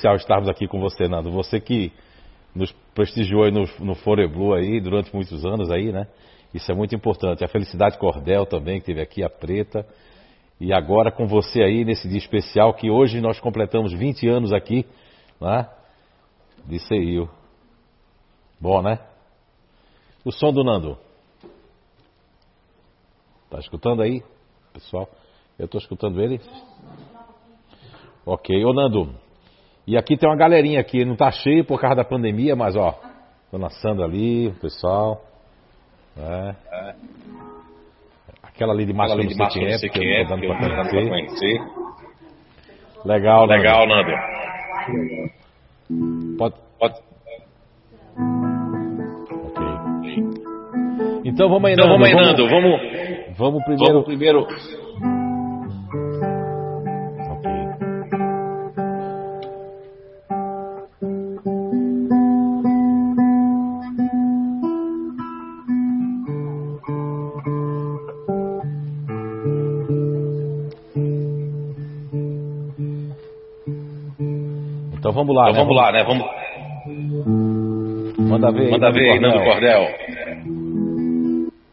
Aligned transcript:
especial 0.00 0.16
estarmos 0.16 0.48
aqui 0.48 0.66
com 0.66 0.80
você, 0.80 1.06
Nando. 1.06 1.30
Você 1.30 1.60
que 1.60 1.92
nos 2.54 2.72
prestigiou 2.94 3.44
aí 3.44 3.50
no, 3.50 3.64
no 3.80 4.54
aí 4.54 4.80
durante 4.80 5.14
muitos 5.14 5.44
anos 5.44 5.70
aí, 5.70 5.92
né? 5.92 6.08
Isso 6.54 6.72
é 6.72 6.74
muito 6.74 6.94
importante. 6.94 7.44
A 7.44 7.48
Felicidade 7.48 7.98
Cordel 7.98 8.46
também, 8.46 8.80
que 8.80 8.86
teve 8.86 9.00
aqui, 9.00 9.22
a 9.22 9.28
Preta. 9.28 9.86
E 10.58 10.72
agora 10.72 11.12
com 11.12 11.26
você 11.26 11.62
aí 11.62 11.84
nesse 11.84 12.08
dia 12.08 12.18
especial, 12.18 12.74
que 12.74 12.90
hoje 12.90 13.20
nós 13.20 13.38
completamos 13.40 13.92
20 13.92 14.26
anos 14.26 14.52
aqui, 14.52 14.86
né? 15.40 15.68
De 16.64 16.78
CIO. 16.78 17.28
Bom, 18.58 18.82
né? 18.82 18.98
O 20.24 20.32
som 20.32 20.52
do 20.52 20.64
Nando. 20.64 20.98
Tá 23.50 23.58
escutando 23.58 24.02
aí, 24.02 24.22
pessoal? 24.72 25.08
Eu 25.58 25.66
estou 25.66 25.78
escutando 25.78 26.20
ele? 26.22 26.40
Ok. 28.24 28.64
Ô, 28.64 28.72
Nando. 28.72 29.29
E 29.90 29.96
aqui 29.96 30.16
tem 30.16 30.28
uma 30.30 30.36
galerinha 30.36 30.78
aqui. 30.78 31.04
Não 31.04 31.16
tá 31.16 31.32
cheio 31.32 31.64
por 31.64 31.80
causa 31.80 31.96
da 31.96 32.04
pandemia, 32.04 32.54
mas 32.54 32.76
ó. 32.76 32.94
Dona 33.50 33.68
Sandra 33.70 34.04
ali, 34.04 34.46
o 34.46 34.54
pessoal. 34.54 35.20
É. 36.16 36.54
é. 36.72 36.94
Aquela 38.40 38.72
ali 38.72 38.86
de 38.86 38.92
máscara, 38.92 39.20
ali 39.20 39.30
de 39.30 39.36
não 39.36 39.50
sei 39.50 39.90
quem 39.90 40.12
é, 40.12 40.24
porque 40.24 40.46
eu 40.46 40.54
não 40.54 40.58
tô 40.58 40.68
dando 40.68 40.90
pra 40.90 41.08
conhecer. 41.08 41.60
Legal, 43.04 43.48
Nando. 43.48 43.62
Legal, 43.62 43.88
Nando. 43.88 44.12
Pode. 46.38 46.54
Pode. 46.78 46.94
Ok. 49.44 49.66
Então 51.24 51.48
vamos 51.48 51.64
aí, 51.64 51.72
então, 51.72 51.88
Nando. 51.88 51.98
Vamos 51.98 52.06
aí, 52.06 52.14
Nando. 52.14 52.48
Vamos, 52.48 52.80
vamos 53.36 53.64
primeiro. 53.64 53.92
Vamos 53.92 54.06
primeiro 54.06 54.46
vamos 75.20 75.36
lá, 75.36 75.50
então 75.50 75.52
né? 75.52 75.60
vamos 75.60 75.76
lá, 75.76 75.92
né? 75.92 76.04
Vamos. 76.04 76.26
Manda 78.18 78.50
ver, 78.52 78.70
Manda 78.70 78.90
ver, 78.90 79.20
Nando 79.20 79.42
Cordel. 79.44 79.86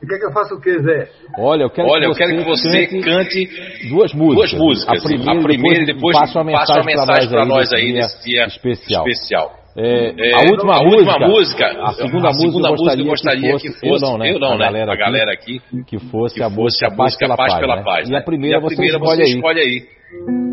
Quer 0.08 0.20
que 0.20 0.26
eu 0.26 0.32
faça 0.32 0.56
o 0.56 0.62
que, 0.62 0.80
Zé? 0.80 1.10
Olha, 1.38 1.64
eu 1.64 1.70
quero, 1.70 1.90
Olha, 1.90 2.04
que, 2.04 2.08
eu 2.08 2.16
quero 2.16 2.38
que 2.38 2.44
você 2.46 2.88
cante, 2.88 3.02
cante 3.02 3.90
duas 3.90 4.14
músicas. 4.14 4.52
Duas 4.52 4.54
músicas. 4.54 5.00
A 5.00 5.08
primeira, 5.08 5.40
a 5.40 5.44
primeira 5.44 5.84
e 5.84 5.86
depois, 5.86 6.18
passa 6.18 6.40
uma 6.40 6.46
mensagem, 6.46 7.30
para 7.30 7.46
nós 7.46 7.74
aí 7.74 7.92
nesse 7.92 8.24
dia, 8.24 8.46
especial. 8.46 9.06
especial. 9.06 9.52
É, 9.76 10.30
é, 10.30 10.34
a 10.34 10.40
última, 10.50 10.78
a 10.78 10.84
música, 10.84 11.12
última 11.12 11.28
música, 11.28 11.66
a 11.66 11.92
segunda, 11.92 12.30
a 12.30 12.34
segunda 12.34 12.70
música, 12.70 13.00
eu 13.00 13.06
gostaria, 13.06 13.44
que 13.44 13.52
fosse, 13.52 13.68
que 13.68 13.80
fosse 13.80 14.06
eu 14.06 14.10
não, 14.10 14.18
né? 14.18 14.32
Eu 14.32 14.40
não, 14.40 14.54
a 14.54 14.58
galera, 14.58 14.92
a 14.92 14.96
galera 14.96 15.32
aqui, 15.32 15.62
que 15.86 16.00
fosse, 16.00 16.36
que 16.36 16.44
a, 16.44 16.50
música, 16.50 16.88
a 16.88 16.96
música 16.96 17.28
Paz, 17.36 17.54
pela, 17.54 17.76
pela 17.76 17.84
Paz. 17.84 18.10
Né? 18.10 18.16
E 18.16 18.20
a 18.20 18.24
primeira, 18.24 18.56
e 18.56 18.58
a 18.58 18.62
você, 18.62 18.76
primeira 18.76 18.98
escolhe, 18.98 19.18
você 19.18 19.24
aí. 19.24 19.36
escolhe 19.36 19.60
aí. 19.60 20.47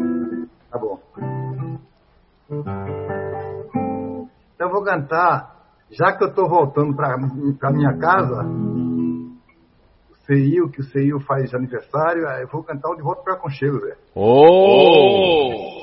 Vou 4.85 4.93
cantar, 4.93 5.57
já 5.91 6.13
que 6.13 6.23
eu 6.23 6.29
estou 6.29 6.49
voltando 6.49 6.95
para 6.95 7.17
minha 7.73 7.99
casa, 7.99 8.45
o 8.45 10.15
CIU, 10.27 10.71
que 10.71 10.81
o 10.81 10.85
CIU 10.85 11.19
faz 11.21 11.55
aniversário, 11.55 12.25
eu 12.41 12.49
vou 12.49 12.63
cantar 12.63 12.91
o 12.91 12.97
De 12.97 13.03
Volta 13.03 13.23
para 13.23 13.35
Aconchego, 13.35 13.79
Zé. 13.81 13.97
Oh! 14.15 15.83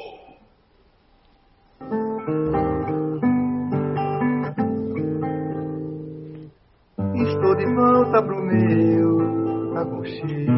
Estou 7.16 7.56
de 7.56 7.66
volta 7.74 8.22
pro 8.22 8.44
meu 8.44 9.78
aconchego, 9.78 10.52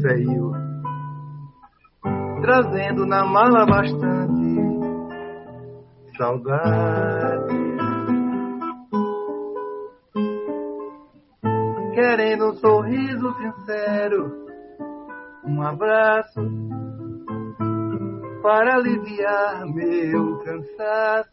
CIU, 0.00 0.52
trazendo 2.40 3.06
na 3.06 3.24
mala 3.24 3.64
bastante 3.66 4.55
saudade. 6.16 7.54
Querendo 11.94 12.50
um 12.50 12.54
sorriso 12.54 13.34
sincero, 13.34 14.46
um 15.44 15.62
abraço 15.62 16.40
para 18.42 18.76
aliviar 18.76 19.66
meu 19.66 20.38
cansaço 20.38 21.30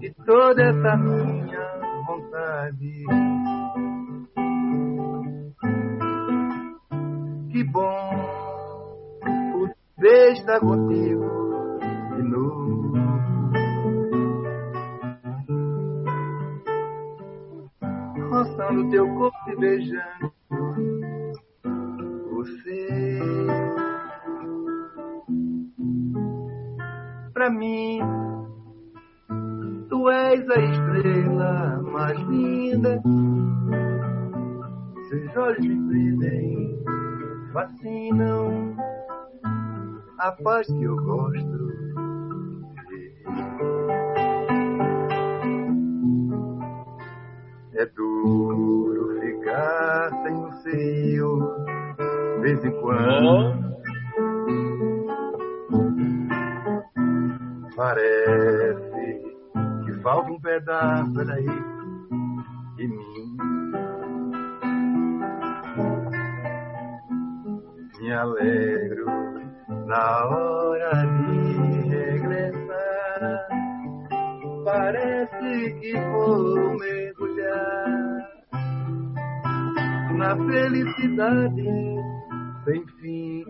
e 0.00 0.10
toda 0.24 0.62
essa 0.62 0.96
minha 0.96 1.80
vontade. 2.06 3.04
Que 7.50 7.64
bom 7.64 8.10
poder 9.96 10.32
estar 10.32 10.60
contigo 10.60 11.67
Roçando 18.30 18.90
teu 18.90 19.06
corpo 19.14 19.50
e 19.50 19.56
beijando 19.56 20.32
você. 22.30 22.88
Pra 27.32 27.50
mim, 27.50 28.00
tu 29.88 30.10
és 30.10 30.48
a 30.50 30.60
estrela 30.60 31.82
mais 31.82 32.18
linda. 32.20 33.02
Seus 35.08 35.36
olhos 35.36 35.66
me 35.66 35.88
prendem, 35.88 36.84
fascinam 37.52 38.76
a 40.18 40.32
paz 40.32 40.66
que 40.66 40.82
eu 40.82 40.96
gosto. 40.96 41.68
É 47.78 47.86
duro 47.86 49.20
ficar 49.20 50.10
sem 50.24 50.34
o 50.34 50.52
seu, 50.62 51.64
de 52.34 52.40
vez 52.40 52.64
em 52.64 52.72
quando. 52.80 53.68
Parece 57.76 59.22
que 59.84 59.92
falta 60.02 60.32
um 60.32 60.40
pedaço 60.40 61.24
daí 61.24 61.46
de 62.74 62.88
mim. 62.88 63.36
Me 68.00 68.12
alegro 68.12 69.06
na 69.86 70.26
hora 70.26 71.06
de 71.06 71.90
regressar. 71.90 73.48
Parece 74.64 75.74
que 75.80 75.92
vou 76.10 76.76
na 80.16 80.36
felicidade 80.36 81.64
sem 82.64 82.86
fim. 83.00 83.44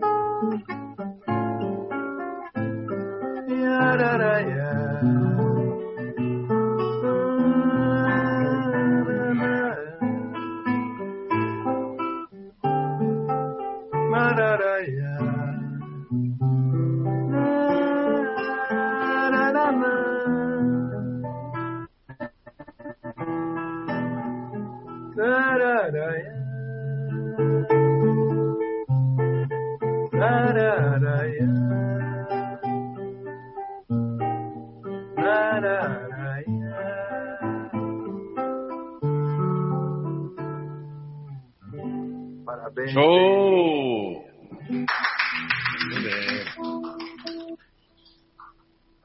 Parabéns. 42.69 42.91
Show! 42.91 44.25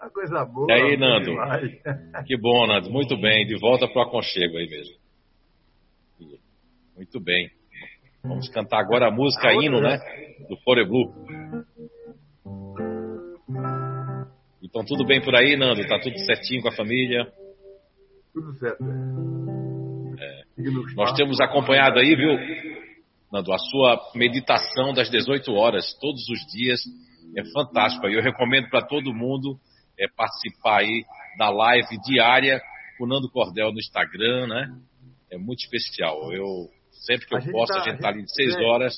Uma 0.00 0.11
coisa 0.11 0.44
boa. 0.44 0.66
E 0.69 0.72
aí, 0.72 0.96
Nando? 0.99 1.31
demais. 1.31 1.72
Que 2.26 2.37
bom, 2.37 2.66
Nando. 2.66 2.90
Muito 2.90 3.19
bem. 3.19 3.46
De 3.46 3.58
volta 3.58 3.88
pro 3.88 4.02
aconchego 4.02 4.58
aí 4.58 4.69
mesmo. 4.69 4.94
Muito 6.96 7.20
bem. 7.20 7.50
Vamos 8.22 8.49
cantar 8.50 8.81
agora 8.81 9.08
a 9.08 9.11
música 9.11 9.49
A 9.49 9.55
hino, 9.55 9.81
né? 9.81 9.99
Do 10.49 10.56
Fore 10.58 10.87
Blue. 10.87 11.12
Então 14.62 14.84
tudo 14.84 15.05
bem 15.06 15.22
por 15.22 15.34
aí, 15.34 15.56
Nando? 15.56 15.87
Tá 15.87 15.99
tudo 15.99 16.19
certinho 16.19 16.62
com 16.62 16.69
a 16.69 16.72
família? 16.76 17.26
Tudo 18.32 18.52
certo, 18.58 18.82
é. 20.20 20.43
Nós 20.96 21.12
temos 21.14 21.40
acompanhado 21.40 21.99
aí, 21.99 22.14
viu, 22.14 22.73
Nando, 23.34 23.52
a 23.52 23.58
sua 23.58 24.00
meditação 24.14 24.94
das 24.94 25.10
18 25.10 25.52
horas, 25.52 25.92
todos 26.00 26.22
os 26.28 26.40
dias. 26.52 26.81
É 27.36 27.42
fantástico. 27.52 28.06
Eu 28.06 28.22
recomendo 28.22 28.70
para 28.70 28.86
todo 28.86 29.12
mundo 29.12 29.58
é, 29.98 30.06
participar 30.16 30.82
aí 30.82 31.04
da 31.36 31.50
live 31.50 31.98
diária 32.06 32.60
com 32.96 33.04
o 33.04 33.06
Nando 33.08 33.28
Cordel 33.28 33.72
no 33.72 33.78
Instagram, 33.78 34.46
né? 34.46 34.78
É 35.32 35.36
muito 35.36 35.64
especial. 35.64 36.32
Eu 36.32 36.69
sempre 37.04 37.26
que 37.26 37.34
eu 37.34 37.52
posso, 37.52 37.72
tá, 37.72 37.81
a 37.81 37.84
gente 37.84 37.96
está 37.96 38.08
ali 38.08 38.22
de 38.22 38.32
6 38.32 38.56
horas. 38.56 38.94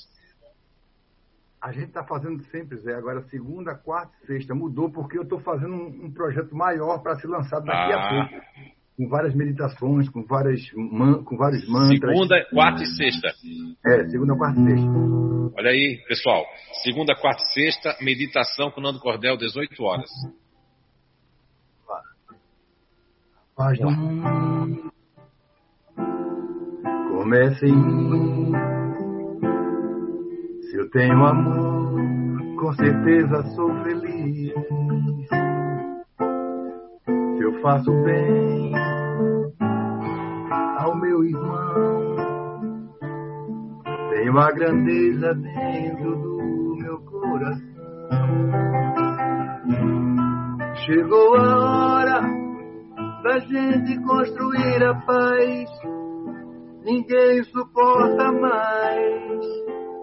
A 1.62 1.72
gente 1.72 1.88
está 1.88 2.04
fazendo 2.04 2.44
sempre, 2.50 2.76
Zé. 2.76 2.94
Agora, 2.94 3.22
segunda, 3.30 3.74
quarta 3.74 4.12
e 4.22 4.26
sexta. 4.26 4.54
Mudou 4.54 4.92
porque 4.92 5.18
eu 5.18 5.22
estou 5.22 5.40
fazendo 5.40 5.72
um, 5.72 6.04
um, 6.04 6.12
projeto 6.12 6.54
maior 6.54 6.98
para 7.02 7.16
ser 7.16 7.26
lançado 7.28 7.64
daqui 7.64 7.92
ah. 7.92 7.96
a 7.96 8.28
pouco. 8.28 8.44
Com 8.96 9.08
várias 9.08 9.34
meditações, 9.34 10.08
com, 10.08 10.24
várias 10.24 10.60
man, 10.74 11.22
com 11.22 11.36
vários 11.36 11.68
mantras. 11.68 12.12
Segunda, 12.12 12.46
quarta 12.50 12.82
e 12.82 12.86
sexta. 12.86 13.28
É, 13.84 14.08
segunda, 14.08 14.36
quarta 14.36 14.58
e 14.60 14.64
sexta. 14.64 14.90
Olha 15.58 15.70
aí, 15.70 16.02
pessoal. 16.08 16.44
Segunda, 16.82 17.14
quarta 17.14 17.42
e 17.42 17.52
sexta, 17.52 17.96
meditação 18.00 18.70
com 18.70 18.80
Nando 18.80 19.00
Cordel, 19.00 19.36
18 19.36 19.82
horas. 19.82 20.10
Paz 23.54 23.78
do 23.78 23.90
mundo 23.90 24.92
começa 27.26 27.66
em 27.66 27.74
mim. 27.74 28.52
Se 30.62 30.76
eu 30.76 30.90
tenho 30.90 31.24
amor, 31.24 32.56
com 32.56 32.72
certeza 32.74 33.42
sou 33.56 33.68
feliz. 33.82 34.52
Se 37.36 37.42
eu 37.42 37.60
faço 37.62 37.90
bem 38.04 38.72
meu 41.16 41.24
irmão, 41.24 42.16
tenho 44.10 44.38
a 44.38 44.52
grandeza 44.52 45.34
dentro 45.34 46.16
do 46.16 46.76
meu 46.76 46.98
coração. 47.00 47.66
Chegou 50.84 51.36
a 51.36 51.56
hora 51.58 52.20
da 53.22 53.38
gente 53.38 53.98
construir 54.02 54.84
a 54.84 54.94
paz. 55.06 55.70
Ninguém 56.84 57.42
suporta 57.44 58.32
mais 58.32 59.42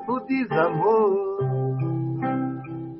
o 0.07 0.19
desamor. 0.21 1.37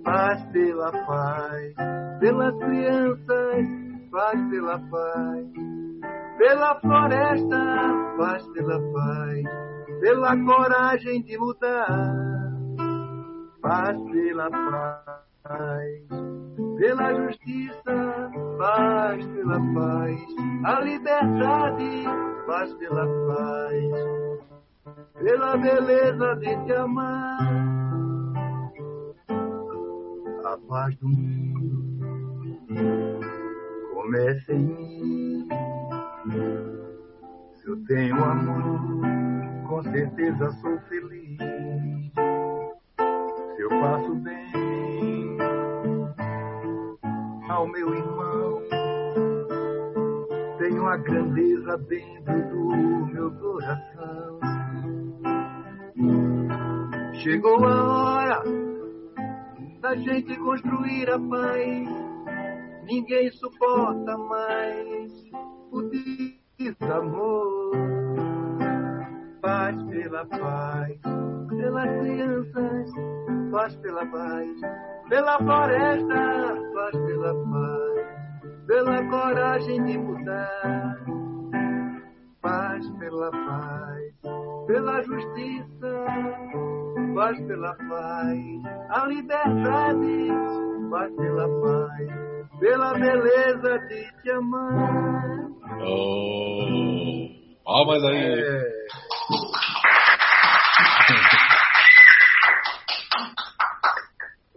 Paz 0.03 0.45
pela 0.51 0.91
paz, 0.91 1.73
pelas 2.19 2.57
crianças, 2.59 3.67
paz 4.11 4.49
pela 4.49 4.79
paz. 4.79 5.92
Pela 6.37 6.79
floresta, 6.79 8.15
paz 8.17 8.47
pela 8.49 8.79
paz, 8.93 9.43
pela 10.01 10.37
coragem 10.43 11.23
de 11.23 11.37
mudar, 11.37 12.53
paz 13.61 13.97
pela 14.11 14.49
paz 14.49 16.23
pela 16.77 17.13
justiça, 17.13 18.31
paz 18.57 19.25
pela 19.27 19.59
paz, 19.73 20.19
a 20.65 20.81
liberdade, 20.81 22.03
paz 22.47 22.73
pela 22.75 23.05
paz, 23.27 23.91
pela 25.15 25.57
beleza 25.57 26.35
de 26.35 26.65
te 26.65 26.73
amar, 26.73 27.37
a 30.45 30.57
paz 30.67 30.95
do 30.97 31.07
mundo 31.07 31.83
começa 33.93 34.53
em 34.53 34.59
mim. 34.59 35.47
Se 36.23 37.67
eu 37.67 37.85
tenho 37.85 38.15
amor, 38.23 39.01
com 39.67 39.83
certeza 39.83 40.51
sou 40.61 40.79
feliz. 40.87 41.37
Se 43.55 43.61
eu 43.61 43.69
faço 43.69 44.15
bem 44.15 45.37
ao 47.49 47.67
meu 47.67 47.93
irmão. 47.93 48.61
Tenho 50.59 50.87
a 50.87 50.97
grandeza 50.97 51.77
dentro 51.89 52.47
do 52.49 53.05
meu 53.07 53.31
coração. 53.31 54.39
Chegou 57.15 57.65
a 57.65 57.83
hora 57.83 58.43
da 59.81 59.95
gente 59.95 60.37
construir 60.37 61.09
a 61.09 61.19
paz. 61.19 61.89
Ninguém 62.85 63.29
suporta 63.31 64.17
mais 64.17 65.11
o 65.73 65.89
desamor. 66.57 67.71
Paz 69.41 69.83
pela 69.83 70.25
paz, 70.25 70.99
pelas 71.49 71.89
crianças, 71.99 72.91
paz 73.51 73.75
pela 73.77 74.05
paz 74.05 74.47
pela 75.09 75.37
floresta, 75.37 76.55
faz 76.73 76.97
pela 77.05 77.33
paz, 77.35 78.65
pela 78.67 79.03
coragem 79.09 79.83
de 79.83 79.97
mudar, 79.97 81.05
paz 82.41 82.89
pela 82.99 83.29
paz, 83.29 84.13
pela 84.65 85.01
justiça, 85.03 86.05
paz 87.13 87.39
pela 87.41 87.75
paz, 87.75 88.39
a 88.89 89.05
liberdade, 89.05 90.27
paz 90.89 91.13
pela 91.15 91.47
paz, 91.61 92.32
pela 92.59 92.93
beleza 92.93 93.79
de 93.87 94.21
te 94.21 94.31
amar. 94.31 95.49
Oh, 95.85 97.29
palmas 97.63 98.03
aí. 98.03 98.17
É. 98.17 98.61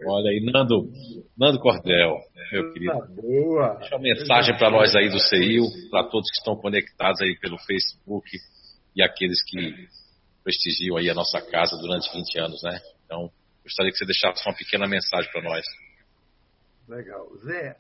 Olha 0.09 0.31
aí, 0.31 0.41
Nando, 0.41 0.89
Nando 1.37 1.59
Cordel, 1.59 2.17
meu 2.53 2.73
querido. 2.73 2.93
Tá 2.93 3.07
boa. 3.21 3.75
Deixa 3.81 3.97
uma 3.97 4.03
mensagem 4.03 4.57
para 4.57 4.71
nós 4.71 4.95
aí 4.95 5.09
do 5.09 5.19
CEIU, 5.19 5.65
para 5.91 6.05
todos 6.05 6.31
que 6.31 6.39
estão 6.39 6.55
conectados 6.55 7.21
aí 7.21 7.37
pelo 7.41 7.59
Facebook 7.59 8.29
e 8.95 9.03
aqueles 9.03 9.43
que 9.45 9.75
prestigiam 10.45 10.97
aí 10.97 11.11
a 11.11 11.15
nossa 11.15 11.41
casa 11.41 11.77
durante 11.77 12.13
20 12.13 12.39
anos, 12.39 12.63
né? 12.63 12.81
Então, 13.05 13.29
gostaria 13.65 13.91
que 13.91 13.99
você 13.99 14.07
deixasse 14.07 14.49
uma 14.49 14.57
pequena 14.57 14.87
mensagem 14.87 15.31
para 15.33 15.43
nós. 15.43 15.65
Legal. 16.89 17.37
Zé, 17.39 17.77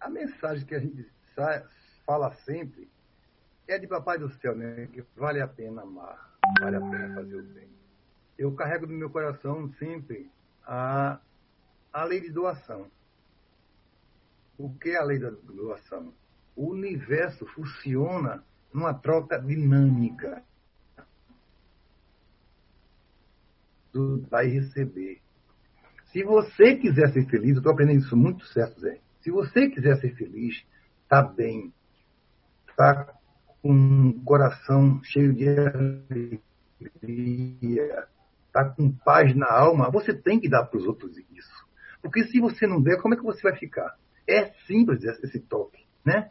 a 0.00 0.08
mensagem 0.08 0.64
que 0.64 0.74
a 0.74 0.78
gente 0.78 1.06
fala 2.06 2.32
sempre 2.44 2.90
é 3.66 3.78
de 3.78 3.86
Papai 3.86 4.18
do 4.18 4.30
Céu, 4.30 4.56
né? 4.56 4.86
Que 4.86 5.04
vale 5.14 5.40
a 5.40 5.46
pena 5.46 5.82
amar, 5.82 6.38
vale 6.60 6.76
a 6.76 6.80
pena 6.80 7.14
fazer 7.14 7.36
o 7.36 7.42
bem. 7.42 7.68
Eu 8.38 8.54
carrego 8.54 8.86
no 8.86 8.94
meu 8.94 9.10
coração 9.10 9.70
sempre 9.74 10.30
a, 10.64 11.20
a 11.92 12.04
lei 12.04 12.20
de 12.20 12.30
doação. 12.30 12.90
O 14.56 14.72
que 14.74 14.90
é 14.90 14.96
a 14.96 15.04
lei 15.04 15.18
da 15.18 15.30
doação? 15.30 16.12
O 16.56 16.70
universo 16.70 17.46
funciona 17.46 18.42
numa 18.72 18.94
troca 18.94 19.38
dinâmica 19.38 20.42
do 23.92 24.18
dar 24.18 24.44
e 24.44 24.48
receber. 24.48 25.20
Se 26.12 26.24
você 26.24 26.76
quiser 26.76 27.12
ser 27.12 27.26
feliz, 27.26 27.50
eu 27.50 27.58
estou 27.58 27.72
aprendendo 27.72 28.00
isso 28.00 28.16
muito 28.16 28.44
certo, 28.46 28.80
Zé. 28.80 29.00
Se 29.20 29.30
você 29.30 29.68
quiser 29.68 29.96
ser 30.00 30.14
feliz, 30.14 30.64
tá 31.08 31.22
bem, 31.22 31.72
tá 32.76 33.14
com 33.60 33.72
um 33.72 34.24
coração 34.24 35.02
cheio 35.04 35.34
de 35.34 35.48
alegria, 36.80 38.08
está 38.46 38.64
com 38.64 38.90
paz 38.90 39.34
na 39.34 39.50
alma, 39.50 39.90
você 39.90 40.14
tem 40.14 40.40
que 40.40 40.48
dar 40.48 40.64
para 40.64 40.78
os 40.78 40.86
outros 40.86 41.18
isso. 41.18 41.68
Porque 42.00 42.24
se 42.24 42.40
você 42.40 42.66
não 42.66 42.80
der, 42.80 43.02
como 43.02 43.14
é 43.14 43.16
que 43.16 43.22
você 43.24 43.42
vai 43.42 43.56
ficar? 43.56 43.96
É 44.26 44.52
simples 44.66 45.02
esse 45.04 45.40
toque, 45.40 45.84
né? 46.04 46.30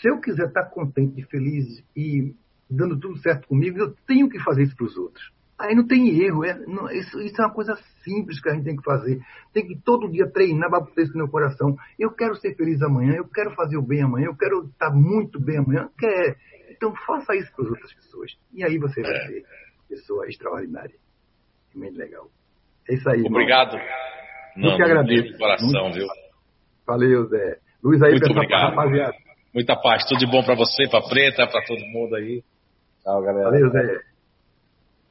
Se 0.00 0.08
eu 0.08 0.20
quiser 0.20 0.48
estar 0.48 0.66
contente, 0.66 1.24
feliz 1.24 1.82
e 1.96 2.36
dando 2.70 2.98
tudo 3.00 3.18
certo 3.18 3.48
comigo, 3.48 3.78
eu 3.78 3.94
tenho 4.06 4.28
que 4.28 4.38
fazer 4.40 4.64
isso 4.64 4.76
para 4.76 4.86
os 4.86 4.96
outros. 4.96 5.32
Aí 5.58 5.74
não 5.74 5.86
tem 5.86 6.20
erro, 6.20 6.44
é, 6.44 6.54
não, 6.66 6.88
isso, 6.90 7.20
isso, 7.20 7.40
é 7.42 7.44
uma 7.44 7.52
coisa 7.52 7.74
simples 8.04 8.40
que 8.40 8.48
a 8.48 8.54
gente 8.54 8.64
tem 8.64 8.76
que 8.76 8.84
fazer. 8.84 9.20
Tem 9.52 9.66
que 9.66 9.76
todo 9.82 10.10
dia 10.10 10.30
treinar 10.30 10.70
para 10.70 10.86
ter 10.86 11.02
isso 11.02 11.12
no 11.12 11.24
meu 11.24 11.28
coração. 11.28 11.76
Eu 11.98 12.12
quero 12.12 12.36
ser 12.36 12.54
feliz 12.54 12.80
amanhã, 12.80 13.14
eu 13.16 13.28
quero 13.28 13.50
fazer 13.56 13.76
o 13.76 13.82
bem 13.82 14.02
amanhã, 14.02 14.26
eu 14.26 14.36
quero 14.36 14.66
estar 14.66 14.90
muito 14.92 15.40
bem 15.40 15.58
amanhã. 15.58 15.88
Quer. 15.98 16.36
Então 16.70 16.94
faça 17.06 17.34
isso 17.34 17.52
para 17.56 17.64
as 17.64 17.70
outras 17.70 17.92
pessoas. 17.92 18.32
E 18.54 18.64
aí 18.64 18.78
você 18.78 19.02
vai 19.02 19.26
ser 19.26 19.44
pessoa 19.88 20.28
extraordinária 20.28 20.94
muito 21.78 21.98
legal. 21.98 22.26
É 22.88 22.94
isso 22.94 23.08
aí. 23.08 23.22
Obrigado. 23.22 23.76
Não, 24.56 24.70
Muito 24.70 24.82
agradeço. 24.82 25.32
De 25.32 25.38
coração, 25.38 25.82
muito... 25.84 25.94
viu? 25.94 26.06
Valeu, 26.86 27.26
Zé. 27.26 27.58
Luiz 27.82 28.02
aí, 28.02 28.10
Muito 28.12 28.30
obrigado. 28.30 28.70
rapaziada. 28.70 29.14
Muita 29.54 29.76
paz. 29.76 30.04
Tudo 30.06 30.18
de 30.18 30.26
bom 30.26 30.42
para 30.42 30.56
você, 30.56 30.88
para 30.88 31.06
Preta, 31.08 31.46
para 31.46 31.64
todo 31.64 31.80
mundo 31.86 32.16
aí. 32.16 32.42
Tchau, 33.02 33.22
galera. 33.22 33.50
Valeu, 33.50 33.70
Zé. 33.70 34.07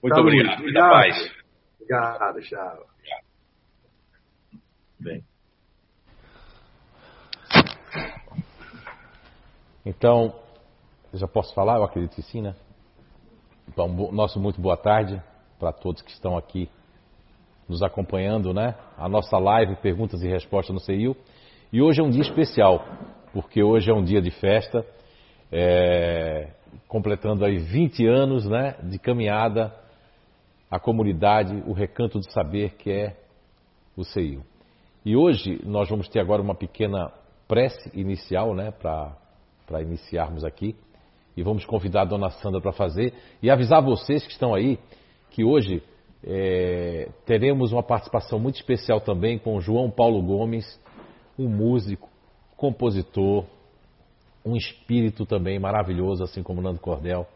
Muito 0.02 0.14
tchau, 0.14 0.24
obrigado. 0.24 0.62
Muita 0.62 0.80
paz. 0.80 1.34
Obrigado, 1.80 2.42
tchau. 2.42 2.86
Bem. 5.00 5.24
Então, 9.86 10.36
já 11.14 11.28
posso 11.28 11.54
falar? 11.54 11.78
Eu 11.78 11.84
acredito 11.84 12.16
que 12.16 12.22
sim, 12.22 12.42
né? 12.42 12.56
Então, 13.68 13.88
nosso 14.12 14.40
muito 14.40 14.62
boa 14.62 14.78
tarde 14.78 15.22
para 15.60 15.72
todos 15.72 16.02
que 16.02 16.12
estão 16.12 16.38
aqui 16.38 16.70
nos 17.68 17.82
acompanhando, 17.82 18.54
né? 18.54 18.76
A 18.98 19.10
nossa 19.10 19.38
live 19.38 19.76
Perguntas 19.78 20.22
e 20.24 20.28
Respostas 20.28 20.74
no 20.74 20.80
CIU. 20.80 21.16
E 21.72 21.82
hoje 21.82 22.00
é 22.00 22.04
um 22.04 22.10
dia 22.10 22.22
especial, 22.22 22.86
porque 23.34 23.62
hoje 23.64 23.90
é 23.90 23.94
um 23.94 24.04
dia 24.04 24.22
de 24.22 24.32
festa, 24.32 24.86
é, 25.52 26.50
completando 26.88 27.44
aí 27.44 27.58
20 27.58 28.06
anos, 28.06 28.46
né? 28.46 28.76
De 28.84 29.00
caminhada 29.00 29.74
a 30.70 30.80
comunidade, 30.80 31.64
o 31.66 31.74
recanto 31.74 32.20
do 32.20 32.32
saber 32.32 32.76
que 32.76 32.92
é 32.92 33.18
o 33.96 34.04
CIU. 34.04 34.44
E 35.06 35.16
hoje 35.16 35.62
nós 35.64 35.90
vamos 35.90 36.10
ter 36.10 36.20
agora 36.20 36.42
uma 36.42 36.56
pequena 36.56 37.12
prece 37.48 37.90
inicial, 37.94 38.54
né, 38.54 38.72
para 38.72 39.82
iniciarmos 39.82 40.44
aqui. 40.44 40.76
E 41.36 41.44
vamos 41.44 41.66
convidar 41.66 42.02
a 42.02 42.06
dona 42.06 42.30
Sandra 42.30 42.60
para 42.60 42.74
fazer. 42.74 43.14
E 43.42 43.50
avisar 43.50 43.82
vocês 43.82 44.26
que 44.26 44.32
estão 44.32 44.54
aí 44.54 44.78
que 45.30 45.44
hoje 45.44 45.84
é, 46.24 47.10
teremos 47.26 47.72
uma 47.72 47.84
participação 47.84 48.40
muito 48.40 48.56
especial 48.56 49.00
também 49.00 49.38
com 49.38 49.62
João 49.62 49.90
Paulo 49.90 50.22
Gomes, 50.22 50.80
um 51.38 51.48
músico, 51.48 52.10
compositor, 52.56 53.46
um 54.44 54.56
espírito 54.56 55.26
também 55.26 55.60
maravilhoso, 55.60 56.24
assim 56.24 56.42
como 56.42 56.62
Nando 56.62 56.80
Cordel. 56.80 57.28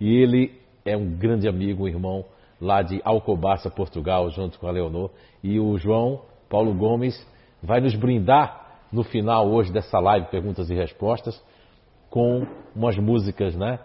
E 0.00 0.08
ele 0.08 0.58
é 0.84 0.96
um 0.96 1.10
grande 1.10 1.46
amigo, 1.46 1.84
um 1.84 1.88
irmão 1.88 2.24
lá 2.62 2.80
de 2.80 3.02
Alcobaça, 3.04 3.68
Portugal, 3.68 4.30
junto 4.30 4.58
com 4.58 4.68
a 4.68 4.70
Leonor. 4.70 5.10
E 5.42 5.58
o 5.58 5.76
João 5.76 6.22
Paulo 6.48 6.72
Gomes 6.72 7.20
vai 7.60 7.80
nos 7.80 7.96
brindar 7.96 8.84
no 8.92 9.02
final 9.02 9.50
hoje 9.50 9.72
dessa 9.72 9.98
live 9.98 10.28
Perguntas 10.28 10.70
e 10.70 10.74
Respostas 10.74 11.42
com 12.08 12.46
umas 12.74 12.96
músicas, 12.96 13.56
né? 13.56 13.80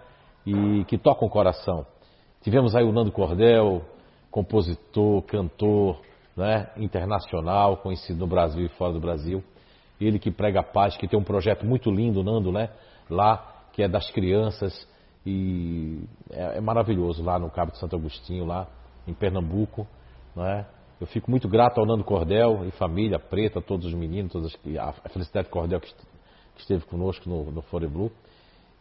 E 0.45 0.85
que 0.85 0.97
tocam 0.97 1.27
o 1.27 1.31
coração. 1.31 1.87
Tivemos 2.41 2.75
aí 2.75 2.83
o 2.83 2.91
Nando 2.91 3.11
Cordel, 3.11 3.81
compositor, 4.29 5.23
cantor, 5.23 5.99
né? 6.35 6.69
Internacional, 6.77 7.77
conhecido 7.77 8.19
no 8.19 8.27
Brasil 8.27 8.63
e 8.63 8.69
fora 8.69 8.93
do 8.93 8.99
Brasil. 8.99 9.43
Ele 9.99 10.19
que 10.19 10.29
prega 10.29 10.59
a 10.59 10.63
paz, 10.63 10.95
que 10.95 11.07
tem 11.07 11.19
um 11.19 11.23
projeto 11.23 11.65
muito 11.65 11.89
lindo, 11.89 12.23
Nando, 12.23 12.51
né? 12.51 12.69
Lá, 13.09 13.63
que 13.73 13.81
é 13.81 13.87
das 13.87 14.11
crianças 14.11 14.87
e 15.29 16.07
é, 16.31 16.57
é 16.57 16.61
maravilhoso 16.61 17.21
lá 17.21 17.37
no 17.37 17.51
Cabo 17.51 17.73
de 17.73 17.79
Santo 17.79 17.97
Agostinho, 17.97 18.45
lá 18.45 18.65
em 19.05 19.13
Pernambuco, 19.13 19.85
não 20.33 20.45
é? 20.45 20.65
Eu 21.01 21.07
fico 21.07 21.29
muito 21.29 21.49
grato 21.49 21.79
ao 21.81 21.85
Nando 21.85 22.05
Cordel 22.05 22.65
e 22.65 22.71
família, 22.71 23.19
Preta, 23.19 23.61
todos 23.61 23.85
os 23.85 23.93
meninos, 23.93 24.31
todas, 24.31 24.57
a 24.79 25.09
Felicidade 25.09 25.49
Cordel 25.49 25.81
que 25.81 25.93
esteve 26.57 26.85
conosco 26.85 27.29
no, 27.29 27.51
no 27.51 27.61
Fore 27.63 27.87
Blue. 27.87 28.09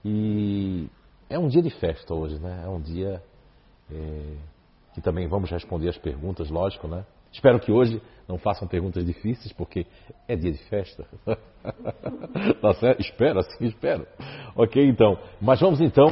E 0.04 0.88
é 1.28 1.36
um 1.36 1.48
dia 1.48 1.60
de 1.60 1.70
festa 1.80 2.14
hoje, 2.14 2.38
né? 2.38 2.62
É 2.64 2.68
um 2.68 2.80
dia 2.80 3.20
é, 3.92 4.36
que 4.94 5.00
também 5.00 5.26
vamos 5.26 5.50
responder 5.50 5.88
as 5.88 5.98
perguntas, 5.98 6.48
lógico, 6.48 6.86
né? 6.86 7.04
Espero 7.32 7.58
que 7.58 7.72
hoje 7.72 8.00
não 8.28 8.38
façam 8.38 8.66
perguntas 8.66 9.04
difíceis, 9.04 9.52
porque 9.52 9.86
é 10.26 10.34
dia 10.34 10.50
de 10.50 10.58
festa. 10.64 11.06
tá 12.60 12.74
certo? 12.74 13.00
Espero, 13.00 13.38
assim 13.38 13.64
espero. 13.66 14.06
Ok, 14.56 14.84
então. 14.84 15.16
Mas 15.40 15.60
vamos 15.60 15.80
então 15.80 16.08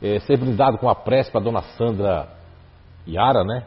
é, 0.00 0.20
ser 0.20 0.36
brindado 0.36 0.78
com 0.78 0.88
a 0.88 0.94
prece 0.94 1.30
para 1.30 1.40
a 1.40 1.44
dona 1.44 1.62
Sandra 1.62 2.28
Yara, 3.06 3.44
né? 3.44 3.66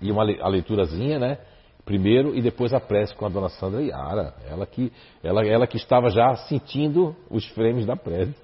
E 0.00 0.10
uma 0.10 0.22
a 0.22 0.48
leiturazinha, 0.48 1.18
né? 1.18 1.38
Primeiro 1.84 2.34
e 2.34 2.42
depois 2.42 2.74
a 2.74 2.80
prece 2.80 3.14
com 3.14 3.24
a 3.24 3.28
dona 3.28 3.48
Sandra 3.48 3.82
Yara. 3.82 4.34
Ela 4.48 4.66
que, 4.66 4.92
ela, 5.22 5.46
ela 5.46 5.66
que 5.66 5.78
estava 5.78 6.10
já 6.10 6.36
sentindo 6.36 7.16
os 7.30 7.46
frames 7.48 7.86
da 7.86 7.96
prece. 7.96 8.36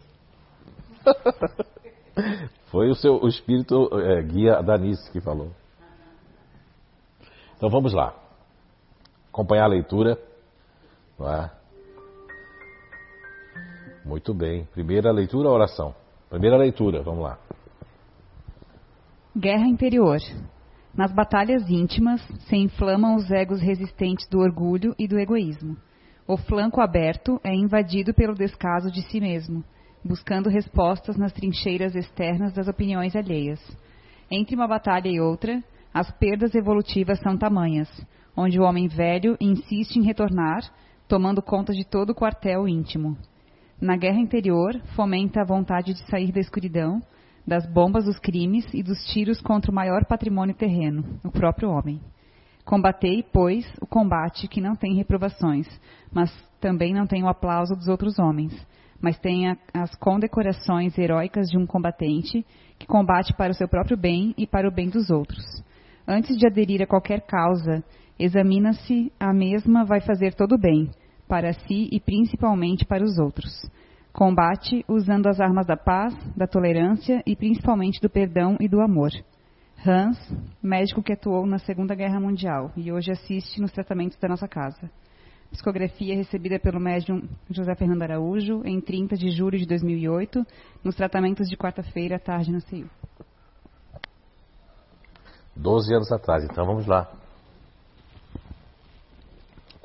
Foi 2.70 2.88
o 2.88 2.94
seu 2.94 3.22
o 3.22 3.28
espírito 3.28 3.90
é, 3.98 4.22
guia 4.22 4.62
Danice 4.62 5.10
que 5.12 5.20
falou. 5.20 5.50
Então 7.56 7.68
vamos 7.68 7.92
lá. 7.92 8.14
Acompanhar 9.38 9.66
a 9.66 9.68
leitura. 9.68 10.18
É? 11.20 11.50
Muito 14.04 14.34
bem. 14.34 14.64
Primeira 14.72 15.12
leitura, 15.12 15.48
oração. 15.48 15.94
Primeira 16.28 16.56
leitura, 16.56 17.04
vamos 17.04 17.22
lá. 17.22 17.38
Guerra 19.36 19.68
interior. 19.68 20.18
Nas 20.92 21.12
batalhas 21.12 21.70
íntimas 21.70 22.20
se 22.48 22.56
inflamam 22.56 23.14
os 23.14 23.30
egos 23.30 23.60
resistentes 23.60 24.26
do 24.28 24.40
orgulho 24.40 24.92
e 24.98 25.06
do 25.06 25.16
egoísmo. 25.20 25.76
O 26.26 26.36
flanco 26.36 26.80
aberto 26.80 27.40
é 27.44 27.54
invadido 27.54 28.12
pelo 28.12 28.34
descaso 28.34 28.90
de 28.90 29.02
si 29.02 29.20
mesmo, 29.20 29.62
buscando 30.04 30.50
respostas 30.50 31.16
nas 31.16 31.32
trincheiras 31.32 31.94
externas 31.94 32.52
das 32.52 32.66
opiniões 32.66 33.14
alheias. 33.14 33.60
Entre 34.28 34.56
uma 34.56 34.66
batalha 34.66 35.08
e 35.08 35.20
outra, 35.20 35.62
as 35.94 36.10
perdas 36.10 36.56
evolutivas 36.56 37.20
são 37.20 37.38
tamanhas, 37.38 37.88
onde 38.36 38.58
o 38.58 38.62
homem 38.62 38.88
velho 38.88 39.36
insiste 39.40 39.96
em 39.96 40.02
retornar, 40.02 40.62
tomando 41.08 41.42
conta 41.42 41.72
de 41.72 41.84
todo 41.84 42.10
o 42.10 42.14
quartel 42.14 42.68
íntimo. 42.68 43.16
Na 43.80 43.96
guerra 43.96 44.18
interior, 44.18 44.80
fomenta 44.96 45.40
a 45.40 45.46
vontade 45.46 45.94
de 45.94 46.02
sair 46.10 46.32
da 46.32 46.40
escuridão, 46.40 47.00
das 47.46 47.64
bombas 47.66 48.04
dos 48.04 48.18
crimes 48.18 48.66
e 48.74 48.82
dos 48.82 48.98
tiros 49.06 49.40
contra 49.40 49.70
o 49.70 49.74
maior 49.74 50.04
patrimônio 50.04 50.54
terreno, 50.54 51.18
o 51.24 51.30
próprio 51.30 51.70
homem. 51.70 52.00
Combatei, 52.64 53.24
pois, 53.32 53.64
o 53.80 53.86
combate 53.86 54.46
que 54.46 54.60
não 54.60 54.76
tem 54.76 54.94
reprovações, 54.94 55.66
mas 56.12 56.30
também 56.60 56.92
não 56.92 57.06
tem 57.06 57.22
o 57.22 57.28
aplauso 57.28 57.74
dos 57.74 57.88
outros 57.88 58.18
homens, 58.18 58.52
mas 59.00 59.18
tem 59.18 59.48
a, 59.48 59.56
as 59.72 59.94
condecorações 59.94 60.98
heróicas 60.98 61.48
de 61.48 61.56
um 61.56 61.64
combatente 61.64 62.44
que 62.78 62.86
combate 62.86 63.32
para 63.34 63.52
o 63.52 63.54
seu 63.54 63.66
próprio 63.66 63.96
bem 63.96 64.34
e 64.36 64.46
para 64.46 64.68
o 64.68 64.70
bem 64.70 64.90
dos 64.90 65.08
outros. 65.08 65.44
Antes 66.06 66.36
de 66.36 66.46
aderir 66.46 66.82
a 66.82 66.86
qualquer 66.86 67.22
causa, 67.22 67.82
examina-se 68.18 69.12
a 69.18 69.32
mesma 69.32 69.84
vai 69.84 70.00
fazer 70.00 70.34
todo 70.34 70.54
o 70.54 70.58
bem, 70.58 70.90
para 71.28 71.52
si 71.52 71.88
e 71.92 72.00
principalmente 72.00 72.84
para 72.84 73.04
os 73.04 73.18
outros. 73.18 73.52
Combate 74.12 74.84
usando 74.88 75.28
as 75.28 75.40
armas 75.40 75.66
da 75.66 75.76
paz, 75.76 76.14
da 76.36 76.46
tolerância 76.46 77.22
e 77.24 77.36
principalmente 77.36 78.00
do 78.00 78.10
perdão 78.10 78.56
e 78.58 78.68
do 78.68 78.80
amor. 78.80 79.10
Hans, 79.86 80.18
médico 80.60 81.02
que 81.02 81.12
atuou 81.12 81.46
na 81.46 81.58
Segunda 81.58 81.94
Guerra 81.94 82.18
Mundial 82.18 82.72
e 82.76 82.90
hoje 82.90 83.12
assiste 83.12 83.60
nos 83.60 83.70
tratamentos 83.70 84.18
da 84.18 84.28
nossa 84.28 84.48
casa. 84.48 84.90
Psicografia 85.52 86.16
recebida 86.16 86.58
pelo 86.58 86.80
médium 86.80 87.22
José 87.48 87.74
Fernando 87.74 88.02
Araújo 88.02 88.62
em 88.64 88.80
30 88.80 89.16
de 89.16 89.30
julho 89.30 89.56
de 89.56 89.66
2008, 89.66 90.44
nos 90.82 90.96
tratamentos 90.96 91.48
de 91.48 91.56
quarta-feira 91.56 92.16
à 92.16 92.18
tarde 92.18 92.50
no 92.50 92.60
CIU. 92.60 92.88
12 95.56 95.94
anos 95.94 96.12
atrás. 96.12 96.44
Então 96.44 96.66
vamos 96.66 96.86
lá. 96.86 97.10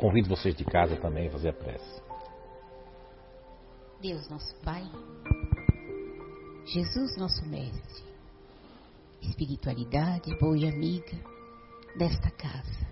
Convido 0.04 0.28
vocês 0.28 0.54
de 0.54 0.66
casa 0.66 0.98
também 0.98 1.30
a 1.30 1.32
fazer 1.32 1.48
a 1.48 1.54
prece. 1.54 2.02
Deus 4.02 4.28
nosso 4.28 4.54
Pai, 4.58 4.84
Jesus 6.66 7.16
nosso 7.16 7.42
Mestre, 7.48 8.04
espiritualidade 9.22 10.38
boa 10.40 10.58
e 10.58 10.68
amiga 10.68 11.18
desta 11.98 12.30
casa. 12.32 12.86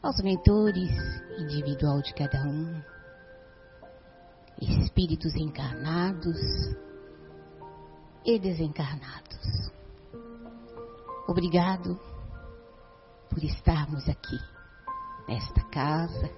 Aos 0.00 0.20
mentores 0.22 0.92
individual 1.36 2.00
de 2.00 2.14
cada 2.14 2.40
um, 2.44 2.80
espíritos 4.62 5.34
encarnados 5.34 6.38
e 8.24 8.38
desencarnados. 8.38 9.72
Obrigado 11.26 11.98
por 13.28 13.42
estarmos 13.42 14.08
aqui, 14.08 14.53
nesta 15.28 15.62
casa, 15.70 16.30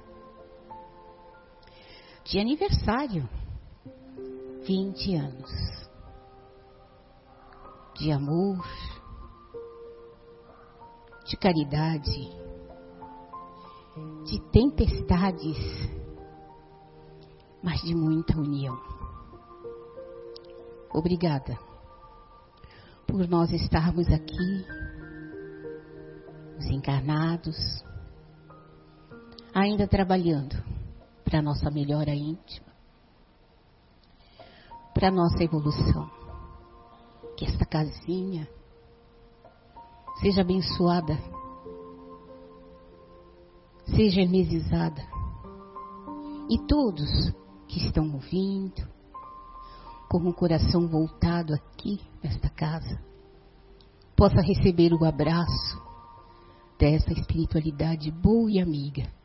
de 2.25 2.39
aniversário 2.41 3.29
20 4.67 5.15
anos 5.15 5.87
de 7.99 8.13
amor, 8.13 8.63
de 11.25 11.37
caridade, 11.39 12.31
de 14.25 14.41
tempestades, 14.53 15.57
mas 17.63 17.81
de 17.81 17.95
muita 17.95 18.39
união. 18.39 18.79
Obrigada 20.93 21.59
por 23.07 23.27
nós 23.29 23.51
estarmos 23.51 24.07
aqui, 24.09 24.67
os 26.59 26.67
encarnados, 26.67 27.57
ainda 29.57 29.89
trabalhando 29.89 30.63
para 31.25 31.41
nossa 31.41 31.71
melhora 31.71 32.15
íntima, 32.15 32.67
para 34.93 35.11
nossa 35.11 35.43
evolução. 35.43 36.11
Que 37.39 37.47
esta 37.47 37.65
casinha 37.65 38.47
seja 40.21 40.43
abençoada, 40.43 41.19
seja 43.87 44.21
hermesizada, 44.21 45.03
e 46.51 46.59
todos 46.67 47.09
que 47.67 47.79
estão 47.79 48.13
ouvindo, 48.13 48.87
com 50.07 50.19
o 50.19 50.35
coração 50.35 50.87
voltado 50.87 51.55
aqui 51.55 51.99
nesta 52.23 52.51
casa, 52.51 53.03
possa 54.15 54.43
receber 54.43 54.93
o 54.93 55.03
abraço 55.03 55.83
dessa 56.79 57.11
espiritualidade 57.13 58.11
boa 58.11 58.51
e 58.51 58.61
amiga 58.61 59.17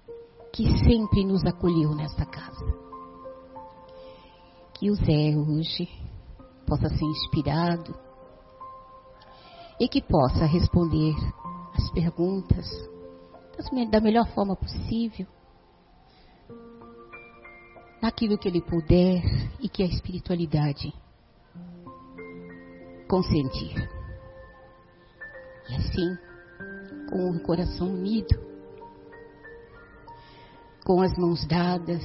que 0.54 0.66
sempre 0.80 1.24
nos 1.24 1.46
acolheu 1.46 1.96
nesta 1.96 2.26
casa. 2.26 2.66
Que 4.74 4.90
o 4.90 4.96
Zé 4.96 5.36
hoje 5.38 5.88
possa 6.66 6.90
ser 6.90 7.06
inspirado 7.06 7.96
e 9.80 9.88
que 9.88 10.02
possa 10.02 10.46
responder 10.46 11.16
as 11.74 11.92
perguntas 11.92 12.68
da 13.90 14.02
melhor 14.02 14.28
forma 14.34 14.56
possível, 14.56 15.28
naquilo 18.02 18.38
que 18.38 18.48
ele 18.48 18.62
puder 18.62 19.22
e 19.60 19.70
que 19.70 19.84
a 19.84 19.86
espiritualidade 19.86 20.92
consentir. 23.08 23.76
E 25.70 25.76
assim, 25.76 26.18
com 27.10 27.32
o 27.32 27.44
coração 27.44 27.88
unido, 27.94 28.51
com 30.86 31.02
as 31.02 31.16
mãos 31.18 31.46
dadas, 31.46 32.04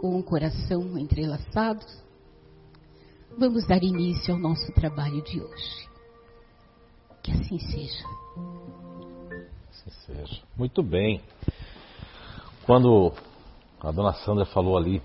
com 0.00 0.18
o 0.18 0.22
coração 0.22 0.96
entrelaçado, 0.98 1.84
vamos 3.38 3.66
dar 3.66 3.82
início 3.82 4.34
ao 4.34 4.40
nosso 4.40 4.72
trabalho 4.72 5.22
de 5.22 5.40
hoje. 5.40 5.88
Que 7.22 7.32
assim 7.32 7.58
seja. 7.58 8.04
Assim 9.70 9.90
seja. 10.06 10.42
Muito 10.56 10.82
bem. 10.82 11.20
Quando 12.64 13.12
a 13.80 13.90
dona 13.90 14.12
Sandra 14.12 14.44
falou 14.46 14.76
ali 14.76 15.02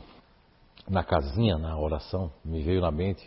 na 0.88 1.04
casinha, 1.04 1.58
na 1.58 1.78
oração, 1.78 2.32
me 2.46 2.62
veio 2.62 2.82
na 2.82 2.92
mente, 2.92 3.24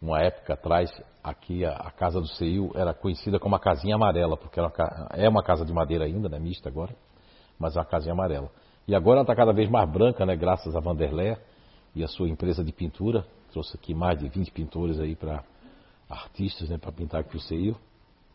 uma 0.00 0.20
época 0.20 0.54
atrás, 0.54 0.90
aqui 1.22 1.64
a, 1.64 1.72
a 1.72 1.90
casa 1.90 2.20
do 2.20 2.28
CEIU 2.28 2.70
era 2.74 2.94
conhecida 2.94 3.38
como 3.38 3.56
a 3.56 3.60
casinha 3.60 3.96
amarela, 3.96 4.36
porque 4.36 4.60
uma, 4.60 4.72
é 5.12 5.28
uma 5.28 5.42
casa 5.42 5.64
de 5.64 5.72
madeira 5.72 6.04
ainda, 6.04 6.28
né, 6.28 6.38
mista 6.38 6.68
agora, 6.68 6.94
mas 7.58 7.76
é 7.76 7.80
uma 7.80 7.84
casinha 7.84 8.12
amarela. 8.12 8.50
E 8.86 8.94
agora 8.94 9.16
ela 9.16 9.22
está 9.22 9.34
cada 9.34 9.52
vez 9.52 9.68
mais 9.68 9.90
branca, 9.90 10.24
né, 10.24 10.34
graças 10.34 10.74
a 10.74 10.80
Vanderlé 10.80 11.36
e 11.94 12.02
a 12.02 12.08
sua 12.08 12.28
empresa 12.28 12.64
de 12.64 12.72
pintura. 12.72 13.26
Trouxe 13.52 13.76
aqui 13.76 13.94
mais 13.94 14.18
de 14.18 14.28
20 14.28 14.50
pintores 14.52 14.98
aí 14.98 15.14
para 15.14 15.44
artistas, 16.08 16.70
né, 16.70 16.78
para 16.78 16.92
pintar 16.92 17.20
aqui 17.20 17.36
o 17.36 17.40
CEIU. 17.40 17.76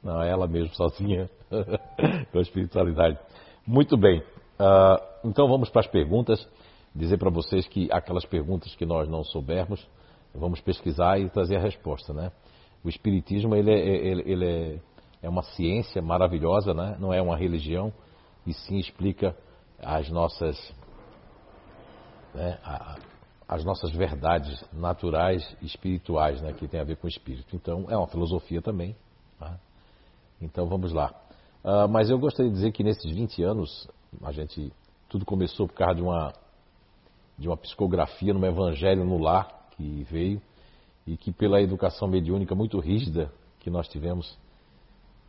Não, 0.04 0.22
ela 0.22 0.48
mesmo 0.48 0.76
sozinha, 0.76 1.30
com 2.32 2.38
a 2.38 2.42
espiritualidade. 2.42 3.18
Muito 3.66 3.98
bem. 3.98 4.20
Uh, 4.20 5.28
então 5.30 5.48
vamos 5.48 5.70
para 5.70 5.80
as 5.80 5.88
perguntas. 5.88 6.48
Dizer 6.94 7.18
para 7.18 7.32
vocês 7.32 7.68
que 7.68 7.90
aquelas 7.92 8.26
perguntas 8.26 8.76
que 8.76 8.86
nós 8.86 9.10
não 9.10 9.24
soubermos, 9.24 9.88
vamos 10.36 10.62
pesquisar 10.62 11.20
e 11.20 11.28
trazer 11.30 11.56
a 11.56 11.60
resposta, 11.60 12.14
né? 12.14 12.32
O 12.84 12.90
espiritismo 12.90 13.56
ele 13.56 13.72
é, 13.72 13.80
ele, 13.80 14.24
ele 14.26 14.46
é, 14.46 14.80
é 15.24 15.30
uma 15.30 15.42
ciência 15.42 16.02
maravilhosa, 16.02 16.74
né? 16.74 16.96
Não 17.00 17.12
é 17.12 17.20
uma 17.20 17.36
religião 17.36 17.92
e 18.46 18.54
sim 18.54 18.78
explica 18.78 19.36
as 19.80 20.10
nossas 20.10 20.58
né, 22.34 22.60
a, 22.64 22.98
as 23.48 23.64
nossas 23.64 23.92
verdades 23.92 24.64
naturais 24.74 25.56
e 25.62 25.66
espirituais, 25.66 26.42
né, 26.42 26.54
que 26.54 26.68
tem 26.68 26.80
a 26.80 26.84
ver 26.84 26.98
com 26.98 27.06
o 27.06 27.10
espírito. 27.10 27.56
Então 27.56 27.86
é 27.90 27.98
uma 27.98 28.08
filosofia 28.08 28.62
também. 28.62 28.96
Tá? 29.40 29.60
Então 30.42 30.68
vamos 30.68 30.92
lá. 30.92 31.14
Uh, 31.64 31.88
mas 31.88 32.10
eu 32.10 32.18
gostaria 32.18 32.50
de 32.50 32.58
dizer 32.58 32.72
que 32.72 32.84
nesses 32.84 33.10
20 33.14 33.44
anos 33.44 33.88
a 34.24 34.32
gente 34.32 34.72
tudo 35.08 35.26
começou 35.26 35.68
por 35.68 35.76
causa 35.76 35.96
de 35.96 36.02
uma 36.02 36.34
de 37.38 37.48
uma 37.48 37.58
psicografia 37.58 38.34
no 38.34 38.46
Evangelho 38.46 39.04
no 39.04 39.18
lar 39.18 39.68
que 39.72 40.04
veio 40.10 40.42
e 41.06 41.18
que 41.18 41.32
pela 41.32 41.62
educação 41.62 42.08
mediúnica 42.08 42.54
muito 42.54 42.80
rígida 42.80 43.32
que 43.60 43.70
nós 43.70 43.88
tivemos 43.88 44.38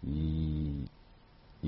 e 0.02 0.84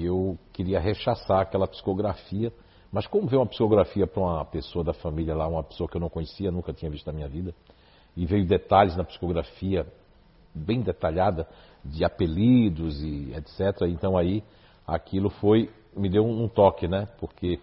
eu 0.05 0.39
queria 0.53 0.81
rechaçar 0.81 1.41
aquela 1.41 1.67
psicografia, 1.67 2.53
mas 2.93 3.07
como 3.07 3.27
ver 3.27 3.37
uma 3.37 3.47
psicografia 3.47 4.07
para 4.07 4.23
uma 4.23 4.45
pessoa 4.45 4.85
da 4.85 4.93
família 4.93 5.35
lá, 5.35 5.47
uma 5.47 5.63
pessoa 5.63 5.89
que 5.89 5.97
eu 5.97 6.01
não 6.01 6.09
conhecia, 6.09 6.51
nunca 6.51 6.73
tinha 6.73 6.91
visto 6.91 7.07
na 7.07 7.13
minha 7.13 7.29
vida, 7.29 7.55
e 8.17 8.27
veio 8.27 8.47
detalhes 8.47 8.97
na 8.97 9.05
psicografia 9.05 9.87
bem 10.55 10.81
detalhada 10.81 11.47
de 11.85 12.05
apelidos 12.05 13.03
e 13.03 13.33
etc. 13.35 13.83
Então 13.89 14.17
aí 14.17 14.43
aquilo 14.87 15.29
foi 15.29 15.71
me 15.97 16.11
deu 16.11 16.25
um 16.25 16.49
toque, 16.49 16.87
né? 16.87 17.09
Porque 17.19 17.59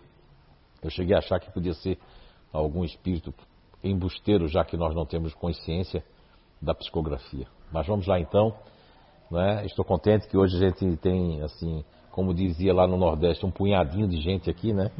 eu 0.81 0.89
cheguei 0.89 1.15
a 1.15 1.19
achar 1.19 1.39
que 1.39 1.51
podia 1.51 1.73
ser 1.73 1.97
algum 2.51 2.83
espírito 2.83 3.33
embusteiro, 3.83 4.47
já 4.47 4.65
que 4.65 4.75
nós 4.75 4.95
não 4.95 5.05
temos 5.05 5.33
consciência 5.35 6.03
da 6.61 6.73
psicografia. 6.73 7.47
Mas 7.71 7.85
vamos 7.85 8.07
lá 8.07 8.19
então. 8.19 8.55
Né? 9.29 9.65
Estou 9.65 9.85
contente 9.85 10.27
que 10.27 10.37
hoje 10.37 10.55
a 10.55 10.69
gente 10.69 10.97
tem, 10.97 11.41
assim, 11.41 11.83
como 12.13 12.31
dizia 12.31 12.71
lá 12.71 12.87
no 12.87 12.95
Nordeste, 12.95 13.43
um 13.43 13.49
punhadinho 13.49 14.07
de 14.07 14.21
gente 14.21 14.47
aqui, 14.47 14.71
né? 14.71 14.91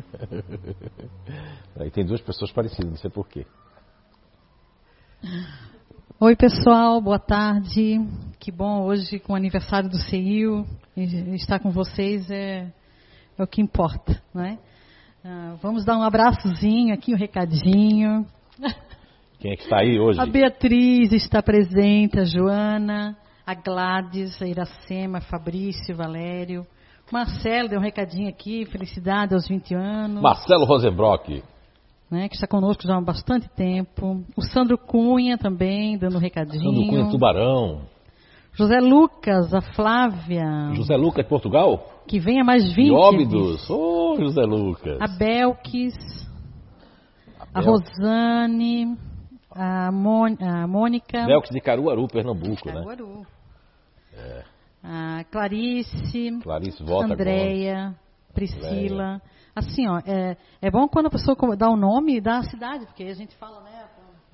e 1.85 1.91
tem 1.91 2.03
duas 2.03 2.19
pessoas 2.19 2.51
parecidas, 2.51 2.89
não 2.89 2.97
sei 2.97 3.11
porquê. 3.11 3.45
Oi 6.19 6.35
pessoal, 6.35 6.99
boa 6.99 7.19
tarde. 7.19 7.99
Que 8.39 8.51
bom 8.51 8.81
hoje 8.81 9.19
com 9.19 9.33
o 9.33 9.35
aniversário 9.35 9.87
do 9.87 9.97
CEIU. 9.97 10.65
Estar 11.35 11.59
com 11.59 11.69
vocês 11.69 12.31
é 12.31 12.73
é 13.37 13.43
o 13.43 13.47
que 13.47 13.61
importa, 13.61 14.19
não 14.33 14.43
é? 14.43 14.57
Ah, 15.23 15.55
vamos 15.61 15.85
dar 15.85 15.97
um 15.97 16.03
abraçozinho 16.03 16.95
aqui, 16.95 17.13
um 17.13 17.17
recadinho. 17.17 18.25
Quem 19.39 19.51
é 19.51 19.55
que 19.55 19.63
está 19.63 19.81
aí 19.81 19.99
hoje? 19.99 20.19
A 20.19 20.25
Beatriz 20.25 21.11
está 21.11 21.43
presente, 21.43 22.19
a 22.19 22.25
Joana, 22.25 23.15
a 23.45 23.53
Gladys, 23.53 24.41
a 24.41 24.47
Iracema, 24.47 25.19
a 25.19 25.21
Fabrício, 25.21 25.95
Valério. 25.95 26.65
Marcelo 27.13 27.69
deu 27.69 27.79
um 27.79 27.83
recadinho 27.83 28.27
aqui, 28.27 28.65
felicidade 28.65 29.35
aos 29.35 29.47
20 29.47 29.75
anos. 29.75 30.19
Marcelo 30.19 30.65
Rosenbrock. 30.65 31.43
Né, 32.09 32.27
que 32.27 32.33
está 32.33 32.47
conosco 32.47 32.81
já 32.87 32.97
há 32.97 33.01
bastante 33.01 33.47
tempo. 33.49 34.23
O 34.35 34.41
Sandro 34.41 34.79
Cunha 34.79 35.37
também, 35.37 35.95
dando 35.95 36.17
um 36.17 36.19
recadinho. 36.19 36.63
Sandro 36.63 36.87
Cunha 36.87 37.11
Tubarão. 37.11 37.81
José 38.53 38.79
Lucas, 38.79 39.53
a 39.53 39.61
Flávia. 39.61 40.71
José 40.73 40.95
Lucas 40.95 41.23
de 41.23 41.29
Portugal? 41.29 42.01
Que 42.07 42.19
venha 42.19 42.43
mais 42.43 42.73
20. 42.73 42.91
Óbidos. 42.91 43.69
Ô, 43.69 44.13
oh, 44.13 44.15
José 44.17 44.41
Lucas. 44.41 44.97
A 44.99 45.07
Belkis. 45.07 45.95
A, 47.39 47.45
Bel... 47.45 47.53
a 47.53 47.61
Rosane. 47.61 48.97
A, 49.51 49.91
Mon... 49.91 50.35
a 50.39 50.67
Mônica. 50.67 51.25
Belkis 51.27 51.51
de 51.51 51.61
Caruaru, 51.61 52.07
Pernambuco, 52.07 52.63
Caruaru. 52.63 52.87
né? 52.89 52.95
Caruaru. 52.95 53.27
É. 54.15 54.52
A 54.83 55.23
Clarice. 55.31 56.39
Clarice, 56.41 56.83
volta 56.83 57.13
Andréia. 57.13 57.95
Priscila. 58.33 59.21
Assim, 59.55 59.87
ó, 59.87 59.99
é, 59.99 60.35
é 60.61 60.71
bom 60.71 60.87
quando 60.87 61.05
a 61.05 61.11
pessoa 61.11 61.37
dá 61.55 61.69
o 61.69 61.77
nome 61.77 62.19
da 62.19 62.41
cidade, 62.43 62.85
porque 62.87 63.03
a 63.03 63.13
gente 63.13 63.35
fala, 63.35 63.61
né? 63.61 63.83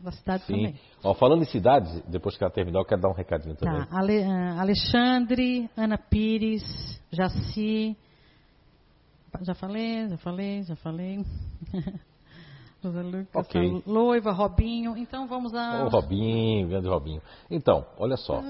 da 0.02 0.12
cidade 0.12 0.44
Sim. 0.44 0.54
também. 0.54 0.80
Ó, 1.04 1.14
falando 1.14 1.42
em 1.42 1.46
cidades, 1.46 2.02
depois 2.08 2.38
que 2.38 2.44
ela 2.44 2.52
terminar, 2.52 2.80
eu 2.80 2.86
quero 2.86 3.02
dar 3.02 3.10
um 3.10 3.14
recadinho 3.14 3.56
também. 3.56 3.86
Tá. 3.86 3.98
Ale, 3.98 4.20
uh, 4.22 4.60
Alexandre, 4.60 5.70
Ana 5.76 5.98
Pires, 5.98 6.64
Jaci. 7.12 7.98
Já 9.42 9.54
falei, 9.54 10.08
já 10.10 10.18
falei, 10.18 10.64
já 10.64 10.76
falei. 10.78 11.26
José 12.82 13.02
Lucas, 13.02 13.46
okay. 13.46 13.84
Loiva, 13.86 14.32
Robinho. 14.32 14.98
Então 14.98 15.28
vamos 15.28 15.54
a. 15.54 15.84
O 15.84 15.90
Robinho, 15.90 16.70
grande 16.70 16.88
Robinho. 16.88 17.22
Então, 17.52 17.86
olha 17.98 18.16
só. 18.16 18.42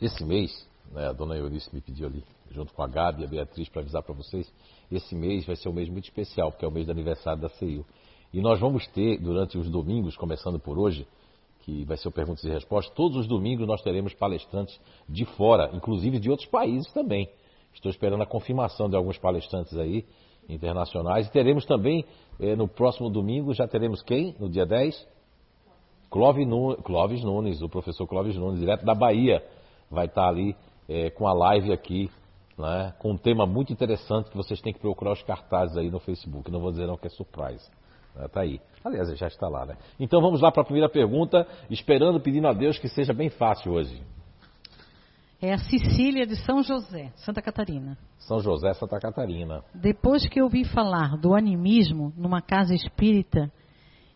Esse 0.00 0.24
mês, 0.24 0.68
né, 0.94 1.08
a 1.08 1.12
dona 1.12 1.36
Eunice 1.36 1.68
me 1.74 1.80
pediu 1.80 2.06
ali, 2.06 2.24
junto 2.50 2.72
com 2.72 2.82
a 2.82 2.86
Gabi 2.86 3.22
e 3.22 3.24
a 3.24 3.28
Beatriz, 3.28 3.68
para 3.68 3.82
avisar 3.82 4.02
para 4.02 4.14
vocês. 4.14 4.50
Esse 4.90 5.14
mês 5.14 5.44
vai 5.44 5.56
ser 5.56 5.68
um 5.68 5.72
mês 5.72 5.88
muito 5.88 6.04
especial, 6.04 6.50
porque 6.50 6.64
é 6.64 6.68
o 6.68 6.70
mês 6.70 6.86
do 6.86 6.92
aniversário 6.92 7.42
da 7.42 7.48
CEIU. 7.50 7.84
E 8.32 8.40
nós 8.40 8.60
vamos 8.60 8.86
ter, 8.88 9.18
durante 9.18 9.58
os 9.58 9.68
domingos, 9.68 10.16
começando 10.16 10.58
por 10.58 10.78
hoje, 10.78 11.06
que 11.60 11.84
vai 11.84 11.96
ser 11.96 12.08
o 12.08 12.12
Perguntas 12.12 12.44
e 12.44 12.50
Respostas, 12.50 12.94
todos 12.94 13.16
os 13.16 13.26
domingos 13.26 13.66
nós 13.66 13.82
teremos 13.82 14.14
palestrantes 14.14 14.78
de 15.08 15.24
fora, 15.24 15.70
inclusive 15.72 16.18
de 16.18 16.30
outros 16.30 16.48
países 16.48 16.92
também. 16.92 17.28
Estou 17.72 17.90
esperando 17.90 18.22
a 18.22 18.26
confirmação 18.26 18.88
de 18.88 18.96
alguns 18.96 19.18
palestrantes 19.18 19.76
aí, 19.76 20.04
internacionais. 20.48 21.26
E 21.26 21.32
teremos 21.32 21.64
também, 21.64 22.04
eh, 22.38 22.54
no 22.54 22.68
próximo 22.68 23.08
domingo, 23.10 23.54
já 23.54 23.66
teremos 23.66 24.02
quem? 24.02 24.36
No 24.38 24.48
dia 24.48 24.66
10? 24.66 25.08
Clóvis 26.10 27.24
Nunes, 27.24 27.62
o 27.62 27.68
professor 27.68 28.06
Clóvis 28.06 28.36
Nunes, 28.36 28.60
direto 28.60 28.84
da 28.84 28.94
Bahia, 28.94 29.44
vai 29.90 30.06
estar 30.06 30.28
ali 30.28 30.54
eh, 30.88 31.10
com 31.10 31.26
a 31.26 31.32
live 31.32 31.72
aqui, 31.72 32.10
né, 32.58 32.94
com 32.98 33.12
um 33.12 33.16
tema 33.16 33.46
muito 33.46 33.72
interessante 33.72 34.30
que 34.30 34.36
vocês 34.36 34.60
têm 34.60 34.72
que 34.72 34.80
procurar 34.80 35.12
os 35.12 35.22
cartazes 35.22 35.76
aí 35.76 35.90
no 35.90 35.98
Facebook. 35.98 36.50
Não 36.50 36.60
vou 36.60 36.70
dizer 36.70 36.86
não 36.86 36.96
que 36.96 37.06
é 37.06 37.10
surprise. 37.10 37.68
Está 38.22 38.42
aí. 38.42 38.60
Aliás, 38.84 39.16
já 39.18 39.26
está 39.26 39.48
lá, 39.48 39.66
né? 39.66 39.76
Então 39.98 40.20
vamos 40.20 40.40
lá 40.40 40.52
para 40.52 40.62
a 40.62 40.64
primeira 40.64 40.88
pergunta, 40.88 41.46
esperando, 41.68 42.20
pedindo 42.20 42.46
a 42.46 42.52
Deus 42.52 42.78
que 42.78 42.88
seja 42.88 43.12
bem 43.12 43.28
fácil 43.28 43.72
hoje. 43.72 44.00
É 45.42 45.52
a 45.52 45.58
Cecília 45.58 46.26
de 46.26 46.36
São 46.36 46.62
José, 46.62 47.12
Santa 47.16 47.42
Catarina. 47.42 47.98
São 48.18 48.40
José, 48.40 48.72
Santa 48.74 48.98
Catarina. 48.98 49.62
Depois 49.74 50.26
que 50.28 50.40
eu 50.40 50.44
ouvi 50.44 50.64
falar 50.64 51.18
do 51.18 51.34
animismo 51.34 52.12
numa 52.16 52.40
casa 52.40 52.74
espírita 52.74 53.52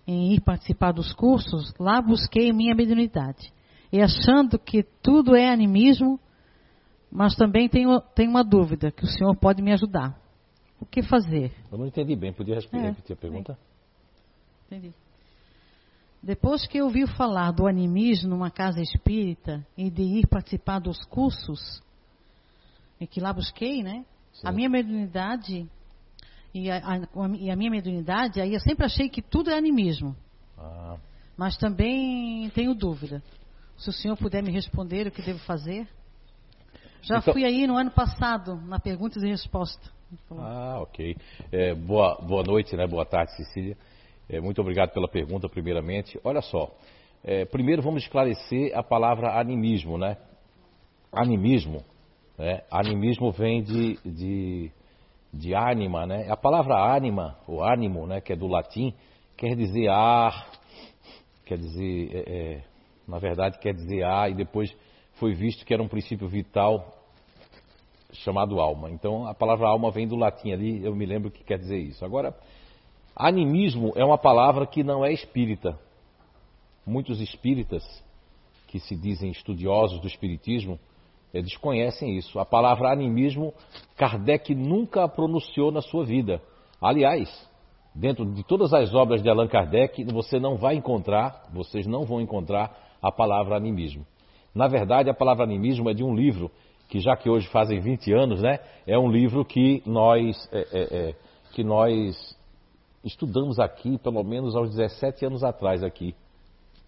em 0.07 0.33
ir 0.33 0.41
participar 0.41 0.93
dos 0.93 1.13
cursos, 1.13 1.75
lá 1.79 2.01
busquei 2.01 2.53
minha 2.53 2.75
mediunidade. 2.75 3.53
E 3.93 4.01
achando 4.01 4.59
que 4.59 4.83
tudo 5.03 5.37
é 5.37 5.51
animismo, 5.51 6.19
mas 7.11 7.35
também 7.35 7.69
tenho, 7.69 8.01
tenho 8.15 8.31
uma 8.31 8.45
dúvida 8.45 8.91
que 8.91 9.05
o 9.05 9.07
senhor 9.07 9.35
pode 9.37 9.63
me 9.63 9.73
ajudar. 9.73 10.19
O 10.81 10.87
que 10.87 11.03
fazer? 11.03 11.53
Eu 11.73 11.79
não 11.79 11.87
entendi 11.87 12.15
bem, 12.15 12.33
podia 12.33 12.55
responder, 12.55 12.97
é, 13.09 13.13
a 13.13 13.17
pergunta? 13.17 13.59
Entendi. 14.67 14.93
Depois 16.23 16.67
que 16.67 16.79
eu 16.79 16.87
ouvi 16.87 17.07
falar 17.07 17.53
do 17.53 17.67
animismo 17.67 18.31
numa 18.31 18.51
casa 18.51 18.81
espírita 18.81 19.65
e 19.77 19.91
de 19.91 20.03
ir 20.03 20.27
participar 20.27 20.81
dos 20.81 21.05
cursos, 21.05 21.83
e 23.01 23.07
que 23.07 23.21
lá 23.21 23.33
busquei, 23.33 23.83
né? 23.83 24.05
Sim. 24.33 24.47
A 24.47 24.53
minha 24.53 24.69
mediunidade 24.69 25.69
e 26.53 26.71
a, 26.71 26.77
a, 26.77 27.29
e 27.39 27.51
a, 27.51 27.57
minha 27.57 27.71
mediunidade, 27.71 28.41
aí 28.41 28.55
eu 28.55 28.61
sempre 28.61 28.85
achei 28.85 29.09
que 29.09 29.23
tudo 29.23 29.51
é 29.51 29.57
animismo. 29.57 30.17
Ah. 30.57 30.97
Mas 31.37 31.57
também 31.57 32.51
tenho 32.51 32.75
dúvida. 32.75 33.23
Se 33.77 33.89
o 33.89 33.93
senhor 33.93 34.17
puder 34.17 34.43
me 34.43 34.51
responder 34.51 35.07
o 35.07 35.11
que 35.11 35.23
devo 35.23 35.39
fazer. 35.41 35.89
Já 37.09 37.19
então, 37.19 37.33
fui 37.33 37.43
aí 37.43 37.67
no 37.67 37.79
ano 37.79 37.91
passado, 37.91 38.61
na 38.67 38.79
perguntas 38.79 39.23
e 39.23 39.29
resposta. 39.29 39.91
Ah, 40.31 40.81
ok. 40.83 41.17
É, 41.51 41.75
boa, 41.75 42.19
boa 42.21 42.43
noite, 42.43 42.77
né? 42.77 42.87
Boa 42.87 43.07
tarde, 43.07 43.35
Cecília. 43.35 43.79
É, 44.29 44.39
muito 44.43 44.61
obrigado 44.61 44.93
pela 44.93 45.09
pergunta, 45.09 45.49
primeiramente. 45.49 46.21
Olha 46.23 46.43
só, 46.43 46.71
é, 47.25 47.47
primeiro 47.47 47.81
vamos 47.81 48.03
esclarecer 48.03 48.77
a 48.77 48.83
palavra 48.83 49.41
animismo, 49.41 49.97
né? 49.97 50.19
Animismo, 51.11 51.83
né? 52.37 52.61
Animismo 52.71 53.33
vem 53.33 53.63
de, 53.63 53.99
de, 54.05 54.71
de 55.33 55.55
anima, 55.55 56.07
né? 56.07 56.31
A 56.31 56.37
palavra 56.37 56.95
anima, 56.95 57.39
ou 57.47 57.65
ânimo, 57.65 58.07
né? 58.07 58.21
Que 58.21 58.35
é 58.35 58.37
do 58.37 58.47
latim, 58.47 58.93
quer 59.35 59.57
dizer 59.57 59.89
ar, 59.89 60.47
quer 61.47 61.57
dizer, 61.57 62.11
é, 62.13 62.19
é, 62.19 62.63
na 63.07 63.19
verdade 63.19 63.59
quer 63.59 63.73
dizer 63.73 64.05
ar, 64.05 64.31
e 64.31 64.35
depois 64.35 64.77
foi 65.15 65.33
visto 65.33 65.65
que 65.65 65.73
era 65.73 65.83
um 65.83 65.89
princípio 65.89 66.29
vital 66.29 66.98
chamado 68.13 68.61
alma. 68.61 68.91
Então 68.91 69.27
a 69.27 69.35
palavra 69.35 69.69
alma 69.69 69.91
vem 69.91 70.07
do 70.07 70.17
latim 70.17 70.53
ali, 70.53 70.85
eu 70.85 70.95
me 70.95 71.07
lembro 71.07 71.31
que 71.31 71.45
quer 71.45 71.59
dizer 71.59 71.79
isso. 71.79 72.05
Agora, 72.05 72.35
Animismo 73.19 73.93
é 73.97 74.05
uma 74.05 74.17
palavra 74.17 74.65
que 74.65 74.85
não 74.85 75.05
é 75.05 75.13
espírita. 75.13 75.77
Muitos 76.87 77.21
espíritas, 77.21 77.83
que 78.69 78.79
se 78.79 78.95
dizem 78.95 79.33
estudiosos 79.33 79.99
do 79.99 80.07
espiritismo, 80.07 80.79
desconhecem 81.33 82.17
isso. 82.17 82.39
A 82.39 82.45
palavra 82.45 82.93
animismo, 82.93 83.53
Kardec 83.97 84.55
nunca 84.55 85.03
a 85.03 85.09
pronunciou 85.09 85.73
na 85.73 85.83
sua 85.83 86.05
vida. 86.05 86.41
Aliás, 86.81 87.29
dentro 87.93 88.25
de 88.25 88.45
todas 88.45 88.73
as 88.73 88.95
obras 88.95 89.21
de 89.21 89.29
Allan 89.29 89.49
Kardec, 89.49 90.05
você 90.05 90.39
não 90.39 90.57
vai 90.57 90.77
encontrar, 90.77 91.49
vocês 91.53 91.89
não 91.89 92.05
vão 92.05 92.21
encontrar 92.21 92.97
a 93.03 93.11
palavra 93.11 93.57
animismo. 93.57 94.07
Na 94.55 94.69
verdade, 94.69 95.11
a 95.11 95.15
palavra 95.15 95.43
animismo 95.43 95.91
é 95.91 95.93
de 95.93 96.05
um 96.05 96.15
livro 96.15 96.53
que, 96.89 97.01
já 97.01 97.17
que 97.17 97.29
hoje 97.29 97.47
fazem 97.49 97.81
20 97.81 98.13
anos, 98.13 98.41
né, 98.41 98.59
é 98.87 98.99
um 98.99 99.11
livro 99.11 99.45
que 99.45 99.83
nós, 99.85 100.49
é, 100.51 100.59
é, 100.59 100.81
é, 100.81 101.15
que 101.53 101.63
nós 101.63 102.37
estudamos 103.05 103.59
aqui, 103.61 103.99
pelo 103.99 104.23
menos 104.25 104.57
aos 104.57 104.71
17 104.71 105.27
anos 105.27 105.45
atrás, 105.45 105.85
aqui, 105.85 106.15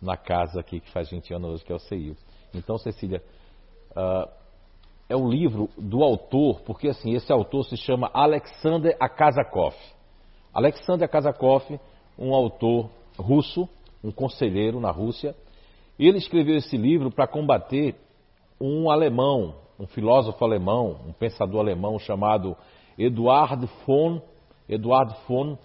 na 0.01 0.17
casa 0.17 0.61
aqui, 0.61 0.81
que 0.81 0.91
faz 0.91 1.11
20 1.11 1.35
anos 1.35 1.51
hoje, 1.51 1.65
que 1.65 1.73
é 1.73 1.75
o 1.75 1.79
CEIU. 1.79 2.17
Então, 2.55 2.79
Cecília, 2.79 3.23
uh, 3.91 4.29
é 5.09 5.17
um 5.17 5.29
livro 5.29 5.69
do 5.77 6.03
autor, 6.03 6.61
porque 6.63 6.89
assim, 6.89 7.15
esse 7.15 7.31
autor 7.33 7.65
se 7.65 7.77
chama 7.77 8.11
Alexander 8.15 8.97
Akazakov. 8.99 9.75
Alexander 10.55 11.05
Akazakov, 11.05 11.79
um 12.19 12.35
autor 12.35 12.89
russo, 13.19 13.69
um 14.03 14.11
conselheiro 14.11 14.81
na 14.81 14.91
Rússia, 14.91 15.35
ele 15.99 16.19
escreveu 16.19 16.57
esse 16.57 16.77
livro 16.77 17.11
para 17.11 17.27
combater 17.27 17.95
um 18.61 18.91
alemão, 18.91 19.57
um 19.81 19.87
filósofo 19.87 20.45
alemão, 20.45 21.01
um 21.07 21.13
pensador 21.13 21.61
alemão 21.61 21.99
chamado 21.99 22.55
Eduard 22.99 23.67
von, 23.87 24.21
Eduard 24.69 25.17
von 25.27 25.57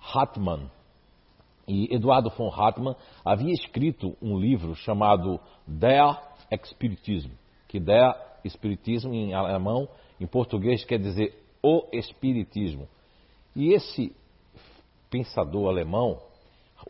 Hartmann. 0.00 0.68
E 1.68 1.94
Eduardo 1.94 2.28
von 2.30 2.50
Hartmann 2.52 2.96
havia 3.24 3.52
escrito 3.52 4.16
um 4.20 4.36
livro 4.36 4.74
chamado 4.74 5.38
Der 5.64 6.20
Espiritism, 6.50 7.30
que 7.68 7.78
Der 7.78 8.12
Espiritismo 8.44 9.14
em 9.14 9.32
alemão, 9.32 9.88
em 10.20 10.26
português 10.26 10.84
quer 10.84 10.98
dizer 10.98 11.32
o 11.62 11.86
Espiritismo. 11.92 12.88
E 13.54 13.72
esse 13.72 14.12
pensador 15.08 15.68
alemão, 15.68 16.20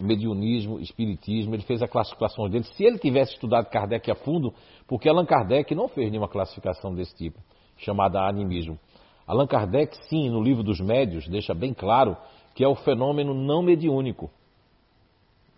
mediunismo, 0.02 0.80
espiritismo, 0.80 1.54
ele 1.54 1.62
fez 1.62 1.82
a 1.82 1.88
classificação 1.88 2.48
dele. 2.48 2.64
Se 2.64 2.84
ele 2.84 2.98
tivesse 2.98 3.34
estudado 3.34 3.70
Kardec 3.70 4.10
a 4.10 4.14
fundo, 4.14 4.52
porque 4.86 5.08
Allan 5.08 5.24
Kardec 5.24 5.74
não 5.74 5.88
fez 5.88 6.10
nenhuma 6.10 6.28
classificação 6.28 6.94
desse 6.94 7.14
tipo, 7.16 7.38
chamada 7.76 8.20
animismo. 8.20 8.78
Allan 9.26 9.46
Kardec, 9.46 9.96
sim, 10.08 10.28
no 10.28 10.42
livro 10.42 10.62
dos 10.62 10.80
médios, 10.80 11.28
deixa 11.28 11.54
bem 11.54 11.72
claro 11.72 12.16
que 12.54 12.64
é 12.64 12.68
o 12.68 12.74
fenômeno 12.74 13.32
não 13.32 13.62
mediúnico. 13.62 14.30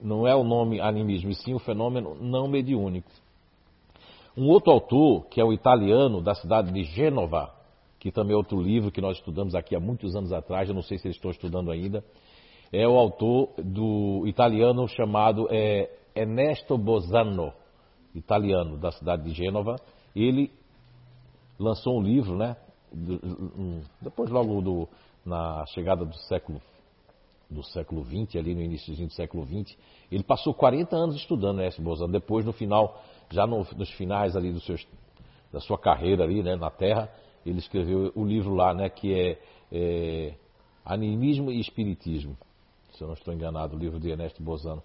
Não 0.01 0.27
é 0.27 0.35
o 0.35 0.45
nome 0.45 0.81
animismo, 0.81 1.31
e 1.31 1.35
sim 1.35 1.55
o 1.55 1.59
fenômeno 1.59 2.15
não 2.21 2.47
mediúnico. 2.47 3.11
Um 4.37 4.49
outro 4.49 4.73
autor, 4.73 5.27
que 5.27 5.41
é 5.41 5.45
o 5.45 5.53
italiano 5.53 6.21
da 6.21 6.35
cidade 6.35 6.73
de 6.73 6.83
Gênova, 6.83 7.53
que 8.01 8.11
também 8.11 8.35
é 8.35 8.37
outro 8.37 8.61
livro 8.61 8.91
que 8.91 9.01
nós 9.01 9.17
estudamos 9.17 9.55
aqui 9.55 9.75
há 9.75 9.81
muitos 9.81 10.15
anos 10.15 10.33
atrás, 10.33 10.69
eu 10.69 10.75
não 10.75 10.83
sei 10.83 10.99
se 10.99 11.07
eles 11.07 11.17
estão 11.17 11.31
estudando 11.31 11.71
ainda, 11.71 12.05
é 12.75 12.89
o 12.89 12.99
autor 12.99 13.51
do 13.59 14.27
italiano 14.27 14.89
chamado 14.89 15.47
é, 15.49 15.91
Ernesto 16.15 16.77
Bozano, 16.77 17.53
italiano 18.15 18.77
da 18.77 18.91
cidade 18.91 19.23
de 19.23 19.31
Gênova. 19.31 19.77
Ele 20.15 20.51
lançou 21.59 21.99
um 21.99 22.03
livro, 22.03 22.37
né? 22.37 22.57
Depois, 24.01 24.29
logo 24.31 24.61
do, 24.61 24.89
na 25.25 25.65
chegada 25.67 26.05
do 26.05 26.17
século 26.29 26.61
do 27.49 27.63
século 27.63 28.05
XX, 28.05 28.37
ali 28.37 28.55
no 28.55 28.63
início 28.63 28.97
do 28.97 29.13
século 29.13 29.47
XX, 29.47 29.77
ele 30.11 30.25
passou 30.25 30.53
40 30.53 30.97
anos 30.97 31.15
estudando 31.15 31.59
né, 31.59 31.69
Bozano. 31.79 32.11
Depois, 32.11 32.45
no 32.45 32.53
final, 32.53 33.01
já 33.31 33.47
no, 33.47 33.59
nos 33.77 33.91
finais 33.93 34.35
ali 34.35 34.51
dos 34.51 34.65
seus, 34.65 34.85
da 35.53 35.61
sua 35.61 35.79
carreira 35.79 36.25
ali, 36.25 36.43
né, 36.43 36.57
na 36.57 36.71
Terra, 36.71 37.09
ele 37.47 37.59
escreveu 37.59 38.11
o 38.17 38.25
livro 38.25 38.55
lá, 38.55 38.75
né, 38.75 38.89
que 38.89 39.15
é, 39.15 39.39
é 39.71 40.35
Animismo 40.85 41.53
e 41.53 41.61
Espiritismo, 41.61 42.37
se 42.97 43.03
eu 43.03 43.07
não 43.07 43.15
estou 43.15 43.35
enganado, 43.35 43.77
o 43.77 43.79
livro 43.79 43.99
de 43.99 44.11
Ernesto 44.11 44.43
Bozano. 44.43 44.83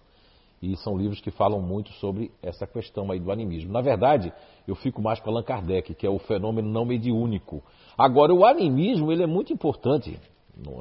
E 0.61 0.75
são 0.77 0.97
livros 0.97 1.21
que 1.21 1.31
falam 1.31 1.61
muito 1.61 1.91
sobre 1.93 2.31
essa 2.41 2.67
questão 2.67 3.09
aí 3.11 3.19
do 3.19 3.31
animismo. 3.31 3.71
Na 3.71 3.81
verdade, 3.81 4.33
eu 4.67 4.75
fico 4.75 5.01
mais 5.01 5.19
com 5.19 5.29
Allan 5.29 5.43
Kardec, 5.43 5.93
que 5.93 6.05
é 6.05 6.09
o 6.09 6.19
fenômeno 6.19 6.69
não 6.69 6.83
mediúnico. 6.83 7.63
Agora, 7.97 8.33
o 8.33 8.43
animismo, 8.45 9.11
ele 9.11 9.23
é 9.23 9.27
muito 9.27 9.53
importante, 9.53 10.19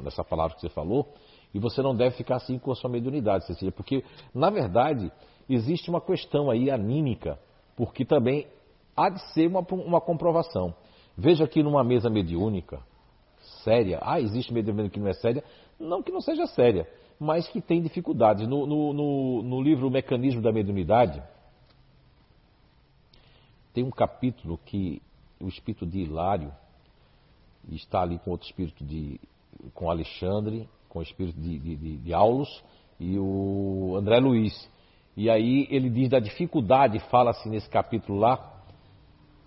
nessa 0.03 0.23
palavra 0.23 0.55
que 0.55 0.61
você 0.61 0.69
falou, 0.69 1.07
e 1.53 1.59
você 1.59 1.81
não 1.81 1.95
deve 1.95 2.15
ficar 2.17 2.35
assim 2.35 2.59
com 2.59 2.71
a 2.71 2.75
sua 2.75 2.89
mediunidade, 2.89 3.45
Cecília, 3.45 3.71
porque, 3.71 4.03
na 4.35 4.49
verdade, 4.49 5.11
existe 5.49 5.89
uma 5.89 6.01
questão 6.01 6.51
aí 6.51 6.69
anímica, 6.69 7.39
porque 7.75 8.03
também 8.03 8.47
há 8.95 9.09
de 9.09 9.21
ser 9.33 9.47
uma, 9.47 9.61
uma 9.71 10.01
comprovação. 10.01 10.75
Veja 11.17 11.45
aqui 11.45 11.63
numa 11.63 11.83
mesa 11.83 12.09
mediúnica, 12.09 12.81
séria, 13.63 13.99
ah, 14.01 14.19
existe 14.19 14.53
mediúnica 14.53 14.93
que 14.93 14.99
não 14.99 15.07
é 15.07 15.13
séria, 15.13 15.43
não 15.79 16.03
que 16.03 16.11
não 16.11 16.21
seja 16.21 16.45
séria, 16.47 16.87
mas 17.19 17.47
que 17.47 17.59
tem 17.59 17.81
dificuldades. 17.81 18.47
No, 18.47 18.65
no, 18.65 18.93
no, 18.93 19.43
no 19.43 19.61
livro 19.61 19.87
O 19.87 19.91
Mecanismo 19.91 20.41
da 20.41 20.51
Mediunidade, 20.51 21.21
tem 23.73 23.83
um 23.83 23.91
capítulo 23.91 24.57
que 24.65 25.01
o 25.39 25.47
espírito 25.47 25.85
de 25.85 25.99
Hilário 25.99 26.51
está 27.69 28.01
ali 28.01 28.17
com 28.19 28.31
outro 28.31 28.47
espírito 28.47 28.83
de 28.83 29.19
com 29.73 29.89
Alexandre, 29.89 30.69
com 30.87 30.99
o 30.99 31.01
espírito 31.01 31.39
de, 31.39 31.59
de, 31.59 31.75
de, 31.75 31.97
de 31.97 32.13
Aulos 32.13 32.63
e 32.99 33.17
o 33.17 33.95
André 33.97 34.19
Luiz. 34.19 34.69
E 35.15 35.29
aí 35.29 35.67
ele 35.69 35.89
diz 35.89 36.09
da 36.09 36.19
dificuldade, 36.19 36.99
fala-se 37.11 37.49
nesse 37.49 37.69
capítulo 37.69 38.19
lá, 38.19 38.58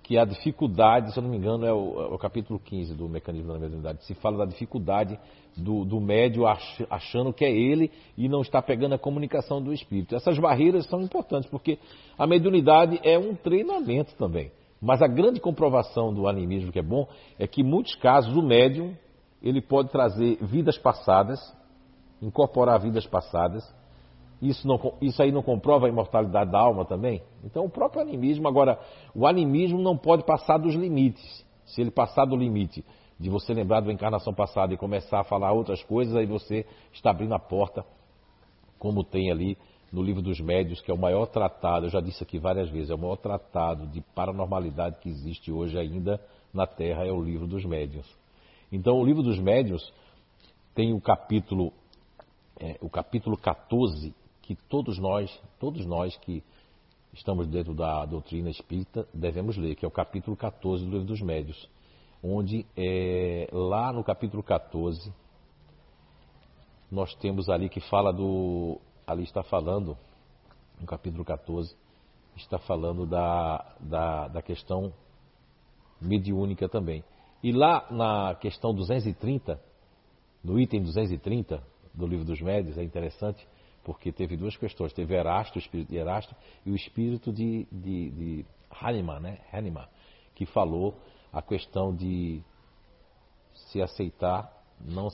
que 0.03 0.19
a 0.19 0.25
dificuldade, 0.25 1.13
se 1.13 1.19
eu 1.19 1.23
não 1.23 1.31
me 1.31 1.37
engano, 1.37 1.65
é 1.65 1.73
o, 1.73 2.01
é 2.01 2.15
o 2.15 2.19
capítulo 2.19 2.59
15 2.59 2.95
do 2.95 3.09
Mecanismo 3.09 3.53
da 3.53 3.59
Mediunidade, 3.59 4.05
se 4.05 4.15
fala 4.15 4.39
da 4.39 4.45
dificuldade 4.45 5.19
do, 5.57 5.85
do 5.85 6.01
médio 6.01 6.47
ach, 6.47 6.85
achando 6.91 7.33
que 7.33 7.45
é 7.45 7.51
ele 7.51 7.91
e 8.17 8.29
não 8.29 8.43
está 8.43 8.61
pegando 8.61 8.95
a 8.95 8.99
comunicação 8.99 9.63
do 9.63 9.73
espírito. 9.73 10.17
Essas 10.17 10.39
barreiras 10.39 10.87
são 10.87 11.03
importantes, 11.03 11.49
porque 11.49 11.79
a 12.19 12.27
mediunidade 12.27 13.01
é 13.05 13.19
um 13.19 13.35
treinamento 13.35 14.15
também. 14.17 14.51
Mas 14.81 15.01
a 15.01 15.07
grande 15.07 15.39
comprovação 15.39 16.13
do 16.13 16.27
animismo 16.27 16.73
que 16.73 16.79
é 16.81 16.83
bom 16.83 17.07
é 17.39 17.47
que 17.47 17.61
em 17.61 17.65
muitos 17.65 17.95
casos 17.95 18.35
o 18.35 18.43
médium 18.43 18.97
ele 19.41 19.61
pode 19.61 19.91
trazer 19.91 20.39
vidas 20.41 20.77
passadas, 20.77 21.39
incorporar 22.21 22.81
vidas 22.81 23.07
passadas, 23.07 23.63
isso, 24.43 24.67
não, 24.67 24.95
isso 25.01 25.23
aí 25.23 25.31
não 25.31 25.41
comprova 25.41 25.87
a 25.87 25.89
imortalidade 25.89 26.51
da 26.51 26.59
alma 26.59 26.85
também? 26.85 27.23
Então, 27.45 27.65
o 27.65 27.71
próprio 27.71 28.03
animismo, 28.03 28.49
agora, 28.49 28.79
o 29.15 29.25
animismo 29.25 29.81
não 29.81 29.97
pode 29.97 30.25
passar 30.25 30.59
dos 30.59 30.75
limites. 30.75 31.47
Se 31.65 31.81
ele 31.81 31.93
passar 31.93 32.25
do 32.25 32.37
limite 32.37 32.85
de 33.21 33.31
você 33.31 33.55
lembrar 33.55 33.81
da 33.81 33.93
encarnação 33.93 34.35
passada 34.35 34.75
e 34.75 34.77
começar 34.77 35.21
a 35.21 35.25
falar 35.25 35.53
outras 35.53 35.81
coisas, 35.85 36.17
aí 36.17 36.27
você 36.27 36.67
está 36.93 37.11
abrindo 37.11 37.35
a 37.35 37.39
porta, 37.39 37.87
como 38.81 39.05
tem 39.05 39.31
ali 39.31 39.57
no 39.93 40.03
livro 40.03 40.21
dos 40.21 40.41
médios, 40.41 40.81
que 40.81 40.91
é 40.91 40.95
o 40.95 40.99
maior 40.99 41.27
tratado, 41.27 41.87
eu 41.87 41.91
já 41.91 42.01
disse 42.01 42.25
aqui 42.25 42.37
várias 42.39 42.69
vezes, 42.69 42.91
é 42.91 42.95
o 42.95 42.99
maior 42.99 43.17
tratado 43.17 43.87
de 43.87 44.01
paranormalidade 44.01 44.99
que 44.99 45.09
existe 45.09 45.53
hoje 45.53 45.79
ainda 45.79 46.21
na 46.53 46.67
Terra, 46.67 47.07
é 47.07 47.13
o 47.13 47.23
livro 47.23 47.47
dos 47.47 47.65
médios. 47.65 48.07
Então, 48.73 48.99
o 48.99 49.05
livro 49.05 49.23
dos 49.23 49.39
médios 49.39 49.93
tem 50.75 50.93
o 50.93 51.01
capítulo, 51.01 51.73
é, 52.59 52.77
o 52.81 52.91
capítulo 52.91 53.37
14, 53.37 54.13
que 54.43 54.55
todos 54.55 54.99
nós, 54.99 55.31
todos 55.59 55.87
nós 55.87 56.17
que 56.19 56.43
estamos 57.15 57.47
dentro 57.47 57.75
da 57.75 58.05
doutrina 58.05 58.51
espírita, 58.51 59.07
devemos 59.15 59.57
ler, 59.57 59.75
que 59.75 59.85
é 59.85 59.89
o 59.89 59.91
capítulo 59.91 60.37
14 60.37 60.85
do 60.85 60.91
Livro 60.91 61.07
dos 61.07 61.21
Médios, 61.21 61.69
onde 62.23 62.67
é, 62.77 63.49
lá 63.53 63.93
no 63.93 64.03
capítulo 64.05 64.43
14 64.43 65.13
nós 66.91 67.15
temos 67.15 67.49
ali 67.49 67.69
que 67.69 67.81
fala 67.81 68.13
do, 68.13 68.79
ali 69.07 69.23
está 69.23 69.43
falando, 69.43 69.97
no 70.79 70.87
capítulo 70.87 71.25
14, 71.25 71.75
está 72.37 72.59
falando 72.59 73.07
da, 73.07 73.75
da, 73.81 74.29
da 74.29 74.43
questão 74.43 74.93
mediúnica 76.01 76.69
também. 76.69 77.03
E 77.43 77.51
lá 77.53 77.87
na 77.91 78.35
questão 78.35 78.75
230, 78.75 79.61
no 80.45 80.61
item 80.61 80.83
230 80.83 81.63
do 81.95 82.07
livro 82.07 82.25
dos 82.25 82.41
médios, 82.41 82.77
é 82.79 82.83
interessante, 82.83 83.47
porque 83.85 84.13
teve 84.13 84.37
duas 84.37 84.57
questões. 84.57 84.93
Teve 84.93 85.15
Erasto, 85.15 85.57
o 85.57 85.59
espírito 85.59 85.91
de 85.91 85.97
Erasto, 85.97 86.35
e 86.65 86.71
o 86.71 86.77
espírito 86.77 87.33
de, 87.33 87.67
de, 87.71 88.11
de 88.11 88.47
né? 89.21 89.39
Hahnemann, 89.53 89.89
que 90.35 90.47
falou 90.47 90.97
a 91.33 91.43
questão 91.43 91.95
de 91.95 92.43
se 93.55 93.81
aceitar, 93.81 94.51
não 94.81 95.09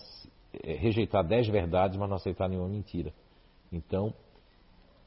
é, 0.62 0.74
rejeitar 0.74 1.24
dez 1.26 1.46
verdades, 1.48 1.96
mas 1.96 2.08
não 2.08 2.16
aceitar 2.16 2.48
nenhuma 2.48 2.68
mentira. 2.68 3.12
Então, 3.72 4.12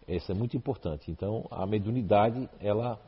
isso 0.08 0.32
é 0.32 0.36
muito 0.36 0.58
importante. 0.58 1.10
Então, 1.10 1.47
a 1.50 1.65
mediunidade, 1.65 2.50
ela, 2.60 3.00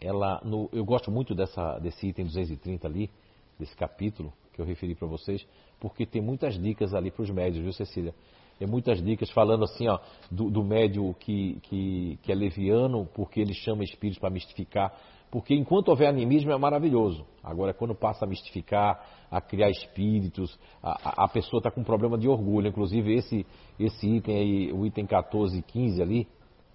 ela 0.00 0.40
no, 0.44 0.68
eu 0.72 0.84
gosto 0.84 1.10
muito 1.10 1.34
dessa, 1.34 1.78
desse 1.78 2.06
item 2.06 2.26
230 2.26 2.86
ali, 2.86 3.10
desse 3.58 3.76
capítulo 3.76 4.32
que 4.52 4.60
eu 4.60 4.64
referi 4.64 4.94
para 4.94 5.08
vocês, 5.08 5.46
porque 5.80 6.04
tem 6.04 6.20
muitas 6.20 6.60
dicas 6.60 6.94
ali 6.94 7.10
para 7.10 7.22
os 7.22 7.30
médios, 7.30 7.62
viu, 7.62 7.72
Cecília? 7.72 8.14
Tem 8.58 8.68
muitas 8.68 9.02
dicas 9.02 9.30
falando 9.30 9.64
assim, 9.64 9.88
ó, 9.88 9.98
do, 10.30 10.50
do 10.50 10.62
médio 10.62 11.14
que, 11.20 11.58
que, 11.62 12.18
que 12.22 12.32
é 12.32 12.34
leviano, 12.34 13.06
porque 13.14 13.40
ele 13.40 13.54
chama 13.54 13.84
espíritos 13.84 14.20
para 14.20 14.30
mistificar. 14.30 14.92
Porque 15.30 15.54
enquanto 15.54 15.88
houver 15.88 16.08
animismo 16.08 16.52
é 16.52 16.58
maravilhoso. 16.58 17.24
Agora, 17.42 17.72
quando 17.72 17.94
passa 17.94 18.26
a 18.26 18.28
mistificar, 18.28 19.02
a 19.30 19.40
criar 19.40 19.70
espíritos, 19.70 20.58
a, 20.82 21.24
a 21.24 21.28
pessoa 21.28 21.58
está 21.58 21.70
com 21.70 21.80
um 21.80 21.84
problema 21.84 22.18
de 22.18 22.28
orgulho. 22.28 22.68
Inclusive, 22.68 23.14
esse, 23.14 23.46
esse 23.80 24.06
item 24.06 24.36
aí, 24.36 24.72
o 24.72 24.84
item 24.84 25.06
14 25.06 25.58
e 25.58 25.62
15 25.62 26.02
ali, 26.02 26.28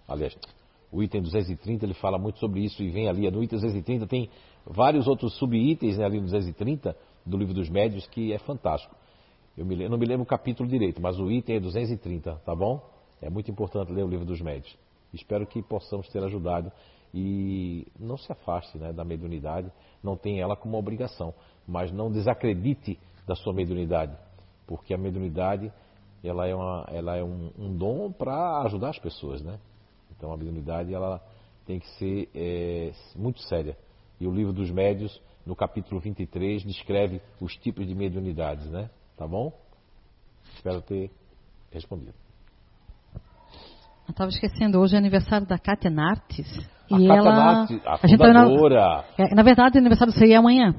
aliás, 0.08 0.36
o 0.92 1.04
item 1.04 1.22
230, 1.22 1.86
ele 1.86 1.94
fala 1.94 2.18
muito 2.18 2.40
sobre 2.40 2.62
isso 2.62 2.82
e 2.82 2.90
vem 2.90 3.08
ali. 3.08 3.30
No 3.30 3.44
item 3.44 3.60
230 3.60 4.08
tem 4.08 4.30
vários 4.66 5.08
outros 5.08 5.38
sub-itens 5.38 5.98
né, 5.98 6.06
ali 6.06 6.18
no 6.18 6.26
230 6.26 6.98
do 7.26 7.38
livro 7.38 7.54
dos 7.54 7.70
médios 7.70 8.08
que 8.08 8.34
é 8.34 8.40
fantástico. 8.40 8.96
Eu, 9.58 9.66
me, 9.66 9.82
eu 9.82 9.90
não 9.90 9.98
me 9.98 10.06
lembro 10.06 10.24
o 10.24 10.26
capítulo 10.28 10.70
direito, 10.70 11.02
mas 11.02 11.20
o 11.20 11.32
item 11.32 11.56
é 11.56 11.60
230, 11.60 12.36
tá 12.46 12.56
bom? 12.56 12.88
É 13.22 13.30
muito 13.30 13.50
importante 13.50 13.92
ler 13.92 14.04
o 14.04 14.08
livro 14.08 14.26
dos 14.26 14.40
médios. 14.40 14.78
Espero 15.12 15.48
que 15.48 15.62
possamos 15.64 16.08
ter 16.10 16.24
ajudado 16.24 16.72
e 17.14 17.88
não 18.00 18.18
se 18.18 18.32
afaste 18.32 18.78
né, 18.78 18.94
da 18.94 19.04
mediunidade, 19.04 19.72
não 20.04 20.16
tenha 20.16 20.44
ela 20.44 20.56
como 20.56 20.78
obrigação, 20.78 21.34
mas 21.68 21.92
não 21.92 22.12
desacredite 22.12 23.00
da 23.26 23.36
sua 23.36 23.54
mediunidade, 23.54 24.16
porque 24.68 24.94
a 24.94 24.98
mediunidade 24.98 25.72
ela 26.24 26.48
é, 26.48 26.54
uma, 26.54 26.86
ela 26.90 27.16
é 27.16 27.24
um, 27.24 27.52
um 27.58 27.76
dom 27.76 28.12
para 28.12 28.62
ajudar 28.64 28.90
as 28.90 29.00
pessoas, 29.00 29.42
né? 29.42 29.60
Então 30.12 30.32
a 30.32 30.38
mediunidade 30.38 30.94
ela 30.94 31.22
tem 31.66 31.80
que 31.80 31.88
ser 31.98 32.30
é, 32.36 32.92
muito 33.16 33.42
séria. 33.42 33.78
E 34.20 34.28
o 34.28 34.32
livro 34.32 34.52
dos 34.52 34.70
médios, 34.72 35.22
no 35.46 35.56
capítulo 35.56 36.00
23, 36.02 36.64
descreve 36.64 37.22
os 37.40 37.56
tipos 37.58 37.88
de 37.88 37.96
mediunidades, 37.96 38.70
né? 38.70 38.90
Tá 39.18 39.28
bom? 39.28 39.52
Espero 40.56 40.82
ter 40.82 41.10
respondido. 41.72 42.14
Eu 44.08 44.12
estava 44.12 44.30
esquecendo, 44.30 44.80
hoje 44.80 44.96
é 44.96 44.98
aniversário 44.98 45.46
da 45.46 45.58
Kátia 45.58 45.90
Nartes. 45.90 46.48
A 46.90 47.00
e 47.00 47.08
Kátia 47.08 47.20
ela, 47.20 47.36
Nartes, 47.36 47.82
a, 47.86 47.94
a 47.96 47.98
fundadora. 47.98 49.04
Tá 49.04 49.14
na, 49.18 49.26
é, 49.26 49.36
na 49.36 49.44
verdade, 49.44 49.78
o 49.78 49.80
aniversário 49.80 50.14
do 50.14 50.20
CI 50.20 50.32
é 50.32 50.36
amanhã. 50.38 50.76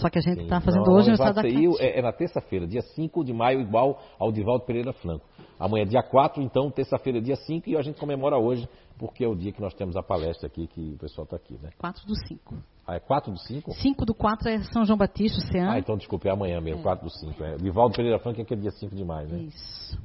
Só 0.00 0.08
que 0.08 0.18
a 0.18 0.22
gente 0.22 0.42
está 0.42 0.60
fazendo 0.60 0.84
não, 0.86 0.94
hoje 0.94 1.10
o 1.10 1.14
aniversário 1.14 1.34
da. 1.34 1.84
É, 1.84 1.98
é 1.98 2.02
na 2.02 2.12
terça-feira, 2.12 2.66
dia 2.66 2.82
5 2.82 3.24
de 3.24 3.32
maio, 3.32 3.60
igual 3.60 4.00
ao 4.18 4.30
Divaldo 4.30 4.64
Pereira 4.64 4.92
Franco. 4.92 5.24
Amanhã 5.58 5.82
é 5.82 5.86
dia 5.86 6.02
4, 6.02 6.40
então 6.40 6.70
terça-feira 6.70 7.18
é 7.18 7.20
dia 7.20 7.34
5 7.34 7.68
e 7.68 7.76
a 7.76 7.82
gente 7.82 7.98
comemora 7.98 8.38
hoje, 8.38 8.68
porque 8.96 9.24
é 9.24 9.28
o 9.28 9.34
dia 9.34 9.52
que 9.52 9.60
nós 9.60 9.74
temos 9.74 9.96
a 9.96 10.02
palestra 10.02 10.46
aqui, 10.46 10.68
que 10.68 10.92
o 10.94 10.98
pessoal 10.98 11.24
está 11.24 11.36
aqui, 11.36 11.58
né? 11.60 11.70
4 11.76 12.06
do 12.06 12.14
5. 12.14 12.54
Ah, 12.86 12.94
é 12.94 13.00
4 13.00 13.32
do 13.32 13.38
5? 13.38 13.72
5 13.72 14.06
do 14.06 14.14
4 14.14 14.48
é 14.48 14.62
São 14.72 14.84
João 14.84 14.96
Batista, 14.96 15.38
Oceano. 15.38 15.72
Ah, 15.72 15.78
então 15.78 15.96
desculpe, 15.96 16.28
é 16.28 16.30
amanhã 16.30 16.60
mesmo, 16.60 16.80
é. 16.80 16.82
4 16.84 17.04
do 17.04 17.10
5. 17.10 17.44
É. 17.44 17.56
Divaldo 17.56 17.96
Pereira 17.96 18.20
Franco 18.20 18.38
é 18.40 18.44
aquele 18.44 18.60
dia 18.60 18.70
5 18.70 18.94
de 18.94 19.04
maio, 19.04 19.28
né? 19.28 19.38
Isso. 19.40 19.98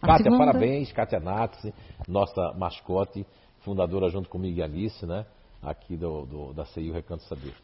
Kátia, 0.00 0.24
segunda... 0.24 0.44
parabéns, 0.44 0.92
Kátia 0.92 1.18
Natsi, 1.18 1.72
nossa 2.06 2.52
mascote, 2.58 3.26
fundadora 3.60 4.10
junto 4.10 4.28
comigo 4.28 4.58
e 4.58 4.62
Alice, 4.62 5.06
né? 5.06 5.24
Aqui 5.62 5.96
do, 5.96 6.26
do 6.26 6.52
da 6.52 6.66
CI 6.66 6.90
o 6.90 6.92
Recanto 6.92 7.22
Saber. 7.24 7.54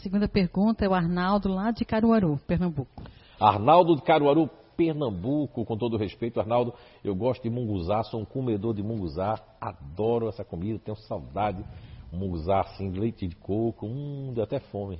A 0.00 0.02
segunda 0.02 0.26
pergunta 0.26 0.82
é 0.82 0.88
o 0.88 0.94
Arnaldo, 0.94 1.50
lá 1.50 1.70
de 1.70 1.84
Caruaru, 1.84 2.40
Pernambuco. 2.46 3.02
Arnaldo 3.38 3.94
de 3.94 4.00
Caruaru, 4.00 4.48
Pernambuco, 4.74 5.62
com 5.62 5.76
todo 5.76 5.98
respeito, 5.98 6.40
Arnaldo, 6.40 6.72
eu 7.04 7.14
gosto 7.14 7.42
de 7.42 7.50
munguzá, 7.50 8.02
sou 8.04 8.22
um 8.22 8.24
comedor 8.24 8.72
de 8.72 8.82
munguzá, 8.82 9.38
adoro 9.60 10.26
essa 10.26 10.42
comida, 10.42 10.78
tenho 10.78 10.96
saudade. 10.96 11.62
Munguzá 12.10 12.60
assim, 12.60 12.88
leite 12.88 13.28
de 13.28 13.36
coco, 13.36 13.86
hum, 13.86 14.32
deu 14.34 14.42
até 14.42 14.58
fome. 14.58 14.98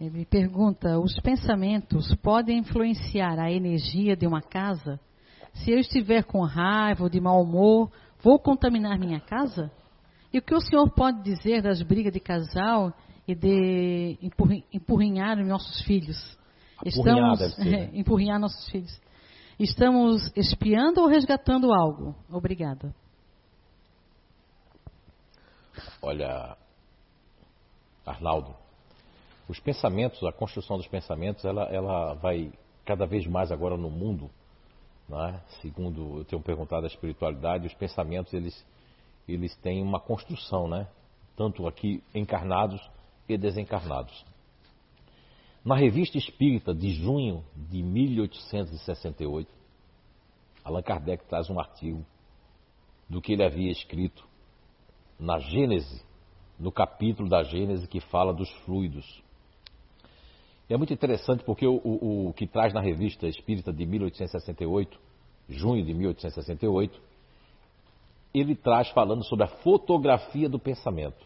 Ele 0.00 0.24
pergunta: 0.24 0.98
os 0.98 1.14
pensamentos 1.20 2.14
podem 2.22 2.60
influenciar 2.60 3.38
a 3.38 3.52
energia 3.52 4.16
de 4.16 4.26
uma 4.26 4.40
casa? 4.40 4.98
Se 5.52 5.70
eu 5.70 5.78
estiver 5.78 6.24
com 6.24 6.40
raiva 6.40 7.02
ou 7.02 7.10
de 7.10 7.20
mau 7.20 7.42
humor, 7.42 7.90
vou 8.22 8.38
contaminar 8.38 8.98
minha 8.98 9.20
casa? 9.20 9.70
E 10.34 10.38
o 10.38 10.42
que 10.42 10.52
o 10.52 10.60
senhor 10.60 10.90
pode 10.90 11.22
dizer 11.22 11.62
das 11.62 11.80
brigas 11.80 12.12
de 12.12 12.18
casal 12.18 12.92
e 13.26 13.36
de 13.36 14.18
empurrinhar 14.72 15.36
nossos 15.46 15.80
filhos? 15.82 16.36
Estamos 16.84 17.56
né? 17.58 17.88
empurrinhar 17.94 18.40
nossos 18.40 18.68
filhos. 18.68 19.00
Estamos 19.60 20.32
espiando 20.34 21.00
ou 21.00 21.06
resgatando 21.06 21.72
algo? 21.72 22.16
Obrigada. 22.28 22.92
Olha, 26.02 26.56
Arnaldo, 28.04 28.56
os 29.48 29.60
pensamentos, 29.60 30.20
a 30.24 30.32
construção 30.32 30.76
dos 30.76 30.88
pensamentos, 30.88 31.44
ela, 31.44 31.62
ela 31.66 32.14
vai 32.14 32.52
cada 32.84 33.06
vez 33.06 33.24
mais 33.24 33.52
agora 33.52 33.76
no 33.76 33.88
mundo, 33.88 34.28
né? 35.08 35.40
segundo 35.62 36.18
eu 36.18 36.24
tenho 36.24 36.42
perguntado 36.42 36.86
a 36.86 36.88
espiritualidade, 36.88 37.68
os 37.68 37.74
pensamentos 37.74 38.34
eles, 38.34 38.66
eles 39.26 39.54
têm 39.56 39.82
uma 39.82 40.00
construção, 40.00 40.68
né? 40.68 40.86
tanto 41.36 41.66
aqui 41.66 42.02
encarnados 42.14 42.80
e 43.28 43.36
desencarnados. 43.36 44.24
Na 45.64 45.76
Revista 45.76 46.18
Espírita 46.18 46.74
de 46.74 46.90
junho 46.90 47.44
de 47.56 47.82
1868, 47.82 49.50
Allan 50.62 50.82
Kardec 50.82 51.24
traz 51.26 51.48
um 51.48 51.58
artigo 51.58 52.04
do 53.08 53.20
que 53.20 53.32
ele 53.32 53.44
havia 53.44 53.70
escrito 53.70 54.26
na 55.18 55.38
Gênese, 55.38 56.04
no 56.58 56.70
capítulo 56.70 57.28
da 57.28 57.42
Gênese 57.42 57.88
que 57.88 58.00
fala 58.00 58.32
dos 58.32 58.50
fluidos. 58.64 59.22
É 60.68 60.76
muito 60.76 60.92
interessante 60.92 61.44
porque 61.44 61.66
o, 61.66 61.76
o, 61.76 62.28
o 62.28 62.32
que 62.32 62.46
traz 62.46 62.72
na 62.72 62.80
Revista 62.80 63.26
Espírita 63.26 63.72
de 63.72 63.84
1868, 63.84 64.98
junho 65.48 65.84
de 65.84 65.92
1868, 65.92 67.00
ele 68.34 68.54
traz 68.56 68.88
falando 68.90 69.24
sobre 69.24 69.44
a 69.44 69.48
fotografia 69.48 70.48
do 70.48 70.58
pensamento. 70.58 71.24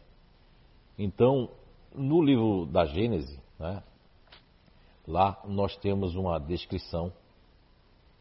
Então, 0.99 1.49
no 1.95 2.23
livro 2.23 2.67
da 2.67 2.85
Gênese, 2.85 3.41
né, 3.59 3.83
Lá 5.09 5.41
nós 5.47 5.75
temos 5.79 6.15
uma 6.15 6.39
descrição, 6.39 7.11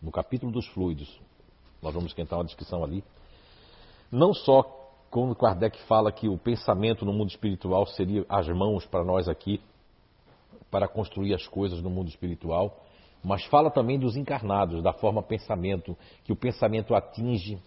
no 0.02 0.10
capítulo 0.10 0.54
dos 0.54 0.66
fluidos, 0.68 1.20
nós 1.84 1.94
vamos 1.94 2.12
esquentar 2.12 2.40
uma 2.40 2.46
descrição 2.46 2.82
ali, 2.82 3.04
não 4.10 4.34
só 4.34 4.64
quando 5.12 5.36
Kardec 5.36 5.78
fala 5.84 6.14
que 6.14 6.30
o 6.30 6.38
pensamento 6.38 7.04
no 7.04 7.12
mundo 7.12 7.30
espiritual 7.30 7.86
seria 7.88 8.26
as 8.30 8.48
mãos 8.48 8.86
para 8.86 9.04
nós 9.04 9.28
aqui, 9.28 9.60
para 10.72 10.88
construir 10.88 11.34
as 11.34 11.46
coisas 11.46 11.82
no 11.82 11.90
mundo 11.90 12.08
espiritual, 12.08 12.82
mas 13.22 13.44
fala 13.44 13.70
também 13.70 14.00
dos 14.00 14.16
encarnados, 14.16 14.82
da 14.82 14.94
forma 14.94 15.22
pensamento, 15.22 15.98
que 16.24 16.32
o 16.32 16.38
pensamento 16.38 16.96
atinge. 16.96 17.62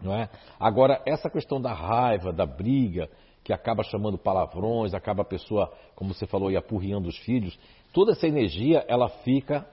Não 0.00 0.14
é? 0.14 0.28
Agora, 0.58 1.02
essa 1.04 1.28
questão 1.28 1.60
da 1.60 1.72
raiva, 1.72 2.32
da 2.32 2.46
briga, 2.46 3.10
que 3.42 3.52
acaba 3.52 3.82
chamando 3.82 4.18
palavrões, 4.18 4.94
acaba 4.94 5.22
a 5.22 5.24
pessoa, 5.24 5.72
como 5.94 6.12
você 6.12 6.26
falou, 6.26 6.54
apurriando 6.56 7.08
os 7.08 7.16
filhos, 7.18 7.58
toda 7.92 8.12
essa 8.12 8.26
energia 8.26 8.84
ela 8.88 9.08
fica 9.08 9.66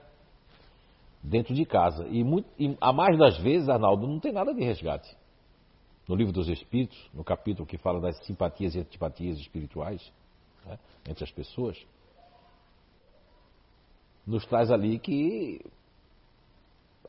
dentro 1.22 1.54
de 1.54 1.64
casa. 1.64 2.06
E, 2.08 2.24
muito, 2.24 2.48
e 2.58 2.76
a 2.80 2.92
mais 2.92 3.18
das 3.18 3.38
vezes, 3.38 3.68
Arnaldo, 3.68 4.06
não 4.06 4.18
tem 4.18 4.32
nada 4.32 4.54
de 4.54 4.64
resgate. 4.64 5.14
No 6.08 6.14
livro 6.14 6.32
dos 6.32 6.48
Espíritos, 6.48 6.98
no 7.12 7.24
capítulo 7.24 7.66
que 7.66 7.76
fala 7.76 8.00
das 8.00 8.16
simpatias 8.24 8.74
e 8.74 8.78
antipatias 8.78 9.38
espirituais 9.38 10.12
né, 10.64 10.78
entre 11.08 11.24
as 11.24 11.30
pessoas, 11.30 11.76
nos 14.26 14.46
traz 14.46 14.70
ali 14.70 14.98
que 14.98 15.60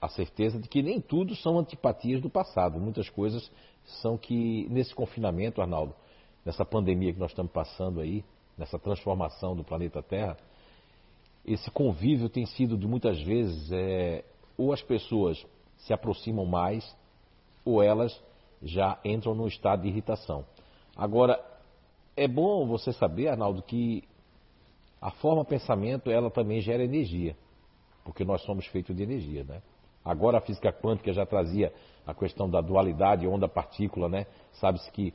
a 0.02 0.08
certeza 0.10 0.60
de 0.60 0.68
que 0.68 0.82
nem 0.82 1.02
tudo 1.02 1.36
são 1.36 1.58
antipatias 1.58 2.22
do 2.22 2.30
passado. 2.30 2.80
Muitas 2.80 3.10
coisas 3.10 3.52
são 4.02 4.18
que, 4.18 4.68
nesse 4.70 4.94
confinamento, 4.94 5.62
Arnaldo, 5.62 5.96
nessa 6.46 6.66
pandemia 6.66 7.14
que 7.14 7.20
nós 7.20 7.32
estamos 7.32 7.52
passando 7.52 8.00
aí, 8.00 8.24
nessa 8.58 8.80
transformação 8.80 9.56
do 9.56 9.64
planeta 9.64 10.02
Terra, 10.02 10.38
esse 11.46 11.72
convívio 11.72 12.30
tem 12.30 12.46
sido 12.46 12.78
de 12.78 12.88
muitas 12.88 13.22
vezes 13.22 13.72
é, 13.72 14.24
ou 14.58 14.74
as 14.74 14.82
pessoas 14.82 15.46
se 15.78 15.94
aproximam 15.94 16.46
mais 16.46 16.96
ou 17.64 17.82
elas 17.82 18.22
já 18.62 19.00
entram 19.06 19.36
no 19.36 19.48
estado 19.48 19.84
de 19.84 19.88
irritação. 19.88 20.46
Agora, 20.96 21.40
é 22.16 22.28
bom 22.28 22.66
você 22.66 22.92
saber, 22.92 23.28
Arnaldo, 23.28 23.62
que 23.62 24.04
a 25.00 25.12
forma 25.12 25.46
pensamento 25.46 26.10
ela 26.10 26.32
também 26.32 26.60
gera 26.60 26.84
energia, 26.84 27.38
porque 28.04 28.26
nós 28.26 28.42
somos 28.42 28.66
feitos 28.68 28.96
de 28.96 29.04
energia, 29.04 29.44
né? 29.44 29.62
Agora 30.08 30.38
a 30.38 30.42
física 30.42 30.72
quântica 30.72 31.12
já 31.12 31.26
trazia 31.26 31.74
a 32.06 32.14
questão 32.14 32.50
da 32.50 32.62
dualidade 32.62 33.28
onda-partícula, 33.28 34.08
né? 34.08 34.26
Sabe-se 34.54 34.92
que 34.92 35.14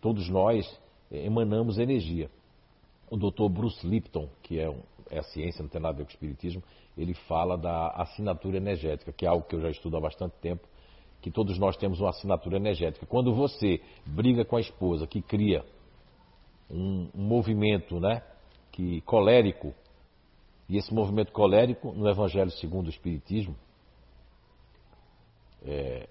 todos 0.00 0.28
nós 0.28 0.80
emanamos 1.10 1.78
energia. 1.78 2.30
O 3.10 3.16
Dr. 3.16 3.48
Bruce 3.48 3.86
Lipton, 3.86 4.28
que 4.42 4.60
é 4.60 4.68
um 4.68 4.80
é 5.10 5.18
a 5.18 5.22
ciência, 5.22 5.62
não 5.62 5.68
tem 5.68 5.80
nada 5.80 5.94
a 5.94 5.98
ver 5.98 6.04
com 6.04 6.10
o 6.10 6.12
espiritismo, 6.12 6.62
ele 6.96 7.14
fala 7.14 7.56
da 7.56 7.88
assinatura 7.88 8.56
energética, 8.56 9.12
que 9.12 9.24
é 9.24 9.28
algo 9.28 9.46
que 9.46 9.54
eu 9.54 9.60
já 9.60 9.70
estudo 9.70 9.96
há 9.96 10.00
bastante 10.00 10.34
tempo, 10.40 10.66
que 11.20 11.30
todos 11.30 11.58
nós 11.58 11.76
temos 11.76 12.00
uma 12.00 12.10
assinatura 12.10 12.56
energética. 12.56 13.06
Quando 13.06 13.34
você 13.34 13.80
briga 14.04 14.44
com 14.44 14.56
a 14.56 14.60
esposa, 14.60 15.06
que 15.06 15.22
cria 15.22 15.64
um, 16.70 17.08
um 17.14 17.22
movimento, 17.22 17.98
né, 17.98 18.22
que 18.70 19.00
colérico, 19.02 19.74
e 20.68 20.76
esse 20.76 20.92
movimento 20.92 21.32
colérico, 21.32 21.92
no 21.92 22.08
Evangelho 22.08 22.50
segundo 22.50 22.86
o 22.86 22.90
Espiritismo, 22.90 23.54
é, 25.64 26.08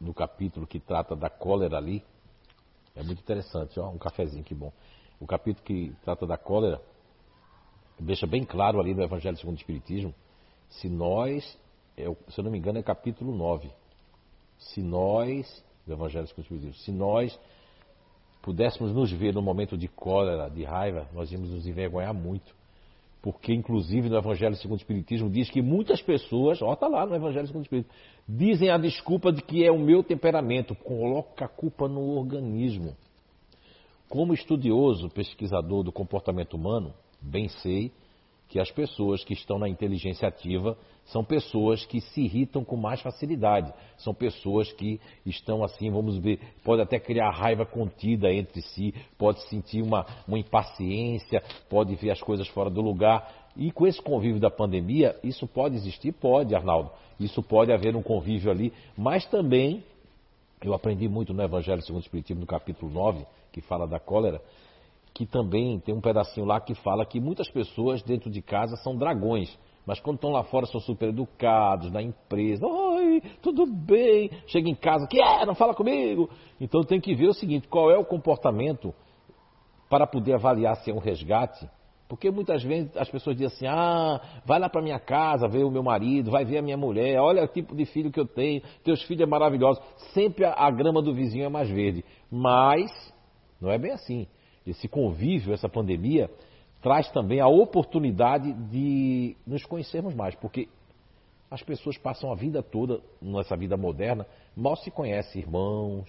no 0.00 0.12
capítulo 0.12 0.66
que 0.66 0.80
trata 0.80 1.14
da 1.14 1.30
cólera 1.30 1.76
ali, 1.76 2.04
é 2.94 3.02
muito 3.02 3.20
interessante, 3.20 3.78
ó, 3.78 3.88
um 3.90 3.98
cafezinho, 3.98 4.42
que 4.42 4.54
bom. 4.54 4.72
O 5.20 5.26
capítulo 5.26 5.64
que 5.64 5.94
trata 6.02 6.26
da 6.26 6.36
cólera, 6.36 6.80
deixa 7.98 8.26
bem 8.26 8.44
claro 8.44 8.80
ali 8.80 8.94
no 8.94 9.02
Evangelho 9.02 9.36
segundo 9.36 9.56
o 9.56 9.58
Espiritismo, 9.58 10.14
se 10.68 10.88
nós, 10.88 11.58
é 11.96 12.04
se 12.28 12.40
eu 12.40 12.44
não 12.44 12.50
me 12.50 12.58
engano 12.58 12.78
é 12.78 12.82
capítulo 12.82 13.34
9, 13.34 13.70
se 14.58 14.82
nós, 14.82 15.64
do 15.86 15.92
Evangelho 15.92 16.26
segundo 16.26 16.38
o 16.38 16.46
Espiritismo, 16.46 16.84
se 16.84 16.92
nós 16.92 17.38
pudéssemos 18.42 18.92
nos 18.92 19.10
ver 19.10 19.34
no 19.34 19.42
momento 19.42 19.76
de 19.76 19.88
cólera, 19.88 20.48
de 20.48 20.64
raiva, 20.64 21.08
nós 21.12 21.30
íamos 21.32 21.50
nos 21.50 21.66
envergonhar 21.66 22.14
muito. 22.14 22.54
Porque, 23.26 23.52
inclusive, 23.52 24.08
no 24.08 24.16
Evangelho 24.16 24.54
segundo 24.54 24.78
o 24.78 24.80
Espiritismo 24.80 25.28
diz 25.28 25.50
que 25.50 25.60
muitas 25.60 26.00
pessoas, 26.00 26.62
ó, 26.62 26.72
está 26.72 26.86
lá 26.86 27.04
no 27.04 27.16
Evangelho 27.16 27.44
segundo 27.48 27.62
o 27.62 27.64
Espiritismo, 27.64 27.96
dizem 28.28 28.70
a 28.70 28.78
desculpa 28.78 29.32
de 29.32 29.42
que 29.42 29.64
é 29.64 29.72
o 29.72 29.80
meu 29.80 30.04
temperamento, 30.04 30.76
coloca 30.76 31.44
a 31.44 31.48
culpa 31.48 31.88
no 31.88 32.16
organismo. 32.16 32.96
Como 34.08 34.32
estudioso, 34.32 35.10
pesquisador 35.10 35.82
do 35.82 35.90
comportamento 35.90 36.54
humano, 36.54 36.94
Bem 37.20 37.48
sei 37.48 37.90
que 38.48 38.60
as 38.60 38.70
pessoas 38.70 39.24
que 39.24 39.32
estão 39.34 39.58
na 39.58 39.68
inteligência 39.68 40.28
ativa 40.28 40.76
são 41.06 41.24
pessoas 41.24 41.84
que 41.84 42.00
se 42.00 42.22
irritam 42.22 42.64
com 42.64 42.76
mais 42.76 43.00
facilidade. 43.00 43.72
São 43.98 44.14
pessoas 44.14 44.72
que 44.72 45.00
estão 45.24 45.62
assim, 45.62 45.90
vamos 45.90 46.18
ver, 46.18 46.40
pode 46.64 46.82
até 46.82 46.98
criar 46.98 47.30
raiva 47.30 47.64
contida 47.64 48.32
entre 48.32 48.60
si, 48.62 48.94
pode 49.16 49.40
sentir 49.48 49.82
uma, 49.82 50.06
uma 50.26 50.38
impaciência, 50.38 51.42
pode 51.68 51.94
ver 51.94 52.10
as 52.10 52.20
coisas 52.20 52.48
fora 52.48 52.70
do 52.70 52.80
lugar. 52.80 53.46
E 53.56 53.70
com 53.70 53.86
esse 53.86 54.00
convívio 54.02 54.40
da 54.40 54.50
pandemia, 54.50 55.16
isso 55.22 55.46
pode 55.46 55.76
existir? 55.76 56.12
Pode, 56.12 56.54
Arnaldo. 56.54 56.90
Isso 57.18 57.42
pode 57.42 57.72
haver 57.72 57.96
um 57.96 58.02
convívio 58.02 58.50
ali, 58.50 58.72
mas 58.96 59.24
também, 59.26 59.82
eu 60.62 60.74
aprendi 60.74 61.08
muito 61.08 61.32
no 61.32 61.42
Evangelho 61.42 61.82
segundo 61.82 62.02
o 62.02 62.04
Espiritismo, 62.04 62.40
no 62.40 62.46
capítulo 62.46 62.92
9, 62.92 63.24
que 63.52 63.60
fala 63.62 63.86
da 63.86 63.98
cólera, 63.98 64.42
que 65.16 65.24
também 65.24 65.80
tem 65.80 65.94
um 65.94 66.00
pedacinho 66.00 66.44
lá 66.44 66.60
que 66.60 66.74
fala 66.74 67.06
que 67.06 67.18
muitas 67.18 67.48
pessoas 67.48 68.02
dentro 68.02 68.30
de 68.30 68.42
casa 68.42 68.76
são 68.76 68.94
dragões, 68.94 69.58
mas 69.86 69.98
quando 69.98 70.16
estão 70.16 70.30
lá 70.30 70.44
fora 70.44 70.66
são 70.66 70.78
super 70.78 71.08
educados, 71.08 71.90
na 71.90 72.02
empresa, 72.02 72.66
oi, 72.66 73.22
tudo 73.40 73.64
bem, 73.64 74.30
chega 74.46 74.68
em 74.68 74.74
casa, 74.74 75.06
que 75.08 75.18
é, 75.18 75.46
não 75.46 75.54
fala 75.54 75.74
comigo. 75.74 76.28
Então 76.60 76.82
tem 76.82 77.00
que 77.00 77.14
ver 77.14 77.28
o 77.28 77.32
seguinte, 77.32 77.66
qual 77.66 77.90
é 77.90 77.96
o 77.96 78.04
comportamento 78.04 78.92
para 79.88 80.06
poder 80.06 80.34
avaliar 80.34 80.76
se 80.76 80.90
é 80.90 80.94
um 80.94 80.98
resgate, 80.98 81.66
porque 82.10 82.30
muitas 82.30 82.62
vezes 82.62 82.94
as 82.94 83.08
pessoas 83.08 83.36
dizem 83.36 83.56
assim, 83.56 83.66
ah, 83.66 84.20
vai 84.44 84.58
lá 84.58 84.68
para 84.68 84.82
minha 84.82 85.00
casa 85.00 85.48
ver 85.48 85.64
o 85.64 85.70
meu 85.70 85.82
marido, 85.82 86.30
vai 86.30 86.44
ver 86.44 86.58
a 86.58 86.62
minha 86.62 86.76
mulher, 86.76 87.18
olha 87.22 87.42
o 87.42 87.48
tipo 87.48 87.74
de 87.74 87.86
filho 87.86 88.12
que 88.12 88.20
eu 88.20 88.26
tenho, 88.26 88.60
teus 88.84 89.02
filhos 89.04 89.22
é 89.22 89.26
maravilhoso. 89.26 89.80
Sempre 90.12 90.44
a, 90.44 90.52
a 90.52 90.70
grama 90.70 91.00
do 91.00 91.14
vizinho 91.14 91.46
é 91.46 91.48
mais 91.48 91.70
verde. 91.70 92.04
Mas 92.30 92.90
não 93.58 93.70
é 93.70 93.78
bem 93.78 93.92
assim 93.92 94.26
esse 94.66 94.88
convívio, 94.88 95.54
essa 95.54 95.68
pandemia, 95.68 96.30
traz 96.82 97.10
também 97.10 97.40
a 97.40 97.48
oportunidade 97.48 98.52
de 98.52 99.36
nos 99.46 99.64
conhecermos 99.64 100.14
mais, 100.14 100.34
porque 100.34 100.68
as 101.50 101.62
pessoas 101.62 101.96
passam 101.96 102.32
a 102.32 102.34
vida 102.34 102.62
toda, 102.62 103.00
nessa 103.22 103.56
vida 103.56 103.76
moderna, 103.76 104.26
mal 104.56 104.76
se 104.76 104.90
conhecem 104.90 105.42
irmãos, 105.42 106.08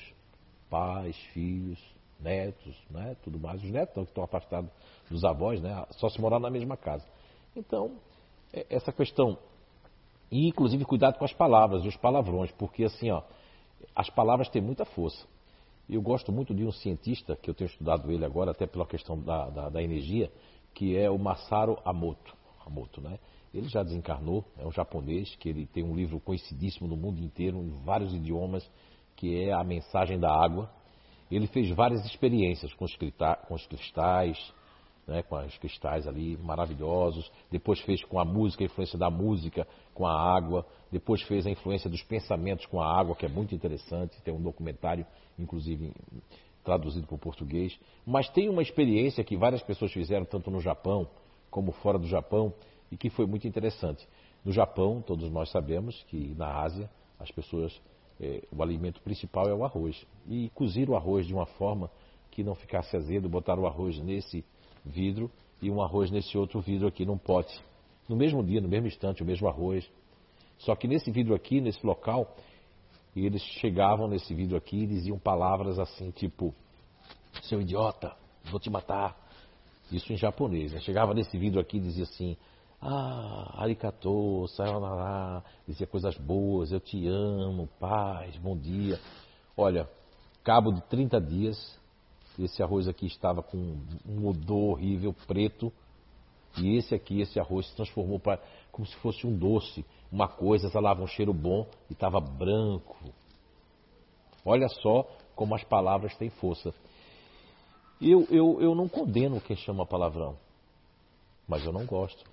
pais, 0.70 1.16
filhos, 1.34 1.80
netos, 2.20 2.76
né, 2.90 3.16
tudo 3.24 3.40
mais. 3.40 3.64
Os 3.64 3.70
netos 3.70 3.94
que 3.94 4.02
estão 4.10 4.24
afastados 4.24 4.70
dos 5.10 5.24
avós, 5.24 5.62
né, 5.62 5.86
só 5.92 6.10
se 6.10 6.20
morar 6.20 6.40
na 6.40 6.50
mesma 6.50 6.76
casa. 6.76 7.06
Então, 7.56 7.92
é, 8.52 8.66
essa 8.70 8.92
questão, 8.92 9.38
e 10.32 10.48
inclusive 10.48 10.84
cuidado 10.86 11.18
com 11.18 11.26
as 11.26 11.34
palavras, 11.34 11.86
os 11.86 11.96
palavrões, 11.96 12.52
porque 12.52 12.84
assim, 12.84 13.12
ó, 13.12 13.22
as 13.96 14.10
palavras 14.10 14.50
têm 14.50 14.62
muita 14.62 14.86
força. 14.86 15.26
Eu 15.90 16.02
gosto 16.02 16.32
muito 16.32 16.54
de 16.54 16.66
um 16.66 16.72
cientista, 16.72 17.36
que 17.36 17.50
eu 17.50 17.54
tenho 17.54 17.70
estudado 17.70 18.12
ele 18.12 18.26
agora, 18.26 18.52
até 18.52 18.66
pela 18.68 18.86
questão 18.86 19.20
da, 19.20 19.50
da, 19.50 19.70
da 19.70 19.82
energia, 19.82 20.32
que 20.74 20.98
é 20.98 21.10
o 21.10 21.18
Masaru 21.18 21.78
Emoto. 21.86 22.36
Yamamoto, 22.68 23.02
né? 23.02 23.18
Ele 23.54 23.68
já 23.70 23.82
desencarnou, 23.82 24.44
é 24.58 24.66
um 24.68 24.72
japonês 24.72 25.34
que 25.38 25.50
ele 25.50 25.66
tem 25.66 25.84
um 25.84 25.96
livro 25.96 26.20
conhecidíssimo 26.20 26.88
no 26.88 26.98
mundo 26.98 27.20
inteiro, 27.20 27.58
em 27.58 27.72
vários 27.84 28.14
idiomas, 28.14 28.70
que 29.16 29.42
é 29.42 29.54
A 29.54 29.64
Mensagem 29.64 30.20
da 30.20 30.30
Água. 30.30 30.70
Ele 31.32 31.48
fez 31.48 31.70
várias 31.72 32.06
experiências 32.06 32.74
com 32.74 32.86
os 32.86 32.96
cristais, 33.68 34.54
né, 35.08 35.24
com 35.24 35.38
os 35.38 35.58
cristais 35.58 36.06
ali 36.06 36.38
maravilhosos. 36.38 37.32
Depois 37.50 37.80
fez 37.82 38.04
com 38.04 38.20
a 38.20 38.26
música, 38.26 38.64
a 38.64 38.66
influência 38.66 39.00
da 39.00 39.10
música 39.10 39.66
com 39.94 40.06
a 40.06 40.14
água. 40.14 40.66
Depois 40.92 41.22
fez 41.24 41.48
a 41.48 41.50
influência 41.50 41.90
dos 41.90 42.04
pensamentos 42.04 42.66
com 42.66 42.82
a 42.82 43.00
água, 43.00 43.16
que 43.16 43.26
é 43.26 43.30
muito 43.30 43.56
interessante. 43.56 44.22
Tem 44.22 44.34
um 44.34 44.42
documentário, 44.42 45.06
inclusive 45.40 45.94
traduzido 46.64 47.08
para 47.08 47.16
o 47.16 47.20
português. 47.20 47.80
Mas 48.06 48.28
tem 48.30 48.50
uma 48.50 48.62
experiência 48.62 49.24
que 49.24 49.38
várias 49.38 49.64
pessoas 49.64 49.94
fizeram, 49.94 50.26
tanto 50.26 50.52
no 50.52 50.60
Japão 50.60 51.10
como 51.50 51.72
fora 51.72 51.98
do 51.98 52.08
Japão, 52.08 52.54
e 52.92 52.98
que 52.98 53.10
foi 53.10 53.26
muito 53.26 53.48
interessante. 53.48 54.06
No 54.44 54.52
Japão, 54.52 55.02
todos 55.02 55.32
nós 55.32 55.50
sabemos 55.50 56.04
que 56.10 56.36
na 56.38 56.62
Ásia, 56.62 56.90
as 57.18 57.32
pessoas, 57.32 57.82
é, 58.20 58.44
o 58.52 58.62
alimento 58.62 59.02
principal 59.02 59.48
é 59.48 59.54
o 59.54 59.64
arroz. 59.64 60.06
E 60.28 60.50
coziram 60.54 60.94
o 60.94 60.98
arroz 60.98 61.26
de 61.26 61.34
uma 61.34 61.46
forma 61.46 61.90
que 62.32 62.44
não 62.44 62.54
ficasse 62.54 62.96
azedo, 62.96 63.30
botaram 63.30 63.64
o 63.64 63.68
arroz 63.68 63.98
nesse 64.00 64.44
vidro 64.88 65.32
e 65.62 65.70
um 65.70 65.82
arroz 65.82 66.10
nesse 66.10 66.38
outro 66.38 66.60
vidro 66.62 66.88
aqui 66.88 67.06
num 67.06 67.18
pote. 67.18 67.62
No 68.08 68.16
mesmo 68.16 68.44
dia, 68.44 68.62
no 68.62 68.68
mesmo 68.68 68.88
instante, 68.88 69.22
o 69.22 69.26
mesmo 69.26 69.48
arroz. 69.48 69.90
Só 70.60 70.76
que 70.76 70.88
nesse 70.88 71.12
vidro 71.12 71.36
aqui, 71.36 71.62
nesse 71.62 71.86
local, 71.86 72.36
eles 73.16 73.42
chegavam 73.60 74.08
nesse 74.08 74.34
vidro 74.34 74.58
aqui 74.58 74.84
e 74.84 74.88
diziam 74.88 75.20
palavras 75.20 75.80
assim, 75.80 76.12
tipo, 76.12 76.54
seu 77.44 77.62
idiota, 77.62 78.16
vou 78.50 78.60
te 78.60 78.70
matar. 78.70 79.16
Isso 79.92 80.12
em 80.12 80.18
japonês. 80.18 80.74
Né? 80.74 80.80
Chegava 80.82 81.14
nesse 81.14 81.38
vidro 81.38 81.60
aqui 81.60 81.78
e 81.78 81.80
dizia 81.80 82.04
assim, 82.04 82.36
ah, 82.82 83.62
arigato, 83.62 84.48
sayonara, 84.50 85.44
dizia 85.68 85.88
coisas 85.88 86.18
boas, 86.18 86.72
eu 86.72 86.80
te 86.80 87.08
amo, 87.08 87.68
paz, 87.80 88.36
bom 88.38 88.56
dia. 88.56 89.00
Olha, 89.56 89.90
cabo 90.44 90.72
de 90.72 90.82
30 90.84 91.20
dias, 91.22 91.80
esse 92.44 92.62
arroz 92.62 92.88
aqui 92.88 93.06
estava 93.08 93.42
com 93.42 93.78
um 94.06 94.28
odor 94.28 94.72
horrível, 94.72 95.14
preto. 95.26 95.72
E 96.58 96.76
esse 96.78 96.94
aqui, 96.96 97.22
esse 97.22 97.40
arroz, 97.40 97.68
se 97.68 97.76
transformou 97.76 98.20
para 98.20 98.40
como 98.72 98.86
se 98.86 98.96
fosse 98.98 99.26
um 99.26 99.36
doce, 99.36 99.86
uma 100.12 100.28
coisa, 100.28 100.68
exalava 100.68 101.02
um 101.02 101.08
cheiro 101.08 101.34
bom 101.34 101.68
e 101.90 101.94
estava 101.94 102.20
branco. 102.20 102.96
Olha 104.46 104.68
só 104.70 105.08
como 105.36 105.56
as 105.56 105.64
palavras 105.64 106.16
têm 106.16 106.30
força. 106.30 106.74
Eu, 108.00 108.28
eu, 108.30 108.62
eu 108.62 108.76
não 108.76 108.88
condeno 108.88 109.42
quem 109.42 109.56
chama 109.56 109.86
palavrão, 109.86 110.38
mas 111.48 111.66
eu 111.66 111.74
não 111.74 111.86
gosto. 111.86 112.24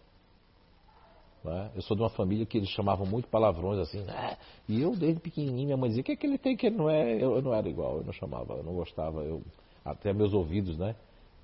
Né? 1.43 1.71
Eu 1.75 1.83
sou 1.83 1.97
de 1.97 2.03
uma 2.03 2.11
família 2.11 2.47
que 2.47 2.57
eles 2.57 2.71
chamavam 2.71 3.07
muito 3.07 3.29
palavrões 3.29 3.79
assim, 3.79 4.01
né? 4.03 4.39
e 4.67 4.81
eu 4.81 4.97
desde 4.97 5.21
pequenininho, 5.21 5.67
minha 5.67 5.77
mãe 5.77 5.89
dizia, 5.89 6.01
o 6.03 6.05
que, 6.05 6.13
é 6.13 6.17
que 6.17 6.27
ele 6.27 6.39
tem 6.39 6.57
que 6.57 6.67
ele 6.67 6.77
não 6.77 6.89
é? 6.89 7.15
Eu, 7.15 7.37
eu 7.37 7.43
não 7.43 7.55
era 7.55 7.69
igual, 7.69 7.99
eu 7.99 8.05
não 8.05 8.13
chamava, 8.13 8.55
eu 8.55 8.63
não 8.63 8.75
gostava, 8.75 9.23
eu 9.23 9.43
até 9.85 10.12
meus 10.12 10.32
ouvidos, 10.32 10.78
né? 10.78 10.97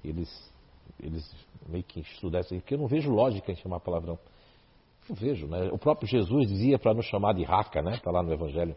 Eles, 0.04 0.52
eles 1.02 1.30
meio 1.68 1.84
que 1.84 2.00
estudessem, 2.00 2.60
porque 2.60 2.74
eu 2.74 2.78
não 2.78 2.86
vejo 2.86 3.10
lógica 3.10 3.52
em 3.52 3.56
chamar 3.56 3.80
palavrão. 3.80 4.18
Não 5.08 5.16
vejo, 5.16 5.46
né? 5.46 5.70
O 5.72 5.78
próprio 5.78 6.08
Jesus 6.08 6.48
dizia 6.48 6.78
para 6.78 6.94
nos 6.94 7.06
chamar 7.06 7.34
de 7.34 7.42
raca, 7.42 7.82
né? 7.82 7.92
Está 7.92 8.10
lá 8.10 8.22
no 8.22 8.32
Evangelho 8.32 8.76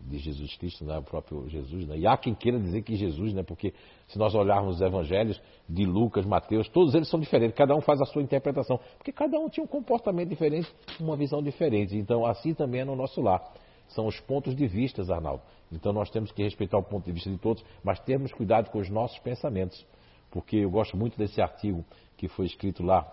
de 0.00 0.18
Jesus 0.18 0.54
Cristo, 0.56 0.84
né? 0.84 0.98
o 0.98 1.02
próprio 1.02 1.48
Jesus. 1.48 1.86
Né? 1.86 1.98
E 1.98 2.06
há 2.06 2.16
quem 2.16 2.34
queira 2.34 2.58
dizer 2.58 2.82
que 2.82 2.94
Jesus, 2.94 3.32
né? 3.32 3.42
porque 3.42 3.72
se 4.06 4.18
nós 4.18 4.34
olharmos 4.34 4.76
os 4.76 4.82
evangelhos 4.82 5.40
de 5.68 5.84
Lucas, 5.84 6.26
Mateus, 6.26 6.68
todos 6.68 6.94
eles 6.94 7.08
são 7.08 7.18
diferentes, 7.18 7.56
cada 7.56 7.74
um 7.74 7.80
faz 7.80 8.00
a 8.00 8.04
sua 8.04 8.22
interpretação, 8.22 8.78
porque 8.98 9.12
cada 9.12 9.38
um 9.38 9.48
tinha 9.48 9.64
um 9.64 9.68
comportamento 9.68 10.28
diferente, 10.28 10.70
uma 11.00 11.16
visão 11.16 11.42
diferente. 11.42 11.96
Então, 11.96 12.26
assim 12.26 12.52
também 12.54 12.82
é 12.82 12.84
no 12.84 12.94
nosso 12.94 13.20
lar. 13.20 13.42
São 13.88 14.06
os 14.06 14.18
pontos 14.20 14.54
de 14.56 14.66
vista, 14.66 15.02
Arnaldo. 15.12 15.42
Então 15.70 15.92
nós 15.92 16.10
temos 16.10 16.32
que 16.32 16.42
respeitar 16.42 16.78
o 16.78 16.82
ponto 16.82 17.04
de 17.04 17.12
vista 17.12 17.30
de 17.30 17.38
todos, 17.38 17.64
mas 17.82 18.00
termos 18.00 18.32
cuidado 18.32 18.70
com 18.70 18.78
os 18.78 18.88
nossos 18.88 19.18
pensamentos. 19.18 19.84
Porque 20.30 20.56
eu 20.56 20.70
gosto 20.70 20.96
muito 20.96 21.18
desse 21.18 21.40
artigo 21.40 21.84
que 22.16 22.28
foi 22.28 22.46
escrito 22.46 22.82
lá 22.82 23.06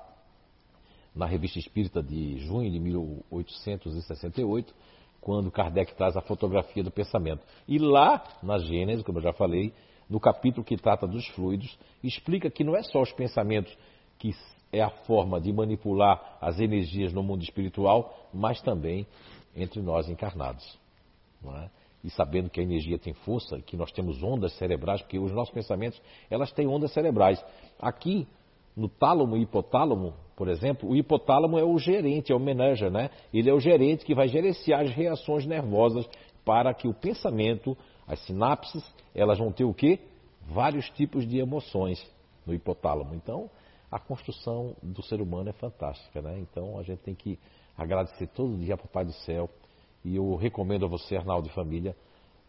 na 1.14 1.26
Revista 1.26 1.60
Espírita 1.60 2.02
de 2.02 2.38
junho 2.40 2.72
de 2.72 2.80
1868, 2.80 4.74
quando 5.20 5.52
Kardec 5.52 5.94
traz 5.96 6.16
a 6.18 6.22
fotografia 6.22 6.84
do 6.84 6.90
pensamento. 6.90 7.46
E 7.68 7.78
lá, 7.78 8.24
na 8.42 8.58
Gênesis, 8.58 9.04
como 9.04 9.20
eu 9.20 9.24
já 9.24 9.34
falei, 9.34 9.74
no 10.10 10.20
capítulo 10.20 10.66
que 10.66 10.78
trata 10.78 11.06
dos 11.08 11.28
fluidos, 11.30 11.78
explica 12.04 12.50
que 12.50 12.64
não 12.64 12.76
é 12.76 12.82
só 12.84 13.02
os 13.02 13.12
pensamentos 13.12 13.78
que 14.18 14.32
é 14.72 14.82
a 14.82 14.90
forma 14.90 15.40
de 15.40 15.52
manipular 15.52 16.38
as 16.40 16.60
energias 16.60 17.12
no 17.14 17.22
mundo 17.22 17.44
espiritual, 17.44 18.30
mas 18.34 18.62
também 18.62 19.06
entre 19.56 19.82
nós 19.82 20.10
encarnados. 20.10 20.80
É? 21.46 21.70
E 22.04 22.10
sabendo 22.10 22.50
que 22.50 22.60
a 22.60 22.64
energia 22.64 22.98
tem 22.98 23.14
força, 23.14 23.62
que 23.62 23.78
nós 23.78 23.92
temos 23.92 24.22
ondas 24.24 24.54
cerebrais, 24.58 25.02
porque 25.02 25.20
os 25.20 25.32
nossos 25.32 25.54
pensamentos, 25.54 26.02
elas 26.30 26.52
têm 26.52 26.68
ondas 26.68 26.92
cerebrais. 26.92 27.44
Aqui, 27.80 28.28
no 28.76 28.88
tálamo 28.88 29.38
e 29.38 29.42
hipotálamo, 29.42 30.14
por 30.36 30.48
exemplo, 30.48 30.90
o 30.90 30.96
hipotálamo 30.96 31.60
é 31.60 31.64
o 31.64 31.78
gerente, 31.78 32.32
é 32.32 32.36
o 32.36 32.40
manager, 32.40 32.90
né? 32.90 33.10
Ele 33.34 33.50
é 33.50 33.54
o 33.54 33.60
gerente 33.60 34.06
que 34.06 34.16
vai 34.16 34.28
gerenciar 34.28 34.82
as 34.82 34.92
reações 34.92 35.46
nervosas 35.46 36.08
para 36.44 36.74
que 36.74 36.88
o 36.88 36.94
pensamento, 36.94 37.78
as 38.08 38.20
sinapses, 38.26 38.84
elas 39.14 39.38
vão 39.38 39.52
ter 39.52 39.64
o 39.64 39.74
quê? 39.74 40.00
Vários 40.48 40.90
tipos 40.92 41.28
de 41.28 41.38
emoções 41.38 42.04
no 42.46 42.54
hipotálamo. 42.54 43.14
Então, 43.14 43.50
a 43.92 44.00
construção 44.00 44.76
do 44.82 45.04
ser 45.04 45.22
humano 45.22 45.50
é 45.50 45.54
fantástica, 45.54 46.22
né? 46.22 46.40
Então, 46.40 46.80
a 46.80 46.84
gente 46.84 47.00
tem 47.00 47.14
que 47.14 47.38
agradecer 47.78 48.28
todo 48.28 48.58
dia 48.58 48.76
para 48.78 48.86
o 48.86 48.90
Pai 48.90 49.06
do 49.06 49.14
Céu. 49.14 49.50
E 50.04 50.16
eu 50.16 50.36
recomendo 50.36 50.86
a 50.86 50.88
você, 50.88 51.16
Arnaldo 51.16 51.48
e 51.48 51.52
família, 51.52 51.96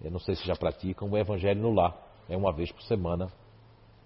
não 0.00 0.18
sei 0.18 0.34
se 0.34 0.46
já 0.46 0.56
praticam, 0.56 1.10
o 1.10 1.18
Evangelho 1.18 1.60
no 1.60 1.72
Lar. 1.72 1.96
É 2.28 2.36
uma 2.36 2.52
vez 2.52 2.72
por 2.72 2.82
semana, 2.82 3.30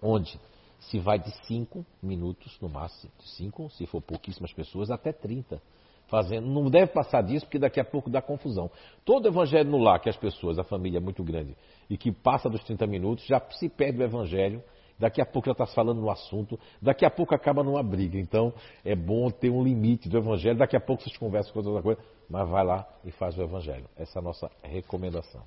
onde 0.03 0.39
se 0.81 0.99
vai 0.99 1.19
de 1.19 1.31
5 1.47 1.85
minutos 2.03 2.59
no 2.61 2.69
máximo, 2.69 3.13
de 3.19 3.29
5, 3.31 3.71
se 3.71 3.87
for 3.87 4.03
pouquíssimas 4.03 4.53
pessoas, 4.53 4.91
até 4.91 5.13
30. 5.13 5.61
Fazendo, 6.09 6.47
não 6.47 6.71
deve 6.71 6.93
passar 6.93 7.23
disso, 7.23 7.47
porque 7.47 7.59
daqui 7.59 7.81
a 7.81 7.85
pouco 7.85 8.09
dá 8.09 8.23
confusão. 8.23 8.71
Todo 9.05 9.27
evangelho 9.27 9.69
no 9.71 9.79
lar 9.79 10.01
que 10.01 10.09
as 10.09 10.17
pessoas, 10.17 10.59
a 10.59 10.65
família 10.65 10.99
é 10.99 11.01
muito 11.01 11.25
grande, 11.25 11.57
e 11.91 11.97
que 11.97 12.13
passa 12.13 12.49
dos 12.49 12.63
30 12.63 12.87
minutos, 12.87 13.27
já 13.27 13.41
se 13.51 13.69
perde 13.69 13.99
o 13.99 14.05
evangelho 14.05 14.63
daqui 14.99 15.21
a 15.21 15.27
pouco 15.27 15.47
já 15.47 15.53
está 15.53 15.67
falando 15.67 16.01
no 16.01 16.11
assunto, 16.11 16.59
daqui 16.81 17.05
a 17.05 17.11
pouco 17.11 17.35
acaba 17.35 17.63
numa 17.63 17.83
briga. 17.83 18.19
Então 18.19 18.53
é 18.85 18.95
bom 18.95 19.31
ter 19.31 19.51
um 19.51 19.63
limite 19.63 20.09
do 20.09 20.19
evangelho, 20.19 20.59
daqui 20.59 20.77
a 20.77 20.81
pouco 20.81 21.03
vocês 21.03 21.17
conversam 21.17 21.53
com 21.53 21.61
outra 21.61 21.83
coisa, 21.83 22.01
mas 22.29 22.49
vai 22.49 22.65
lá 22.65 22.87
e 23.05 23.11
faz 23.11 23.37
o 23.39 23.43
evangelho. 23.43 23.87
Essa 23.97 24.19
é 24.19 24.21
a 24.21 24.23
nossa 24.23 24.51
recomendação. 24.63 25.43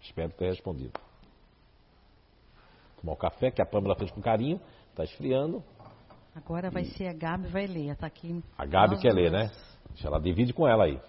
Espero 0.00 0.30
ter 0.30 0.46
respondido. 0.46 0.92
Tomar 3.00 3.12
o 3.12 3.16
café 3.16 3.50
que 3.50 3.60
a 3.60 3.66
Pâmela 3.66 3.96
fez 3.96 4.10
com 4.10 4.20
carinho, 4.20 4.60
está 4.90 5.04
esfriando. 5.04 5.62
Agora 6.34 6.70
vai 6.70 6.82
e... 6.82 6.90
ser 6.92 7.08
a 7.08 7.12
Gabi 7.12 7.48
vai 7.48 7.66
ler, 7.66 7.90
está 7.90 8.06
aqui. 8.06 8.42
A 8.56 8.64
Gabi 8.64 8.98
quer 8.98 9.12
ler, 9.12 9.30
né? 9.30 9.50
Deixa 9.90 10.08
ela 10.08 10.20
divide 10.20 10.52
com 10.52 10.66
ela 10.68 10.84
aí. 10.84 11.00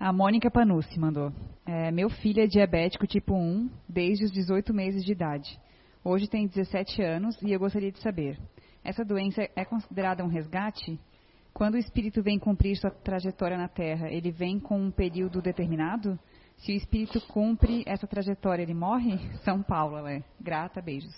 A 0.00 0.12
Mônica 0.12 0.50
Panucci 0.50 0.98
mandou. 0.98 1.32
É, 1.66 1.90
meu 1.90 2.08
filho 2.08 2.42
é 2.42 2.46
diabético 2.46 3.06
tipo 3.06 3.34
1 3.34 3.68
desde 3.88 4.24
os 4.24 4.30
18 4.30 4.72
meses 4.72 5.04
de 5.04 5.12
idade. 5.12 5.58
Hoje 6.04 6.28
tem 6.28 6.46
17 6.46 7.02
anos 7.02 7.40
e 7.42 7.52
eu 7.52 7.58
gostaria 7.58 7.90
de 7.90 8.00
saber: 8.00 8.38
essa 8.84 9.04
doença 9.04 9.48
é 9.56 9.64
considerada 9.64 10.24
um 10.24 10.28
resgate? 10.28 10.98
Quando 11.52 11.74
o 11.74 11.78
espírito 11.78 12.22
vem 12.22 12.38
cumprir 12.38 12.76
sua 12.76 12.90
trajetória 12.90 13.58
na 13.58 13.68
Terra, 13.68 14.08
ele 14.10 14.30
vem 14.30 14.60
com 14.60 14.78
um 14.80 14.90
período 14.90 15.42
determinado? 15.42 16.18
Se 16.58 16.72
o 16.72 16.76
espírito 16.76 17.20
cumpre 17.28 17.82
essa 17.86 18.06
trajetória, 18.06 18.62
ele 18.62 18.74
morre? 18.74 19.18
São 19.44 19.62
Paulo, 19.62 19.96
ela 19.96 20.12
é. 20.12 20.22
Grata, 20.40 20.80
beijos. 20.80 21.14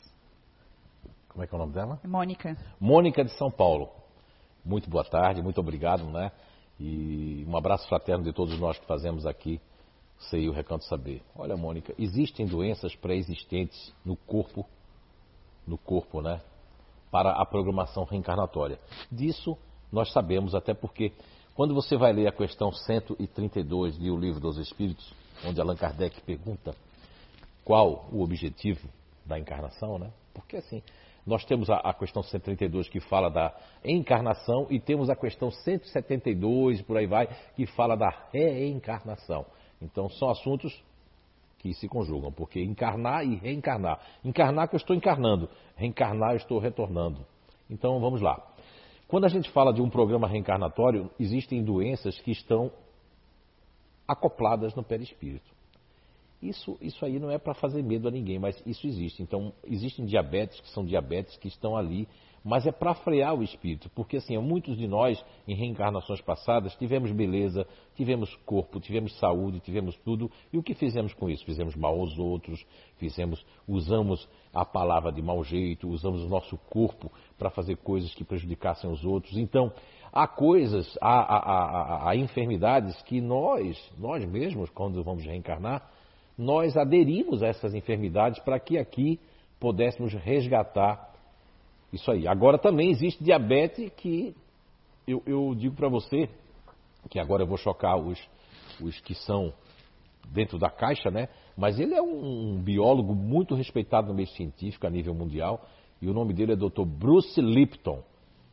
Como 1.28 1.44
é 1.44 1.46
que 1.46 1.54
é 1.54 1.56
o 1.56 1.60
nome 1.60 1.72
dela? 1.72 2.00
Mônica. 2.04 2.56
Mônica 2.80 3.24
de 3.24 3.30
São 3.36 3.50
Paulo. 3.50 3.88
Muito 4.64 4.90
boa 4.90 5.04
tarde, 5.04 5.42
muito 5.42 5.60
obrigado, 5.60 6.04
né? 6.10 6.30
E 6.78 7.44
um 7.46 7.56
abraço 7.56 7.86
fraterno 7.88 8.24
de 8.24 8.32
todos 8.32 8.58
nós 8.58 8.78
que 8.78 8.86
fazemos 8.86 9.26
aqui 9.26 9.60
sei 10.20 10.48
o 10.48 10.52
Recanto 10.52 10.84
Saber. 10.84 11.22
Olha, 11.34 11.56
Mônica, 11.56 11.94
existem 11.98 12.46
doenças 12.46 12.94
pré-existentes 12.94 13.92
no 14.04 14.16
corpo 14.16 14.66
no 15.66 15.78
corpo, 15.78 16.20
né? 16.20 16.40
Para 17.10 17.32
a 17.32 17.46
programação 17.46 18.04
reencarnatória. 18.04 18.78
Disso 19.10 19.56
nós 19.92 20.12
sabemos, 20.12 20.54
até 20.54 20.74
porque 20.74 21.12
quando 21.54 21.74
você 21.74 21.96
vai 21.96 22.12
ler 22.12 22.28
a 22.28 22.32
questão 22.32 22.72
132 22.72 23.98
do 23.98 24.16
Livro 24.16 24.40
dos 24.40 24.58
Espíritos, 24.58 25.12
onde 25.44 25.60
Allan 25.60 25.76
Kardec 25.76 26.20
pergunta 26.22 26.74
qual 27.64 28.08
o 28.12 28.22
objetivo 28.22 28.88
da 29.24 29.38
encarnação, 29.38 29.98
né? 29.98 30.10
Porque 30.32 30.56
assim, 30.56 30.82
nós 31.26 31.44
temos 31.44 31.68
a, 31.68 31.76
a, 31.76 31.92
questão 31.92 32.22
132 32.22 32.88
que 32.88 33.00
fala 33.00 33.28
da 33.28 33.54
encarnação 33.84 34.66
e 34.70 34.80
temos 34.80 35.10
a 35.10 35.16
questão 35.16 35.50
172, 35.50 36.82
por 36.82 36.96
aí 36.96 37.06
vai, 37.06 37.28
que 37.54 37.66
fala 37.66 37.96
da 37.96 38.10
reencarnação. 38.32 39.44
Então 39.80 40.08
são 40.10 40.30
assuntos 40.30 40.72
que 41.58 41.74
se 41.74 41.88
conjugam, 41.88 42.32
porque 42.32 42.62
encarnar 42.62 43.24
e 43.24 43.36
reencarnar. 43.36 44.00
Encarnar 44.24 44.68
que 44.68 44.74
eu 44.74 44.78
estou 44.78 44.96
encarnando, 44.96 45.48
reencarnar 45.76 46.32
eu 46.32 46.36
estou 46.36 46.58
retornando. 46.58 47.24
Então 47.68 48.00
vamos 48.00 48.20
lá. 48.20 48.42
Quando 49.06 49.24
a 49.24 49.28
gente 49.28 49.50
fala 49.50 49.72
de 49.72 49.82
um 49.82 49.90
programa 49.90 50.28
reencarnatório, 50.28 51.10
existem 51.18 51.62
doenças 51.62 52.18
que 52.20 52.30
estão 52.30 52.70
acopladas 54.06 54.74
no 54.74 54.82
perispírito. 54.82 55.50
Isso, 56.42 56.78
isso 56.80 57.04
aí 57.04 57.18
não 57.18 57.30
é 57.30 57.36
para 57.36 57.52
fazer 57.52 57.82
medo 57.82 58.08
a 58.08 58.10
ninguém, 58.10 58.38
mas 58.38 58.60
isso 58.64 58.86
existe. 58.86 59.22
Então, 59.22 59.52
existem 59.64 60.06
diabetes 60.06 60.58
que 60.60 60.70
são 60.70 60.84
diabetes 60.84 61.36
que 61.36 61.48
estão 61.48 61.76
ali, 61.76 62.08
mas 62.44 62.66
é 62.66 62.72
para 62.72 62.94
frear 62.94 63.34
o 63.34 63.42
espírito, 63.42 63.90
porque 63.94 64.16
assim, 64.16 64.36
muitos 64.38 64.76
de 64.76 64.88
nós, 64.88 65.22
em 65.46 65.54
reencarnações 65.54 66.20
passadas, 66.22 66.74
tivemos 66.76 67.12
beleza, 67.12 67.66
tivemos 67.94 68.34
corpo, 68.46 68.80
tivemos 68.80 69.16
saúde, 69.18 69.60
tivemos 69.60 69.96
tudo, 69.98 70.30
e 70.52 70.56
o 70.56 70.62
que 70.62 70.74
fizemos 70.74 71.12
com 71.12 71.28
isso? 71.28 71.44
Fizemos 71.44 71.76
mal 71.76 71.98
aos 71.98 72.18
outros, 72.18 72.64
fizemos, 72.96 73.44
usamos 73.68 74.26
a 74.54 74.64
palavra 74.64 75.12
de 75.12 75.20
mau 75.20 75.44
jeito, 75.44 75.88
usamos 75.88 76.22
o 76.22 76.28
nosso 76.28 76.56
corpo 76.70 77.12
para 77.38 77.50
fazer 77.50 77.76
coisas 77.76 78.14
que 78.14 78.24
prejudicassem 78.24 78.90
os 78.90 79.04
outros. 79.04 79.36
Então, 79.36 79.72
há 80.10 80.26
coisas, 80.26 80.96
há, 81.00 81.20
há, 81.20 81.38
há, 81.38 82.10
há 82.10 82.16
enfermidades 82.16 83.00
que 83.02 83.20
nós, 83.20 83.78
nós 83.98 84.24
mesmos, 84.24 84.70
quando 84.70 85.02
vamos 85.04 85.24
reencarnar, 85.24 85.90
nós 86.38 86.74
aderimos 86.74 87.42
a 87.42 87.48
essas 87.48 87.74
enfermidades 87.74 88.42
para 88.42 88.58
que 88.58 88.78
aqui 88.78 89.20
pudéssemos 89.58 90.14
resgatar 90.14 91.09
isso 91.92 92.10
aí. 92.10 92.26
Agora 92.26 92.58
também 92.58 92.90
existe 92.90 93.22
diabetes 93.22 93.90
que 93.96 94.34
eu, 95.06 95.22
eu 95.26 95.54
digo 95.54 95.74
para 95.74 95.88
você, 95.88 96.28
que 97.08 97.18
agora 97.18 97.42
eu 97.42 97.46
vou 97.46 97.56
chocar 97.56 97.96
os, 97.96 98.18
os 98.80 99.00
que 99.00 99.14
são 99.14 99.52
dentro 100.28 100.58
da 100.58 100.70
caixa, 100.70 101.10
né? 101.10 101.28
Mas 101.56 101.78
ele 101.78 101.94
é 101.94 102.02
um, 102.02 102.60
biólogo 102.62 103.14
muito 103.14 103.54
respeitado 103.54 104.08
no 104.08 104.14
meio 104.14 104.28
científico 104.28 104.86
a 104.86 104.90
nível 104.90 105.14
mundial 105.14 105.66
e 106.00 106.08
o 106.08 106.14
nome 106.14 106.32
dele 106.32 106.52
é 106.52 106.56
Dr. 106.56 106.84
Bruce 106.84 107.40
Lipton. 107.40 108.02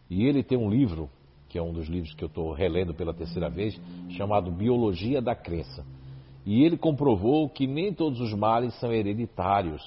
E 0.09 0.25
ele 0.25 0.43
tem 0.43 0.57
um 0.57 0.69
livro, 0.69 1.09
que 1.47 1.57
é 1.57 1.61
um 1.61 1.71
dos 1.71 1.88
livros 1.88 2.13
que 2.13 2.23
eu 2.23 2.27
estou 2.27 2.53
relendo 2.53 2.93
pela 2.93 3.13
terceira 3.13 3.49
vez, 3.49 3.79
chamado 4.09 4.51
Biologia 4.51 5.21
da 5.21 5.35
Crença. 5.35 5.85
E 6.45 6.63
ele 6.63 6.77
comprovou 6.77 7.49
que 7.49 7.67
nem 7.67 7.93
todos 7.93 8.21
os 8.21 8.33
males 8.33 8.73
são 8.79 8.91
hereditários, 8.91 9.83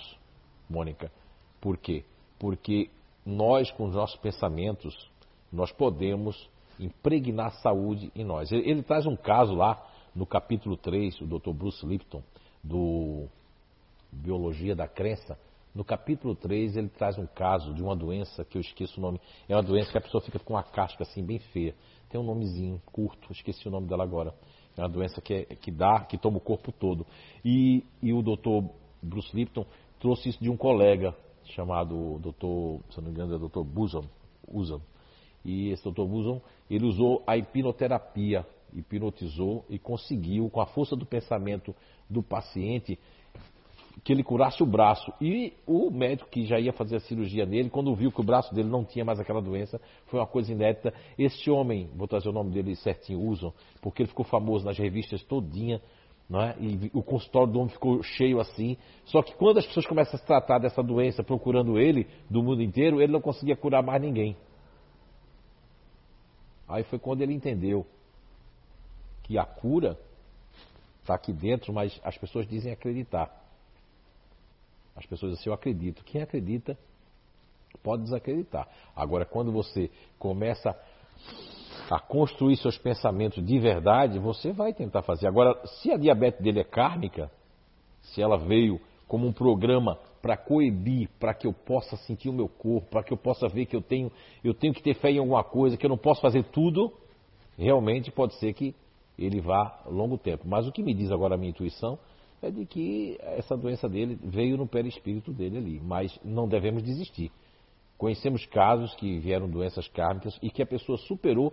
Mônica. 0.68 1.10
Por 1.60 1.76
quê? 1.78 2.04
Porque 2.38 2.90
nós, 3.24 3.70
com 3.72 3.84
os 3.84 3.94
nossos 3.94 4.16
pensamentos, 4.20 4.94
nós 5.52 5.70
podemos 5.72 6.48
impregnar 6.78 7.52
saúde 7.60 8.10
em 8.14 8.24
nós. 8.24 8.50
Ele, 8.50 8.68
ele 8.68 8.82
traz 8.82 9.06
um 9.06 9.16
caso 9.16 9.54
lá 9.54 9.86
no 10.14 10.26
capítulo 10.26 10.76
3, 10.76 11.20
o 11.20 11.26
Dr. 11.26 11.52
Bruce 11.52 11.84
Lipton, 11.84 12.22
do 12.62 13.26
Biologia 14.10 14.74
da 14.74 14.88
Crença. 14.88 15.38
No 15.74 15.84
capítulo 15.84 16.34
3, 16.34 16.76
ele 16.76 16.88
traz 16.88 17.16
um 17.16 17.26
caso 17.26 17.72
de 17.74 17.82
uma 17.82 17.94
doença 17.94 18.44
que 18.44 18.56
eu 18.56 18.60
esqueço 18.60 18.98
o 18.98 19.02
nome. 19.02 19.20
É 19.48 19.54
uma 19.54 19.62
doença 19.62 19.92
que 19.92 19.98
a 19.98 20.00
pessoa 20.00 20.20
fica 20.20 20.38
com 20.38 20.54
uma 20.54 20.64
casca 20.64 21.02
assim 21.04 21.24
bem 21.24 21.38
feia. 21.38 21.74
Tem 22.08 22.20
um 22.20 22.24
nomezinho 22.24 22.82
curto, 22.86 23.30
esqueci 23.30 23.68
o 23.68 23.70
nome 23.70 23.86
dela 23.86 24.02
agora. 24.02 24.34
É 24.76 24.80
uma 24.80 24.88
doença 24.88 25.20
que, 25.20 25.34
é, 25.34 25.44
que 25.44 25.70
dá, 25.70 26.00
que 26.00 26.18
toma 26.18 26.38
o 26.38 26.40
corpo 26.40 26.72
todo. 26.72 27.06
E, 27.44 27.84
e 28.02 28.12
o 28.12 28.20
doutor 28.20 28.68
Bruce 29.00 29.34
Lipton 29.34 29.64
trouxe 30.00 30.30
isso 30.30 30.42
de 30.42 30.50
um 30.50 30.56
colega 30.56 31.14
chamado 31.50 32.18
doutor, 32.18 32.80
se 32.90 32.98
não 32.98 33.04
me 33.04 33.10
engano, 33.10 33.34
é 33.34 33.38
doutor. 33.38 33.66
Usan. 34.48 34.80
E 35.44 35.70
esse 35.70 35.82
doutor 35.84 36.06
Busan, 36.06 36.40
ele 36.68 36.84
usou 36.84 37.22
a 37.26 37.36
hipnoterapia, 37.36 38.46
hipnotizou 38.74 39.64
e 39.68 39.78
conseguiu, 39.78 40.48
com 40.50 40.60
a 40.60 40.66
força 40.66 40.94
do 40.94 41.06
pensamento 41.06 41.74
do 42.08 42.22
paciente, 42.22 42.98
que 44.04 44.12
ele 44.12 44.22
curasse 44.22 44.62
o 44.62 44.66
braço. 44.66 45.12
E 45.20 45.52
o 45.66 45.90
médico 45.90 46.30
que 46.30 46.44
já 46.44 46.58
ia 46.58 46.72
fazer 46.72 46.96
a 46.96 47.00
cirurgia 47.00 47.44
nele, 47.44 47.70
quando 47.70 47.94
viu 47.94 48.12
que 48.12 48.20
o 48.20 48.24
braço 48.24 48.54
dele 48.54 48.68
não 48.68 48.84
tinha 48.84 49.04
mais 49.04 49.18
aquela 49.18 49.40
doença, 49.40 49.80
foi 50.06 50.20
uma 50.20 50.26
coisa 50.26 50.52
inédita. 50.52 50.92
Este 51.18 51.50
homem, 51.50 51.88
vou 51.94 52.06
trazer 52.06 52.28
o 52.28 52.32
nome 52.32 52.50
dele 52.50 52.76
certinho, 52.76 53.20
usam, 53.20 53.52
porque 53.80 54.02
ele 54.02 54.08
ficou 54.08 54.24
famoso 54.24 54.64
nas 54.64 54.78
revistas 54.78 55.22
todinha, 55.24 55.80
é? 56.32 56.54
e 56.60 56.90
o 56.94 57.02
consultório 57.02 57.52
do 57.52 57.58
homem 57.58 57.72
ficou 57.72 58.02
cheio 58.02 58.38
assim. 58.38 58.76
Só 59.06 59.20
que 59.20 59.34
quando 59.34 59.58
as 59.58 59.66
pessoas 59.66 59.86
começam 59.86 60.14
a 60.14 60.18
se 60.18 60.24
tratar 60.24 60.58
dessa 60.58 60.80
doença 60.82 61.24
procurando 61.24 61.78
ele, 61.78 62.06
do 62.28 62.42
mundo 62.42 62.62
inteiro, 62.62 63.02
ele 63.02 63.12
não 63.12 63.20
conseguia 63.20 63.56
curar 63.56 63.82
mais 63.82 64.00
ninguém. 64.00 64.36
Aí 66.68 66.84
foi 66.84 67.00
quando 67.00 67.22
ele 67.22 67.34
entendeu 67.34 67.84
que 69.24 69.36
a 69.36 69.44
cura 69.44 69.98
está 71.00 71.14
aqui 71.14 71.32
dentro, 71.32 71.72
mas 71.72 72.00
as 72.04 72.16
pessoas 72.16 72.46
dizem 72.46 72.72
acreditar. 72.72 73.28
As 74.94 75.04
pessoas 75.04 75.32
dizem 75.32 75.42
assim, 75.42 75.50
eu 75.50 75.54
acredito. 75.54 76.04
Quem 76.04 76.22
acredita 76.22 76.78
pode 77.82 78.04
desacreditar. 78.04 78.68
Agora, 78.94 79.24
quando 79.24 79.50
você 79.50 79.90
começa 80.16 80.78
a 81.90 81.98
construir 81.98 82.56
seus 82.56 82.78
pensamentos 82.78 83.44
de 83.44 83.58
verdade, 83.58 84.18
você 84.18 84.52
vai 84.52 84.72
tentar 84.72 85.02
fazer. 85.02 85.26
Agora, 85.26 85.60
se 85.66 85.90
a 85.90 85.96
diabetes 85.96 86.40
dele 86.40 86.60
é 86.60 86.64
kármica, 86.64 87.30
se 88.00 88.22
ela 88.22 88.38
veio 88.38 88.80
como 89.08 89.26
um 89.26 89.32
programa 89.32 89.98
para 90.22 90.36
coibir, 90.36 91.08
para 91.18 91.34
que 91.34 91.46
eu 91.46 91.52
possa 91.52 91.96
sentir 91.96 92.28
o 92.28 92.32
meu 92.32 92.48
corpo, 92.48 92.88
para 92.90 93.02
que 93.02 93.12
eu 93.12 93.16
possa 93.16 93.48
ver 93.48 93.66
que 93.66 93.74
eu 93.74 93.82
tenho, 93.82 94.12
eu 94.44 94.54
tenho 94.54 94.72
que 94.72 94.82
ter 94.82 94.94
fé 94.94 95.10
em 95.10 95.18
alguma 95.18 95.42
coisa, 95.42 95.76
que 95.76 95.84
eu 95.84 95.90
não 95.90 95.98
posso 95.98 96.20
fazer 96.20 96.44
tudo, 96.44 96.92
realmente 97.58 98.10
pode 98.12 98.34
ser 98.34 98.52
que 98.52 98.74
ele 99.18 99.40
vá 99.40 99.82
longo 99.86 100.16
tempo. 100.16 100.44
Mas 100.46 100.68
o 100.68 100.72
que 100.72 100.82
me 100.82 100.94
diz 100.94 101.10
agora 101.10 101.34
a 101.34 101.38
minha 101.38 101.50
intuição 101.50 101.98
é 102.40 102.50
de 102.50 102.64
que 102.66 103.18
essa 103.20 103.56
doença 103.56 103.88
dele 103.88 104.16
veio 104.22 104.56
no 104.56 104.66
perispírito 104.66 105.32
dele 105.32 105.58
ali, 105.58 105.80
mas 105.80 106.18
não 106.24 106.46
devemos 106.46 106.82
desistir. 106.82 107.32
Conhecemos 107.98 108.46
casos 108.46 108.94
que 108.94 109.18
vieram 109.18 109.46
doenças 109.46 109.86
kármicas 109.88 110.38
e 110.40 110.48
que 110.50 110.62
a 110.62 110.66
pessoa 110.66 110.96
superou 110.96 111.52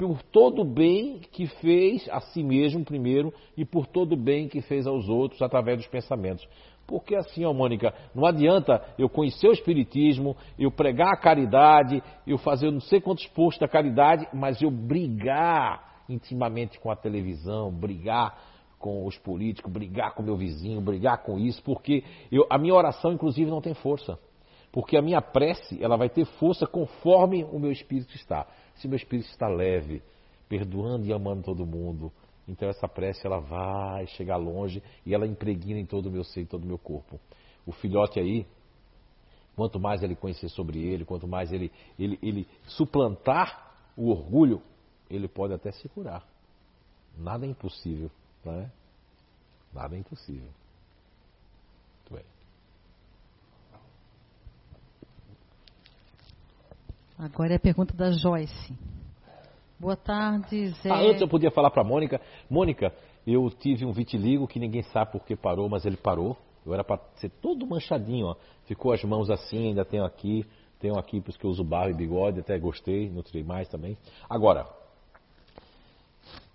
por 0.00 0.22
todo 0.22 0.62
o 0.62 0.64
bem 0.64 1.20
que 1.30 1.46
fez 1.46 2.08
a 2.08 2.20
si 2.20 2.42
mesmo 2.42 2.82
primeiro 2.82 3.34
e 3.54 3.66
por 3.66 3.86
todo 3.86 4.12
o 4.12 4.16
bem 4.16 4.48
que 4.48 4.62
fez 4.62 4.86
aos 4.86 5.10
outros 5.10 5.42
através 5.42 5.76
dos 5.76 5.88
pensamentos. 5.88 6.48
Porque 6.86 7.14
assim, 7.14 7.44
ó, 7.44 7.52
Mônica, 7.52 7.92
não 8.14 8.24
adianta 8.24 8.82
eu 8.98 9.10
conhecer 9.10 9.46
o 9.46 9.52
Espiritismo, 9.52 10.34
eu 10.58 10.70
pregar 10.70 11.12
a 11.12 11.18
caridade, 11.18 12.02
eu 12.26 12.38
fazer 12.38 12.70
não 12.70 12.80
sei 12.80 12.98
quantos 12.98 13.26
postos 13.26 13.60
da 13.60 13.68
caridade, 13.68 14.26
mas 14.32 14.62
eu 14.62 14.70
brigar 14.70 16.02
intimamente 16.08 16.80
com 16.80 16.90
a 16.90 16.96
televisão, 16.96 17.70
brigar 17.70 18.38
com 18.78 19.04
os 19.06 19.18
políticos, 19.18 19.70
brigar 19.70 20.14
com 20.14 20.22
meu 20.22 20.36
vizinho, 20.38 20.80
brigar 20.80 21.22
com 21.22 21.38
isso, 21.38 21.62
porque 21.62 22.02
eu, 22.32 22.46
a 22.48 22.56
minha 22.56 22.74
oração, 22.74 23.12
inclusive, 23.12 23.50
não 23.50 23.60
tem 23.60 23.74
força. 23.74 24.18
Porque 24.72 24.96
a 24.96 25.02
minha 25.02 25.20
prece, 25.20 25.78
ela 25.82 25.96
vai 25.96 26.08
ter 26.08 26.24
força 26.24 26.66
conforme 26.66 27.44
o 27.44 27.58
meu 27.58 27.70
espírito 27.70 28.14
está. 28.14 28.46
Se 28.80 28.88
meu 28.88 28.96
espírito 28.96 29.28
está 29.28 29.48
leve, 29.48 30.02
perdoando 30.48 31.06
e 31.06 31.12
amando 31.12 31.42
todo 31.42 31.66
mundo, 31.66 32.12
então 32.48 32.68
essa 32.68 32.88
prece 32.88 33.26
ela 33.26 33.38
vai 33.38 34.06
chegar 34.08 34.36
longe 34.36 34.82
e 35.06 35.14
ela 35.14 35.26
impregna 35.26 35.78
em 35.78 35.86
todo 35.86 36.06
o 36.06 36.10
meu 36.10 36.24
ser, 36.24 36.42
em 36.42 36.46
todo 36.46 36.64
o 36.64 36.66
meu 36.66 36.78
corpo. 36.78 37.20
O 37.66 37.72
filhote 37.72 38.18
aí, 38.18 38.46
quanto 39.54 39.78
mais 39.78 40.02
ele 40.02 40.16
conhecer 40.16 40.48
sobre 40.48 40.78
ele, 40.82 41.04
quanto 41.04 41.28
mais 41.28 41.52
ele, 41.52 41.70
ele, 41.98 42.18
ele 42.22 42.48
suplantar 42.66 43.70
o 43.96 44.10
orgulho, 44.10 44.62
ele 45.08 45.28
pode 45.28 45.52
até 45.52 45.70
se 45.72 45.88
curar. 45.88 46.26
Nada 47.18 47.44
é 47.44 47.48
impossível 47.48 48.10
não 48.44 48.60
é? 48.60 48.70
Nada 49.72 49.96
é 49.96 49.98
impossível. 49.98 50.50
Muito 51.98 52.14
bem. 52.14 52.39
Agora 57.22 57.52
é 57.52 57.56
a 57.56 57.60
pergunta 57.60 57.94
da 57.94 58.10
Joyce. 58.12 58.74
Boa 59.78 59.94
tarde, 59.94 60.70
Zé. 60.82 60.88
Ah, 60.88 61.02
antes 61.02 61.20
eu 61.20 61.28
podia 61.28 61.50
falar 61.50 61.70
para 61.70 61.84
Mônica. 61.84 62.18
Mônica, 62.48 62.94
eu 63.26 63.50
tive 63.50 63.84
um 63.84 63.92
vitiligo 63.92 64.48
que 64.48 64.58
ninguém 64.58 64.82
sabe 64.84 65.12
por 65.12 65.26
que 65.26 65.36
parou, 65.36 65.68
mas 65.68 65.84
ele 65.84 65.98
parou. 65.98 66.34
Eu 66.64 66.72
era 66.72 66.82
para 66.82 66.98
ser 67.16 67.28
todo 67.28 67.66
manchadinho, 67.66 68.28
ó. 68.28 68.36
Ficou 68.64 68.90
as 68.90 69.04
mãos 69.04 69.28
assim, 69.28 69.68
ainda 69.68 69.84
tenho 69.84 70.02
aqui. 70.02 70.46
Tenho 70.78 70.98
aqui, 70.98 71.20
por 71.20 71.28
isso 71.28 71.38
que 71.38 71.44
eu 71.44 71.50
uso 71.50 71.62
barba 71.62 71.90
e 71.90 71.94
bigode, 71.94 72.40
até 72.40 72.58
gostei, 72.58 73.10
não 73.10 73.22
tirei 73.22 73.44
mais 73.44 73.68
também. 73.68 73.98
Agora, 74.26 74.66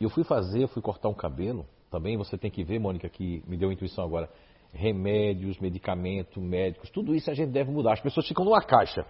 eu 0.01 0.09
fui 0.09 0.23
fazer, 0.23 0.67
fui 0.69 0.81
cortar 0.81 1.09
um 1.09 1.13
cabelo, 1.13 1.63
também 1.91 2.17
você 2.17 2.39
tem 2.39 2.49
que 2.49 2.63
ver, 2.63 2.79
Mônica, 2.79 3.07
que 3.07 3.43
me 3.47 3.55
deu 3.55 3.71
intuição 3.71 4.03
agora. 4.03 4.27
Remédios, 4.73 5.59
medicamentos, 5.59 6.41
médicos, 6.41 6.89
tudo 6.89 7.13
isso 7.13 7.29
a 7.29 7.35
gente 7.35 7.51
deve 7.51 7.69
mudar. 7.69 7.93
As 7.93 8.01
pessoas 8.01 8.27
ficam 8.27 8.43
numa 8.43 8.63
caixa. 8.63 9.05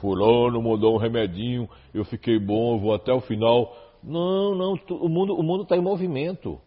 Fulano 0.00 0.60
mudou 0.60 0.94
um 0.94 0.98
remedinho, 0.98 1.68
eu 1.92 2.04
fiquei 2.04 2.38
bom, 2.38 2.78
vou 2.78 2.94
até 2.94 3.12
o 3.12 3.20
final. 3.20 3.74
Não, 4.02 4.54
não, 4.54 4.74
o 4.90 5.08
mundo 5.08 5.34
o 5.34 5.42
mundo 5.42 5.62
está 5.62 5.76
em 5.76 5.82
movimento. 5.82 6.60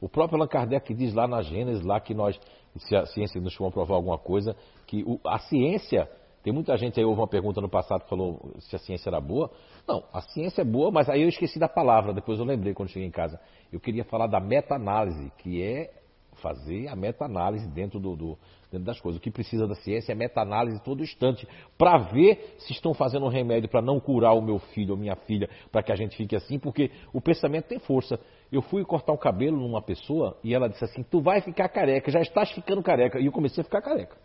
O 0.00 0.08
próprio 0.08 0.38
Allan 0.38 0.48
Kardec 0.48 0.94
diz 0.94 1.12
lá 1.12 1.26
na 1.26 1.42
Gênesis, 1.42 1.84
lá 1.84 1.98
que 2.00 2.14
nós, 2.14 2.38
se 2.76 2.94
a 2.94 3.04
ciência 3.06 3.40
nos 3.40 3.54
for 3.54 3.72
provar 3.72 3.96
alguma 3.96 4.18
coisa, 4.18 4.56
que 4.86 5.02
o, 5.02 5.18
a 5.26 5.38
ciência, 5.40 6.08
tem 6.42 6.52
muita 6.52 6.76
gente 6.76 7.00
aí, 7.00 7.04
houve 7.04 7.20
uma 7.20 7.26
pergunta 7.26 7.60
no 7.60 7.68
passado 7.68 8.04
que 8.04 8.08
falou 8.08 8.54
se 8.60 8.76
a 8.76 8.78
ciência 8.78 9.10
era 9.10 9.20
boa. 9.20 9.50
Não, 9.86 10.04
a 10.12 10.20
ciência 10.20 10.62
é 10.62 10.64
boa, 10.64 10.90
mas 10.92 11.08
aí 11.08 11.22
eu 11.22 11.28
esqueci 11.28 11.58
da 11.58 11.68
palavra, 11.68 12.14
depois 12.14 12.38
eu 12.38 12.44
lembrei 12.44 12.74
quando 12.74 12.90
cheguei 12.90 13.08
em 13.08 13.10
casa. 13.10 13.40
Eu 13.72 13.80
queria 13.80 14.04
falar 14.04 14.28
da 14.28 14.38
meta-análise, 14.38 15.32
que 15.38 15.60
é 15.60 15.90
fazer 16.34 16.86
a 16.86 16.94
meta-análise 16.94 17.68
dentro, 17.68 17.98
do, 17.98 18.14
do, 18.14 18.38
dentro 18.70 18.86
das 18.86 19.00
coisas. 19.00 19.18
O 19.18 19.22
que 19.22 19.30
precisa 19.30 19.66
da 19.66 19.74
ciência 19.74 20.12
é 20.12 20.14
meta-análise 20.14 20.82
todo 20.82 21.02
instante, 21.02 21.46
para 21.76 21.98
ver 21.98 22.56
se 22.58 22.72
estão 22.72 22.94
fazendo 22.94 23.26
um 23.26 23.28
remédio 23.28 23.68
para 23.68 23.82
não 23.82 23.98
curar 23.98 24.34
o 24.34 24.42
meu 24.42 24.58
filho 24.58 24.92
ou 24.92 24.96
minha 24.96 25.16
filha, 25.16 25.48
para 25.72 25.82
que 25.82 25.92
a 25.92 25.96
gente 25.96 26.16
fique 26.16 26.36
assim, 26.36 26.58
porque 26.58 26.90
o 27.12 27.20
pensamento 27.20 27.66
tem 27.66 27.78
força. 27.78 28.18
Eu 28.50 28.62
fui 28.62 28.84
cortar 28.84 29.12
o 29.12 29.18
cabelo 29.18 29.58
numa 29.58 29.82
pessoa 29.82 30.36
e 30.42 30.54
ela 30.54 30.68
disse 30.68 30.84
assim: 30.84 31.02
Tu 31.02 31.20
vai 31.20 31.40
ficar 31.40 31.68
careca, 31.68 32.10
já 32.10 32.20
estás 32.20 32.50
ficando 32.52 32.82
careca. 32.82 33.18
E 33.18 33.26
eu 33.26 33.32
comecei 33.32 33.60
a 33.60 33.64
ficar 33.64 33.82
careca. 33.82 34.16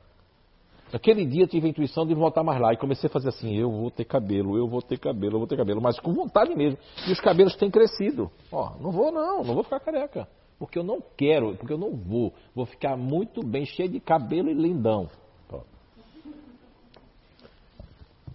Aquele 0.94 1.26
dia 1.26 1.44
eu 1.44 1.48
tive 1.48 1.66
a 1.66 1.70
intuição 1.72 2.06
de 2.06 2.14
voltar 2.14 2.44
mais 2.44 2.62
lá 2.62 2.72
e 2.72 2.78
comecei 2.78 3.10
a 3.10 3.12
fazer 3.12 3.30
assim: 3.30 3.56
eu 3.56 3.72
vou 3.72 3.90
ter 3.90 4.06
cabelo, 4.06 4.56
eu 4.56 4.68
vou 4.68 4.82
ter 4.82 5.00
cabelo, 5.00 5.36
eu 5.36 5.40
vou 5.40 5.48
ter 5.48 5.58
cabelo, 5.58 5.82
mas 5.82 6.00
com 6.00 6.14
vontade 6.14 6.56
mesmo. 6.56 6.78
E 7.08 7.12
os 7.12 7.20
cabelos 7.20 7.56
têm 7.56 7.72
crescido. 7.72 8.30
Ó, 8.52 8.78
não 8.80 8.92
vou 8.92 9.12
não, 9.12 9.44
não 9.44 9.56
vou 9.56 9.64
ficar 9.64 9.80
careca. 9.80 10.28
Porque 10.58 10.78
eu 10.78 10.84
não 10.84 11.02
quero, 11.18 11.56
porque 11.56 11.74
eu 11.74 11.78
não 11.78 11.96
vou. 11.96 12.34
Vou 12.56 12.66
ficar 12.66 12.96
muito 12.96 13.46
bem, 13.46 13.66
cheio 13.66 13.90
de 13.90 14.00
cabelo 14.00 14.50
e 14.50 14.54
lindão. 14.54 15.10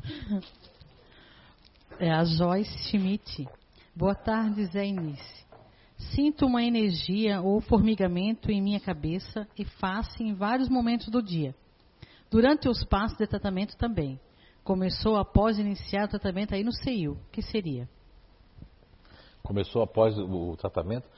É 2.01 2.13
a 2.13 2.23
Joyce 2.23 2.79
Schmidt. 2.89 3.49
Boa 3.93 4.15
tarde, 4.15 4.65
Zé 4.67 4.87
Início. 4.87 5.47
Sinto 6.15 6.47
uma 6.47 6.63
energia 6.63 7.41
ou 7.41 7.61
formigamento 7.61 8.53
em 8.53 8.63
minha 8.63 8.79
cabeça 8.79 9.49
e 9.59 9.65
face 9.65 10.23
em 10.23 10.33
vários 10.33 10.69
momentos 10.69 11.09
do 11.09 11.21
dia. 11.21 11.53
Durante 12.31 12.69
os 12.69 12.85
passos 12.85 13.19
de 13.19 13.27
tratamento 13.27 13.77
também. 13.77 14.21
Começou 14.63 15.17
após 15.17 15.59
iniciar 15.59 16.05
o 16.05 16.09
tratamento 16.09 16.55
aí 16.55 16.63
no 16.63 16.73
CEIU. 16.73 17.19
que 17.33 17.43
seria? 17.43 17.89
Começou 19.43 19.83
após 19.83 20.17
o 20.17 20.55
tratamento? 20.57 21.09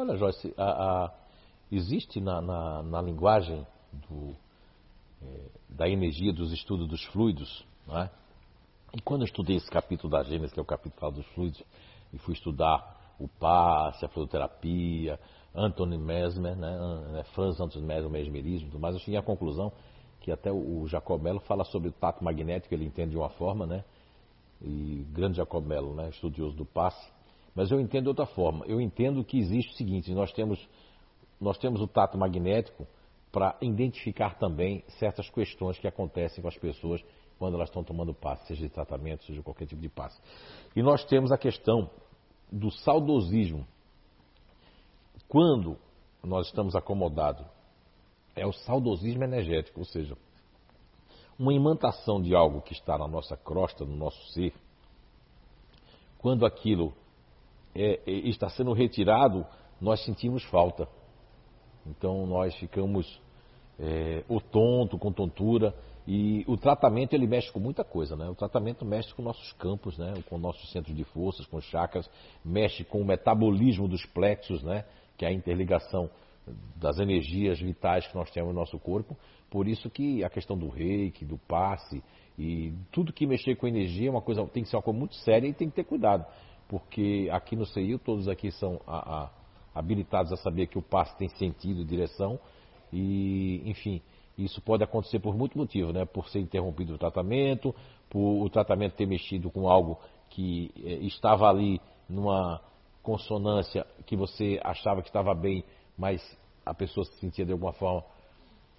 Olha, 0.00 0.16
Joyce, 0.16 0.54
a, 0.56 0.62
a, 1.06 1.14
existe 1.72 2.20
na, 2.20 2.40
na, 2.40 2.82
na 2.84 3.02
linguagem 3.02 3.66
do, 3.92 4.32
é, 5.20 5.40
da 5.68 5.88
energia 5.88 6.32
dos 6.32 6.52
estudos 6.52 6.86
dos 6.86 7.04
fluidos, 7.06 7.66
não 7.84 7.98
é? 7.98 8.10
E 8.96 9.00
quando 9.00 9.22
eu 9.22 9.24
estudei 9.24 9.56
esse 9.56 9.68
capítulo 9.68 10.12
da 10.12 10.22
Gênesis, 10.22 10.52
que 10.52 10.60
é 10.60 10.62
o 10.62 10.64
capítulo 10.64 11.00
fala 11.00 11.12
dos 11.12 11.26
fluidos, 11.34 11.60
e 12.12 12.18
fui 12.18 12.34
estudar 12.34 13.16
o 13.18 13.26
passe, 13.26 14.04
a 14.04 14.08
fluidoterapia, 14.08 15.18
Anthony 15.52 15.98
Mesmer, 15.98 16.54
né, 16.56 17.24
Franz 17.34 17.60
Anthony 17.60 17.84
Mesmer, 17.84 18.08
mesmerismo, 18.08 18.70
tudo 18.70 18.80
mais, 18.80 18.94
eu 18.94 19.00
cheguei 19.00 19.18
à 19.18 19.22
conclusão 19.22 19.72
que 20.20 20.30
até 20.30 20.52
o 20.52 20.86
Jacob 20.86 21.20
Mello 21.20 21.40
fala 21.40 21.64
sobre 21.64 21.88
o 21.88 21.92
tato 21.92 22.22
magnético, 22.22 22.72
ele 22.72 22.84
entende 22.84 23.10
de 23.10 23.16
uma 23.16 23.30
forma, 23.30 23.66
né? 23.66 23.84
E 24.62 25.04
grande 25.12 25.38
Jacob 25.38 25.66
Mello, 25.66 25.92
né, 25.92 26.08
estudioso 26.10 26.56
do 26.56 26.64
passe. 26.64 27.17
Mas 27.58 27.72
eu 27.72 27.80
entendo 27.80 28.04
de 28.04 28.10
outra 28.10 28.24
forma. 28.24 28.64
Eu 28.66 28.80
entendo 28.80 29.24
que 29.24 29.36
existe 29.36 29.72
o 29.72 29.76
seguinte, 29.76 30.14
nós 30.14 30.32
temos 30.32 30.64
nós 31.40 31.58
temos 31.58 31.80
o 31.80 31.88
tato 31.88 32.16
magnético 32.16 32.86
para 33.32 33.56
identificar 33.60 34.38
também 34.38 34.84
certas 35.00 35.28
questões 35.28 35.76
que 35.76 35.88
acontecem 35.88 36.40
com 36.40 36.46
as 36.46 36.56
pessoas 36.56 37.04
quando 37.36 37.54
elas 37.54 37.68
estão 37.68 37.82
tomando 37.82 38.14
passe, 38.14 38.46
seja 38.46 38.62
de 38.62 38.72
tratamento, 38.72 39.24
seja 39.24 39.40
de 39.40 39.44
qualquer 39.44 39.66
tipo 39.66 39.82
de 39.82 39.88
passe. 39.88 40.20
E 40.76 40.82
nós 40.82 41.04
temos 41.06 41.32
a 41.32 41.36
questão 41.36 41.90
do 42.50 42.70
saudosismo. 42.70 43.66
Quando 45.28 45.76
nós 46.22 46.46
estamos 46.46 46.76
acomodados 46.76 47.44
é 48.36 48.46
o 48.46 48.52
saudosismo 48.52 49.24
energético, 49.24 49.80
ou 49.80 49.84
seja, 49.84 50.16
uma 51.36 51.52
imantação 51.52 52.22
de 52.22 52.36
algo 52.36 52.60
que 52.60 52.72
está 52.72 52.96
na 52.96 53.08
nossa 53.08 53.36
crosta, 53.36 53.84
no 53.84 53.96
nosso 53.96 54.24
ser, 54.28 54.54
quando 56.18 56.46
aquilo 56.46 56.94
é, 57.78 58.00
é, 58.06 58.10
está 58.28 58.48
sendo 58.50 58.72
retirado, 58.72 59.46
nós 59.80 60.04
sentimos 60.04 60.42
falta. 60.44 60.88
Então 61.86 62.26
nós 62.26 62.54
ficamos 62.56 63.20
é, 63.78 64.24
o 64.28 64.40
tonto, 64.40 64.98
com 64.98 65.12
tontura, 65.12 65.74
e 66.06 66.42
o 66.48 66.56
tratamento 66.56 67.12
ele 67.12 67.26
mexe 67.26 67.52
com 67.52 67.60
muita 67.60 67.84
coisa, 67.84 68.16
né? 68.16 68.28
O 68.28 68.34
tratamento 68.34 68.84
mexe 68.84 69.14
com 69.14 69.22
nossos 69.22 69.52
campos, 69.52 69.96
né? 69.98 70.14
Com 70.28 70.38
nossos 70.38 70.72
centros 70.72 70.96
de 70.96 71.04
forças, 71.04 71.46
com 71.46 71.60
chakras, 71.60 72.10
mexe 72.44 72.82
com 72.82 73.00
o 73.00 73.04
metabolismo 73.04 73.86
dos 73.86 74.04
plexos, 74.06 74.62
né? 74.62 74.84
Que 75.16 75.24
é 75.24 75.28
a 75.28 75.32
interligação 75.32 76.10
das 76.76 76.98
energias 76.98 77.60
vitais 77.60 78.06
que 78.06 78.14
nós 78.14 78.30
temos 78.30 78.54
no 78.54 78.58
nosso 78.58 78.78
corpo. 78.78 79.16
Por 79.50 79.68
isso 79.68 79.90
que 79.90 80.24
a 80.24 80.30
questão 80.30 80.56
do 80.56 80.68
reiki, 80.68 81.24
do 81.24 81.38
passe 81.38 82.02
e 82.38 82.72
tudo 82.90 83.12
que 83.12 83.26
mexer 83.26 83.56
com 83.56 83.66
energia 83.66 84.08
é 84.08 84.10
uma 84.10 84.22
coisa, 84.22 84.46
tem 84.46 84.62
que 84.62 84.68
ser 84.68 84.76
uma 84.76 84.82
coisa 84.82 84.98
muito 84.98 85.14
séria 85.16 85.46
e 85.46 85.52
tem 85.52 85.68
que 85.68 85.76
ter 85.76 85.84
cuidado. 85.84 86.24
Porque 86.68 87.28
aqui 87.32 87.56
no 87.56 87.66
CEIU 87.66 87.98
todos 87.98 88.28
aqui 88.28 88.50
são 88.52 88.80
a, 88.86 89.24
a, 89.24 89.30
habilitados 89.74 90.32
a 90.32 90.36
saber 90.36 90.66
que 90.66 90.78
o 90.78 90.82
passe 90.82 91.16
tem 91.16 91.28
sentido 91.28 91.80
e 91.80 91.84
direção. 91.84 92.38
E, 92.92 93.62
enfim, 93.64 94.02
isso 94.36 94.60
pode 94.60 94.84
acontecer 94.84 95.18
por 95.18 95.36
muito 95.36 95.56
motivo, 95.56 95.92
né? 95.92 96.04
Por 96.04 96.28
ser 96.28 96.40
interrompido 96.40 96.94
o 96.94 96.98
tratamento, 96.98 97.74
por 98.08 98.42
o 98.44 98.48
tratamento 98.48 98.94
ter 98.94 99.06
mexido 99.06 99.50
com 99.50 99.68
algo 99.68 99.98
que 100.30 100.70
eh, 100.76 101.04
estava 101.06 101.48
ali 101.48 101.80
numa 102.08 102.60
consonância 103.02 103.86
que 104.06 104.16
você 104.16 104.60
achava 104.62 105.02
que 105.02 105.08
estava 105.08 105.34
bem, 105.34 105.64
mas 105.96 106.22
a 106.64 106.74
pessoa 106.74 107.04
se 107.06 107.18
sentia 107.18 107.44
de 107.44 107.52
alguma 107.52 107.72
forma 107.72 108.04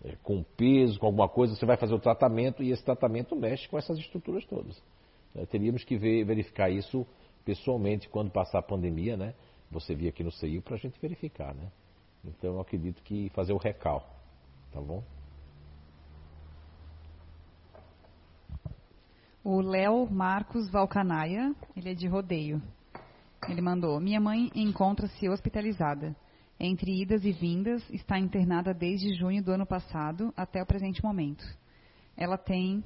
é, 0.03 0.15
com 0.23 0.43
peso, 0.55 0.99
com 0.99 1.07
alguma 1.07 1.27
coisa, 1.27 1.55
você 1.55 1.65
vai 1.65 1.75
fazer 1.75 1.93
o 1.93 1.99
tratamento 1.99 2.63
e 2.63 2.71
esse 2.71 2.83
tratamento 2.83 3.35
mexe 3.35 3.67
com 3.67 3.77
essas 3.77 3.97
estruturas 3.97 4.45
todas. 4.45 4.81
É, 5.35 5.45
teríamos 5.45 5.83
que 5.83 5.97
ver, 5.97 6.23
verificar 6.23 6.69
isso 6.69 7.05
pessoalmente 7.45 8.09
quando 8.09 8.31
passar 8.31 8.59
a 8.59 8.63
pandemia, 8.63 9.17
né? 9.17 9.33
Você 9.71 9.95
vir 9.95 10.07
aqui 10.07 10.23
no 10.23 10.31
CEIU 10.31 10.61
para 10.61 10.75
a 10.75 10.79
gente 10.79 10.99
verificar, 10.99 11.53
né? 11.53 11.71
Então 12.23 12.55
eu 12.55 12.59
acredito 12.59 13.01
que 13.03 13.29
fazer 13.29 13.53
o 13.53 13.57
recal, 13.57 14.07
tá 14.71 14.81
bom? 14.81 15.03
O 19.43 19.61
Léo 19.61 20.07
Marcos 20.11 20.69
Valcanaia, 20.69 21.55
ele 21.75 21.91
é 21.91 21.93
de 21.93 22.07
rodeio. 22.07 22.61
Ele 23.47 23.61
mandou: 23.61 23.99
Minha 23.99 24.19
mãe 24.19 24.51
encontra-se 24.53 25.29
hospitalizada. 25.29 26.15
Entre 26.59 27.01
idas 27.01 27.23
e 27.23 27.31
vindas, 27.31 27.81
está 27.89 28.19
internada 28.19 28.73
desde 28.73 29.13
junho 29.17 29.41
do 29.41 29.51
ano 29.51 29.65
passado 29.65 30.33
até 30.35 30.61
o 30.61 30.65
presente 30.65 31.01
momento. 31.01 31.43
Ela 32.17 32.37
tem 32.37 32.83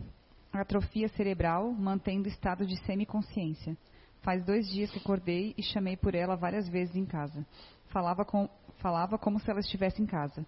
atrofia 0.54 1.08
cerebral, 1.10 1.72
mantendo 1.72 2.28
estado 2.28 2.68
de 2.68 2.78
semiconsciência. 2.86 3.76
Faz 4.24 4.44
dois 4.46 4.68
dias 4.70 4.90
que 4.90 5.00
acordei 5.00 5.54
e 5.58 5.62
chamei 5.62 5.98
por 5.98 6.16
ela 6.16 6.36
várias 6.36 6.68
vezes 6.70 6.96
em 6.96 7.06
casa. 7.06 7.46
Falava, 7.90 8.24
com, 8.24 8.50
falava 8.78 9.18
como 9.18 9.38
se 9.38 9.52
ela 9.52 9.60
estivesse 9.60 10.02
em 10.02 10.06
casa. 10.06 10.46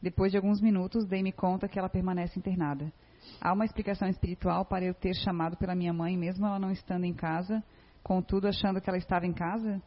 Depois 0.00 0.30
de 0.30 0.36
alguns 0.36 0.60
minutos, 0.60 1.06
dei-me 1.06 1.32
conta 1.32 1.66
que 1.66 1.78
ela 1.78 1.88
permanece 1.88 2.38
internada. 2.38 2.92
Há 3.40 3.54
uma 3.54 3.64
explicação 3.64 4.06
espiritual 4.08 4.66
para 4.66 4.84
eu 4.84 4.92
ter 4.92 5.14
chamado 5.14 5.56
pela 5.56 5.74
minha 5.74 5.92
mãe, 5.92 6.18
mesmo 6.18 6.46
ela 6.46 6.58
não 6.58 6.70
estando 6.70 7.04
em 7.04 7.14
casa, 7.14 7.64
contudo 8.02 8.46
achando 8.46 8.78
que 8.78 8.90
ela 8.90 8.98
estava 8.98 9.26
em 9.26 9.32
casa? 9.32 9.80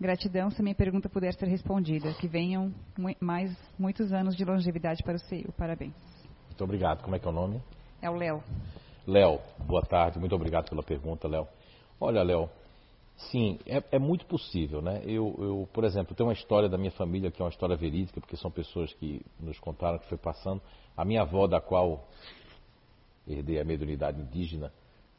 Gratidão 0.00 0.50
se 0.50 0.60
minha 0.60 0.74
pergunta 0.74 1.08
puder 1.08 1.32
ser 1.34 1.46
respondida. 1.46 2.12
Que 2.14 2.26
venham 2.26 2.74
mais 3.20 3.56
muitos 3.78 4.12
anos 4.12 4.34
de 4.34 4.44
longevidade 4.44 5.04
para 5.04 5.14
o 5.14 5.18
CEU. 5.18 5.52
Parabéns. 5.56 5.94
Muito 6.46 6.64
obrigado. 6.64 7.02
Como 7.02 7.14
é 7.14 7.18
que 7.20 7.26
é 7.26 7.30
o 7.30 7.32
nome? 7.32 7.62
É 8.02 8.10
o 8.10 8.14
Léo. 8.14 8.42
Léo, 9.06 9.38
boa 9.64 9.82
tarde. 9.82 10.18
Muito 10.18 10.34
obrigado 10.34 10.68
pela 10.68 10.82
pergunta, 10.82 11.28
Léo. 11.28 11.46
Olha, 12.00 12.22
Léo, 12.22 12.48
sim, 13.30 13.58
é, 13.66 13.82
é, 13.92 13.98
muito 13.98 14.24
possível, 14.26 14.80
né? 14.80 15.02
Eu, 15.04 15.34
eu, 15.38 15.68
por 15.72 15.84
exemplo, 15.84 16.14
tenho 16.14 16.28
uma 16.28 16.32
história 16.32 16.68
da 16.68 16.78
minha 16.78 16.90
família 16.92 17.30
que 17.30 17.40
é 17.40 17.44
uma 17.44 17.50
história 17.50 17.76
verídica, 17.76 18.20
porque 18.20 18.36
são 18.36 18.50
pessoas 18.50 18.92
que 18.94 19.20
nos 19.38 19.58
contaram 19.58 19.98
que 19.98 20.08
foi 20.08 20.18
passando. 20.18 20.60
A 20.96 21.04
minha 21.04 21.22
avó, 21.22 21.46
da 21.46 21.60
qual 21.60 22.08
herdei 23.26 23.60
a 23.60 23.64
mediunidade 23.64 24.20
indígena, 24.20 24.72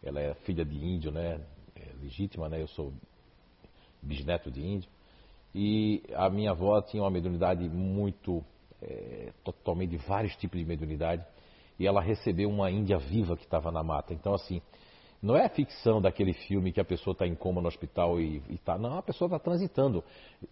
ela 0.04 0.20
é 0.20 0.34
filha 0.46 0.66
de 0.66 0.76
índio, 0.76 1.12
né? 1.12 1.40
É 1.76 1.94
legítima, 2.02 2.50
né? 2.50 2.62
Eu 2.62 2.68
sou 2.68 2.94
bisneto 4.02 4.50
de 4.50 4.62
índio. 4.62 4.90
E 5.54 6.04
a 6.16 6.30
minha 6.30 6.52
avó 6.52 6.82
tinha 6.82 7.04
uma 7.04 7.12
mediunidade 7.12 7.68
muito, 7.70 8.44
é, 8.82 9.32
totalmente 9.44 9.92
de 9.92 9.98
vários 9.98 10.36
tipos 10.38 10.60
de 10.60 10.66
mediunidade. 10.66 11.26
E 11.78 11.86
ela 11.86 12.02
recebeu 12.02 12.50
uma 12.50 12.72
índia 12.72 12.98
viva 12.98 13.36
que 13.36 13.44
estava 13.44 13.72
na 13.72 13.84
mata. 13.84 14.14
Então, 14.14 14.34
assim, 14.34 14.62
não 15.22 15.36
é 15.36 15.46
a 15.46 15.50
ficção 15.50 16.02
daquele 16.02 16.34
filme 16.34 16.72
que 16.72 16.82
a 16.82 16.86
pessoa 16.86 17.12
está 17.12 17.28
em 17.28 17.36
coma 17.36 17.62
no 17.62 17.68
hospital 17.68 18.20
e 18.20 18.42
está. 18.50 18.78
Não, 18.78 18.98
a 18.98 19.04
pessoa 19.04 19.28
está 19.28 19.38
transitando. 19.38 20.04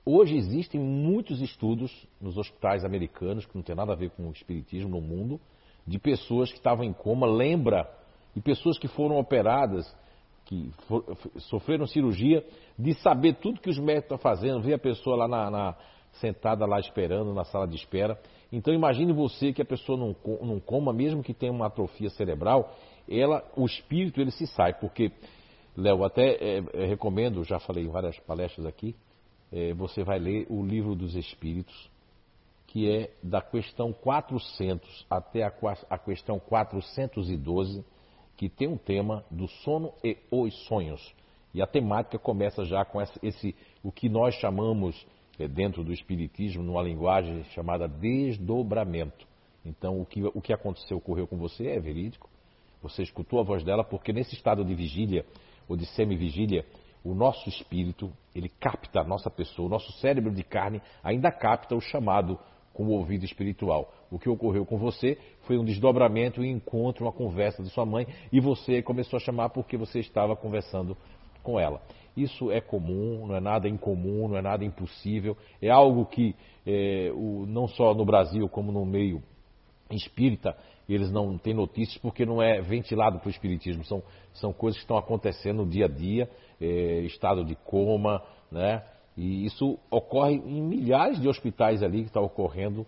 Hoje 0.05 0.35
existem 0.35 0.79
muitos 0.79 1.41
estudos 1.41 1.91
nos 2.21 2.37
hospitais 2.37 2.85
americanos, 2.85 3.47
que 3.47 3.55
não 3.55 3.63
tem 3.63 3.75
nada 3.75 3.93
a 3.93 3.95
ver 3.95 4.11
com 4.11 4.27
o 4.27 4.31
espiritismo 4.31 4.89
no 4.89 5.01
mundo, 5.01 5.41
de 5.87 5.97
pessoas 5.97 6.51
que 6.51 6.57
estavam 6.57 6.83
em 6.85 6.93
coma, 6.93 7.25
lembra, 7.25 7.89
e 8.35 8.41
pessoas 8.41 8.77
que 8.77 8.87
foram 8.87 9.17
operadas 9.17 9.91
que 10.45 10.71
for, 10.87 11.03
sofreram 11.37 11.85
cirurgia, 11.85 12.43
de 12.77 12.93
saber 13.01 13.35
tudo 13.35 13.61
que 13.61 13.69
os 13.69 13.77
médicos 13.77 14.05
estão 14.05 14.17
fazendo, 14.17 14.61
ver 14.61 14.73
a 14.73 14.79
pessoa 14.79 15.15
lá 15.15 15.27
na, 15.27 15.51
na, 15.51 15.75
sentada 16.13 16.65
lá 16.65 16.79
esperando, 16.79 17.33
na 17.33 17.43
sala 17.43 17.67
de 17.67 17.75
espera. 17.75 18.19
Então 18.51 18.73
imagine 18.73 19.13
você 19.13 19.53
que 19.53 19.61
a 19.61 19.65
pessoa 19.65 19.97
não, 19.97 20.15
não 20.41 20.59
coma, 20.59 20.91
mesmo 20.91 21.21
que 21.21 21.33
tenha 21.33 21.51
uma 21.51 21.67
atrofia 21.67 22.09
cerebral, 22.09 22.73
ela, 23.09 23.43
o 23.55 23.65
espírito 23.65 24.21
ele 24.21 24.31
se 24.31 24.45
sai, 24.47 24.73
porque, 24.73 25.11
Léo, 25.75 26.03
até 26.03 26.31
é, 26.35 26.63
é, 26.73 26.85
recomendo, 26.85 27.43
já 27.43 27.59
falei 27.59 27.85
em 27.85 27.89
várias 27.89 28.19
palestras 28.19 28.65
aqui, 28.65 28.95
é, 29.51 29.73
você 29.73 30.03
vai 30.03 30.19
ler 30.19 30.45
o 30.49 30.63
livro 30.63 30.95
dos 30.95 31.15
Espíritos, 31.15 31.89
que 32.67 32.89
é 32.89 33.11
da 33.23 33.41
questão 33.41 33.91
400 33.91 35.05
até 35.09 35.43
a, 35.43 35.51
a 35.89 35.97
questão 35.97 36.39
412, 36.39 37.83
que 38.37 38.47
tem 38.47 38.67
um 38.67 38.77
tema 38.77 39.25
do 39.31 39.47
sono 39.47 39.91
e 40.03 40.17
os 40.29 40.53
sonhos. 40.65 41.15
E 41.53 41.61
a 41.61 41.67
temática 41.67 42.19
começa 42.19 42.63
já 42.63 42.85
com 42.85 43.01
esse, 43.01 43.19
esse 43.23 43.55
o 43.83 43.91
que 43.91 44.07
nós 44.07 44.35
chamamos 44.35 45.05
é, 45.39 45.47
dentro 45.47 45.83
do 45.83 45.91
Espiritismo, 45.91 46.61
numa 46.61 46.83
linguagem 46.83 47.43
chamada 47.55 47.87
desdobramento. 47.87 49.27
Então, 49.65 49.99
o 49.99 50.05
que, 50.05 50.23
o 50.23 50.41
que 50.41 50.53
aconteceu, 50.53 50.97
ocorreu 50.97 51.27
com 51.27 51.37
você 51.37 51.67
é 51.67 51.79
verídico. 51.79 52.29
Você 52.81 53.03
escutou 53.03 53.39
a 53.39 53.43
voz 53.43 53.63
dela, 53.63 53.83
porque 53.83 54.13
nesse 54.13 54.35
estado 54.35 54.63
de 54.63 54.73
vigília, 54.73 55.25
ou 55.67 55.75
de 55.75 55.85
semivigília, 55.85 56.65
o 57.03 57.13
nosso 57.13 57.47
espírito, 57.47 58.11
ele 58.35 58.49
capta 58.59 59.01
a 59.01 59.03
nossa 59.03 59.29
pessoa, 59.29 59.67
o 59.67 59.71
nosso 59.71 59.91
cérebro 59.99 60.33
de 60.33 60.43
carne 60.43 60.81
ainda 61.03 61.31
capta 61.31 61.75
o 61.75 61.81
chamado 61.81 62.37
com 62.73 62.85
o 62.85 62.91
ouvido 62.91 63.25
espiritual. 63.25 63.93
O 64.09 64.17
que 64.17 64.29
ocorreu 64.29 64.65
com 64.65 64.77
você 64.77 65.17
foi 65.41 65.57
um 65.57 65.65
desdobramento, 65.65 66.41
um 66.41 66.45
encontro, 66.45 67.05
uma 67.05 67.11
conversa 67.11 67.61
de 67.61 67.69
sua 67.69 67.85
mãe, 67.85 68.07
e 68.31 68.39
você 68.39 68.81
começou 68.81 69.17
a 69.17 69.19
chamar 69.19 69.49
porque 69.49 69.77
você 69.77 69.99
estava 69.99 70.35
conversando 70.35 70.95
com 71.43 71.59
ela. 71.59 71.81
Isso 72.15 72.51
é 72.51 72.59
comum, 72.59 73.27
não 73.27 73.35
é 73.35 73.39
nada 73.39 73.67
incomum, 73.67 74.27
não 74.27 74.37
é 74.37 74.41
nada 74.41 74.65
impossível, 74.65 75.37
é 75.61 75.69
algo 75.69 76.05
que 76.05 76.35
é, 76.65 77.11
o, 77.13 77.45
não 77.45 77.67
só 77.67 77.93
no 77.93 78.05
Brasil 78.05 78.47
como 78.49 78.71
no 78.71 78.85
meio 78.85 79.21
espírita 79.91 80.55
eles 80.93 81.11
não 81.11 81.37
têm 81.37 81.53
notícias 81.53 81.97
porque 81.97 82.25
não 82.25 82.41
é 82.41 82.61
ventilado 82.61 83.19
para 83.19 83.27
o 83.27 83.31
espiritismo, 83.31 83.83
são, 83.85 84.01
são 84.33 84.51
coisas 84.51 84.77
que 84.77 84.83
estão 84.83 84.97
acontecendo 84.97 85.63
no 85.63 85.69
dia 85.69 85.85
a 85.85 85.87
dia, 85.87 86.29
é, 86.59 87.01
estado 87.01 87.45
de 87.45 87.55
coma, 87.55 88.21
né? 88.51 88.83
E 89.15 89.45
isso 89.45 89.77
ocorre 89.91 90.35
em 90.35 90.61
milhares 90.61 91.19
de 91.19 91.27
hospitais 91.27 91.83
ali 91.83 92.03
que 92.03 92.07
está 92.07 92.21
ocorrendo, 92.21 92.85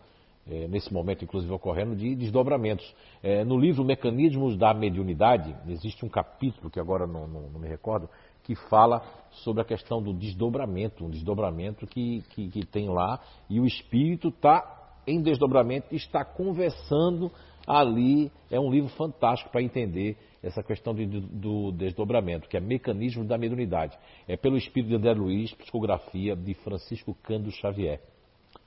é, 0.50 0.66
nesse 0.68 0.92
momento 0.94 1.26
inclusive 1.26 1.52
ocorrendo, 1.52 1.94
de 1.94 2.16
desdobramentos. 2.16 2.96
É, 3.22 3.44
no 3.44 3.58
livro 3.58 3.84
Mecanismos 3.84 4.58
da 4.58 4.74
Mediunidade, 4.74 5.54
existe 5.68 6.06
um 6.06 6.10
capítulo, 6.10 6.70
que 6.70 6.80
agora 6.80 7.06
não, 7.06 7.28
não, 7.28 7.42
não, 7.50 7.60
me 7.60 7.68
recordo, 7.68 8.10
que 8.44 8.56
fala 8.56 9.04
sobre 9.44 9.62
a 9.62 9.66
questão 9.66 10.02
do 10.02 10.14
desdobramento, 10.14 11.06
um 11.06 11.10
desdobramento 11.10 11.86
que, 11.86 12.24
que, 12.30 12.50
que 12.50 12.66
tem 12.66 12.88
lá, 12.88 13.20
e 13.50 13.60
o 13.60 13.66
espírito 13.66 14.30
está 14.30 14.80
em 15.06 15.22
desdobramento, 15.22 15.94
está 15.94 16.24
conversando 16.24 17.32
ali. 17.80 18.32
É 18.50 18.60
um 18.60 18.70
livro 18.70 18.90
fantástico 18.90 19.52
para 19.52 19.62
entender 19.62 20.18
essa 20.44 20.64
questão 20.64 20.94
de, 20.94 21.06
do 21.06 21.72
desdobramento, 21.72 22.50
que 22.50 22.58
é 22.58 22.60
Mecanismo 22.60 23.24
da 23.24 23.38
Mediunidade. 23.38 23.98
É 24.28 24.36
pelo 24.36 24.58
espírito 24.58 24.90
de 24.90 24.96
André 24.96 25.14
Luiz, 25.14 25.54
psicografia 25.54 26.36
de 26.36 26.54
Francisco 26.56 27.16
Cândido 27.24 27.52
Xavier. 27.52 28.02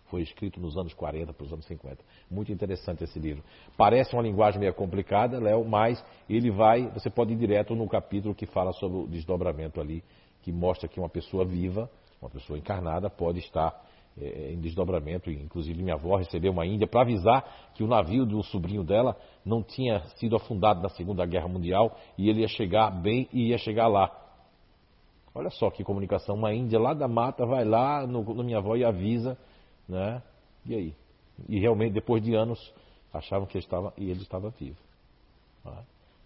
Foi 0.07 0.22
escrito 0.22 0.61
nos 0.61 0.76
anos 0.76 0.94
40 0.94 1.32
para 1.32 1.44
os 1.44 1.52
anos 1.52 1.66
50. 1.66 1.98
Muito 2.30 2.52
interessante 2.52 3.02
esse 3.02 3.18
livro. 3.18 3.42
Parece 3.76 4.14
uma 4.14 4.22
linguagem 4.22 4.61
meio 4.61 4.74
complicada, 4.74 5.40
Léo, 5.40 5.64
mas 5.64 6.05
ele 6.28 6.50
vai, 6.50 6.88
você 6.90 7.11
pode 7.11 7.32
ir 7.32 7.36
direto 7.36 7.74
no 7.74 7.88
capítulo 7.88 8.34
que 8.34 8.46
fala 8.46 8.72
sobre 8.74 8.98
o 8.98 9.07
desdobramento 9.09 9.80
ali, 9.80 10.05
que 10.42 10.52
mostra 10.52 10.88
que 10.88 11.00
uma 11.00 11.09
pessoa 11.09 11.44
viva, 11.44 11.90
uma 12.20 12.30
pessoa 12.30 12.59
encarnada, 12.59 13.11
pode 13.11 13.40
estar 13.40 13.84
é, 14.21 14.53
em 14.53 14.61
desdobramento. 14.61 15.31
Inclusive, 15.31 15.83
minha 15.83 15.95
avó 15.95 16.17
recebeu 16.17 16.53
uma 16.53 16.67
Índia 16.67 16.87
para 16.87 17.03
avisar 17.03 17.73
que 17.75 17.83
o 17.83 17.87
navio 17.87 18.25
do 18.25 18.43
sobrinho 18.43 18.85
dela 18.85 19.17
não 19.45 19.62
tinha 19.62 20.01
sido 20.17 20.37
afundado 20.37 20.83
na 20.83 20.89
Segunda 20.91 21.27
Guerra 21.27 21.49
Mundial 21.49 21.97
e 22.17 22.29
ele 22.29 22.41
ia 22.41 22.49
chegar 22.49 22.91
bem 22.91 23.29
e 23.33 23.49
ia 23.49 23.59
chegar 23.59 23.89
lá. 23.89 24.11
Olha 25.35 25.51
só 25.51 25.71
que 25.71 25.83
comunicação. 25.83 26.37
Uma 26.37 26.55
Índia 26.55 26.79
lá 26.79 26.95
da 26.95 27.09
mata 27.09 27.45
vai 27.45 27.65
lá 27.65 28.07
no, 28.07 28.23
no 28.23 28.45
minha 28.45 28.59
avó 28.59 28.77
e 28.77 28.85
avisa, 28.85 29.37
né? 29.89 30.23
E 30.65 30.75
aí? 30.75 30.95
E 31.49 31.59
realmente, 31.59 31.95
depois 31.95 32.23
de 32.23 32.35
anos, 32.35 32.73
achavam 33.12 33.47
que 33.47 33.57
ele 33.57 33.65
estava, 33.65 33.93
e 33.99 34.11
ele 34.11 34.23
estava 34.23 34.51
vivo. 34.51 34.79
Né? 35.65 35.85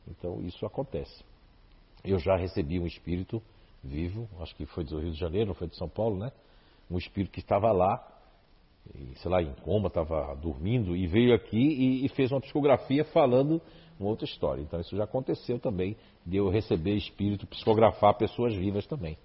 Então, 0.09 0.41
isso 0.43 0.67
acontece. 0.67 1.25
Eu 2.05 2.19
já 2.19 2.37
recebi 2.37 2.79
um 2.79 2.87
espírito 2.87 3.43
vivo, 3.83 4.29
acho 4.41 4.55
que 4.55 4.67
foi 4.67 4.85
do 4.85 4.99
Rio 4.99 5.13
de 5.13 5.19
Janeiro, 5.19 5.49
não 5.49 5.55
foi 5.55 5.69
de 5.69 5.77
São 5.77 5.89
Paulo, 5.89 6.19
né? 6.19 6.31
Um 6.91 6.99
espírito 6.99 7.33
que 7.33 7.41
estava 7.41 7.71
lá, 7.73 8.03
sei 9.17 9.31
lá, 9.31 9.43
em 9.43 9.53
coma, 9.63 9.89
estava 9.89 10.35
dormindo, 10.37 10.97
e 10.97 11.07
veio 11.07 11.35
aqui 11.35 11.59
e, 11.59 12.07
e, 12.07 12.09
fez 12.11 12.31
uma 12.33 12.41
psicografia 12.41 13.05
falando 13.05 13.61
uma 13.99 14.09
outra 14.09 14.25
história. 14.25 14.63
Então 14.63 14.81
isso 14.81 14.97
já 14.97 15.05
aconteceu 15.05 15.59
também, 15.59 15.97
de 16.25 16.37
eu 16.37 16.49
receber 16.49 16.95
espírito, 16.95 17.47
psicografar 17.47 18.15
pessoas 18.15 18.55
vivas 18.55 18.87
também. 18.87 19.19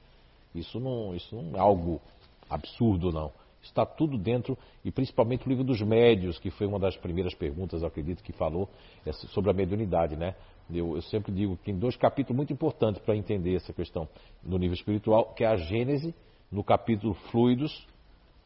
Isso 0.53 0.79
não, 0.79 1.15
isso 1.15 1.35
não 1.35 1.57
é 1.57 1.59
algo 1.59 2.01
absurdo, 2.49 3.11
não. 3.11 3.31
Está 3.61 3.85
tudo 3.85 4.17
dentro, 4.17 4.57
e 4.83 4.91
principalmente 4.91 5.45
o 5.47 5.49
livro 5.49 5.63
dos 5.63 5.81
médios, 5.81 6.37
que 6.37 6.51
foi 6.51 6.67
uma 6.67 6.77
das 6.77 6.97
primeiras 6.97 7.33
perguntas, 7.33 7.81
acredito, 7.81 8.21
que 8.21 8.33
falou 8.33 8.69
é 9.05 9.13
sobre 9.13 9.51
a 9.51 9.53
mediunidade, 9.53 10.17
né? 10.17 10.35
Eu, 10.69 10.95
eu, 10.95 11.01
sempre 11.03 11.31
digo 11.31 11.57
que 11.57 11.65
tem 11.65 11.77
dois 11.77 11.95
capítulos 11.95 12.35
muito 12.35 12.51
importantes 12.51 13.01
para 13.01 13.15
entender 13.15 13.55
essa 13.55 13.71
questão 13.71 14.07
no 14.43 14.57
nível 14.57 14.73
espiritual, 14.73 15.33
que 15.33 15.43
é 15.43 15.47
a 15.47 15.55
Gênese 15.55 16.13
no 16.53 16.63
capítulo 16.63 17.15
Fluidos. 17.31 17.85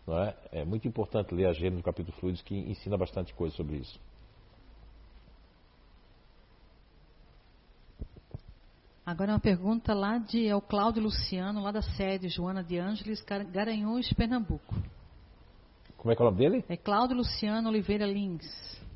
É? 0.09 0.61
é? 0.61 0.65
muito 0.65 0.87
importante 0.87 1.35
ler 1.35 1.47
a 1.47 1.53
Gênesis 1.53 1.79
no 1.79 1.83
capítulo 1.83 2.17
Fluidos, 2.17 2.41
que 2.41 2.55
ensina 2.55 2.97
bastante 2.97 3.33
coisa 3.33 3.53
sobre 3.55 3.75
isso. 3.75 3.99
Agora 9.05 9.33
uma 9.33 9.39
pergunta 9.39 9.93
lá 9.93 10.17
de 10.17 10.47
é 10.47 10.55
o 10.55 10.61
Cláudio 10.61 11.03
Luciano, 11.03 11.61
lá 11.61 11.71
da 11.71 11.81
sede 11.81 12.29
Joana 12.29 12.63
de 12.63 12.77
Ângeles, 12.77 13.23
Garanhuns, 13.51 14.11
Pernambuco. 14.13 14.75
Como 15.97 16.11
é 16.11 16.15
que 16.15 16.21
é 16.21 16.25
o 16.25 16.29
nome 16.29 16.37
dele? 16.37 16.65
É 16.69 16.77
Cláudio 16.77 17.17
Luciano 17.17 17.67
Oliveira 17.69 18.05
Lins. 18.05 18.45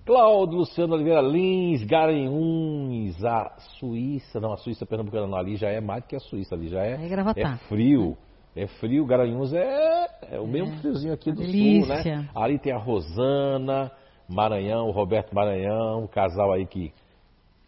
Cláudio 0.05 0.59
Luciano 0.59 0.95
Oliveira 0.95 1.22
Lins, 1.22 1.84
Garanhuns, 1.84 3.24
a 3.24 3.57
Suíça, 3.80 4.39
não, 4.39 4.53
a 4.53 4.57
Suíça 4.57 4.86
pernambucana 4.86 5.28
não, 5.28 5.38
ali 5.38 5.57
já 5.57 5.70
é 5.70 5.80
mais 5.82 6.03
do 6.03 6.07
que 6.07 6.16
a 6.16 6.20
Suíça, 6.20 6.55
ali 6.55 6.70
já 6.70 6.84
é, 6.84 6.93
é, 6.95 7.41
é 7.41 7.57
frio. 7.68 8.18
É. 8.56 8.68
Frio, 8.68 9.06
Garanhuns 9.06 9.54
é, 9.54 10.08
é 10.32 10.39
o 10.39 10.47
mesmo 10.47 10.74
é, 10.74 10.78
friozinho 10.78 11.14
aqui 11.14 11.32
do 11.32 11.41
delícia. 11.41 12.04
sul, 12.04 12.16
né? 12.16 12.30
Ali 12.36 12.60
tem 12.60 12.74
a 12.74 12.78
Rosana, 12.78 13.91
Maranhão, 14.28 14.88
o 14.88 14.91
Roberto 14.91 15.34
Maranhão, 15.34 16.04
um 16.04 16.08
casal 16.08 16.52
aí 16.52 16.66
que 16.66 16.93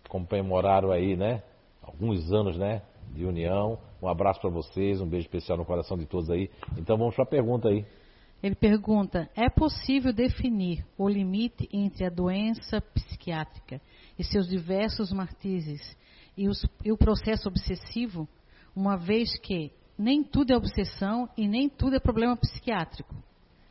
comemoraram 0.09 0.91
aí, 0.91 1.15
né? 1.15 1.41
Alguns 1.81 2.31
anos, 2.31 2.57
né? 2.57 2.81
De 3.13 3.25
união. 3.25 3.77
Um 4.01 4.07
abraço 4.07 4.41
para 4.41 4.49
vocês, 4.49 4.99
um 4.99 5.07
beijo 5.07 5.25
especial 5.25 5.57
no 5.57 5.65
coração 5.65 5.97
de 5.97 6.05
todos 6.05 6.29
aí. 6.29 6.49
Então 6.77 6.97
vamos 6.97 7.15
para 7.15 7.23
a 7.23 7.27
pergunta 7.27 7.69
aí. 7.69 7.85
Ele 8.41 8.55
pergunta: 8.55 9.29
é 9.35 9.49
possível 9.49 10.11
definir 10.11 10.85
o 10.97 11.07
limite 11.07 11.69
entre 11.71 12.05
a 12.05 12.09
doença 12.09 12.81
psiquiátrica 12.81 13.79
e 14.19 14.23
seus 14.23 14.47
diversos 14.47 15.13
matizes 15.13 15.97
e, 16.37 16.49
os, 16.49 16.65
e 16.83 16.91
o 16.91 16.97
processo 16.97 17.47
obsessivo, 17.47 18.27
uma 18.75 18.97
vez 18.97 19.37
que 19.39 19.71
nem 20.03 20.21
tudo 20.21 20.51
é 20.51 20.57
obsessão 20.57 21.29
e 21.37 21.47
nem 21.47 21.69
tudo 21.69 21.95
é 21.95 21.99
problema 21.99 22.35
psiquiátrico. 22.35 23.15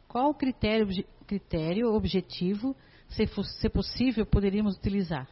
Qual 0.08 0.30
o 0.30 0.34
critério, 0.34 0.88
critério 1.26 1.92
objetivo, 1.94 2.74
se, 3.08 3.26
se 3.26 3.68
possível, 3.68 4.24
poderíamos 4.24 4.74
utilizar? 4.76 5.28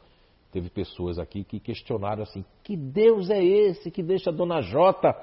teve 0.51 0.71
pessoas 0.71 1.19
aqui 1.19 1.45
que 1.45 1.61
questionaram 1.61 2.23
assim, 2.23 2.45
que 2.63 2.77
Deus 2.77 3.29
é 3.29 3.43
esse 3.43 3.91
que 3.91 4.03
deixa 4.03 4.31
a 4.31 4.33
dona 4.33 4.63
J 4.63 5.15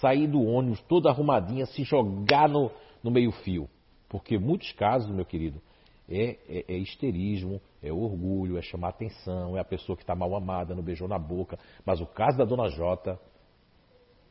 sair 0.00 0.26
do 0.26 0.42
ônibus 0.42 0.80
toda 0.82 1.08
arrumadinha, 1.08 1.66
se 1.66 1.82
jogar 1.82 2.48
no, 2.48 2.70
no 3.02 3.10
meio 3.10 3.32
fio? 3.32 3.68
Porque 4.08 4.38
muitos 4.38 4.72
casos, 4.72 5.10
meu 5.10 5.24
querido, 5.24 5.60
é, 6.08 6.36
é, 6.48 6.64
é 6.68 6.76
histerismo, 6.76 7.60
é 7.82 7.92
orgulho, 7.92 8.56
é 8.56 8.62
chamar 8.62 8.90
atenção, 8.90 9.56
é 9.56 9.60
a 9.60 9.64
pessoa 9.64 9.96
que 9.96 10.02
está 10.02 10.14
mal 10.14 10.34
amada, 10.36 10.74
não 10.74 10.82
beijou 10.82 11.08
na 11.08 11.18
boca. 11.18 11.58
Mas 11.84 12.00
o 12.00 12.06
caso 12.06 12.38
da 12.38 12.44
dona 12.44 12.68
Jota 12.68 13.18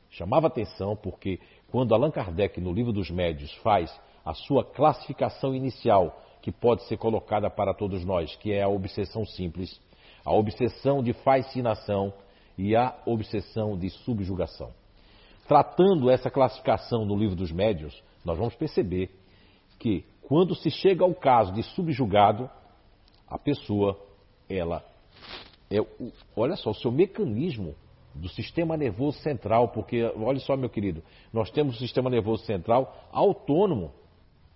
chamava 0.10 0.48
atenção 0.48 0.96
porque 0.96 1.40
quando 1.70 1.94
Allan 1.94 2.12
Kardec, 2.12 2.60
no 2.62 2.72
livro 2.72 2.94
dos 2.94 3.10
médios, 3.10 3.54
faz 3.56 3.94
a 4.24 4.34
sua 4.34 4.64
classificação 4.64 5.54
inicial, 5.54 6.22
que 6.42 6.52
pode 6.52 6.84
ser 6.88 6.98
colocada 6.98 7.50
para 7.50 7.74
todos 7.74 8.06
nós, 8.06 8.36
que 8.38 8.52
é 8.52 8.62
a 8.62 8.70
obsessão 8.70 9.26
simples, 9.26 9.80
a 10.24 10.32
obsessão 10.34 11.04
de 11.04 11.14
fascinação 11.14 12.14
e 12.58 12.76
a 12.76 12.96
obsessão 13.06 13.78
de 13.78 13.90
subjugação. 13.90 14.72
Tratando 15.48 16.10
essa 16.10 16.30
classificação 16.30 17.06
no 17.06 17.16
livro 17.16 17.36
dos 17.36 17.52
médios, 17.52 18.02
nós 18.24 18.38
vamos 18.38 18.56
perceber 18.56 19.10
que 19.80 20.06
quando 20.22 20.56
se 20.56 20.70
chega 20.70 21.04
ao 21.04 21.14
caso 21.14 21.52
de 21.52 21.64
subjugado, 21.64 22.50
a 23.32 23.38
pessoa, 23.38 23.98
ela 24.50 24.84
é, 25.72 25.78
olha 26.36 26.58
só, 26.58 26.72
o 26.72 26.76
seu 26.76 26.92
mecanismo 26.92 27.74
do 28.14 28.28
sistema 28.28 28.76
nervoso 28.76 29.20
central, 29.20 29.70
porque 29.70 30.04
olha 30.04 30.40
só, 30.40 30.58
meu 30.58 30.70
querido, 30.70 31.02
nós 31.32 31.50
temos 31.50 31.78
o 31.78 31.80
sistema 31.80 32.10
nervoso 32.10 32.44
central 32.44 32.94
autônomo, 33.10 33.94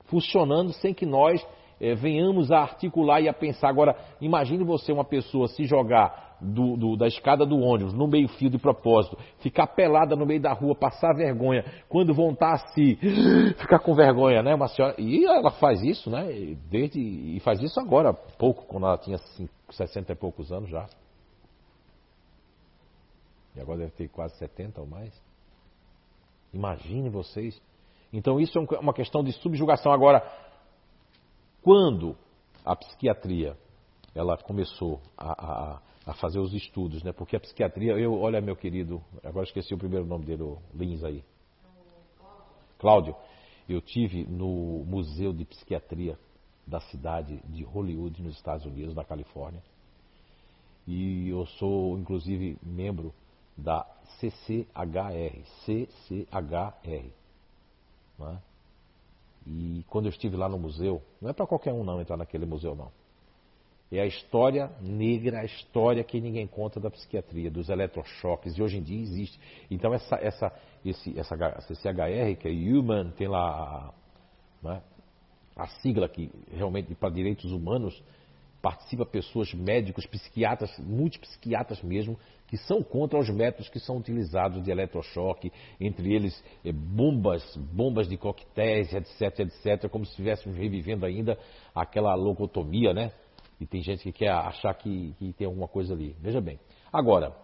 funcionando 0.07 0.73
sem 0.73 0.93
que 0.93 1.05
nós 1.05 1.45
é, 1.79 1.95
venhamos 1.95 2.51
a 2.51 2.59
articular 2.59 3.21
e 3.21 3.29
a 3.29 3.33
pensar. 3.33 3.69
Agora, 3.69 3.95
imagine 4.19 4.65
você, 4.65 4.91
uma 4.91 5.05
pessoa, 5.05 5.47
se 5.47 5.63
jogar 5.63 6.24
do, 6.39 6.75
do, 6.75 6.97
da 6.97 7.07
escada 7.07 7.45
do 7.45 7.57
ônibus, 7.57 7.93
no 7.93 8.07
meio-fio 8.07 8.49
de 8.49 8.57
propósito, 8.57 9.17
ficar 9.39 9.67
pelada 9.67 10.15
no 10.15 10.25
meio 10.25 10.41
da 10.41 10.53
rua, 10.53 10.75
passar 10.75 11.13
vergonha, 11.13 11.63
quando 11.89 12.13
voltar 12.13 12.53
assim, 12.53 12.95
ficar 13.57 13.79
com 13.79 13.93
vergonha, 13.93 14.41
né? 14.43 14.53
Uma 14.53 14.67
senhora, 14.67 14.95
e 14.97 15.25
ela 15.25 15.51
faz 15.51 15.81
isso, 15.81 16.09
né? 16.09 16.55
Desde, 16.69 16.99
e 16.99 17.39
faz 17.41 17.61
isso 17.61 17.79
agora, 17.79 18.13
pouco, 18.13 18.65
quando 18.65 18.85
ela 18.85 18.97
tinha 18.97 19.17
60 19.69 20.11
e 20.11 20.15
poucos 20.15 20.51
anos 20.51 20.69
já. 20.69 20.87
E 23.55 23.61
agora 23.61 23.79
deve 23.79 23.91
ter 23.91 24.09
quase 24.09 24.37
70 24.37 24.81
ou 24.81 24.87
mais. 24.87 25.13
Imagine 26.53 27.09
vocês. 27.09 27.61
Então 28.11 28.39
isso 28.39 28.57
é 28.57 28.79
uma 28.79 28.93
questão 28.93 29.23
de 29.23 29.31
subjugação. 29.31 29.91
Agora, 29.91 30.21
quando 31.61 32.15
a 32.65 32.75
psiquiatria 32.75 33.57
ela 34.15 34.37
começou 34.37 35.01
a, 35.17 35.31
a, 35.31 35.81
a, 36.05 36.13
fazer 36.13 36.39
os 36.39 36.53
estudos, 36.53 37.03
né? 37.03 37.11
Porque 37.11 37.35
a 37.35 37.39
psiquiatria, 37.39 37.93
eu, 37.93 38.19
olha 38.19 38.41
meu 38.41 38.55
querido, 38.55 39.01
agora 39.23 39.45
esqueci 39.45 39.73
o 39.73 39.77
primeiro 39.77 40.05
nome 40.05 40.25
dele, 40.25 40.43
o 40.43 40.59
Lins 40.73 41.03
aí. 41.03 41.23
Cláudio. 42.77 43.15
Eu 43.67 43.81
tive 43.81 44.25
no 44.25 44.83
Museu 44.85 45.33
de 45.33 45.43
Psiquiatria 45.43 46.19
da 46.67 46.79
cidade 46.81 47.41
de 47.45 47.63
Hollywood, 47.63 48.21
nos 48.21 48.35
Estados 48.35 48.65
Unidos, 48.65 48.93
na 48.93 49.03
Califórnia. 49.03 49.61
E 50.87 51.29
eu 51.29 51.45
sou, 51.47 51.97
inclusive, 51.97 52.57
membro 52.61 53.11
da 53.57 53.85
CCHR. 54.19 55.43
CCHR. 55.65 57.09
Né? 58.19 58.41
E 59.47 59.85
quando 59.89 60.05
eu 60.05 60.09
estive 60.09 60.35
lá 60.35 60.47
no 60.47 60.59
museu, 60.59 61.01
não 61.21 61.29
é 61.29 61.33
para 61.33 61.47
qualquer 61.47 61.73
um 61.73 61.83
não 61.83 62.01
entrar 62.01 62.17
naquele 62.17 62.45
museu 62.45 62.75
não. 62.75 62.91
É 63.91 64.01
a 64.01 64.05
história 64.05 64.71
negra, 64.81 65.41
a 65.41 65.45
história 65.45 66.03
que 66.03 66.19
ninguém 66.19 66.47
conta 66.47 66.79
da 66.79 66.89
psiquiatria, 66.89 67.51
dos 67.51 67.69
eletrochoques, 67.69 68.57
e 68.57 68.61
hoje 68.61 68.77
em 68.77 68.81
dia 68.81 68.99
existe. 68.99 69.39
Então 69.69 69.93
essa, 69.93 70.15
essa, 70.15 70.51
esse, 70.83 71.17
essa 71.17 71.35
CCHR, 71.61 72.35
que 72.39 72.47
é 72.47 72.51
Human, 72.51 73.11
tem 73.11 73.27
lá 73.27 73.93
né, 74.61 74.81
a 75.55 75.67
sigla 75.67 76.09
que 76.09 76.31
realmente 76.51 76.93
para 76.95 77.09
direitos 77.09 77.51
humanos, 77.51 78.01
participa 78.65 79.05
pessoas, 79.05 79.53
médicos, 79.53 80.07
psiquiatras, 80.07 80.75
multipsiquiatras 80.79 81.83
mesmo, 81.83 82.17
que 82.47 82.57
são 82.57 82.81
contra 82.81 83.19
os 83.19 83.29
métodos 83.29 83.69
que 83.69 83.79
são 83.79 83.97
utilizados 83.97 84.63
de 84.63 84.71
eletrochoque, 84.71 85.53
entre 85.79 86.11
eles 86.11 86.43
eh, 86.65 86.71
bombas, 86.71 87.55
bombas 87.55 88.07
de 88.07 88.17
coquetéis, 88.17 88.91
etc, 88.91 89.41
etc, 89.41 89.87
como 89.87 90.03
se 90.03 90.11
estivéssemos 90.11 90.57
revivendo 90.57 91.05
ainda 91.05 91.37
aquela 91.75 92.15
locotomia, 92.15 92.91
né? 92.91 93.11
E 93.59 93.65
tem 93.65 93.81
gente 93.81 94.03
que 94.03 94.11
quer 94.11 94.31
achar 94.31 94.73
que, 94.73 95.13
que 95.17 95.33
tem 95.33 95.47
alguma 95.47 95.67
coisa 95.67 95.93
ali. 95.93 96.15
Veja 96.19 96.41
bem. 96.41 96.59
Agora, 96.91 97.35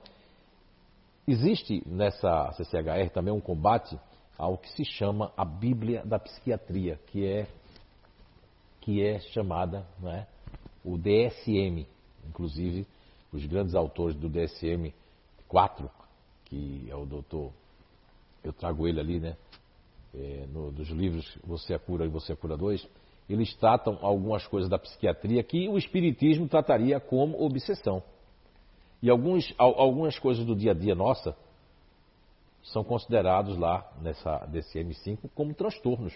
existe 1.27 1.81
nessa 1.85 2.51
CCHR 2.53 3.09
também 3.13 3.33
um 3.33 3.39
combate 3.39 3.97
ao 4.37 4.57
que 4.57 4.69
se 4.71 4.83
chama 4.83 5.31
a 5.37 5.45
Bíblia 5.45 6.03
da 6.05 6.19
Psiquiatria, 6.19 6.99
que 7.07 7.25
é, 7.25 7.47
que 8.81 9.05
é 9.05 9.19
chamada 9.19 9.85
né, 9.99 10.27
o 10.83 10.97
DSM, 10.97 11.85
inclusive 12.27 12.87
os 13.31 13.45
grandes 13.45 13.75
autores 13.75 14.15
do 14.15 14.29
DSM-4, 14.29 15.89
que 16.45 16.87
é 16.89 16.95
o 16.95 17.05
doutor, 17.05 17.51
eu 18.43 18.51
trago 18.51 18.87
ele 18.87 18.99
ali, 18.99 19.19
né? 19.19 19.37
É, 20.13 20.45
no, 20.51 20.71
dos 20.71 20.89
livros 20.89 21.37
Você 21.45 21.73
é 21.73 21.79
Cura 21.79 22.05
e 22.05 22.09
Você 22.09 22.33
é 22.33 22.35
Cura 22.35 22.57
2, 22.57 22.85
eles 23.33 23.53
tratam 23.55 23.97
algumas 24.01 24.45
coisas 24.47 24.69
da 24.69 24.77
psiquiatria 24.77 25.43
que 25.43 25.67
o 25.69 25.77
espiritismo 25.77 26.47
trataria 26.47 26.99
como 26.99 27.41
obsessão. 27.43 28.03
E 29.01 29.09
alguns, 29.09 29.53
algumas 29.57 30.17
coisas 30.19 30.45
do 30.45 30.55
dia 30.55 30.71
a 30.71 30.73
dia 30.75 30.93
nossa 30.93 31.35
são 32.63 32.83
considerados 32.83 33.57
lá 33.57 33.89
nessa 34.01 34.47
DSM-5 34.47 35.29
como 35.33 35.53
transtornos. 35.53 36.13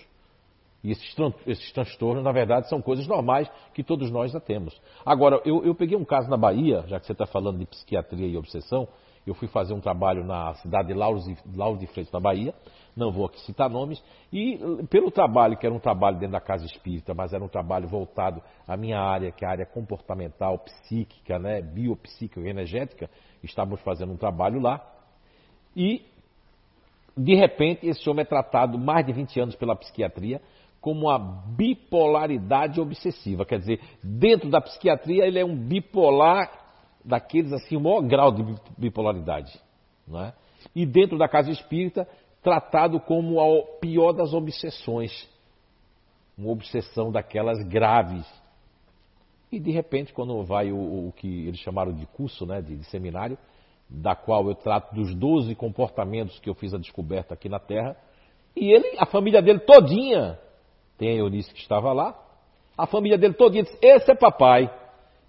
E 0.83 0.91
esses, 0.91 1.15
esses 1.47 1.71
transtornos, 1.71 2.23
na 2.23 2.31
verdade, 2.31 2.69
são 2.69 2.79
coisas 2.79 3.07
normais 3.07 3.49
que 3.73 3.83
todos 3.83 4.11
nós 4.11 4.31
já 4.31 4.39
temos. 4.39 4.79
Agora, 5.03 5.41
eu, 5.43 5.65
eu 5.65 5.73
peguei 5.73 5.97
um 5.97 6.05
caso 6.05 6.29
na 6.29 6.37
Bahia, 6.37 6.83
já 6.87 6.99
que 6.99 7.07
você 7.07 7.13
está 7.13 7.25
falando 7.25 7.57
de 7.57 7.65
psiquiatria 7.65 8.27
e 8.27 8.37
obsessão, 8.37 8.87
eu 9.25 9.33
fui 9.33 9.47
fazer 9.47 9.73
um 9.73 9.79
trabalho 9.79 10.23
na 10.23 10.53
cidade 10.55 10.89
de 10.89 10.93
Lauro 10.93 11.19
de, 11.77 11.87
Freitas, 11.87 12.11
na 12.11 12.19
Bahia, 12.19 12.53
não 12.95 13.11
vou 13.11 13.25
aqui 13.25 13.39
citar 13.41 13.69
nomes, 13.69 14.01
e 14.31 14.59
pelo 14.89 15.09
trabalho, 15.11 15.57
que 15.57 15.65
era 15.65 15.73
um 15.73 15.79
trabalho 15.79 16.17
dentro 16.17 16.33
da 16.33 16.41
casa 16.41 16.65
espírita, 16.65 17.13
mas 17.13 17.33
era 17.33 17.43
um 17.43 17.47
trabalho 17.47 17.87
voltado 17.87 18.41
à 18.67 18.77
minha 18.77 18.99
área, 18.99 19.31
que 19.31 19.43
é 19.43 19.47
a 19.47 19.51
área 19.51 19.65
comportamental, 19.65 20.59
psíquica, 20.59 21.39
né, 21.39 21.61
biopsíquica 21.61 22.39
e 22.41 22.49
energética, 22.49 23.09
estávamos 23.43 23.81
fazendo 23.81 24.13
um 24.13 24.17
trabalho 24.17 24.59
lá, 24.59 24.81
e 25.75 26.05
de 27.17 27.35
repente 27.35 27.87
esse 27.87 28.09
homem 28.09 28.21
é 28.21 28.25
tratado 28.25 28.77
mais 28.77 29.05
de 29.05 29.11
20 29.13 29.39
anos 29.39 29.55
pela 29.55 29.75
psiquiatria, 29.75 30.41
como 30.79 31.09
a 31.09 31.17
bipolaridade 31.17 32.79
obsessiva. 32.79 33.43
Quer 33.43 33.57
dizer, 33.57 33.81
dentro 34.03 34.51
da 34.51 34.61
psiquiatria 34.61 35.25
ele 35.25 35.39
é 35.39 35.43
um 35.43 35.55
bipolar 35.55 36.64
daqueles 37.05 37.53
assim, 37.53 37.77
o 37.77 37.79
maior 37.79 38.01
grau 38.01 38.31
de 38.31 38.43
bipolaridade. 38.77 39.57
Não 40.07 40.21
é? 40.21 40.33
E 40.75 40.85
dentro 40.85 41.17
da 41.17 41.27
casa 41.27 41.51
espírita, 41.51 42.07
tratado 42.41 42.99
como 42.99 43.39
a 43.39 43.79
pior 43.79 44.11
das 44.11 44.33
obsessões. 44.33 45.29
Uma 46.37 46.51
obsessão 46.51 47.11
daquelas 47.11 47.63
graves. 47.67 48.25
E 49.51 49.59
de 49.59 49.71
repente, 49.71 50.11
quando 50.11 50.43
vai 50.43 50.71
o, 50.71 51.07
o 51.07 51.13
que 51.15 51.47
eles 51.47 51.59
chamaram 51.59 51.93
de 51.93 52.05
curso, 52.07 52.45
né, 52.45 52.61
de, 52.61 52.75
de 52.75 52.83
seminário, 52.85 53.37
da 53.89 54.15
qual 54.15 54.47
eu 54.47 54.55
trato 54.55 54.93
dos 54.93 55.13
12 55.15 55.53
comportamentos 55.55 56.39
que 56.39 56.49
eu 56.49 56.55
fiz 56.55 56.73
a 56.73 56.77
descoberta 56.77 57.35
aqui 57.35 57.47
na 57.47 57.59
Terra, 57.59 57.95
E 58.55 58.71
ele, 58.71 58.95
a 58.97 59.05
família 59.05 59.41
dele 59.41 59.59
todinha, 59.59 60.39
tem 60.97 61.09
a 61.09 61.15
Eunice 61.15 61.53
que 61.53 61.59
estava 61.59 61.93
lá, 61.93 62.19
a 62.77 62.87
família 62.87 63.17
dele 63.17 63.33
todinha 63.33 63.63
disse, 63.63 63.77
esse 63.81 64.11
é 64.11 64.15
papai. 64.15 64.69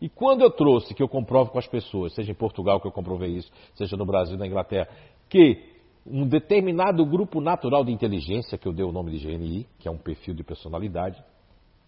E 0.01 0.09
quando 0.09 0.43
eu 0.43 0.51
trouxe, 0.51 0.95
que 0.95 1.03
eu 1.03 1.09
comprovo 1.09 1.51
com 1.51 1.59
as 1.59 1.67
pessoas, 1.67 2.15
seja 2.15 2.31
em 2.31 2.35
Portugal 2.35 2.81
que 2.81 2.87
eu 2.87 2.93
comprovei 2.93 3.31
isso, 3.31 3.51
seja 3.75 3.97
no 3.97 4.05
Brasil, 4.05 4.37
na 4.37 4.47
Inglaterra, 4.47 4.89
que 5.29 5.75
um 6.07 6.27
determinado 6.27 7.05
grupo 7.05 7.41
natural 7.41 7.85
de 7.85 7.93
inteligência, 7.93 8.59
que 8.59 8.69
eu 8.69 8.73
dei 8.73 8.85
o 8.85 8.93
nome 8.93 9.11
de 9.11 9.27
GNI, 9.27 9.67
que 9.79 9.89
é 9.89 9.91
um 9.91 9.99
perfil 9.99 10.35
de 10.35 10.45
personalidade, 10.45 11.23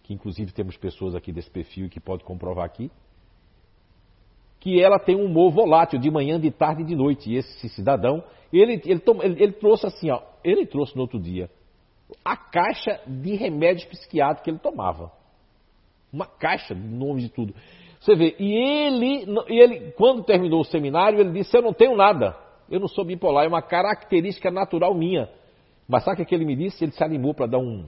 que 0.03 0.13
inclusive 0.13 0.51
temos 0.51 0.75
pessoas 0.75 1.15
aqui 1.15 1.31
desse 1.31 1.49
perfil 1.49 1.87
que 1.87 1.99
pode 1.99 2.23
comprovar 2.23 2.65
aqui, 2.65 2.91
que 4.59 4.81
ela 4.81 4.99
tem 4.99 5.15
um 5.15 5.25
humor 5.25 5.51
volátil 5.51 5.99
de 5.99 6.11
manhã, 6.11 6.39
de 6.39 6.51
tarde 6.51 6.81
e 6.81 6.85
de 6.85 6.95
noite. 6.95 7.31
E 7.31 7.37
esse 7.37 7.69
cidadão, 7.69 8.23
ele, 8.51 8.81
ele, 8.85 9.01
ele, 9.23 9.43
ele 9.43 9.53
trouxe 9.53 9.85
assim, 9.85 10.09
ó, 10.09 10.21
ele 10.43 10.65
trouxe 10.65 10.95
no 10.95 11.01
outro 11.03 11.19
dia 11.19 11.49
a 12.25 12.35
caixa 12.35 12.99
de 13.05 13.35
remédios 13.35 13.85
psiquiátricos 13.85 14.43
que 14.43 14.49
ele 14.49 14.59
tomava. 14.59 15.11
Uma 16.11 16.25
caixa, 16.25 16.73
nome 16.73 17.21
de 17.21 17.29
tudo. 17.29 17.53
Você 17.99 18.15
vê, 18.15 18.35
e 18.39 18.53
ele, 18.53 19.25
ele, 19.47 19.91
quando 19.91 20.23
terminou 20.23 20.61
o 20.61 20.65
seminário, 20.65 21.19
ele 21.19 21.31
disse: 21.31 21.55
Eu 21.55 21.61
não 21.61 21.73
tenho 21.73 21.95
nada, 21.95 22.35
eu 22.69 22.79
não 22.79 22.87
sou 22.87 23.03
bipolar, 23.03 23.45
é 23.45 23.47
uma 23.47 23.61
característica 23.61 24.49
natural 24.49 24.93
minha. 24.93 25.29
Mas 25.87 26.03
sabe 26.03 26.21
o 26.21 26.25
que 26.25 26.33
ele 26.33 26.45
me 26.45 26.55
disse? 26.55 26.83
Ele 26.83 26.91
se 26.91 27.03
animou 27.03 27.33
para 27.33 27.47
dar 27.47 27.57
um, 27.57 27.85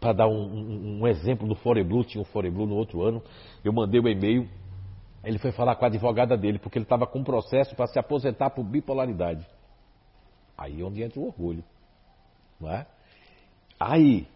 para 0.00 0.12
dar 0.12 0.28
um, 0.28 0.42
um, 0.42 1.00
um, 1.00 1.06
exemplo 1.06 1.46
do 1.46 1.54
Foreblu, 1.54 2.04
tinha 2.04 2.20
um 2.20 2.24
Foreblu 2.24 2.66
no 2.66 2.74
outro 2.74 3.02
ano. 3.02 3.22
Eu 3.64 3.72
mandei 3.72 4.00
o 4.00 4.04
um 4.04 4.08
e-mail, 4.08 4.48
ele 5.22 5.38
foi 5.38 5.52
falar 5.52 5.76
com 5.76 5.84
a 5.84 5.88
advogada 5.88 6.36
dele, 6.36 6.58
porque 6.58 6.78
ele 6.78 6.84
estava 6.84 7.06
com 7.06 7.20
um 7.20 7.24
processo 7.24 7.76
para 7.76 7.86
se 7.86 7.98
aposentar 7.98 8.50
por 8.50 8.64
bipolaridade. 8.64 9.46
Aí 10.58 10.80
é 10.80 10.84
onde 10.84 11.02
entra 11.02 11.20
o 11.20 11.26
orgulho. 11.26 11.62
Não 12.60 12.70
é? 12.70 12.86
Aí, 13.78 14.26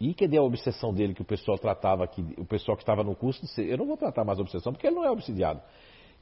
e 0.00 0.14
cadê 0.14 0.36
a 0.38 0.42
obsessão 0.42 0.92
dele 0.94 1.14
que 1.14 1.22
o 1.22 1.24
pessoal 1.24 1.58
tratava 1.58 2.04
aqui, 2.04 2.24
o 2.36 2.44
pessoal 2.44 2.76
que 2.76 2.82
estava 2.82 3.02
no 3.02 3.16
curso, 3.16 3.40
disse, 3.40 3.62
eu 3.62 3.76
não 3.76 3.86
vou 3.86 3.96
tratar 3.96 4.24
mais 4.24 4.38
a 4.38 4.42
obsessão, 4.42 4.72
porque 4.72 4.86
ele 4.86 4.96
não 4.96 5.04
é 5.04 5.10
obsidiado. 5.10 5.60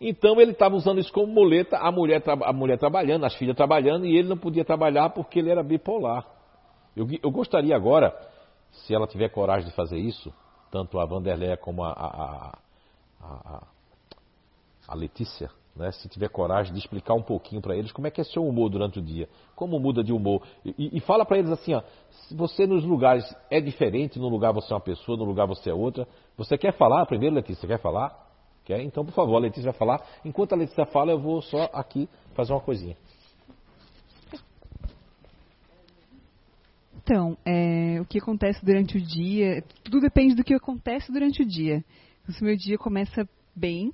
Então 0.01 0.41
ele 0.41 0.53
estava 0.53 0.75
usando 0.75 0.99
isso 0.99 1.13
como 1.13 1.27
muleta, 1.27 1.79
a 1.79 1.91
mulher, 1.91 2.23
a 2.27 2.53
mulher 2.53 2.79
trabalhando, 2.79 3.25
as 3.25 3.35
filhas 3.35 3.57
trabalhando, 3.57 4.07
e 4.07 4.17
ele 4.17 4.29
não 4.29 4.37
podia 4.37 4.65
trabalhar 4.65 5.11
porque 5.11 5.39
ele 5.39 5.51
era 5.51 5.63
bipolar. 5.63 6.27
Eu, 6.95 7.07
eu 7.23 7.31
gostaria 7.31 7.75
agora 7.75 8.15
se 8.71 8.95
ela 8.95 9.07
tiver 9.07 9.29
coragem 9.29 9.69
de 9.69 9.75
fazer 9.75 9.99
isso, 9.99 10.33
tanto 10.71 10.99
a 10.99 11.07
Vanderleia 11.07 11.57
como 11.57 11.85
a, 11.85 11.93
a, 11.93 12.59
a, 13.23 13.67
a 14.89 14.95
Letícia, 14.95 15.51
né, 15.77 15.93
se 15.93 16.09
tiver 16.09 16.29
coragem 16.29 16.73
de 16.73 16.79
explicar 16.79 17.15
um 17.15 17.23
pouquinho 17.23 17.61
para 17.61 17.77
eles 17.77 17.93
como 17.93 18.07
é 18.07 18.11
que 18.11 18.21
é 18.21 18.25
seu 18.25 18.45
humor 18.47 18.71
durante 18.71 18.99
o 18.99 19.03
dia, 19.03 19.29
como 19.55 19.79
muda 19.79 20.03
de 20.03 20.13
humor. 20.13 20.43
E, 20.65 20.97
e 20.97 21.01
fala 21.01 21.25
para 21.25 21.39
eles 21.39 21.51
assim, 21.51 21.75
ó, 21.75 21.83
se 22.11 22.35
você 22.35 22.67
nos 22.67 22.85
lugares 22.85 23.25
é 23.51 23.61
diferente, 23.61 24.19
no 24.19 24.29
lugar 24.29 24.53
você 24.53 24.73
é 24.73 24.75
uma 24.75 24.81
pessoa, 24.81 25.19
no 25.19 25.25
lugar 25.25 25.47
você 25.47 25.71
é 25.71 25.75
outra. 25.75 26.09
Você 26.37 26.57
quer 26.57 26.73
falar 26.73 27.05
primeiro, 27.07 27.35
Letícia? 27.35 27.61
Você 27.61 27.67
quer 27.67 27.81
falar? 27.81 28.27
Quer? 28.65 28.81
Então, 28.81 29.05
por 29.05 29.13
favor, 29.13 29.37
a 29.37 29.41
Letícia 29.41 29.71
vai 29.71 29.79
falar. 29.79 30.03
Enquanto 30.25 30.55
a 30.55 30.57
Letícia 30.57 30.87
fala, 30.87 31.13
eu 31.13 31.21
vou 31.21 31.41
só 31.43 31.71
aqui 31.73 32.09
fazer 32.35 32.53
uma 32.53 32.61
coisinha. 32.61 32.97
Então, 36.97 37.39
é, 37.45 38.01
o 38.01 38.05
que 38.05 38.19
acontece 38.19 38.65
durante 38.65 38.97
o 38.97 39.01
dia, 39.01 39.63
tudo 39.85 40.01
depende 40.01 40.35
do 40.35 40.43
que 40.43 40.53
acontece 40.53 41.13
durante 41.13 41.43
o 41.43 41.47
dia. 41.47 41.85
Se 42.29 42.43
o 42.43 42.45
meu 42.45 42.57
dia 42.57 42.77
começa 42.77 43.29
bem, 43.55 43.93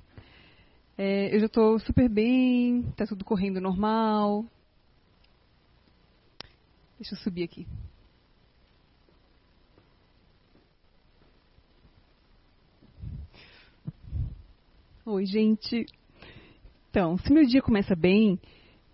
é, 0.97 1.35
eu 1.35 1.39
já 1.39 1.45
estou 1.47 1.79
super 1.79 2.07
bem, 2.07 2.81
está 2.89 3.05
tudo 3.05 3.25
correndo 3.25 3.59
normal. 3.59 4.45
Deixa 6.99 7.15
eu 7.15 7.19
subir 7.19 7.43
aqui. 7.43 7.67
Oi, 15.05 15.25
gente. 15.25 15.85
Então, 16.89 17.17
se 17.17 17.33
meu 17.33 17.45
dia 17.45 17.61
começa 17.61 17.95
bem, 17.95 18.39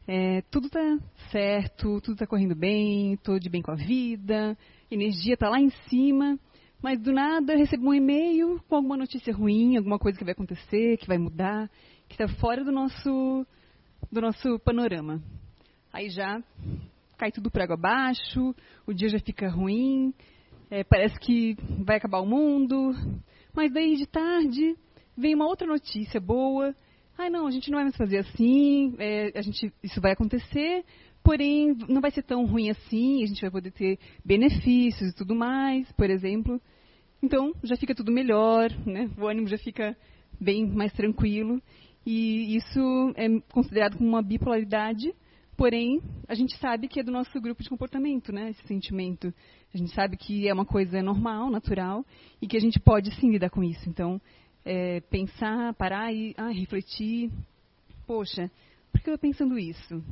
é, 0.07 0.41
tudo 0.49 0.67
está 0.67 0.97
certo, 1.31 2.01
tudo 2.01 2.13
está 2.13 2.25
correndo 2.25 2.55
bem, 2.55 3.13
estou 3.13 3.37
de 3.37 3.47
bem 3.49 3.61
com 3.61 3.71
a 3.71 3.75
vida, 3.75 4.57
energia 4.89 5.35
está 5.35 5.49
lá 5.49 5.59
em 5.59 5.69
cima, 5.87 6.39
mas 6.81 6.99
do 6.99 7.11
nada 7.11 7.55
recebo 7.55 7.89
um 7.89 7.93
e-mail 7.93 8.61
com 8.67 8.75
alguma 8.75 8.97
notícia 8.97 9.33
ruim, 9.33 9.75
alguma 9.75 9.99
coisa 9.99 10.17
que 10.17 10.23
vai 10.23 10.33
acontecer, 10.33 10.97
que 10.97 11.07
vai 11.07 11.17
mudar, 11.17 11.69
que 12.07 12.13
está 12.13 12.27
fora 12.39 12.63
do 12.63 12.71
nosso, 12.71 13.45
do 14.11 14.21
nosso 14.21 14.59
panorama. 14.59 15.21
Aí 15.91 16.09
já 16.09 16.41
cai 17.17 17.31
tudo 17.31 17.51
água 17.53 17.75
abaixo, 17.75 18.55
o 18.87 18.93
dia 18.93 19.09
já 19.09 19.19
fica 19.19 19.49
ruim, 19.49 20.13
é, 20.71 20.83
parece 20.83 21.19
que 21.19 21.57
vai 21.83 21.97
acabar 21.97 22.21
o 22.21 22.25
mundo, 22.25 22.93
mas 23.53 23.73
daí 23.73 23.95
de 23.97 24.07
tarde 24.07 24.75
vem 25.17 25.35
uma 25.35 25.47
outra 25.47 25.67
notícia 25.67 26.21
boa, 26.21 26.73
ah, 27.17 27.29
não, 27.29 27.47
a 27.47 27.51
gente 27.51 27.69
não 27.69 27.77
vai 27.77 27.83
mais 27.83 27.97
fazer 27.97 28.19
assim, 28.19 28.95
é, 28.97 29.37
a 29.37 29.41
gente, 29.41 29.73
isso 29.83 29.99
vai 29.99 30.13
acontecer, 30.13 30.85
porém 31.29 31.77
não 31.87 32.01
vai 32.01 32.09
ser 32.09 32.23
tão 32.23 32.43
ruim 32.43 32.71
assim, 32.71 33.23
a 33.23 33.27
gente 33.27 33.41
vai 33.41 33.51
poder 33.51 33.69
ter 33.69 33.99
benefícios 34.25 35.11
e 35.11 35.15
tudo 35.15 35.35
mais, 35.35 35.87
por 35.91 36.09
exemplo. 36.09 36.59
Então 37.21 37.53
já 37.61 37.77
fica 37.77 37.93
tudo 37.93 38.11
melhor, 38.11 38.71
né? 38.83 39.07
o 39.15 39.27
ânimo 39.27 39.45
já 39.45 39.59
fica 39.59 39.95
bem 40.41 40.65
mais 40.65 40.91
tranquilo. 40.91 41.61
E 42.03 42.55
isso 42.55 43.13
é 43.15 43.27
considerado 43.53 43.95
como 43.95 44.09
uma 44.09 44.23
bipolaridade, 44.23 45.13
porém 45.55 46.01
a 46.27 46.33
gente 46.33 46.57
sabe 46.57 46.87
que 46.87 46.99
é 46.99 47.03
do 47.03 47.11
nosso 47.11 47.39
grupo 47.39 47.61
de 47.61 47.69
comportamento, 47.69 48.31
né? 48.31 48.49
esse 48.49 48.67
sentimento. 48.67 49.31
A 49.71 49.77
gente 49.77 49.93
sabe 49.93 50.17
que 50.17 50.47
é 50.47 50.53
uma 50.53 50.65
coisa 50.65 50.99
normal, 51.03 51.51
natural, 51.51 52.03
e 52.41 52.47
que 52.47 52.57
a 52.57 52.59
gente 52.59 52.79
pode 52.79 53.13
sim 53.19 53.29
lidar 53.29 53.51
com 53.51 53.63
isso. 53.63 53.87
Então, 53.87 54.19
é, 54.65 54.99
pensar, 55.01 55.75
parar 55.75 56.11
e 56.11 56.33
ah, 56.35 56.49
refletir. 56.49 57.29
Poxa, 58.07 58.49
por 58.91 58.99
que 58.99 59.11
eu 59.11 59.13
estou 59.13 59.29
pensando 59.29 59.59
isso? 59.59 60.03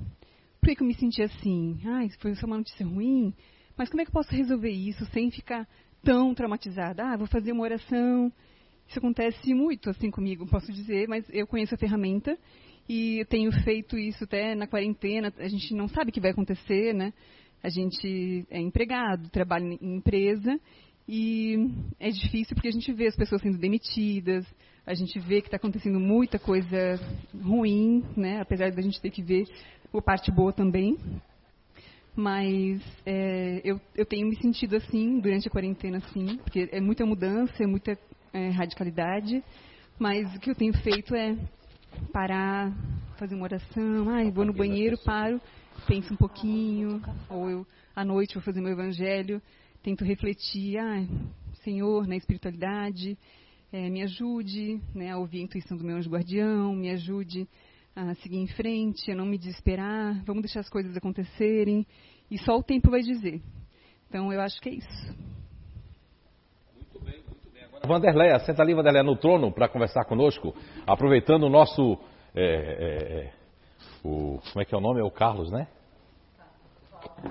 Por 0.68 0.76
que 0.76 0.84
eu 0.84 0.88
me 0.88 0.96
senti 0.96 1.22
assim? 1.22 1.80
Ah, 1.86 2.06
foi 2.20 2.34
uma 2.44 2.58
notícia 2.58 2.86
ruim? 2.86 3.34
Mas 3.78 3.88
como 3.88 4.02
é 4.02 4.04
que 4.04 4.10
eu 4.10 4.14
posso 4.14 4.36
resolver 4.36 4.70
isso 4.70 5.06
sem 5.14 5.32
ficar 5.32 5.66
tão 6.04 6.34
traumatizada? 6.34 7.06
Ah, 7.06 7.16
vou 7.16 7.26
fazer 7.26 7.54
uma 7.54 7.64
oração. 7.64 8.30
Isso 8.86 9.00
acontece 9.00 9.54
muito 9.54 9.90
assim 9.90 10.12
comigo, 10.12 10.46
posso 10.46 10.70
dizer, 10.74 11.08
mas 11.08 11.26
eu 11.30 11.48
conheço 11.48 11.74
a 11.74 11.78
ferramenta 11.78 12.38
e 12.90 13.24
tenho 13.30 13.50
feito 13.64 13.98
isso 13.98 14.26
até 14.26 14.56
na 14.56 14.68
quarentena. 14.68 15.34
A 15.38 15.48
gente 15.48 15.74
não 15.74 15.88
sabe 15.88 16.10
o 16.10 16.14
que 16.14 16.20
vai 16.20 16.32
acontecer, 16.32 16.94
né? 16.94 17.14
A 17.64 17.70
gente 17.70 18.46
é 18.50 18.60
empregado, 18.60 19.30
trabalha 19.30 19.64
em 19.64 19.96
empresa 19.96 20.60
e 21.08 21.56
é 21.98 22.10
difícil 22.10 22.54
porque 22.54 22.68
a 22.68 22.74
gente 22.74 22.92
vê 22.92 23.08
as 23.08 23.16
pessoas 23.16 23.42
sendo 23.42 23.58
demitidas, 23.58 24.46
a 24.88 24.94
gente 24.94 25.20
vê 25.20 25.42
que 25.42 25.48
está 25.48 25.58
acontecendo 25.58 26.00
muita 26.00 26.40
coisa 26.40 26.98
ruim, 27.42 28.06
né? 28.16 28.40
apesar 28.40 28.72
da 28.72 28.82
gente 28.82 29.02
ter 29.02 29.12
que 29.12 29.22
ver 29.22 29.46
a 29.94 30.02
parte 30.02 30.32
boa 30.32 30.54
também. 30.54 30.98
Mas 32.16 32.82
é, 33.06 33.62
eu, 33.64 33.80
eu 33.96 34.06
tenho 34.06 34.28
me 34.28 34.36
sentido 34.38 34.76
assim 34.76 35.20
durante 35.20 35.48
a 35.48 35.52
quarentena, 35.52 35.98
assim, 35.98 36.38
porque 36.38 36.68
é 36.72 36.82
muita 36.82 37.06
mudança, 37.06 37.64
é 37.64 37.68
muita 37.68 37.98
é, 38.34 38.50
radicalidade. 38.50 39.44
Mas 40.00 40.36
o 40.36 40.40
que 40.40 40.50
eu 40.50 40.56
tenho 40.56 40.76
feito 40.80 41.16
é 41.16 41.38
parar, 42.12 42.72
fazer 43.18 43.36
uma 43.36 43.44
oração, 43.44 44.10
ah, 44.10 44.30
vou 44.32 44.46
no 44.46 44.54
banheiro, 44.54 44.98
paro, 45.04 45.40
penso 45.88 46.14
um 46.14 46.18
pouquinho, 46.18 47.02
ou 47.30 47.50
eu 47.50 47.68
à 47.96 48.04
noite 48.04 48.36
vou 48.36 48.44
fazer 48.44 48.62
meu 48.62 48.72
evangelho 48.72 49.42
tento 49.88 50.04
refletir, 50.04 50.78
ah, 50.78 51.06
Senhor, 51.64 52.06
na 52.08 52.18
espiritualidade, 52.18 53.18
é, 53.72 53.90
me 53.90 54.02
ajude 54.04 54.82
né, 54.94 55.12
a 55.12 55.18
ouvir 55.18 55.40
a 55.40 55.44
intuição 55.44 55.78
do 55.78 55.84
meu 55.86 55.96
anjo 55.96 56.10
guardião, 56.10 56.76
me 56.76 56.90
ajude 56.90 57.48
a 57.98 58.14
seguir 58.16 58.38
em 58.38 58.48
frente, 58.48 59.12
a 59.12 59.16
não 59.16 59.26
me 59.26 59.40
desesperar, 59.40 60.24
vamos 60.24 60.44
deixar 60.44 60.60
as 60.60 60.70
coisas 60.70 60.96
acontecerem, 60.96 61.84
e 62.30 62.38
só 62.38 62.56
o 62.56 62.62
tempo 62.62 62.92
vai 62.92 63.02
dizer. 63.02 63.42
Então, 64.08 64.32
eu 64.32 64.40
acho 64.40 64.62
que 64.62 64.70
é 64.70 64.74
isso. 64.74 65.16
Muito 66.76 67.00
bem, 67.04 67.24
muito 67.28 67.50
bem. 67.52 67.64
Agora, 67.64 67.88
Vanderleia, 67.88 68.40
senta 68.40 68.62
ali, 68.62 68.76
Vanderleia, 68.76 69.04
no 69.04 69.16
trono 69.16 69.52
para 69.52 69.68
conversar 69.68 70.06
conosco, 70.06 70.54
aproveitando 70.86 71.44
o 71.44 71.50
nosso. 71.50 71.98
É, 72.36 72.44
é, 72.44 73.20
é, 73.20 73.34
o, 74.04 74.40
como 74.52 74.62
é 74.62 74.66
que 74.66 74.76
é 74.76 74.78
o 74.78 74.82
nome? 74.82 75.00
É 75.00 75.04
o 75.04 75.10
Carlos, 75.10 75.52
né? 75.52 75.68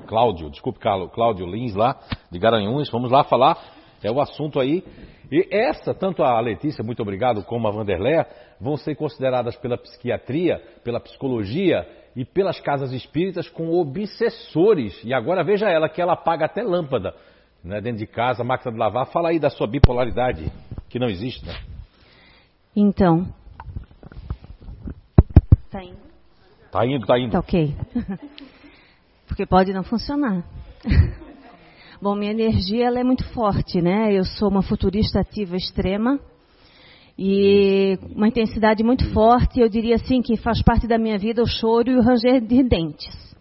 Cláudio, 0.08 0.50
desculpe, 0.50 0.80
Cláudio 0.80 1.46
Lins 1.46 1.76
lá, 1.76 2.00
de 2.30 2.38
Garanhuns, 2.40 2.90
vamos 2.90 3.10
lá 3.10 3.22
falar, 3.22 3.56
é 4.02 4.10
o 4.10 4.20
assunto 4.20 4.60
aí. 4.60 4.84
E 5.30 5.48
essa, 5.50 5.92
tanto 5.92 6.22
a 6.22 6.38
Letícia, 6.40 6.84
muito 6.84 7.02
obrigado, 7.02 7.42
como 7.44 7.66
a 7.66 7.70
Vanderléa, 7.70 8.26
vão 8.60 8.76
ser 8.76 8.94
consideradas 8.94 9.56
pela 9.56 9.76
psiquiatria, 9.76 10.62
pela 10.84 11.00
psicologia 11.00 11.86
e 12.14 12.24
pelas 12.24 12.60
casas 12.60 12.92
espíritas 12.92 13.48
com 13.48 13.70
obsessores. 13.70 14.98
E 15.04 15.12
agora 15.12 15.42
veja 15.42 15.68
ela, 15.68 15.88
que 15.88 16.00
ela 16.00 16.12
apaga 16.12 16.46
até 16.46 16.62
lâmpada 16.62 17.14
né, 17.62 17.80
dentro 17.80 17.98
de 17.98 18.06
casa, 18.06 18.44
máquina 18.44 18.72
de 18.72 18.78
lavar. 18.78 19.06
Fala 19.06 19.30
aí 19.30 19.38
da 19.38 19.50
sua 19.50 19.66
bipolaridade, 19.66 20.50
que 20.88 20.98
não 20.98 21.08
existe, 21.08 21.44
né? 21.44 21.54
Então. 22.74 23.26
Tá 25.70 25.82
indo? 25.82 25.98
Tá 26.70 26.86
indo, 26.86 27.06
tá 27.06 27.18
indo. 27.18 27.32
Tá 27.32 27.40
ok. 27.40 27.74
porque 29.26 29.44
pode 29.44 29.72
não 29.72 29.82
funcionar. 29.82 30.44
Bom, 32.00 32.14
minha 32.14 32.30
energia 32.30 32.86
ela 32.86 33.00
é 33.00 33.04
muito 33.04 33.24
forte, 33.32 33.80
né? 33.80 34.12
Eu 34.12 34.22
sou 34.24 34.50
uma 34.50 34.62
futurista 34.62 35.20
ativa 35.20 35.56
extrema 35.56 36.20
e 37.18 37.98
uma 38.14 38.28
intensidade 38.28 38.82
muito 38.84 39.10
forte. 39.14 39.60
Eu 39.60 39.68
diria 39.68 39.94
assim 39.94 40.20
que 40.20 40.36
faz 40.36 40.62
parte 40.62 40.86
da 40.86 40.98
minha 40.98 41.18
vida 41.18 41.42
o 41.42 41.46
choro 41.46 41.90
e 41.90 41.96
o 41.96 42.02
ranger 42.02 42.42
de 42.42 42.62
dentes. 42.62 43.34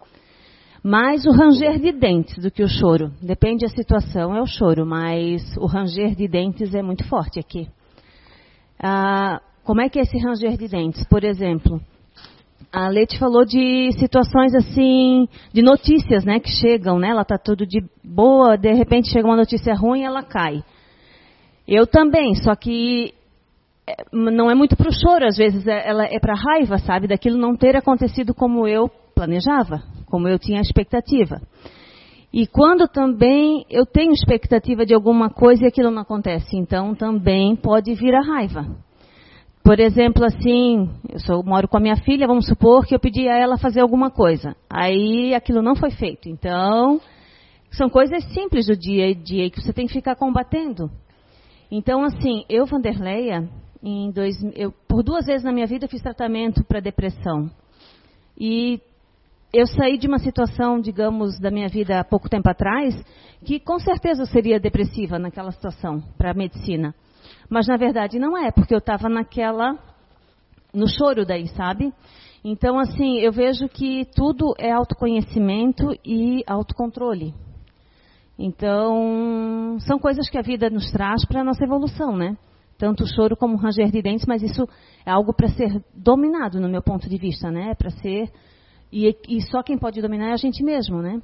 Mais 0.82 1.26
o 1.26 1.32
ranger 1.32 1.78
de 1.78 1.92
dentes 1.92 2.42
do 2.42 2.50
que 2.50 2.62
o 2.62 2.68
choro. 2.68 3.12
Depende 3.20 3.66
da 3.66 3.68
situação, 3.68 4.34
é 4.34 4.40
o 4.40 4.46
choro, 4.46 4.86
mas 4.86 5.42
o 5.58 5.66
ranger 5.66 6.14
de 6.14 6.26
dentes 6.26 6.74
é 6.74 6.80
muito 6.80 7.06
forte 7.08 7.38
aqui. 7.38 7.68
Ah, 8.82 9.38
como 9.64 9.82
é 9.82 9.90
que 9.90 9.98
é 9.98 10.02
esse 10.02 10.16
ranger 10.16 10.56
de 10.56 10.68
dentes? 10.68 11.04
Por 11.08 11.24
exemplo, 11.24 11.78
a 12.76 12.88
Leite 12.88 13.18
falou 13.18 13.46
de 13.46 13.90
situações 13.92 14.54
assim, 14.54 15.26
de 15.50 15.62
notícias, 15.62 16.26
né, 16.26 16.38
que 16.38 16.50
chegam, 16.50 16.98
né? 16.98 17.08
Ela 17.08 17.22
está 17.22 17.38
tudo 17.38 17.66
de 17.66 17.82
boa, 18.04 18.58
de 18.58 18.70
repente 18.74 19.10
chega 19.10 19.26
uma 19.26 19.34
notícia 19.34 19.74
ruim, 19.74 20.02
ela 20.02 20.22
cai. 20.22 20.62
Eu 21.66 21.86
também, 21.86 22.34
só 22.34 22.54
que 22.54 23.14
é, 23.88 23.94
não 24.12 24.50
é 24.50 24.54
muito 24.54 24.76
para 24.76 24.90
o 24.90 24.92
choro, 24.92 25.24
às 25.24 25.38
vezes 25.38 25.66
é, 25.66 25.88
ela 25.88 26.04
é 26.04 26.20
para 26.20 26.34
raiva, 26.34 26.76
sabe, 26.76 27.08
daquilo 27.08 27.38
não 27.38 27.56
ter 27.56 27.74
acontecido 27.76 28.34
como 28.34 28.68
eu 28.68 28.90
planejava, 29.14 29.82
como 30.04 30.28
eu 30.28 30.38
tinha 30.38 30.60
expectativa. 30.60 31.40
E 32.30 32.46
quando 32.46 32.86
também 32.86 33.64
eu 33.70 33.86
tenho 33.86 34.12
expectativa 34.12 34.84
de 34.84 34.92
alguma 34.92 35.30
coisa 35.30 35.64
e 35.64 35.66
aquilo 35.66 35.90
não 35.90 36.02
acontece, 36.02 36.54
então 36.58 36.94
também 36.94 37.56
pode 37.56 37.94
vir 37.94 38.14
a 38.14 38.20
raiva. 38.20 38.66
Por 39.66 39.80
exemplo, 39.80 40.24
assim, 40.24 40.88
eu 41.08 41.18
sou, 41.18 41.42
moro 41.42 41.66
com 41.66 41.76
a 41.76 41.80
minha 41.80 41.96
filha, 41.96 42.28
vamos 42.28 42.46
supor 42.46 42.86
que 42.86 42.94
eu 42.94 43.00
pedi 43.00 43.28
a 43.28 43.36
ela 43.36 43.58
fazer 43.58 43.80
alguma 43.80 44.12
coisa. 44.12 44.54
Aí 44.70 45.34
aquilo 45.34 45.60
não 45.60 45.74
foi 45.74 45.90
feito. 45.90 46.28
Então, 46.28 47.00
são 47.72 47.90
coisas 47.90 48.22
simples 48.32 48.66
do 48.66 48.76
dia 48.76 49.08
a 49.08 49.12
dia 49.12 49.50
que 49.50 49.60
você 49.60 49.72
tem 49.72 49.88
que 49.88 49.92
ficar 49.92 50.14
combatendo. 50.14 50.88
Então, 51.68 52.04
assim, 52.04 52.44
eu, 52.48 52.64
Vanderleia, 52.64 53.48
dois, 54.14 54.36
eu, 54.54 54.72
por 54.86 55.02
duas 55.02 55.26
vezes 55.26 55.42
na 55.42 55.50
minha 55.50 55.66
vida 55.66 55.88
fiz 55.88 56.00
tratamento 56.00 56.62
para 56.62 56.78
depressão. 56.78 57.50
E 58.38 58.80
eu 59.52 59.66
saí 59.66 59.98
de 59.98 60.06
uma 60.06 60.20
situação, 60.20 60.80
digamos, 60.80 61.40
da 61.40 61.50
minha 61.50 61.68
vida 61.68 61.98
há 61.98 62.04
pouco 62.04 62.28
tempo 62.28 62.48
atrás, 62.48 62.94
que 63.44 63.58
com 63.58 63.80
certeza 63.80 64.26
seria 64.26 64.60
depressiva 64.60 65.18
naquela 65.18 65.50
situação 65.50 66.00
para 66.16 66.30
a 66.30 66.34
medicina. 66.34 66.94
Mas 67.48 67.66
na 67.66 67.76
verdade 67.76 68.18
não 68.18 68.36
é, 68.36 68.50
porque 68.50 68.74
eu 68.74 68.78
estava 68.78 69.08
naquela. 69.08 69.78
no 70.72 70.88
choro 70.88 71.24
daí, 71.24 71.48
sabe? 71.48 71.92
Então, 72.44 72.78
assim, 72.78 73.18
eu 73.18 73.32
vejo 73.32 73.68
que 73.68 74.04
tudo 74.14 74.54
é 74.58 74.70
autoconhecimento 74.70 75.92
e 76.04 76.44
autocontrole. 76.46 77.34
Então, 78.38 79.78
são 79.80 79.98
coisas 79.98 80.28
que 80.28 80.38
a 80.38 80.42
vida 80.42 80.68
nos 80.70 80.90
traz 80.92 81.24
para 81.24 81.40
a 81.40 81.44
nossa 81.44 81.64
evolução, 81.64 82.14
né? 82.16 82.36
Tanto 82.78 83.04
o 83.04 83.06
choro 83.06 83.36
como 83.36 83.54
o 83.54 83.56
ranger 83.56 83.90
de 83.90 84.02
dentes, 84.02 84.26
mas 84.26 84.42
isso 84.42 84.68
é 85.04 85.10
algo 85.10 85.32
para 85.32 85.48
ser 85.48 85.82
dominado, 85.94 86.60
no 86.60 86.68
meu 86.68 86.82
ponto 86.82 87.08
de 87.08 87.16
vista, 87.16 87.50
né? 87.50 87.74
Para 87.74 87.90
ser. 87.90 88.30
E, 88.92 89.16
e, 89.28 89.40
só 89.40 89.62
quem 89.62 89.78
pode 89.78 90.00
dominar 90.00 90.28
é 90.28 90.32
a 90.32 90.36
gente 90.36 90.62
mesmo, 90.62 91.00
né? 91.00 91.20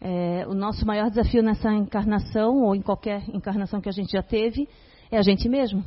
É, 0.00 0.44
o 0.48 0.52
nosso 0.52 0.84
maior 0.84 1.08
desafio 1.08 1.42
nessa 1.42 1.72
encarnação, 1.72 2.64
ou 2.64 2.74
em 2.74 2.82
qualquer 2.82 3.22
encarnação 3.32 3.80
que 3.80 3.88
a 3.88 3.92
gente 3.92 4.12
já 4.12 4.22
teve, 4.22 4.68
é 5.10 5.18
a 5.18 5.22
gente 5.22 5.48
mesmo. 5.48 5.84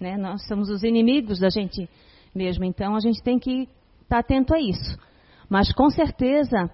Né? 0.00 0.16
Nós 0.16 0.46
somos 0.46 0.70
os 0.70 0.82
inimigos 0.82 1.38
da 1.38 1.48
gente 1.48 1.88
mesmo, 2.34 2.64
então 2.64 2.94
a 2.94 3.00
gente 3.00 3.22
tem 3.22 3.38
que 3.38 3.62
estar 3.62 3.68
tá 4.08 4.18
atento 4.18 4.54
a 4.54 4.60
isso. 4.60 4.96
Mas 5.48 5.72
com 5.72 5.90
certeza, 5.90 6.70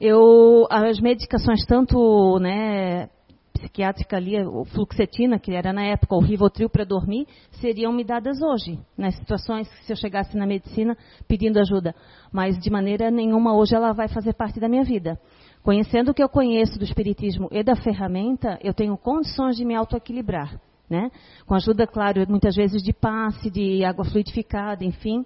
eu, 0.00 0.66
as 0.70 1.00
medicações, 1.00 1.64
tanto 1.66 2.38
né, 2.38 3.08
psiquiátrica 3.52 4.16
ali, 4.16 4.40
o 4.44 4.64
fluxetina, 4.64 5.38
que 5.38 5.52
era 5.52 5.72
na 5.72 5.84
época 5.84 6.14
o 6.14 6.20
Rivotril 6.20 6.70
para 6.70 6.84
dormir, 6.84 7.26
seriam 7.60 7.92
me 7.92 8.04
dadas 8.04 8.40
hoje, 8.40 8.78
nas 8.96 9.14
situações 9.16 9.68
que 9.68 9.84
se 9.84 9.92
eu 9.92 9.96
chegasse 9.96 10.36
na 10.36 10.46
medicina 10.46 10.96
pedindo 11.28 11.58
ajuda. 11.58 11.94
Mas 12.32 12.58
de 12.58 12.70
maneira 12.70 13.10
nenhuma 13.10 13.54
hoje 13.54 13.74
ela 13.74 13.92
vai 13.92 14.08
fazer 14.08 14.34
parte 14.34 14.58
da 14.58 14.68
minha 14.68 14.84
vida. 14.84 15.18
Conhecendo 15.62 16.10
o 16.10 16.14
que 16.14 16.22
eu 16.22 16.28
conheço 16.28 16.78
do 16.78 16.84
espiritismo 16.84 17.48
e 17.52 17.62
da 17.62 17.76
ferramenta, 17.76 18.58
eu 18.62 18.74
tenho 18.74 18.96
condições 18.96 19.56
de 19.56 19.64
me 19.64 19.74
autoequilibrar 19.74 20.58
né? 20.92 21.10
Com 21.46 21.54
ajuda, 21.54 21.86
claro, 21.86 22.24
muitas 22.28 22.54
vezes 22.54 22.82
de 22.82 22.92
passe, 22.92 23.50
de 23.50 23.82
água 23.82 24.04
fluidificada, 24.04 24.84
enfim. 24.84 25.24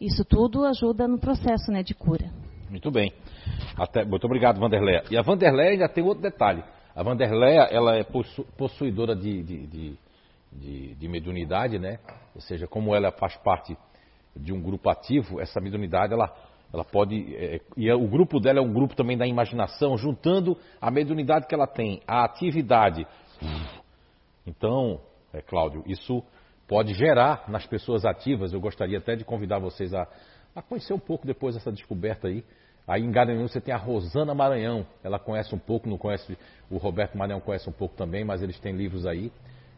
Isso 0.00 0.24
tudo 0.24 0.64
ajuda 0.64 1.08
no 1.08 1.18
processo 1.18 1.72
né, 1.72 1.82
de 1.82 1.92
cura. 1.92 2.30
Muito 2.70 2.90
bem. 2.90 3.12
Até, 3.76 4.04
muito 4.04 4.24
obrigado, 4.24 4.60
Vanderleia. 4.60 5.02
E 5.10 5.18
a 5.18 5.22
Vanderleia 5.22 5.72
ainda 5.72 5.88
tem 5.88 6.04
outro 6.04 6.22
detalhe. 6.22 6.62
A 6.94 7.02
Vanderleia, 7.02 7.62
ela 7.62 7.96
é 7.96 8.04
possu, 8.04 8.44
possuidora 8.56 9.16
de, 9.16 9.42
de, 9.42 9.66
de, 9.66 9.98
de, 10.52 10.94
de 10.94 11.08
mediunidade, 11.08 11.78
né? 11.78 11.98
Ou 12.34 12.40
seja, 12.40 12.68
como 12.68 12.94
ela 12.94 13.10
faz 13.10 13.36
parte 13.38 13.76
de 14.36 14.52
um 14.52 14.60
grupo 14.60 14.88
ativo, 14.88 15.40
essa 15.40 15.60
mediunidade, 15.60 16.12
ela, 16.12 16.32
ela 16.72 16.84
pode... 16.84 17.34
É, 17.34 17.60
e 17.76 17.88
é, 17.88 17.94
o 17.94 18.06
grupo 18.06 18.38
dela 18.38 18.60
é 18.60 18.62
um 18.62 18.72
grupo 18.72 18.94
também 18.94 19.16
da 19.16 19.26
imaginação, 19.26 19.96
juntando 19.96 20.56
a 20.80 20.90
mediunidade 20.90 21.48
que 21.48 21.54
ela 21.54 21.66
tem, 21.66 22.00
a 22.06 22.22
atividade. 22.24 23.04
Então, 24.46 25.00
é, 25.32 25.40
Cláudio, 25.42 25.82
isso 25.86 26.22
pode 26.66 26.94
gerar 26.94 27.44
nas 27.48 27.66
pessoas 27.66 28.04
ativas. 28.04 28.52
Eu 28.52 28.60
gostaria 28.60 28.98
até 28.98 29.16
de 29.16 29.24
convidar 29.24 29.58
vocês 29.58 29.92
a, 29.94 30.06
a 30.54 30.62
conhecer 30.62 30.92
um 30.92 30.98
pouco 30.98 31.26
depois 31.26 31.54
dessa 31.54 31.72
descoberta 31.72 32.28
aí. 32.28 32.44
Aí 32.86 33.02
em 33.02 33.10
Garanhuns 33.10 33.52
você 33.52 33.60
tem 33.60 33.74
a 33.74 33.76
Rosana 33.76 34.34
Maranhão. 34.34 34.86
Ela 35.02 35.18
conhece 35.18 35.54
um 35.54 35.58
pouco, 35.58 35.88
não 35.88 35.98
conhece. 35.98 36.38
O 36.70 36.78
Roberto 36.78 37.16
Maranhão 37.16 37.40
conhece 37.40 37.68
um 37.68 37.72
pouco 37.72 37.94
também, 37.94 38.24
mas 38.24 38.42
eles 38.42 38.58
têm 38.58 38.74
livros 38.74 39.06
aí. 39.06 39.30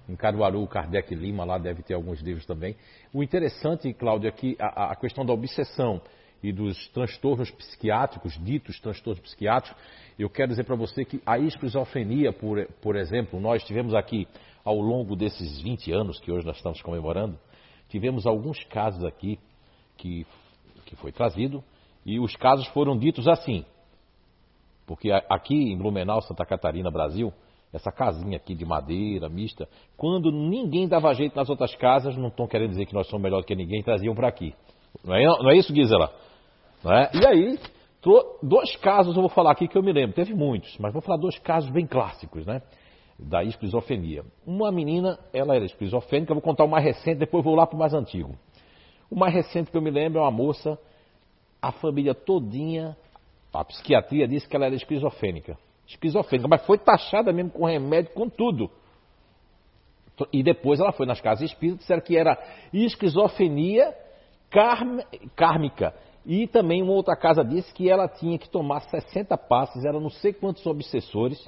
Em 0.08 0.16
Caruaru, 0.16 0.66
Kardec 0.66 1.14
Lima, 1.14 1.44
lá 1.44 1.58
deve 1.58 1.82
ter 1.82 1.94
alguns 1.94 2.20
livros 2.20 2.46
também. 2.46 2.76
O 3.12 3.22
interessante, 3.22 3.92
Cláudio, 3.92 4.28
é 4.28 4.32
que 4.32 4.56
a, 4.58 4.92
a 4.92 4.96
questão 4.96 5.24
da 5.24 5.32
obsessão 5.32 6.00
e 6.42 6.52
dos 6.52 6.88
transtornos 6.88 7.50
psiquiátricos, 7.50 8.32
ditos 8.42 8.80
transtornos 8.80 9.22
psiquiátricos, 9.22 9.80
eu 10.18 10.28
quero 10.28 10.48
dizer 10.48 10.64
para 10.64 10.76
você 10.76 11.04
que 11.04 11.20
a 11.24 11.38
esquizofrenia, 11.38 12.32
por, 12.32 12.66
por 12.80 12.96
exemplo, 12.96 13.40
nós 13.40 13.62
tivemos 13.64 13.94
aqui 13.94 14.26
ao 14.64 14.76
longo 14.76 15.16
desses 15.16 15.60
20 15.62 15.92
anos 15.92 16.18
que 16.20 16.30
hoje 16.30 16.46
nós 16.46 16.56
estamos 16.56 16.80
comemorando, 16.82 17.38
tivemos 17.88 18.26
alguns 18.26 18.62
casos 18.64 19.04
aqui 19.04 19.38
que, 19.96 20.26
que 20.86 20.96
foi 20.96 21.12
trazido 21.12 21.62
e 22.04 22.18
os 22.18 22.34
casos 22.36 22.66
foram 22.68 22.98
ditos 22.98 23.28
assim. 23.28 23.64
Porque 24.86 25.10
aqui 25.12 25.54
em 25.54 25.76
Blumenau, 25.76 26.20
Santa 26.22 26.44
Catarina, 26.44 26.90
Brasil, 26.90 27.32
essa 27.72 27.92
casinha 27.92 28.36
aqui 28.36 28.54
de 28.54 28.64
madeira, 28.64 29.28
mista, 29.28 29.68
quando 29.96 30.32
ninguém 30.32 30.88
dava 30.88 31.14
jeito 31.14 31.36
nas 31.36 31.48
outras 31.48 31.74
casas, 31.76 32.16
não 32.16 32.28
estão 32.28 32.46
querendo 32.46 32.70
dizer 32.70 32.86
que 32.86 32.94
nós 32.94 33.06
somos 33.06 33.22
melhor 33.22 33.40
do 33.40 33.46
que 33.46 33.54
ninguém, 33.54 33.82
traziam 33.82 34.14
para 34.14 34.28
aqui. 34.28 34.54
Não 35.04 35.14
é, 35.14 35.24
não 35.24 35.50
é 35.50 35.56
isso, 35.56 35.72
Gisela? 35.74 36.12
É? 36.84 37.10
E 37.16 37.26
aí, 37.26 37.58
dois 38.42 38.76
casos 38.76 39.14
eu 39.14 39.22
vou 39.22 39.30
falar 39.30 39.52
aqui 39.52 39.68
que 39.68 39.76
eu 39.76 39.82
me 39.82 39.92
lembro, 39.92 40.14
teve 40.14 40.34
muitos, 40.34 40.76
mas 40.78 40.92
vou 40.92 41.02
falar 41.02 41.18
dois 41.18 41.38
casos 41.38 41.70
bem 41.70 41.86
clássicos, 41.86 42.46
né? 42.46 42.62
da 43.22 43.44
esquizofrenia. 43.44 44.24
Uma 44.46 44.72
menina, 44.72 45.18
ela 45.32 45.54
era 45.54 45.64
esquizofrênica, 45.64 46.32
vou 46.32 46.42
contar 46.42 46.64
o 46.64 46.68
mais 46.68 46.84
recente, 46.84 47.18
depois 47.18 47.44
vou 47.44 47.54
lá 47.54 47.66
para 47.66 47.76
o 47.76 47.78
mais 47.78 47.92
antigo. 47.92 48.34
O 49.10 49.16
mais 49.16 49.34
recente 49.34 49.70
que 49.70 49.76
eu 49.76 49.82
me 49.82 49.90
lembro 49.90 50.20
é 50.20 50.22
uma 50.22 50.30
moça, 50.30 50.78
a 51.60 51.72
família 51.72 52.14
todinha, 52.14 52.96
a 53.52 53.64
psiquiatria 53.64 54.26
disse 54.26 54.48
que 54.48 54.56
ela 54.56 54.66
era 54.66 54.74
esquizofrênica. 54.74 55.58
Esquizofrênica, 55.86 56.48
mas 56.48 56.64
foi 56.64 56.78
taxada 56.78 57.32
mesmo 57.32 57.50
com 57.50 57.64
remédio, 57.64 58.12
com 58.14 58.28
tudo. 58.28 58.70
E 60.32 60.42
depois 60.42 60.80
ela 60.80 60.92
foi 60.92 61.06
nas 61.06 61.20
casas 61.20 61.50
espíritas, 61.50 61.80
disseram 61.80 62.02
que 62.02 62.16
era 62.16 62.38
esquizofrenia 62.72 63.94
kármica. 65.34 65.94
E 66.24 66.46
também 66.46 66.82
uma 66.82 66.92
outra 66.92 67.16
casa 67.16 67.42
disse 67.44 67.72
que 67.72 67.88
ela 67.88 68.06
tinha 68.08 68.38
que 68.38 68.48
tomar 68.48 68.80
60 68.80 69.36
passes, 69.38 69.84
era 69.84 69.98
não 69.98 70.10
sei 70.10 70.32
quantos 70.32 70.64
obsessores, 70.66 71.40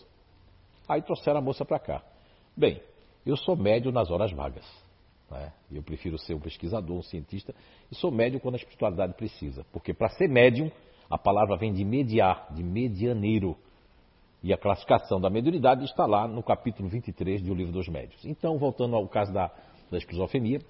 Aí 0.88 1.00
trouxeram 1.02 1.38
a 1.38 1.42
moça 1.42 1.64
para 1.64 1.78
cá. 1.78 2.02
Bem, 2.56 2.80
eu 3.24 3.36
sou 3.36 3.56
médio 3.56 3.92
nas 3.92 4.10
horas 4.10 4.32
vagas. 4.32 4.64
Né? 5.30 5.52
Eu 5.70 5.82
prefiro 5.82 6.18
ser 6.18 6.34
um 6.34 6.40
pesquisador, 6.40 6.96
um 6.96 7.02
cientista, 7.02 7.54
e 7.90 7.94
sou 7.94 8.10
médio 8.10 8.40
quando 8.40 8.56
a 8.56 8.58
espiritualidade 8.58 9.14
precisa. 9.14 9.64
Porque 9.72 9.94
para 9.94 10.10
ser 10.10 10.28
médium, 10.28 10.70
a 11.08 11.16
palavra 11.16 11.56
vem 11.56 11.72
de 11.72 11.84
mediar, 11.84 12.48
de 12.50 12.62
medianeiro. 12.62 13.56
E 14.42 14.52
a 14.52 14.58
classificação 14.58 15.20
da 15.20 15.30
mediunidade 15.30 15.84
está 15.84 16.04
lá 16.04 16.26
no 16.26 16.42
capítulo 16.42 16.88
23 16.88 17.40
do 17.40 17.54
Livro 17.54 17.72
dos 17.72 17.88
Médios. 17.88 18.24
Então, 18.24 18.58
voltando 18.58 18.96
ao 18.96 19.06
caso 19.08 19.32
da, 19.32 19.50
da 19.90 19.96
esquizofrenia, 19.96 20.60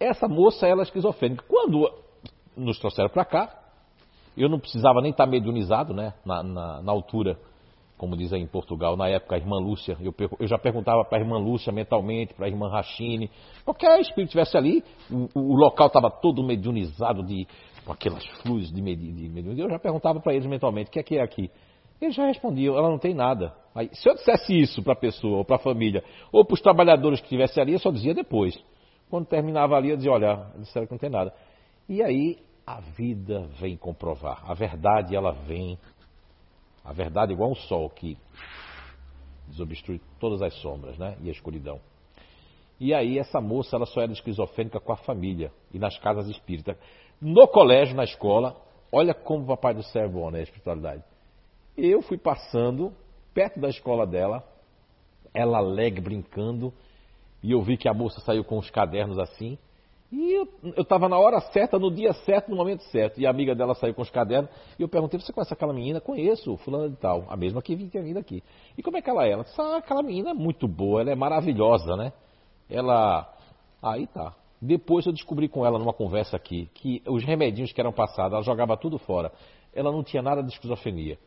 essa 0.00 0.26
moça 0.26 0.66
ela 0.66 0.80
é 0.80 0.84
esquizofrênica. 0.84 1.44
Quando 1.46 1.88
nos 2.56 2.78
trouxeram 2.78 3.08
para 3.08 3.24
cá, 3.24 3.62
eu 4.36 4.48
não 4.48 4.58
precisava 4.58 5.00
nem 5.00 5.10
estar 5.10 5.26
mediunizado, 5.26 5.94
né, 5.94 6.14
na, 6.24 6.42
na, 6.42 6.82
na 6.82 6.92
altura 6.92 7.38
como 7.96 8.16
diz 8.16 8.32
aí 8.32 8.40
em 8.40 8.46
Portugal, 8.46 8.96
na 8.96 9.08
época 9.08 9.34
a 9.34 9.38
irmã 9.38 9.58
Lúcia, 9.58 9.96
eu, 10.00 10.14
eu 10.38 10.46
já 10.46 10.58
perguntava 10.58 11.04
para 11.04 11.18
a 11.18 11.20
irmã 11.20 11.38
Lúcia 11.38 11.72
mentalmente, 11.72 12.34
para 12.34 12.46
a 12.46 12.48
irmã 12.48 12.68
Rachine, 12.68 13.30
qualquer 13.64 14.00
espírito 14.00 14.28
estivesse 14.28 14.56
ali, 14.56 14.84
o, 15.10 15.28
o 15.34 15.56
local 15.56 15.86
estava 15.86 16.10
todo 16.10 16.42
mediunizado 16.42 17.22
de, 17.22 17.46
com 17.84 17.92
aquelas 17.92 18.24
flores 18.42 18.70
de, 18.70 18.82
med, 18.82 19.00
de 19.00 19.28
mediunidade, 19.28 19.60
eu 19.60 19.70
já 19.70 19.78
perguntava 19.78 20.20
para 20.20 20.34
eles 20.34 20.46
mentalmente, 20.46 20.88
o 20.88 20.92
que 20.92 21.00
é 21.00 21.02
que 21.02 21.16
é 21.16 21.22
aqui? 21.22 21.50
Eles 21.98 22.14
já 22.14 22.26
respondiam, 22.26 22.76
ela 22.76 22.90
não 22.90 22.98
tem 22.98 23.14
nada. 23.14 23.54
Aí, 23.74 23.88
se 23.94 24.06
eu 24.06 24.14
dissesse 24.14 24.54
isso 24.54 24.82
para 24.82 24.92
a 24.92 24.96
pessoa, 24.96 25.38
ou 25.38 25.44
para 25.46 25.56
a 25.56 25.58
família, 25.58 26.04
ou 26.30 26.44
para 26.44 26.52
os 26.52 26.60
trabalhadores 26.60 27.20
que 27.20 27.24
estivessem 27.24 27.62
ali, 27.62 27.72
eu 27.72 27.78
só 27.78 27.90
dizia 27.90 28.12
depois. 28.12 28.62
Quando 29.08 29.24
terminava 29.24 29.76
ali, 29.76 29.88
eu 29.88 29.96
dizia, 29.96 30.12
olha, 30.12 30.46
disseram 30.58 30.86
que 30.86 30.92
não 30.92 30.98
tem 30.98 31.08
nada. 31.08 31.32
E 31.88 32.02
aí 32.02 32.36
a 32.66 32.80
vida 32.80 33.46
vem 33.60 33.76
comprovar. 33.76 34.42
A 34.44 34.52
verdade, 34.52 35.14
ela 35.14 35.30
vem. 35.30 35.78
A 36.84 36.92
verdade 36.92 37.32
igual 37.32 37.50
um 37.50 37.54
sol 37.54 37.88
que 37.88 38.18
desobstrui 39.46 40.00
todas 40.18 40.42
as 40.42 40.54
sombras, 40.60 40.98
né? 40.98 41.16
E 41.22 41.28
a 41.28 41.32
escuridão. 41.32 41.80
E 42.78 42.92
aí 42.92 43.18
essa 43.18 43.40
moça, 43.40 43.76
ela 43.76 43.86
só 43.86 44.02
era 44.02 44.12
esquizofrênica 44.12 44.80
com 44.80 44.92
a 44.92 44.96
família 44.96 45.52
e 45.72 45.78
nas 45.78 45.96
casas 45.98 46.28
espíritas. 46.28 46.76
No 47.20 47.46
colégio, 47.46 47.94
na 47.94 48.04
escola, 48.04 48.60
olha 48.92 49.14
como 49.14 49.44
o 49.44 49.46
Papai 49.46 49.72
do 49.72 49.82
Céu 49.84 50.04
é 50.04 50.08
bom, 50.08 50.30
né? 50.30 50.40
A 50.40 50.42
espiritualidade. 50.42 51.04
Eu 51.76 52.02
fui 52.02 52.18
passando 52.18 52.92
perto 53.32 53.60
da 53.60 53.68
escola 53.68 54.06
dela, 54.06 54.42
ela 55.32 55.58
alegre, 55.58 56.00
brincando, 56.00 56.72
e 57.42 57.52
eu 57.52 57.62
vi 57.62 57.76
que 57.76 57.88
a 57.88 57.94
moça 57.94 58.20
saiu 58.20 58.44
com 58.44 58.58
os 58.58 58.70
cadernos 58.70 59.18
assim. 59.18 59.58
E 60.10 60.32
eu 60.32 60.48
estava 60.76 61.08
na 61.08 61.18
hora 61.18 61.40
certa, 61.40 61.78
no 61.78 61.90
dia 61.90 62.12
certo, 62.12 62.48
no 62.50 62.56
momento 62.56 62.82
certo. 62.84 63.20
E 63.20 63.26
a 63.26 63.30
amiga 63.30 63.54
dela 63.54 63.74
saiu 63.74 63.92
com 63.92 64.02
os 64.02 64.10
cadernos. 64.10 64.48
E 64.78 64.82
eu 64.82 64.88
perguntei: 64.88 65.18
Você 65.18 65.32
conhece 65.32 65.52
aquela 65.52 65.72
menina? 65.72 66.00
Conheço, 66.00 66.56
fulana 66.58 66.88
de 66.88 66.96
tal. 66.96 67.24
A 67.28 67.36
mesma 67.36 67.60
que 67.60 67.76
tinha 67.88 68.02
vindo 68.02 68.18
aqui. 68.18 68.42
E 68.78 68.82
como 68.82 68.96
é 68.96 69.02
que 69.02 69.10
ela 69.10 69.26
é? 69.26 69.32
Ela 69.32 69.42
disse: 69.42 69.60
ah, 69.60 69.78
aquela 69.78 70.02
menina 70.02 70.30
é 70.30 70.34
muito 70.34 70.68
boa, 70.68 71.00
ela 71.00 71.10
é 71.10 71.16
maravilhosa, 71.16 71.96
né? 71.96 72.12
Ela. 72.70 73.28
Aí 73.82 74.06
tá. 74.06 74.34
Depois 74.62 75.04
eu 75.06 75.12
descobri 75.12 75.48
com 75.48 75.66
ela 75.66 75.78
numa 75.78 75.92
conversa 75.92 76.36
aqui 76.36 76.70
que 76.72 77.02
os 77.06 77.24
remedinhos 77.24 77.72
que 77.72 77.80
eram 77.80 77.92
passados, 77.92 78.32
ela 78.32 78.42
jogava 78.42 78.76
tudo 78.76 78.98
fora. 78.98 79.32
Ela 79.74 79.92
não 79.92 80.02
tinha 80.02 80.22
nada 80.22 80.42
de 80.42 80.50
esquizofrenia. 80.50 81.18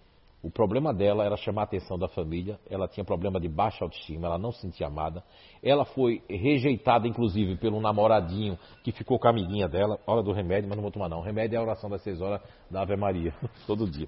O 0.41 0.49
problema 0.49 0.93
dela 0.93 1.25
era 1.25 1.35
chamar 1.35 1.61
a 1.61 1.63
atenção 1.65 1.99
da 1.99 2.07
família, 2.07 2.57
ela 2.69 2.87
tinha 2.87 3.03
problema 3.03 3.41
de 3.41 3.49
baixa 3.49 3.83
autoestima, 3.83 4.27
ela 4.27 4.37
não 4.37 4.53
se 4.53 4.61
sentia 4.61 4.87
amada. 4.87 5.21
Ela 5.61 5.83
foi 5.83 6.21
rejeitada, 6.29 7.05
inclusive, 7.05 7.57
pelo 7.57 7.81
namoradinho 7.81 8.57
que 8.81 8.93
ficou 8.93 9.19
com 9.19 9.27
a 9.27 9.31
amiguinha 9.31 9.67
dela. 9.67 9.99
Hora 10.07 10.23
do 10.23 10.31
remédio, 10.31 10.69
mas 10.69 10.77
não 10.77 10.83
vou 10.83 10.91
tomar 10.91 11.09
não. 11.09 11.19
O 11.19 11.23
remédio 11.23 11.57
é 11.57 11.59
a 11.59 11.61
oração 11.61 11.89
das 11.89 12.01
seis 12.03 12.21
horas 12.21 12.41
da 12.71 12.81
Ave 12.81 12.95
Maria, 12.95 13.33
todo 13.67 13.85
dia. 13.85 14.07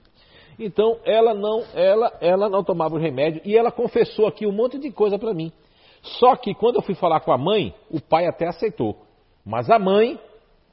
Então, 0.58 1.00
ela 1.04 1.34
não, 1.34 1.64
ela, 1.74 2.18
ela 2.22 2.48
não 2.48 2.64
tomava 2.64 2.96
o 2.96 3.00
remédio 3.00 3.42
e 3.44 3.58
ela 3.58 3.72
confessou 3.72 4.26
aqui 4.26 4.48
um 4.48 4.54
monte 4.54 4.80
de 4.80 4.90
coisa 4.90 5.20
para 5.20 5.34
mim. 5.34 5.52
Só 6.02 6.38
que 6.38 6.56
quando 6.56 6.78
eu 6.78 6.82
fui 6.82 6.96
falar 6.96 7.20
com 7.20 7.34
a 7.34 7.38
mãe, 7.38 7.76
o 7.90 8.00
pai 8.00 8.26
até 8.26 8.48
aceitou. 8.48 8.98
Mas 9.46 9.70
a 9.70 9.78
mãe 9.78 10.18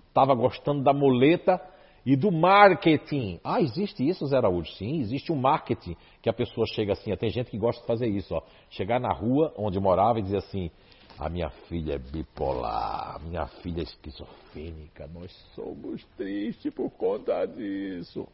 estava 0.08 0.34
gostando 0.34 0.84
da 0.84 0.92
muleta 0.92 1.60
e 2.04 2.16
do 2.16 2.30
marketing. 2.30 3.40
Ah, 3.44 3.60
existe 3.60 4.06
isso, 4.06 4.26
Zé 4.26 4.36
Araújo? 4.36 4.70
Sim, 4.72 5.00
existe 5.00 5.32
um 5.32 5.36
marketing 5.36 5.96
que 6.22 6.28
a 6.28 6.32
pessoa 6.32 6.66
chega 6.66 6.92
assim. 6.92 7.14
Tem 7.16 7.30
gente 7.30 7.50
que 7.50 7.58
gosta 7.58 7.80
de 7.80 7.86
fazer 7.86 8.08
isso, 8.08 8.34
ó. 8.34 8.42
Chegar 8.70 9.00
na 9.00 9.12
rua 9.12 9.52
onde 9.56 9.78
morava 9.78 10.18
e 10.18 10.22
dizer 10.22 10.38
assim: 10.38 10.70
a 11.18 11.28
minha 11.28 11.50
filha 11.50 11.94
é 11.94 11.98
bipolar, 11.98 13.20
minha 13.22 13.46
filha 13.46 13.80
é 13.80 13.82
esquizofrênica, 13.82 15.08
nós 15.08 15.32
somos 15.54 16.04
tristes 16.16 16.72
por 16.72 16.90
conta 16.90 17.44
disso. 17.46 18.26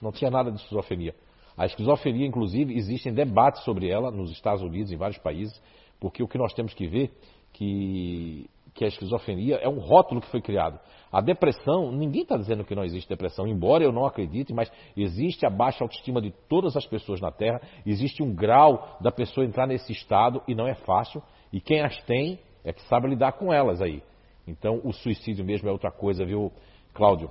Não 0.00 0.10
tinha 0.10 0.30
nada 0.30 0.50
de 0.50 0.58
esquizofrenia. 0.58 1.14
A 1.56 1.66
esquizofrenia, 1.66 2.26
inclusive, 2.26 2.74
existem 2.74 3.12
debates 3.12 3.62
sobre 3.64 3.90
ela 3.90 4.10
nos 4.10 4.30
Estados 4.30 4.62
Unidos, 4.62 4.92
em 4.92 4.96
vários 4.96 5.18
países, 5.18 5.60
porque 6.00 6.22
o 6.22 6.28
que 6.28 6.38
nós 6.38 6.54
temos 6.54 6.72
que 6.72 6.86
ver 6.86 7.12
que 7.52 8.48
que 8.78 8.84
a 8.84 8.88
esquizofrenia 8.88 9.56
é 9.56 9.68
um 9.68 9.80
rótulo 9.80 10.20
que 10.20 10.30
foi 10.30 10.40
criado. 10.40 10.78
A 11.10 11.20
depressão, 11.20 11.90
ninguém 11.90 12.22
está 12.22 12.36
dizendo 12.36 12.64
que 12.64 12.76
não 12.76 12.84
existe 12.84 13.08
depressão, 13.08 13.44
embora 13.44 13.82
eu 13.82 13.90
não 13.90 14.06
acredite, 14.06 14.54
mas 14.54 14.70
existe 14.96 15.44
a 15.44 15.50
baixa 15.50 15.82
autoestima 15.82 16.22
de 16.22 16.30
todas 16.48 16.76
as 16.76 16.86
pessoas 16.86 17.20
na 17.20 17.32
Terra, 17.32 17.60
existe 17.84 18.22
um 18.22 18.32
grau 18.32 18.96
da 19.00 19.10
pessoa 19.10 19.44
entrar 19.44 19.66
nesse 19.66 19.90
estado 19.90 20.40
e 20.46 20.54
não 20.54 20.68
é 20.68 20.74
fácil, 20.74 21.20
e 21.52 21.60
quem 21.60 21.80
as 21.80 22.00
tem 22.04 22.38
é 22.64 22.72
que 22.72 22.80
sabe 22.82 23.08
lidar 23.08 23.32
com 23.32 23.52
elas 23.52 23.82
aí. 23.82 24.00
Então 24.46 24.80
o 24.84 24.92
suicídio 24.92 25.44
mesmo 25.44 25.68
é 25.68 25.72
outra 25.72 25.90
coisa, 25.90 26.24
viu, 26.24 26.52
Cláudio 26.94 27.28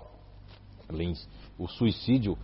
Lins? 0.92 1.30
O 1.58 1.66
suicídio, 1.66 2.38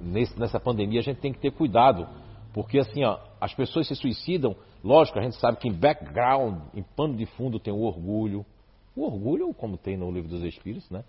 nesse, 0.00 0.36
nessa 0.40 0.58
pandemia, 0.58 0.98
a 0.98 1.04
gente 1.04 1.20
tem 1.20 1.32
que 1.32 1.38
ter 1.38 1.52
cuidado, 1.52 2.08
porque 2.52 2.80
assim, 2.80 3.04
ó, 3.04 3.16
as 3.44 3.54
pessoas 3.54 3.86
se 3.88 3.94
suicidam 3.94 4.56
Lógico, 4.84 5.18
a 5.18 5.22
gente 5.22 5.36
sabe 5.36 5.56
que 5.56 5.66
em 5.66 5.72
background, 5.72 6.60
em 6.74 6.82
pano 6.82 7.16
de 7.16 7.24
fundo, 7.24 7.58
tem 7.58 7.72
o 7.72 7.80
orgulho. 7.80 8.44
O 8.94 9.02
orgulho, 9.02 9.54
como 9.54 9.78
tem 9.78 9.96
no 9.96 10.10
livro 10.12 10.28
dos 10.28 10.42
Espíritos, 10.42 10.90
né? 10.90 11.02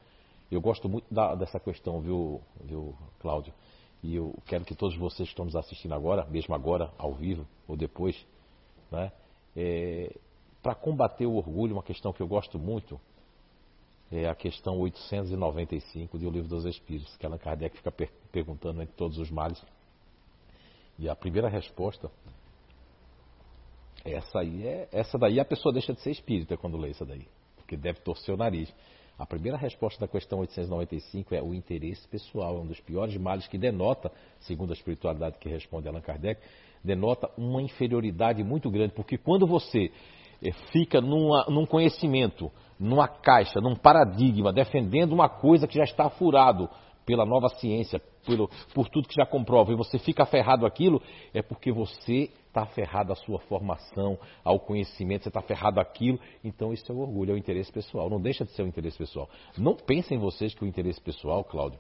Eu 0.49 0.62
gosto 0.62 0.88
muito 0.88 1.14
da, 1.14 1.36
dessa 1.36 1.60
questão, 1.60 1.99
viu, 1.99 2.41
viu, 2.64 2.95
Cláudio? 3.20 3.53
E 4.02 4.16
eu 4.16 4.34
quero 4.45 4.64
que 4.64 4.74
todos 4.74 4.95
vocês 4.95 5.28
que 5.28 5.34
estão 5.34 5.44
nos 5.44 5.57
assistindo 5.57 5.94
agora, 5.94 6.26
mesmo 6.28 6.56
agora, 6.56 6.90
ao 6.98 7.14
vivo, 7.14 7.45
ou 7.68 7.76
depois, 7.76 8.16
né? 8.90 9.12
É, 9.53 10.16
Para 10.64 10.74
combater 10.74 11.26
o 11.26 11.36
orgulho, 11.36 11.74
uma 11.74 11.84
questão 11.84 12.14
que 12.14 12.22
eu 12.22 12.28
gosto 12.28 12.57
muito 12.57 12.98
é 14.10 14.30
a 14.30 14.36
questão 14.36 14.80
895 14.80 16.18
do 16.18 16.30
Livro 16.30 16.48
dos 16.48 16.64
Espíritos, 16.64 17.18
que 17.18 17.26
Allan 17.26 17.40
Kardec 17.40 17.76
fica 17.76 17.91
per 17.91 18.10
perguntando 18.32 18.82
entre 18.82 18.95
todos 18.95 19.18
os 19.18 19.30
males. 19.30 19.62
E 20.98 21.10
a 21.10 21.16
primeira 21.16 21.50
resposta 21.50 22.10
essa 24.06 24.40
aí 24.40 24.68
é, 24.68 24.88
essa 24.92 25.18
daí 25.18 25.40
a 25.40 25.46
pessoa 25.46 25.74
deixa 25.74 25.92
de 25.92 26.00
ser 26.02 26.12
espírita 26.12 26.56
quando 26.56 26.78
lê 26.78 26.92
essa 26.92 27.04
daí, 27.04 27.28
porque 27.56 27.76
deve 27.76 28.00
torcer 28.02 28.34
o 28.34 28.38
nariz. 28.38 28.72
A 29.18 29.26
primeira 29.26 29.58
resposta 29.58 30.00
da 30.00 30.08
questão 30.08 30.40
895 30.40 31.34
é 31.34 31.42
o 31.42 31.54
interesse 31.54 32.06
pessoal, 32.08 32.58
é 32.58 32.60
um 32.60 32.68
dos 32.68 32.80
piores 32.82 33.16
males 33.18 33.48
que 33.48 33.58
denota, 33.58 34.12
segundo 34.42 34.72
a 34.72 34.74
espiritualidade 34.74 35.40
que 35.40 35.50
responde 35.50 35.88
Allan 35.88 36.02
Kardec, 36.02 36.42
denota 36.84 37.32
uma 37.38 37.62
inferioridade 37.62 38.44
muito 38.44 38.70
grande, 38.70 38.94
porque 38.94 39.18
quando 39.18 39.48
você 39.48 39.90
eh, 40.44 40.52
fica 40.72 41.00
numa, 41.00 41.46
num 41.46 41.66
conhecimento, 41.66 42.52
numa 42.78 43.08
caixa, 43.08 43.62
num 43.62 43.76
paradigma, 43.76 44.52
defendendo 44.52 45.14
uma 45.14 45.30
coisa 45.30 45.66
que 45.66 45.78
já 45.78 45.86
está 45.86 46.10
furado 46.10 46.70
pela 47.06 47.26
nova 47.26 47.49
ciência, 47.49 48.02
pelo, 48.26 48.49
por 48.73 48.90
tudo 48.90 49.07
que 49.07 49.15
já 49.15 49.26
comprova, 49.26 49.72
e 49.72 49.76
você 49.76 49.99
fica 49.99 50.23
aferrado 50.23 50.65
àquilo, 50.65 51.02
é 51.34 51.41
porque 51.41 51.72
você 51.72 52.30
está 52.48 52.64
aferrado 52.64 53.11
à 53.11 53.15
sua 53.15 53.40
formação, 53.40 54.18
ao 54.44 54.60
conhecimento, 54.60 55.23
você 55.23 55.30
está 55.30 55.41
aferrado 55.41 55.80
àquilo. 55.80 56.19
Então 56.44 56.72
isso 56.72 56.90
é 56.90 56.95
o 56.95 56.99
orgulho, 56.99 57.32
é 57.32 57.34
o 57.34 57.38
interesse 57.38 57.72
pessoal. 57.72 58.10
Não 58.10 58.19
deixa 58.19 58.45
de 58.45 58.52
ser 58.52 58.64
o 58.64 58.68
interesse 58.68 58.98
pessoal. 58.98 59.30
Não 59.57 59.76
pensem 59.76 60.18
vocês 60.18 60.53
que 60.56 60.64
o 60.64 60.68
interesse 60.68 61.02
pessoal, 61.02 61.44
Cláudio, 61.44 61.80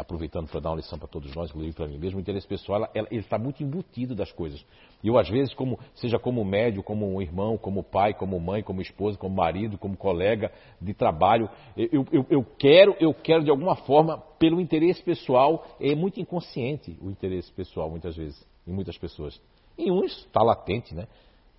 aproveitando 0.00 0.48
para 0.48 0.58
dar 0.58 0.70
uma 0.70 0.76
lição 0.76 0.98
para 0.98 1.06
todos 1.06 1.34
nós, 1.34 1.50
inclusive 1.50 1.74
para 1.76 1.86
mim 1.86 1.98
mesmo, 1.98 2.16
o 2.16 2.20
interesse 2.20 2.46
pessoal 2.46 2.88
ele 2.94 3.08
está 3.10 3.38
muito 3.38 3.62
embutido 3.62 4.14
das 4.14 4.32
coisas. 4.32 4.64
E 5.02 5.08
eu, 5.08 5.18
às 5.18 5.28
vezes, 5.28 5.52
como, 5.52 5.78
seja 5.94 6.18
como 6.18 6.42
médio, 6.44 6.82
como 6.82 7.06
um 7.06 7.20
irmão, 7.20 7.58
como 7.58 7.82
pai, 7.82 8.14
como 8.14 8.40
mãe, 8.40 8.62
como 8.62 8.80
esposa, 8.80 9.18
como 9.18 9.34
marido, 9.34 9.76
como 9.76 9.94
colega 9.94 10.50
de 10.80 10.94
trabalho, 10.94 11.46
eu, 11.76 12.06
eu, 12.10 12.26
eu 12.30 12.42
quero, 12.58 12.96
eu 12.98 13.12
quero 13.12 13.44
de 13.44 13.50
alguma 13.50 13.76
forma, 13.76 14.16
pelo 14.38 14.62
interesse 14.62 15.02
pessoal, 15.02 15.66
é 15.78 15.94
muito 15.94 16.18
inconsciente 16.18 16.96
o 17.02 17.10
interesse 17.10 17.52
pessoal, 17.52 17.90
muitas 17.90 18.16
vezes, 18.16 18.42
em 18.66 18.72
muitas 18.72 18.96
pessoas. 18.96 19.38
Em 19.76 19.90
uns 19.90 20.24
está 20.24 20.42
latente, 20.42 20.94
né? 20.94 21.06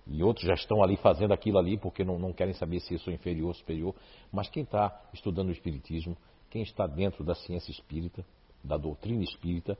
E 0.06 0.22
outros 0.22 0.46
já 0.46 0.54
estão 0.54 0.82
ali 0.82 0.96
fazendo 0.96 1.32
aquilo 1.32 1.58
ali 1.58 1.78
porque 1.78 2.04
não, 2.04 2.18
não 2.18 2.32
querem 2.32 2.52
saber 2.52 2.80
se 2.80 2.94
eu 2.94 2.98
sou 2.98 3.12
inferior 3.12 3.48
ou 3.48 3.54
superior. 3.54 3.94
Mas 4.30 4.48
quem 4.48 4.64
está 4.64 5.02
estudando 5.14 5.48
o 5.48 5.52
Espiritismo, 5.52 6.16
quem 6.54 6.62
está 6.62 6.86
dentro 6.86 7.24
da 7.24 7.34
ciência 7.34 7.72
espírita, 7.72 8.24
da 8.62 8.76
doutrina 8.76 9.24
espírita, 9.24 9.76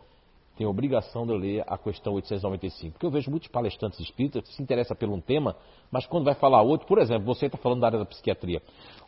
tem 0.56 0.66
a 0.66 0.68
obrigação 0.68 1.24
de 1.24 1.32
ler 1.32 1.62
a 1.68 1.78
questão 1.78 2.14
895. 2.14 2.94
Porque 2.94 3.06
eu 3.06 3.12
vejo 3.12 3.30
muitos 3.30 3.48
palestrantes 3.48 4.00
espíritas 4.00 4.42
que 4.42 4.52
se 4.56 4.60
interessam 4.60 4.96
por 4.96 5.08
um 5.08 5.20
tema, 5.20 5.54
mas 5.88 6.04
quando 6.04 6.24
vai 6.24 6.34
falar 6.34 6.62
outro, 6.62 6.84
por 6.88 6.98
exemplo, 6.98 7.24
você 7.26 7.46
está 7.46 7.56
falando 7.56 7.80
da 7.80 7.86
área 7.86 8.00
da 8.00 8.04
psiquiatria. 8.04 8.60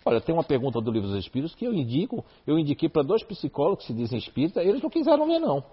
Olha, 0.05 0.21
tem 0.21 0.33
uma 0.33 0.45
pergunta 0.45 0.81
do 0.81 0.93
livro 0.93 1.09
dos 1.09 1.19
Espíritos 1.19 1.57
que 1.57 1.65
eu 1.65 1.75
indico, 1.75 2.25
eu 2.47 2.57
indiquei 2.57 2.89
para 2.89 3.03
dois 3.03 3.25
psicólogos 3.25 3.85
que 3.85 3.93
se 3.93 3.95
dizem 3.95 4.17
espírita, 4.17 4.63
eles 4.63 4.81
não 4.81 4.89
quiseram 4.89 5.27
ler 5.27 5.41
não 5.41 5.65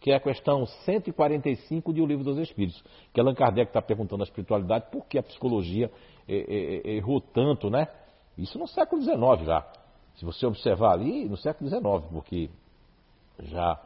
que 0.00 0.12
é 0.12 0.14
a 0.14 0.20
questão 0.20 0.64
145 0.64 1.92
de 1.92 2.00
O 2.00 2.06
Livro 2.06 2.22
dos 2.22 2.38
Espíritos, 2.38 2.80
que 3.12 3.20
Allan 3.20 3.34
Kardec 3.34 3.70
está 3.70 3.82
perguntando 3.82 4.22
à 4.22 4.24
espiritualidade 4.24 4.92
por 4.92 5.04
que 5.06 5.18
a 5.18 5.22
psicologia 5.24 5.90
é, 6.28 6.36
é, 6.36 6.92
é, 6.92 6.96
errou 6.98 7.20
tanto, 7.20 7.68
né? 7.68 7.88
Isso 8.38 8.56
no 8.60 8.68
século 8.68 9.02
XIX 9.02 9.44
já. 9.44 9.66
Se 10.18 10.24
você 10.24 10.46
observar 10.46 10.92
ali, 10.92 11.28
no 11.28 11.36
século 11.36 11.68
XIX, 11.68 11.82
porque 12.12 12.50
já 13.40 13.80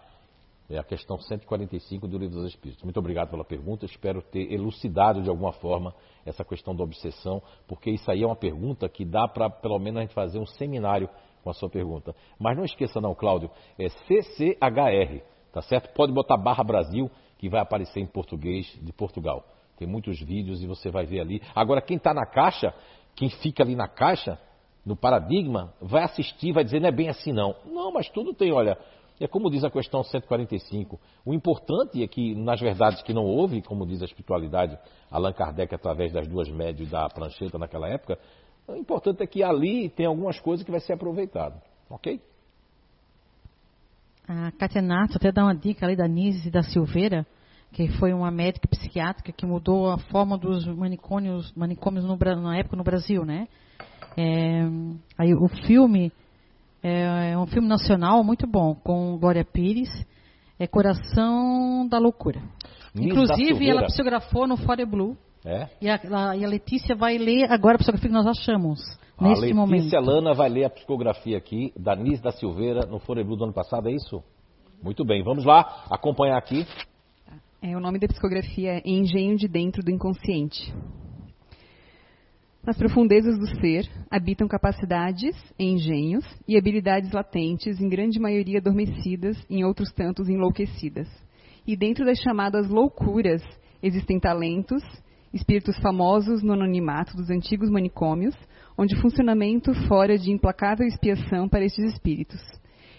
é 0.68 0.78
a 0.78 0.84
questão 0.84 1.18
145 1.18 2.09
do 2.09 2.16
Livro 2.16 2.36
dos 2.36 2.50
Espíritos. 2.50 2.82
Muito 2.82 2.98
obrigado 2.98 3.30
pela 3.30 3.44
pergunta, 3.44 3.84
espero 3.84 4.22
ter 4.22 4.50
elucidado 4.52 5.22
de 5.22 5.28
alguma 5.28 5.52
forma 5.52 5.94
essa 6.24 6.44
questão 6.44 6.74
da 6.74 6.82
obsessão, 6.82 7.42
porque 7.68 7.90
isso 7.90 8.10
aí 8.10 8.22
é 8.22 8.26
uma 8.26 8.36
pergunta 8.36 8.88
que 8.88 9.04
dá 9.04 9.28
para 9.28 9.50
pelo 9.50 9.78
menos 9.78 9.98
a 9.98 10.00
gente 10.02 10.14
fazer 10.14 10.38
um 10.38 10.46
seminário 10.46 11.09
com 11.44 11.50
a 11.50 11.52
sua 11.52 11.68
pergunta. 11.68 12.14
Mas 12.38 12.56
não 12.56 12.64
esqueça 12.64 13.00
não, 13.00 13.14
Cláudio, 13.14 13.50
é 13.78 13.88
CCHR, 13.88 15.22
Tá 15.52 15.60
certo? 15.60 15.92
Pode 15.92 16.12
botar 16.12 16.38
barra 16.38 16.64
Brasil, 16.64 17.10
que 17.36 17.48
vai 17.48 17.60
aparecer 17.60 18.00
em 18.00 18.06
português 18.06 18.66
de 18.80 18.92
Portugal. 18.92 19.44
Tem 19.76 19.86
muitos 19.86 20.18
vídeos 20.18 20.62
e 20.62 20.66
você 20.66 20.90
vai 20.90 21.04
ver 21.04 21.20
ali. 21.20 21.42
Agora, 21.54 21.82
quem 21.82 21.98
está 21.98 22.14
na 22.14 22.24
caixa, 22.24 22.74
quem 23.14 23.28
fica 23.28 23.62
ali 23.62 23.76
na 23.76 23.86
caixa, 23.86 24.38
no 24.84 24.96
paradigma, 24.96 25.72
vai 25.80 26.02
assistir, 26.02 26.52
vai 26.52 26.64
dizer, 26.64 26.80
não 26.80 26.88
é 26.88 26.92
bem 26.92 27.09
assim 27.09 27.32
não. 27.32 27.54
Não, 27.64 27.92
mas 27.92 28.09
tudo 28.09 28.34
tem, 28.34 28.52
olha, 28.52 28.76
é 29.20 29.28
como 29.28 29.50
diz 29.50 29.62
a 29.62 29.70
questão 29.70 30.02
145, 30.02 30.98
o 31.24 31.32
importante 31.32 32.02
é 32.02 32.09
que, 32.09 32.34
nas 32.34 32.60
verdades 32.60 33.02
que 33.02 33.14
não 33.14 33.24
houve, 33.24 33.62
como 33.62 33.86
diz 33.86 34.02
a 34.02 34.04
espiritualidade, 34.04 34.76
Allan 35.10 35.32
Kardec, 35.32 35.74
através 35.74 36.12
das 36.12 36.26
duas 36.26 36.48
médias 36.48 36.90
da 36.90 37.09
prancheta 37.09 37.59
naquela 37.59 37.88
época, 37.88 38.18
o 38.66 38.74
importante 38.74 39.22
é 39.22 39.26
que 39.26 39.42
ali 39.42 39.88
tem 39.90 40.06
algumas 40.06 40.40
coisas 40.40 40.64
que 40.64 40.70
vai 40.70 40.80
ser 40.80 40.94
aproveitado. 40.94 41.60
Ok? 41.88 42.20
A 44.26 44.50
Katia 44.52 44.80
Nato 44.80 45.16
até 45.16 45.30
dá 45.30 45.44
uma 45.44 45.54
dica 45.54 45.84
ali 45.84 45.96
da 45.96 46.09
Nise 46.09 46.50
da 46.50 46.62
Silveira, 46.62 47.26
que 47.72 47.88
foi 47.98 48.12
uma 48.12 48.30
médica 48.30 48.68
psiquiátrica 48.68 49.32
que 49.32 49.46
mudou 49.46 49.90
a 49.90 49.98
forma 49.98 50.36
dos 50.36 50.66
manicômios, 50.66 51.52
manicômios 51.54 52.04
no, 52.04 52.16
na 52.16 52.59
época 52.59 52.76
no 52.76 52.84
Brasil, 52.84 53.24
né? 53.24 53.48
É, 54.16 54.64
aí 55.18 55.34
o 55.34 55.48
filme 55.66 56.12
é, 56.82 57.30
é, 57.32 57.39
um 57.39 57.47
filme 57.47 57.68
nacional 57.68 58.24
muito 58.24 58.47
bom, 58.47 58.74
com 58.74 59.16
Glória 59.16 59.44
Pires, 59.44 59.89
é 60.59 60.66
Coração 60.66 61.86
da 61.89 61.98
Loucura. 61.98 62.43
Inclusive, 62.94 63.68
ela 63.68 63.84
psicografou 63.84 64.47
no 64.47 64.56
Fore 64.56 64.84
Blue. 64.84 65.16
É? 65.44 65.68
E 65.80 65.89
a, 65.89 65.94
a, 65.94 66.36
e 66.36 66.44
a, 66.44 66.48
Letícia 66.48 66.94
vai 66.94 67.18
ler 67.18 67.51
agora 67.51 67.74
a 67.74 67.78
psicografia 67.78 68.09
que 68.09 68.14
nós 68.14 68.26
achamos, 68.26 68.80
nesse 69.20 69.52
momento. 69.52 69.72
A 69.72 69.76
Letícia 69.76 70.01
Lana 70.01 70.34
vai 70.34 70.48
ler 70.48 70.64
a 70.64 70.70
psicografia 70.70 71.39
aqui, 71.39 71.72
da 71.76 71.97
Nis 71.97 72.20
da 72.20 72.30
Silveira, 72.30 72.86
no 72.86 72.98
Fore 73.01 73.24
Blue 73.24 73.36
do 73.36 73.44
ano 73.44 73.52
passado, 73.52 73.89
é 73.89 73.93
isso? 73.93 74.22
Muito 74.82 75.05
bem, 75.05 75.22
vamos 75.22 75.44
lá 75.44 75.84
acompanhar 75.90 76.36
aqui. 76.36 76.66
É, 77.60 77.76
o 77.76 77.80
nome 77.80 77.98
da 77.98 78.09
psicografia 78.09 78.78
é 78.78 78.82
Engenho 78.84 79.36
de 79.36 79.48
Dentro 79.48 79.82
do 79.82 79.90
Inconsciente. 79.90 80.72
Nas 82.64 82.78
profundezas 82.78 83.36
do 83.36 83.47
ser 83.60 83.90
habitam 84.09 84.47
capacidades, 84.47 85.34
engenhos 85.59 86.24
e 86.47 86.56
habilidades 86.56 87.10
latentes, 87.10 87.80
em 87.80 87.89
grande 87.89 88.20
maioria 88.20 88.60
adormecidas, 88.60 89.36
em 89.51 89.64
outros 89.64 89.93
tantos 89.93 90.28
enlouquecidas. 90.28 91.09
E 91.66 91.76
dentro 91.76 92.05
das 92.05 92.20
chamadas 92.20 92.68
loucuras 92.68 93.43
existem 93.82 94.20
talentos, 94.20 94.80
espíritos 95.34 95.76
famosos 95.78 96.40
no 96.40 96.52
anonimato 96.52 97.16
dos 97.16 97.30
antigos 97.30 97.68
manicômios, 97.68 98.36
onde 98.78 98.94
funcionamento 99.01 99.74
fora 99.89 100.16
de 100.16 100.30
implacável 100.30 100.86
expiação 100.86 101.48
para 101.48 101.64
estes 101.64 101.93
espíritos. 101.93 102.40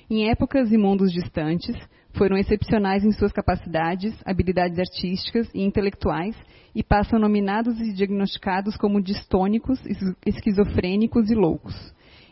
Em 0.10 0.30
épocas 0.30 0.74
e 0.74 0.78
mundos 0.78 1.10
distantes, 1.10 1.78
foram 2.14 2.38
excepcionais 2.38 3.04
em 3.04 3.12
suas 3.12 3.32
capacidades, 3.32 4.14
habilidades 4.26 4.78
artísticas 4.80 5.50
e 5.54 5.64
intelectuais 5.64 6.36
e 6.76 6.84
passam 6.84 7.20
nominados 7.20 7.80
e 7.80 7.94
diagnosticados 7.94 8.78
como 8.78 9.02
distônicos, 9.02 9.80
esquizofrênicos 10.26 11.30
e 11.30 11.36
loucos. 11.36 11.76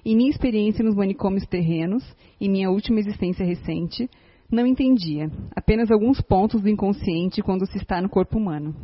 Em 0.04 0.16
minha 0.16 0.32
experiência 0.32 0.84
nos 0.84 0.96
manicômios 0.96 1.46
terrenos, 1.46 2.04
em 2.40 2.50
minha 2.50 2.70
última 2.72 3.00
existência 3.00 3.46
recente, 3.46 4.10
não 4.52 4.66
entendia 4.66 5.32
apenas 5.56 5.92
alguns 5.92 6.20
pontos 6.20 6.62
do 6.62 6.70
inconsciente 6.70 7.42
quando 7.42 7.66
se 7.68 7.78
está 7.78 8.02
no 8.02 8.10
corpo 8.10 8.38
humano. 8.38 8.76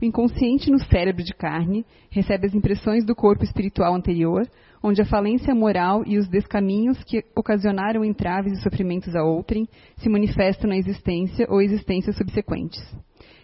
O 0.00 0.04
inconsciente 0.04 0.70
no 0.70 0.78
cérebro 0.78 1.22
de 1.22 1.34
carne 1.34 1.84
recebe 2.10 2.46
as 2.46 2.54
impressões 2.54 3.04
do 3.04 3.14
corpo 3.14 3.44
espiritual 3.44 3.94
anterior, 3.94 4.48
onde 4.82 5.02
a 5.02 5.04
falência 5.04 5.54
moral 5.54 6.02
e 6.06 6.16
os 6.16 6.26
descaminhos 6.26 7.04
que 7.04 7.22
ocasionaram 7.36 8.02
entraves 8.02 8.54
e 8.54 8.62
sofrimentos 8.62 9.14
a 9.14 9.22
outrem 9.22 9.68
se 9.98 10.08
manifestam 10.08 10.70
na 10.70 10.78
existência 10.78 11.46
ou 11.50 11.60
existências 11.60 12.16
subsequentes. 12.16 12.80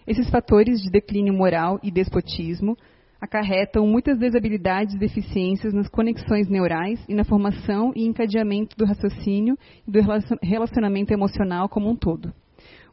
Esses 0.07 0.31
fatores 0.31 0.81
de 0.81 0.91
declínio 0.91 1.35
moral 1.35 1.79
e 1.83 1.91
despotismo 1.91 2.75
acarretam 3.21 3.87
muitas 3.87 4.19
desabilidades 4.19 4.95
e 4.95 4.99
deficiências 4.99 5.75
nas 5.75 5.89
conexões 5.89 6.49
neurais 6.49 7.05
e 7.07 7.15
na 7.15 7.25
formação 7.25 7.93
e 7.95 8.07
encadeamento 8.07 8.75
do 8.79 8.87
raciocínio 8.87 9.59
e 9.87 9.91
do 9.91 10.01
relacionamento 10.43 11.13
emocional 11.13 11.69
como 11.69 11.91
um 11.91 11.97
todo. 11.97 12.33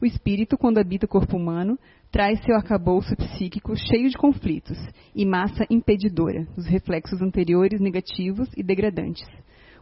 O 0.04 0.06
espírito, 0.06 0.58
quando 0.58 0.80
habita 0.80 1.06
o 1.06 1.10
corpo 1.10 1.38
humano, 1.38 1.80
traz 2.12 2.38
seu 2.44 2.58
arcabouço 2.58 3.16
psíquico 3.16 3.74
cheio 3.78 4.10
de 4.10 4.18
conflitos 4.18 4.78
e 5.16 5.26
massa 5.26 5.66
impedidora 5.70 6.46
dos 6.58 6.66
reflexos 6.66 7.22
anteriores 7.22 7.80
negativos 7.80 8.50
e 8.58 8.62
degradantes. 8.62 9.26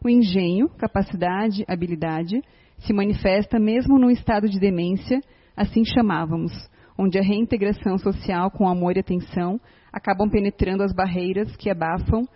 O 0.05 0.07
engenho, 0.07 0.69
capacidade, 0.77 1.65
habilidade, 1.67 2.39
se 2.77 2.93
manifesta 2.93 3.57
mesmo 3.57 3.97
num 3.97 4.11
estado 4.11 4.47
de 4.47 4.59
demência, 4.59 5.19
assim 5.57 5.83
chamávamos, 5.83 6.51
onde 6.95 7.17
a 7.17 7.23
reintegração 7.23 7.97
social 7.97 8.51
com 8.51 8.69
amor 8.69 8.97
e 8.97 8.99
atenção 8.99 9.59
acabam 9.91 10.29
penetrando 10.29 10.83
as 10.83 10.93
barreiras 10.93 11.55
que 11.55 11.67
abafam 11.67 12.27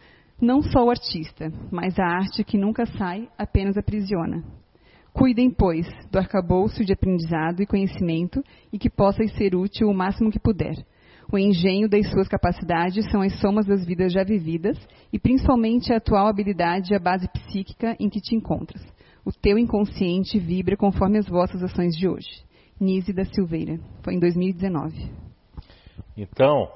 não 0.41 0.63
só 0.63 0.83
o 0.83 0.89
artista, 0.89 1.53
mas 1.71 1.99
a 1.99 2.03
arte 2.03 2.43
que 2.43 2.57
nunca 2.57 2.87
sai 2.87 3.29
apenas 3.37 3.77
aprisiona. 3.77 4.43
Cuidem, 5.17 5.49
pois, 5.49 5.87
do 6.11 6.19
arcabouço 6.19 6.83
de 6.83 6.91
aprendizado 6.91 7.61
e 7.61 7.65
conhecimento 7.65 8.43
e 8.71 8.77
que 8.77 8.89
possa 8.89 9.25
ser 9.29 9.55
útil 9.55 9.87
o 9.87 9.93
máximo 9.93 10.29
que 10.29 10.37
puder. 10.37 10.75
O 11.31 11.37
engenho 11.37 11.87
das 11.87 12.09
suas 12.11 12.27
capacidades 12.27 13.09
são 13.09 13.21
as 13.21 13.39
somas 13.39 13.65
das 13.65 13.85
vidas 13.85 14.11
já 14.11 14.25
vividas 14.25 14.77
e 15.13 15.17
principalmente 15.17 15.93
a 15.93 15.97
atual 15.97 16.27
habilidade 16.27 16.91
e 16.91 16.97
a 16.97 16.99
base 16.99 17.29
psíquica 17.29 17.95
em 17.97 18.09
que 18.09 18.19
te 18.19 18.35
encontras. 18.35 18.85
O 19.23 19.31
teu 19.31 19.57
inconsciente 19.57 20.37
vibra 20.37 20.75
conforme 20.75 21.17
as 21.17 21.29
vossas 21.29 21.63
ações 21.63 21.95
de 21.95 22.09
hoje. 22.09 22.43
Nise 22.77 23.13
da 23.13 23.23
Silveira. 23.23 23.79
Foi 24.03 24.15
em 24.15 24.19
2019. 24.19 25.09
Então, 26.17 26.69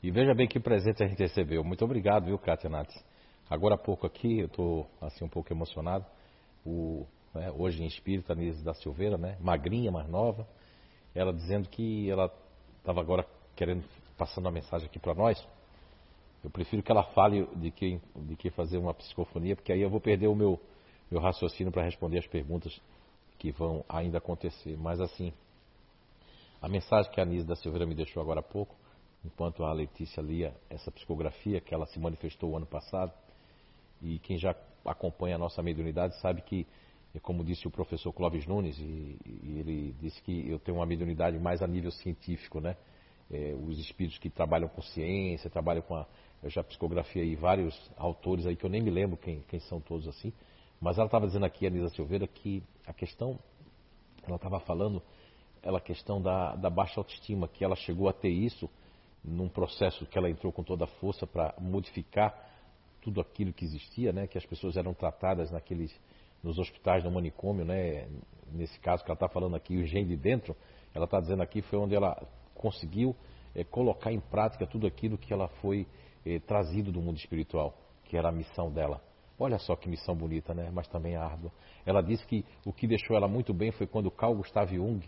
e 0.00 0.12
veja 0.12 0.32
bem 0.32 0.46
que 0.46 0.60
presente 0.60 1.02
a 1.02 1.08
gente 1.08 1.18
recebeu. 1.18 1.64
Muito 1.64 1.84
obrigado, 1.84 2.26
viu, 2.26 2.38
Kátia 2.38 2.70
Nats? 2.70 2.94
Agora 3.50 3.74
há 3.74 3.78
pouco 3.78 4.06
aqui, 4.06 4.38
eu 4.38 4.46
estou 4.46 4.88
assim 5.02 5.24
um 5.24 5.28
pouco 5.28 5.52
emocionado. 5.52 6.06
O 6.64 7.04
né, 7.34 7.50
hoje 7.56 7.82
em 7.82 7.86
espírito, 7.86 8.32
a 8.32 8.34
Nise 8.34 8.62
da 8.64 8.74
Silveira, 8.74 9.16
né, 9.16 9.36
magrinha, 9.40 9.90
mais 9.90 10.08
nova, 10.08 10.46
ela 11.14 11.32
dizendo 11.32 11.68
que 11.68 12.10
ela 12.10 12.32
estava 12.78 13.00
agora 13.00 13.26
querendo, 13.54 13.84
passando 14.16 14.48
a 14.48 14.50
mensagem 14.50 14.86
aqui 14.86 14.98
para 14.98 15.14
nós. 15.14 15.46
Eu 16.42 16.50
prefiro 16.50 16.82
que 16.82 16.90
ela 16.90 17.02
fale 17.02 17.46
de 17.56 17.70
que, 17.70 18.00
de 18.16 18.36
que 18.36 18.50
fazer 18.50 18.78
uma 18.78 18.94
psicofonia, 18.94 19.54
porque 19.54 19.72
aí 19.72 19.80
eu 19.80 19.90
vou 19.90 20.00
perder 20.00 20.28
o 20.28 20.34
meu, 20.34 20.58
meu 21.10 21.20
raciocínio 21.20 21.72
para 21.72 21.84
responder 21.84 22.18
as 22.18 22.26
perguntas 22.26 22.80
que 23.38 23.50
vão 23.52 23.84
ainda 23.88 24.18
acontecer. 24.18 24.76
Mas 24.78 25.00
assim, 25.00 25.32
a 26.60 26.68
mensagem 26.68 27.10
que 27.12 27.20
a 27.20 27.24
Nise 27.24 27.46
da 27.46 27.56
Silveira 27.56 27.86
me 27.86 27.94
deixou 27.94 28.22
agora 28.22 28.40
há 28.40 28.42
pouco, 28.42 28.74
enquanto 29.24 29.64
a 29.64 29.72
Letícia 29.72 30.22
lia 30.22 30.54
essa 30.70 30.90
psicografia 30.90 31.60
que 31.60 31.74
ela 31.74 31.86
se 31.86 31.98
manifestou 31.98 32.50
o 32.50 32.56
ano 32.56 32.66
passado, 32.66 33.12
e 34.00 34.18
quem 34.20 34.38
já 34.38 34.54
acompanha 34.84 35.36
a 35.36 35.38
nossa 35.38 35.62
mediunidade 35.62 36.18
sabe 36.20 36.40
que 36.40 36.66
e 37.14 37.18
como 37.20 37.44
disse 37.44 37.66
o 37.66 37.70
professor 37.70 38.12
Clóvis 38.12 38.46
Nunes, 38.46 38.78
e, 38.78 39.18
e, 39.24 39.58
ele 39.58 39.94
disse 40.00 40.22
que 40.22 40.48
eu 40.48 40.58
tenho 40.58 40.78
uma 40.78 40.86
mediunidade 40.86 41.38
mais 41.38 41.62
a 41.62 41.66
nível 41.66 41.90
científico, 41.90 42.60
né? 42.60 42.76
É, 43.30 43.54
os 43.54 43.78
espíritos 43.78 44.18
que 44.18 44.28
trabalham 44.28 44.68
com 44.68 44.82
ciência, 44.82 45.50
trabalham 45.50 45.82
com 45.82 45.94
a. 45.94 46.06
Eu 46.42 46.50
já 46.50 46.64
psicografia 46.64 47.22
aí 47.22 47.36
vários 47.36 47.74
autores 47.96 48.46
aí 48.46 48.56
que 48.56 48.64
eu 48.64 48.70
nem 48.70 48.80
me 48.80 48.90
lembro 48.90 49.16
quem, 49.16 49.42
quem 49.48 49.60
são 49.60 49.80
todos 49.80 50.08
assim, 50.08 50.32
mas 50.80 50.96
ela 50.96 51.06
estava 51.06 51.26
dizendo 51.26 51.44
aqui, 51.44 51.66
a 51.66 51.68
Anisa 51.68 51.90
Silveira, 51.90 52.26
que 52.26 52.62
a 52.86 52.92
questão, 52.92 53.38
ela 54.26 54.36
estava 54.36 54.58
falando, 54.60 55.02
ela 55.62 55.78
a 55.78 55.80
questão 55.80 56.20
da, 56.22 56.56
da 56.56 56.70
baixa 56.70 56.98
autoestima, 56.98 57.46
que 57.46 57.62
ela 57.62 57.76
chegou 57.76 58.08
a 58.08 58.12
ter 58.12 58.30
isso 58.30 58.70
num 59.22 59.48
processo 59.48 60.06
que 60.06 60.16
ela 60.16 60.30
entrou 60.30 60.50
com 60.50 60.62
toda 60.62 60.84
a 60.84 60.88
força 60.88 61.26
para 61.26 61.54
modificar 61.60 62.48
tudo 63.02 63.20
aquilo 63.20 63.52
que 63.52 63.64
existia, 63.64 64.12
né? 64.12 64.26
Que 64.26 64.38
as 64.38 64.46
pessoas 64.46 64.76
eram 64.76 64.94
tratadas 64.94 65.50
naqueles 65.50 65.94
nos 66.42 66.58
hospitais 66.58 67.04
no 67.04 67.10
manicômio, 67.10 67.64
né? 67.64 68.08
Nesse 68.52 68.78
caso 68.80 69.04
que 69.04 69.10
ela 69.10 69.16
está 69.16 69.28
falando 69.28 69.54
aqui, 69.54 69.76
o 69.76 69.86
Gen 69.86 70.06
de 70.06 70.16
Dentro, 70.16 70.56
ela 70.94 71.04
está 71.04 71.20
dizendo 71.20 71.42
aqui 71.42 71.62
foi 71.62 71.78
onde 71.78 71.94
ela 71.94 72.20
conseguiu 72.54 73.14
é, 73.54 73.62
colocar 73.64 74.12
em 74.12 74.20
prática 74.20 74.66
tudo 74.66 74.86
aquilo 74.86 75.16
que 75.16 75.32
ela 75.32 75.48
foi 75.60 75.86
é, 76.26 76.38
trazido 76.40 76.90
do 76.90 77.00
mundo 77.00 77.16
espiritual, 77.16 77.76
que 78.04 78.16
era 78.16 78.28
a 78.28 78.32
missão 78.32 78.70
dela. 78.70 79.00
Olha 79.38 79.58
só 79.58 79.74
que 79.74 79.88
missão 79.88 80.14
bonita, 80.14 80.52
né? 80.52 80.70
Mas 80.72 80.86
também 80.88 81.16
árdua. 81.16 81.50
Ela 81.86 82.02
disse 82.02 82.26
que 82.26 82.44
o 82.66 82.72
que 82.72 82.86
deixou 82.86 83.16
ela 83.16 83.26
muito 83.26 83.54
bem 83.54 83.70
foi 83.72 83.86
quando 83.86 84.10
Carl 84.10 84.34
Gustav 84.34 84.70
Jung 84.70 85.00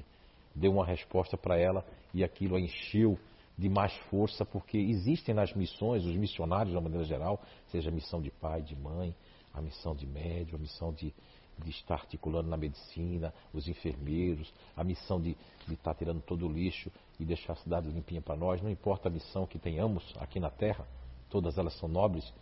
deu 0.54 0.72
uma 0.72 0.86
resposta 0.86 1.36
para 1.36 1.58
ela 1.58 1.84
e 2.14 2.24
aquilo 2.24 2.56
a 2.56 2.60
encheu 2.60 3.18
de 3.58 3.68
mais 3.68 3.94
força, 4.08 4.44
porque 4.44 4.78
existem 4.78 5.34
nas 5.34 5.52
missões, 5.52 6.04
os 6.06 6.16
missionários, 6.16 6.70
de 6.70 6.76
uma 6.76 6.82
maneira 6.82 7.04
geral, 7.04 7.40
seja 7.68 7.90
missão 7.90 8.20
de 8.20 8.30
pai, 8.30 8.62
de 8.62 8.74
mãe, 8.74 9.14
a 9.52 9.60
missão 9.60 9.94
de 9.94 10.06
médium, 10.06 10.56
a 10.56 10.58
missão 10.58 10.92
de, 10.92 11.14
de 11.58 11.70
estar 11.70 11.94
articulando 11.94 12.48
na 12.48 12.56
medicina, 12.56 13.32
os 13.52 13.68
enfermeiros, 13.68 14.52
a 14.76 14.82
missão 14.82 15.20
de, 15.20 15.36
de 15.66 15.74
estar 15.74 15.94
tirando 15.94 16.22
todo 16.22 16.46
o 16.46 16.52
lixo 16.52 16.90
e 17.18 17.24
deixar 17.24 17.52
a 17.52 17.56
cidade 17.56 17.88
limpinha 17.88 18.20
para 18.20 18.36
nós, 18.36 18.62
não 18.62 18.70
importa 18.70 19.08
a 19.08 19.10
missão 19.10 19.46
que 19.46 19.58
tenhamos 19.58 20.02
aqui 20.18 20.40
na 20.40 20.50
Terra, 20.50 20.86
todas 21.28 21.58
elas 21.58 21.74
são 21.78 21.88
nobres. 21.88 22.32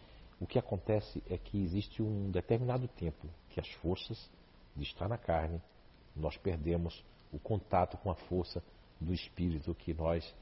O 0.41 0.47
que 0.47 0.59
acontece 0.59 1.23
é 1.29 1.37
que 1.37 1.63
existe 1.63 2.03
um 2.03 2.31
determinado 2.31 2.89
tempo 2.89 3.29
que 3.51 3.61
as 3.61 3.69
forças 3.75 4.31
de 4.75 4.85
estar 4.85 5.09
na 5.09 5.19
carne, 5.19 5.61
nós 6.17 6.37
perdemos 6.37 7.05
o 7.33 7.39
contato 7.39 7.97
com 7.99 8.11
a 8.11 8.15
força 8.15 8.63
do 9.01 9.13
espírito 9.13 9.75
que 9.75 9.95
nós, 9.95 10.35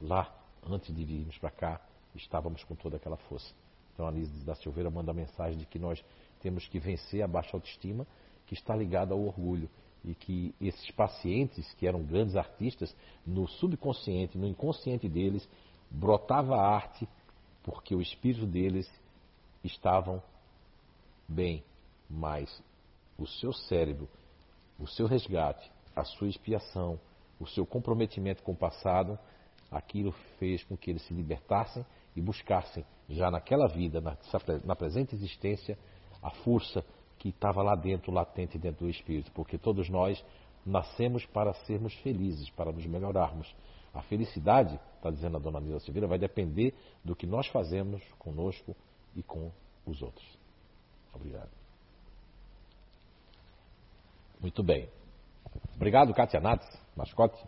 lá, 0.00 0.32
antes 0.66 0.94
de 0.94 1.04
virmos 1.04 1.38
para 1.38 1.50
cá, 1.50 1.80
estávamos 2.14 2.62
com 2.64 2.74
toda 2.74 2.96
aquela 2.96 3.16
força. 3.16 3.52
Então 3.98 4.06
a 4.06 4.10
Anise 4.10 4.44
da 4.44 4.54
Silveira 4.54 4.88
manda 4.88 5.10
a 5.10 5.14
mensagem 5.14 5.58
de 5.58 5.66
que 5.66 5.76
nós 5.76 6.00
temos 6.40 6.68
que 6.68 6.78
vencer 6.78 7.20
a 7.20 7.26
baixa 7.26 7.56
autoestima 7.56 8.06
que 8.46 8.54
está 8.54 8.76
ligada 8.76 9.12
ao 9.12 9.20
orgulho. 9.20 9.68
e 10.04 10.14
que 10.14 10.54
esses 10.60 10.88
pacientes, 10.92 11.74
que 11.74 11.84
eram 11.84 12.04
grandes 12.04 12.36
artistas, 12.36 12.94
no 13.26 13.48
subconsciente, 13.48 14.38
no 14.38 14.46
inconsciente 14.46 15.08
deles, 15.08 15.46
brotava 15.90 16.54
a 16.54 16.62
arte 16.62 17.08
porque 17.64 17.96
o 17.96 18.00
espírito 18.00 18.46
deles 18.46 18.88
estavam 19.64 20.22
bem, 21.28 21.64
mas 22.08 22.62
o 23.18 23.26
seu 23.26 23.52
cérebro, 23.52 24.08
o 24.78 24.86
seu 24.86 25.08
resgate, 25.08 25.68
a 25.96 26.04
sua 26.04 26.28
expiação, 26.28 27.00
o 27.40 27.46
seu 27.48 27.66
comprometimento 27.66 28.44
com 28.44 28.52
o 28.52 28.56
passado, 28.56 29.18
aquilo 29.68 30.12
fez 30.38 30.62
com 30.62 30.76
que 30.76 30.88
eles 30.88 31.02
se 31.02 31.12
libertassem 31.12 31.84
e 32.18 32.20
buscassem, 32.20 32.84
já 33.08 33.30
naquela 33.30 33.68
vida, 33.68 34.00
na, 34.00 34.76
presente 34.76 35.14
existência, 35.14 35.78
a 36.20 36.30
força 36.30 36.84
que 37.16 37.28
estava 37.28 37.62
lá 37.62 37.76
dentro, 37.76 38.12
latente 38.12 38.58
dentro 38.58 38.84
do 38.84 38.90
espírito, 38.90 39.30
porque 39.32 39.56
todos 39.56 39.88
nós 39.88 40.22
nascemos 40.66 41.24
para 41.26 41.54
sermos 41.64 41.94
felizes, 42.00 42.50
para 42.50 42.72
nos 42.72 42.84
melhorarmos. 42.84 43.54
A 43.94 44.02
felicidade, 44.02 44.78
está 44.96 45.10
dizendo 45.10 45.36
a 45.36 45.40
dona 45.40 45.60
Nila 45.60 45.78
Silveira, 45.80 46.08
vai 46.08 46.18
depender 46.18 46.74
do 47.04 47.14
que 47.14 47.26
nós 47.26 47.46
fazemos 47.46 48.02
conosco 48.18 48.76
e 49.14 49.22
com 49.22 49.50
os 49.86 50.02
outros. 50.02 50.26
Obrigado. 51.14 51.50
Muito 54.40 54.62
bem. 54.62 54.88
Obrigado, 55.76 56.12
Katia 56.12 56.40
Nats, 56.40 56.68
mascote. 56.96 57.42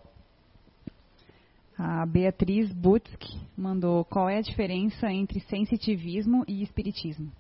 A 1.83 2.05
Beatriz 2.05 2.71
Butsk 2.75 3.23
mandou 3.57 4.05
qual 4.05 4.29
é 4.29 4.37
a 4.37 4.43
diferença 4.43 5.11
entre 5.11 5.41
sensitivismo 5.41 6.45
e 6.47 6.63
espiritismo? 6.63 7.33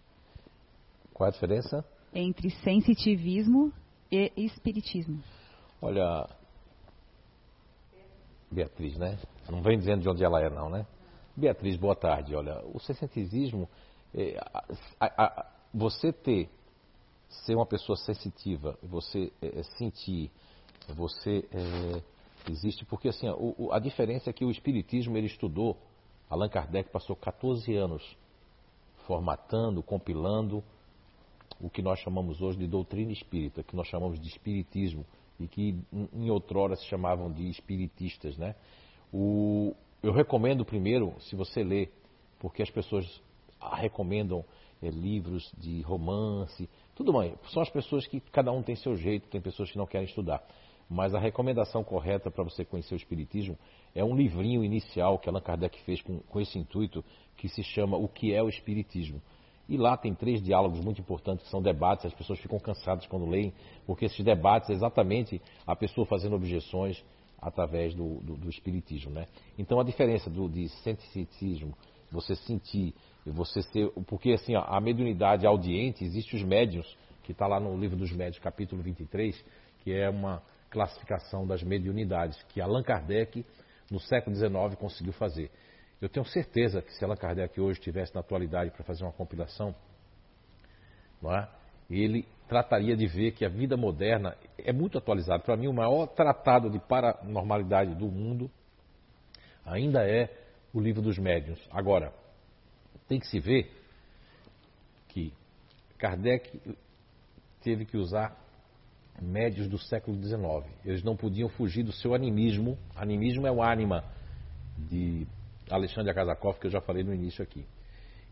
Qual 1.12 1.26
é 1.26 1.28
a 1.28 1.32
diferença? 1.32 1.84
Entre 2.14 2.48
sensitivismo 2.48 3.70
e 4.10 4.32
espiritismo. 4.38 5.22
Olha, 5.82 6.26
Beatriz, 8.50 8.96
né? 8.96 9.18
Não 9.46 9.60
vem 9.60 9.78
dizendo 9.78 10.00
de 10.00 10.08
onde 10.08 10.24
ela 10.24 10.40
é, 10.40 10.48
não, 10.48 10.70
né? 10.70 10.86
Beatriz, 11.36 11.76
boa 11.76 11.94
tarde. 11.94 12.34
Olha, 12.34 12.64
o 12.64 12.80
sensitivismo, 12.80 13.68
é, 14.14 14.38
a, 14.98 15.22
a, 15.22 15.50
você 15.74 16.14
ter, 16.14 16.48
ser 17.28 17.56
uma 17.56 17.66
pessoa 17.66 17.94
sensitiva, 17.94 18.78
você 18.82 19.30
é, 19.42 19.60
é 19.60 19.62
sentir, 19.76 20.30
você 20.96 21.46
é, 21.52 22.02
existe, 22.48 22.84
porque 22.84 23.08
assim, 23.08 23.26
a, 23.28 23.76
a 23.76 23.78
diferença 23.78 24.30
é 24.30 24.32
que 24.32 24.44
o 24.44 24.50
Espiritismo 24.50 25.16
ele 25.16 25.26
estudou, 25.26 25.76
Allan 26.28 26.48
Kardec 26.48 26.90
passou 26.90 27.16
14 27.16 27.74
anos 27.74 28.16
formatando, 29.06 29.82
compilando 29.82 30.62
o 31.60 31.68
que 31.68 31.82
nós 31.82 31.98
chamamos 31.98 32.40
hoje 32.40 32.58
de 32.58 32.66
doutrina 32.66 33.12
espírita, 33.12 33.62
que 33.62 33.74
nós 33.74 33.88
chamamos 33.88 34.20
de 34.20 34.28
espiritismo 34.28 35.04
e 35.38 35.48
que 35.48 35.76
em 35.92 36.30
outrora 36.30 36.76
se 36.76 36.84
chamavam 36.86 37.32
de 37.32 37.48
espiritistas, 37.48 38.36
né? 38.36 38.54
O, 39.12 39.74
eu 40.02 40.12
recomendo 40.12 40.64
primeiro, 40.64 41.14
se 41.20 41.34
você 41.34 41.64
ler, 41.64 41.92
porque 42.38 42.62
as 42.62 42.70
pessoas 42.70 43.20
recomendam 43.72 44.44
é, 44.82 44.88
livros 44.88 45.52
de 45.58 45.82
romance, 45.82 46.68
tudo 46.94 47.12
bem, 47.12 47.34
são 47.52 47.62
as 47.62 47.70
pessoas 47.70 48.06
que 48.06 48.20
cada 48.20 48.52
um 48.52 48.62
tem 48.62 48.76
seu 48.76 48.96
jeito, 48.96 49.28
tem 49.28 49.40
pessoas 49.40 49.70
que 49.70 49.76
não 49.76 49.86
querem 49.86 50.06
estudar. 50.06 50.42
Mas 50.90 51.14
a 51.14 51.20
recomendação 51.20 51.84
correta 51.84 52.32
para 52.32 52.42
você 52.42 52.64
conhecer 52.64 52.94
o 52.94 52.96
Espiritismo 52.96 53.56
é 53.94 54.02
um 54.02 54.16
livrinho 54.16 54.64
inicial 54.64 55.20
que 55.20 55.28
Allan 55.28 55.40
Kardec 55.40 55.80
fez 55.84 56.02
com, 56.02 56.18
com 56.18 56.40
esse 56.40 56.58
intuito, 56.58 57.04
que 57.36 57.48
se 57.48 57.62
chama 57.62 57.96
O 57.96 58.08
que 58.08 58.34
é 58.34 58.42
o 58.42 58.48
Espiritismo. 58.48 59.22
E 59.68 59.76
lá 59.76 59.96
tem 59.96 60.12
três 60.12 60.42
diálogos 60.42 60.80
muito 60.80 61.00
importantes, 61.00 61.44
que 61.44 61.50
são 61.50 61.62
debates, 61.62 62.06
as 62.06 62.12
pessoas 62.12 62.40
ficam 62.40 62.58
cansadas 62.58 63.06
quando 63.06 63.24
leem, 63.24 63.52
porque 63.86 64.06
esses 64.06 64.24
debates 64.24 64.68
é 64.68 64.72
exatamente 64.72 65.40
a 65.64 65.76
pessoa 65.76 66.04
fazendo 66.04 66.34
objeções 66.34 67.00
através 67.40 67.94
do, 67.94 68.16
do, 68.16 68.34
do 68.34 68.50
Espiritismo. 68.50 69.12
Né? 69.12 69.28
Então 69.56 69.78
a 69.78 69.84
diferença 69.84 70.28
do, 70.28 70.48
de 70.48 70.68
sensitivismo, 70.82 71.72
você 72.10 72.34
sentir, 72.34 72.92
você 73.24 73.62
ser. 73.62 73.88
Porque 74.08 74.32
assim, 74.32 74.56
a 74.56 74.80
mediunidade 74.80 75.46
audiente, 75.46 76.04
existe 76.04 76.34
os 76.34 76.42
médios, 76.42 76.98
que 77.22 77.30
está 77.30 77.46
lá 77.46 77.60
no 77.60 77.78
livro 77.78 77.96
dos 77.96 78.10
médios, 78.10 78.42
capítulo 78.42 78.82
23, 78.82 79.40
que 79.84 79.92
é 79.92 80.10
uma 80.10 80.42
classificação 80.70 81.46
das 81.46 81.62
mediunidades 81.62 82.40
que 82.44 82.60
Allan 82.60 82.82
Kardec, 82.82 83.44
no 83.90 83.98
século 84.00 84.36
XIX, 84.36 84.76
conseguiu 84.78 85.12
fazer. 85.12 85.50
Eu 86.00 86.08
tenho 86.08 86.24
certeza 86.24 86.80
que 86.80 86.92
se 86.94 87.04
Allan 87.04 87.16
Kardec 87.16 87.60
hoje 87.60 87.78
estivesse 87.78 88.14
na 88.14 88.20
atualidade 88.20 88.70
para 88.70 88.84
fazer 88.84 89.04
uma 89.04 89.12
compilação, 89.12 89.74
é? 91.24 91.48
ele 91.90 92.26
trataria 92.48 92.96
de 92.96 93.06
ver 93.06 93.32
que 93.32 93.44
a 93.44 93.48
vida 93.48 93.76
moderna 93.76 94.36
é 94.56 94.72
muito 94.72 94.96
atualizada. 94.96 95.42
Para 95.42 95.56
mim, 95.56 95.66
o 95.66 95.72
maior 95.72 96.06
tratado 96.06 96.70
de 96.70 96.78
paranormalidade 96.78 97.94
do 97.94 98.06
mundo 98.06 98.50
ainda 99.64 100.08
é 100.08 100.30
o 100.72 100.80
livro 100.80 101.02
dos 101.02 101.18
médiuns. 101.18 101.60
Agora, 101.70 102.12
tem 103.08 103.18
que 103.18 103.26
se 103.26 103.40
ver 103.40 103.70
que 105.08 105.32
Kardec 105.98 106.60
teve 107.60 107.84
que 107.84 107.96
usar 107.96 108.39
médios 109.20 109.68
do 109.68 109.78
século 109.78 110.16
XIX. 110.22 110.66
Eles 110.84 111.02
não 111.02 111.16
podiam 111.16 111.48
fugir 111.48 111.82
do 111.82 111.92
seu 111.92 112.14
animismo. 112.14 112.78
Animismo 112.96 113.46
é 113.46 113.52
o 113.52 113.62
ânima 113.62 114.04
de 114.76 115.26
Alexandre 115.70 116.10
Akazakov, 116.10 116.58
que 116.58 116.66
eu 116.66 116.70
já 116.70 116.80
falei 116.80 117.02
no 117.02 117.14
início 117.14 117.42
aqui. 117.42 117.64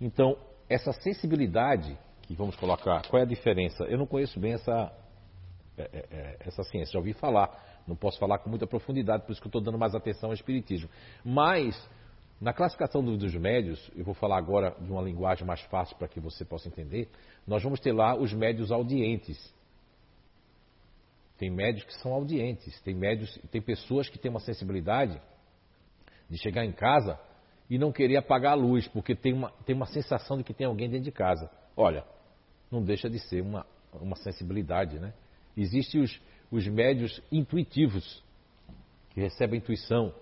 Então, 0.00 0.36
essa 0.68 0.92
sensibilidade, 0.92 1.98
que 2.22 2.34
vamos 2.34 2.56
colocar, 2.56 3.02
qual 3.08 3.20
é 3.20 3.24
a 3.24 3.28
diferença? 3.28 3.84
Eu 3.84 3.98
não 3.98 4.06
conheço 4.06 4.38
bem 4.38 4.52
essa, 4.52 4.92
é, 5.76 5.82
é, 5.82 6.06
é, 6.10 6.36
essa 6.40 6.62
ciência, 6.64 6.92
já 6.92 6.98
ouvi 6.98 7.12
falar, 7.12 7.82
não 7.86 7.96
posso 7.96 8.18
falar 8.18 8.38
com 8.38 8.50
muita 8.50 8.66
profundidade, 8.66 9.24
por 9.24 9.32
isso 9.32 9.40
que 9.40 9.46
eu 9.46 9.50
estou 9.50 9.62
dando 9.62 9.78
mais 9.78 9.94
atenção 9.94 10.30
ao 10.30 10.34
Espiritismo. 10.34 10.88
Mas, 11.24 11.80
na 12.40 12.52
classificação 12.52 13.02
dos 13.02 13.34
médios, 13.34 13.90
eu 13.96 14.04
vou 14.04 14.14
falar 14.14 14.38
agora 14.38 14.74
de 14.80 14.90
uma 14.90 15.02
linguagem 15.02 15.46
mais 15.46 15.60
fácil 15.62 15.96
para 15.96 16.06
que 16.08 16.20
você 16.20 16.44
possa 16.44 16.68
entender, 16.68 17.08
nós 17.46 17.62
vamos 17.62 17.80
ter 17.80 17.92
lá 17.92 18.14
os 18.14 18.32
médios 18.32 18.70
audientes. 18.70 19.38
Tem 21.38 21.50
médios 21.50 21.84
que 21.84 21.94
são 22.02 22.12
audientes, 22.12 22.80
tem 22.82 22.94
médios, 22.94 23.38
tem 23.50 23.62
pessoas 23.62 24.08
que 24.08 24.18
têm 24.18 24.28
uma 24.28 24.40
sensibilidade 24.40 25.20
de 26.28 26.36
chegar 26.36 26.64
em 26.64 26.72
casa 26.72 27.18
e 27.70 27.78
não 27.78 27.92
querer 27.92 28.16
apagar 28.16 28.52
a 28.52 28.56
luz, 28.56 28.88
porque 28.88 29.14
tem 29.14 29.32
uma, 29.32 29.50
tem 29.64 29.74
uma 29.74 29.86
sensação 29.86 30.36
de 30.36 30.42
que 30.42 30.52
tem 30.52 30.66
alguém 30.66 30.88
dentro 30.88 31.04
de 31.04 31.12
casa. 31.12 31.48
Olha, 31.76 32.04
não 32.70 32.82
deixa 32.82 33.08
de 33.08 33.20
ser 33.20 33.40
uma, 33.40 33.64
uma 33.92 34.16
sensibilidade, 34.16 34.98
né? 34.98 35.14
Existem 35.56 36.00
os, 36.00 36.20
os 36.50 36.66
médios 36.66 37.22
intuitivos, 37.30 38.22
que 39.10 39.20
recebem 39.20 39.58
intuição. 39.58 40.12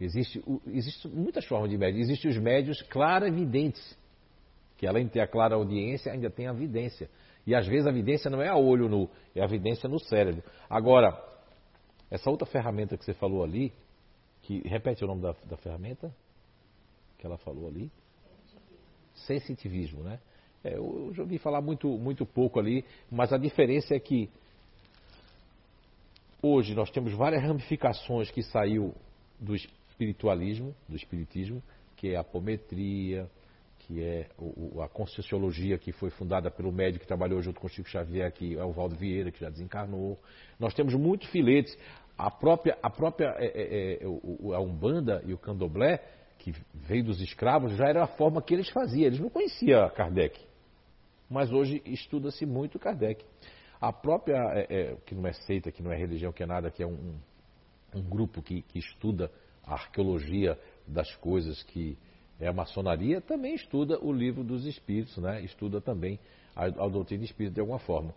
Existe, 0.00 0.42
existe 0.66 1.06
muitas 1.08 1.44
formas 1.44 1.70
de 1.70 1.78
médios. 1.78 2.08
Existem 2.08 2.30
os 2.30 2.38
médios 2.38 2.82
clarividentes, 2.82 3.96
que 4.76 4.86
além 4.86 5.06
de 5.06 5.12
ter 5.12 5.20
a 5.20 5.28
clara 5.28 5.54
audiência, 5.54 6.12
ainda 6.12 6.28
tem 6.28 6.48
a 6.48 6.52
vidência. 6.52 7.08
E 7.46 7.54
às 7.54 7.66
vezes 7.66 7.86
a 7.86 7.90
evidência 7.90 8.30
não 8.30 8.40
é 8.40 8.48
a 8.48 8.56
olho 8.56 8.88
nu, 8.88 9.10
é 9.34 9.40
a 9.40 9.44
evidência 9.44 9.88
no 9.88 9.98
cérebro. 9.98 10.42
Agora, 10.68 11.20
essa 12.10 12.30
outra 12.30 12.46
ferramenta 12.46 12.96
que 12.96 13.04
você 13.04 13.14
falou 13.14 13.42
ali, 13.42 13.72
que 14.42 14.60
repete 14.68 15.04
o 15.04 15.06
nome 15.06 15.22
da, 15.22 15.34
da 15.44 15.56
ferramenta 15.56 16.14
que 17.18 17.26
ela 17.26 17.38
falou 17.38 17.68
ali? 17.68 17.90
Sensitivismo, 19.14 20.02
né? 20.02 20.18
É, 20.64 20.76
eu 20.76 21.12
já 21.14 21.22
ouvi 21.22 21.38
falar 21.38 21.60
muito, 21.60 21.88
muito 21.88 22.24
pouco 22.24 22.60
ali, 22.60 22.84
mas 23.10 23.32
a 23.32 23.38
diferença 23.38 23.94
é 23.94 24.00
que 24.00 24.28
hoje 26.40 26.74
nós 26.74 26.90
temos 26.90 27.12
várias 27.12 27.42
ramificações 27.42 28.30
que 28.30 28.42
saiu 28.42 28.94
do 29.40 29.54
espiritualismo, 29.54 30.74
do 30.88 30.96
espiritismo, 30.96 31.62
que 31.96 32.10
é 32.10 32.16
a 32.16 32.20
apometria, 32.20 33.28
que 33.86 34.02
é 34.02 34.28
a 34.82 34.88
Conscienciologia, 34.88 35.78
que 35.78 35.92
foi 35.92 36.10
fundada 36.10 36.50
pelo 36.50 36.72
médico 36.72 37.02
que 37.02 37.06
trabalhou 37.06 37.40
junto 37.42 37.60
com 37.60 37.68
Chico 37.68 37.88
Xavier, 37.88 38.30
que 38.32 38.56
é 38.56 38.64
o 38.64 38.72
Valdo 38.72 38.94
Vieira, 38.94 39.30
que 39.30 39.40
já 39.40 39.50
desencarnou. 39.50 40.18
Nós 40.58 40.74
temos 40.74 40.94
muitos 40.94 41.28
filetes. 41.30 41.76
A 42.16 42.30
própria, 42.30 42.78
a 42.82 42.90
própria 42.90 43.34
é, 43.38 43.46
é, 43.46 43.92
é, 43.94 44.04
a 44.04 44.60
Umbanda 44.60 45.22
e 45.26 45.32
o 45.32 45.38
Candomblé, 45.38 45.98
que 46.38 46.54
veio 46.74 47.04
dos 47.04 47.20
escravos, 47.20 47.76
já 47.76 47.88
era 47.88 48.04
a 48.04 48.06
forma 48.06 48.40
que 48.40 48.54
eles 48.54 48.68
faziam. 48.70 49.06
Eles 49.06 49.20
não 49.20 49.30
conheciam 49.30 49.88
Kardec. 49.90 50.40
Mas 51.28 51.52
hoje 51.52 51.82
estuda-se 51.84 52.46
muito 52.46 52.78
Kardec. 52.78 53.24
A 53.80 53.92
própria, 53.92 54.36
é, 54.54 54.66
é, 54.68 54.96
que 55.06 55.14
não 55.14 55.26
é 55.26 55.32
seita, 55.32 55.72
que 55.72 55.82
não 55.82 55.90
é 55.90 55.96
religião, 55.96 56.32
que 56.32 56.42
é 56.42 56.46
nada, 56.46 56.70
que 56.70 56.82
é 56.82 56.86
um, 56.86 57.16
um 57.94 58.02
grupo 58.02 58.40
que, 58.40 58.62
que 58.62 58.78
estuda 58.78 59.30
a 59.64 59.74
arqueologia 59.74 60.58
das 60.86 61.14
coisas 61.16 61.62
que 61.64 61.98
é, 62.40 62.48
a 62.48 62.52
maçonaria 62.52 63.20
também 63.20 63.54
estuda 63.54 63.98
o 64.02 64.12
livro 64.12 64.42
dos 64.42 64.64
espíritos, 64.66 65.16
né? 65.18 65.42
estuda 65.42 65.80
também 65.80 66.18
a, 66.54 66.64
a 66.64 66.88
doutrina 66.88 67.24
espírita 67.24 67.54
de 67.54 67.60
alguma 67.60 67.78
forma. 67.78 68.14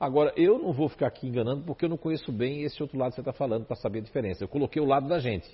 Agora, 0.00 0.32
eu 0.36 0.58
não 0.58 0.72
vou 0.72 0.88
ficar 0.88 1.08
aqui 1.08 1.26
enganando 1.26 1.64
porque 1.64 1.84
eu 1.84 1.88
não 1.88 1.96
conheço 1.96 2.30
bem 2.30 2.62
esse 2.62 2.80
outro 2.82 2.98
lado 2.98 3.10
que 3.10 3.16
você 3.16 3.20
está 3.20 3.32
falando 3.32 3.64
para 3.64 3.76
saber 3.76 3.98
a 3.98 4.02
diferença. 4.02 4.44
Eu 4.44 4.48
coloquei 4.48 4.80
o 4.80 4.84
lado 4.84 5.08
da 5.08 5.18
gente. 5.18 5.48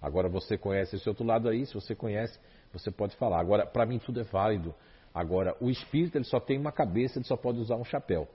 Agora 0.00 0.28
você 0.28 0.56
conhece 0.56 0.96
esse 0.96 1.08
outro 1.08 1.24
lado 1.24 1.48
aí, 1.48 1.66
se 1.66 1.74
você 1.74 1.94
conhece, 1.94 2.38
você 2.72 2.90
pode 2.90 3.14
falar. 3.16 3.40
Agora, 3.40 3.66
para 3.66 3.84
mim 3.84 3.98
tudo 3.98 4.20
é 4.20 4.24
válido. 4.24 4.74
Agora, 5.14 5.56
o 5.60 5.70
espírito 5.70 6.16
ele 6.16 6.24
só 6.24 6.40
tem 6.40 6.58
uma 6.58 6.72
cabeça, 6.72 7.18
ele 7.18 7.26
só 7.26 7.36
pode 7.36 7.58
usar 7.58 7.76
um 7.76 7.84
chapéu. 7.84 8.28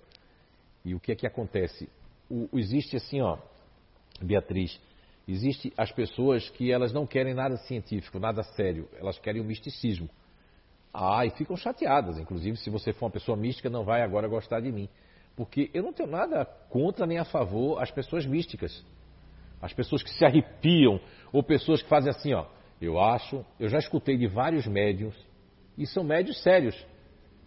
E 0.84 0.94
o 0.96 1.00
que 1.00 1.12
é 1.12 1.16
que 1.16 1.28
acontece? 1.28 1.90
o, 2.32 2.58
existe 2.58 2.96
assim, 2.96 3.22
ó, 3.22 3.38
Beatriz, 4.22 4.80
existe 5.32 5.74
as 5.78 5.92
pessoas 5.92 6.50
que 6.50 6.72
elas 6.72 6.92
não 6.94 7.06
querem 7.06 7.34
nada 7.34 7.58
científico, 7.58 8.20
nada 8.20 8.44
sério, 8.44 8.88
elas 9.00 9.20
querem 9.20 9.42
o 9.42 9.46
misticismo. 9.46 10.10
Ah, 10.94 11.26
e 11.26 11.30
ficam 11.32 11.56
chateadas. 11.56 12.20
Inclusive, 12.20 12.58
se 12.58 12.70
você 12.70 12.92
for 12.92 13.06
uma 13.06 13.12
pessoa 13.12 13.38
mística, 13.38 13.70
não 13.70 13.84
vai 13.84 14.02
agora 14.02 14.28
gostar 14.28 14.60
de 14.60 14.72
mim. 14.72 14.90
Porque 15.36 15.70
eu 15.74 15.82
não 15.82 15.94
tenho 15.94 16.10
nada 16.10 16.46
contra 16.70 17.06
nem 17.06 17.18
a 17.18 17.26
favor 17.26 17.82
as 17.82 17.90
pessoas 17.90 18.26
místicas. 18.26 18.84
As 19.62 19.74
pessoas 19.74 20.04
que 20.04 20.10
se 20.10 20.26
arrepiam, 20.26 21.00
ou 21.32 21.42
pessoas 21.42 21.82
que 21.82 21.88
fazem 21.88 22.10
assim, 22.10 22.34
ó. 22.34 22.46
Eu 22.82 23.00
acho, 23.00 23.46
eu 23.60 23.70
já 23.70 23.78
escutei 23.78 24.18
de 24.18 24.28
vários 24.28 24.66
médiums, 24.66 25.16
e 25.78 25.86
são 25.86 26.04
médios 26.04 26.42
sérios. 26.42 26.76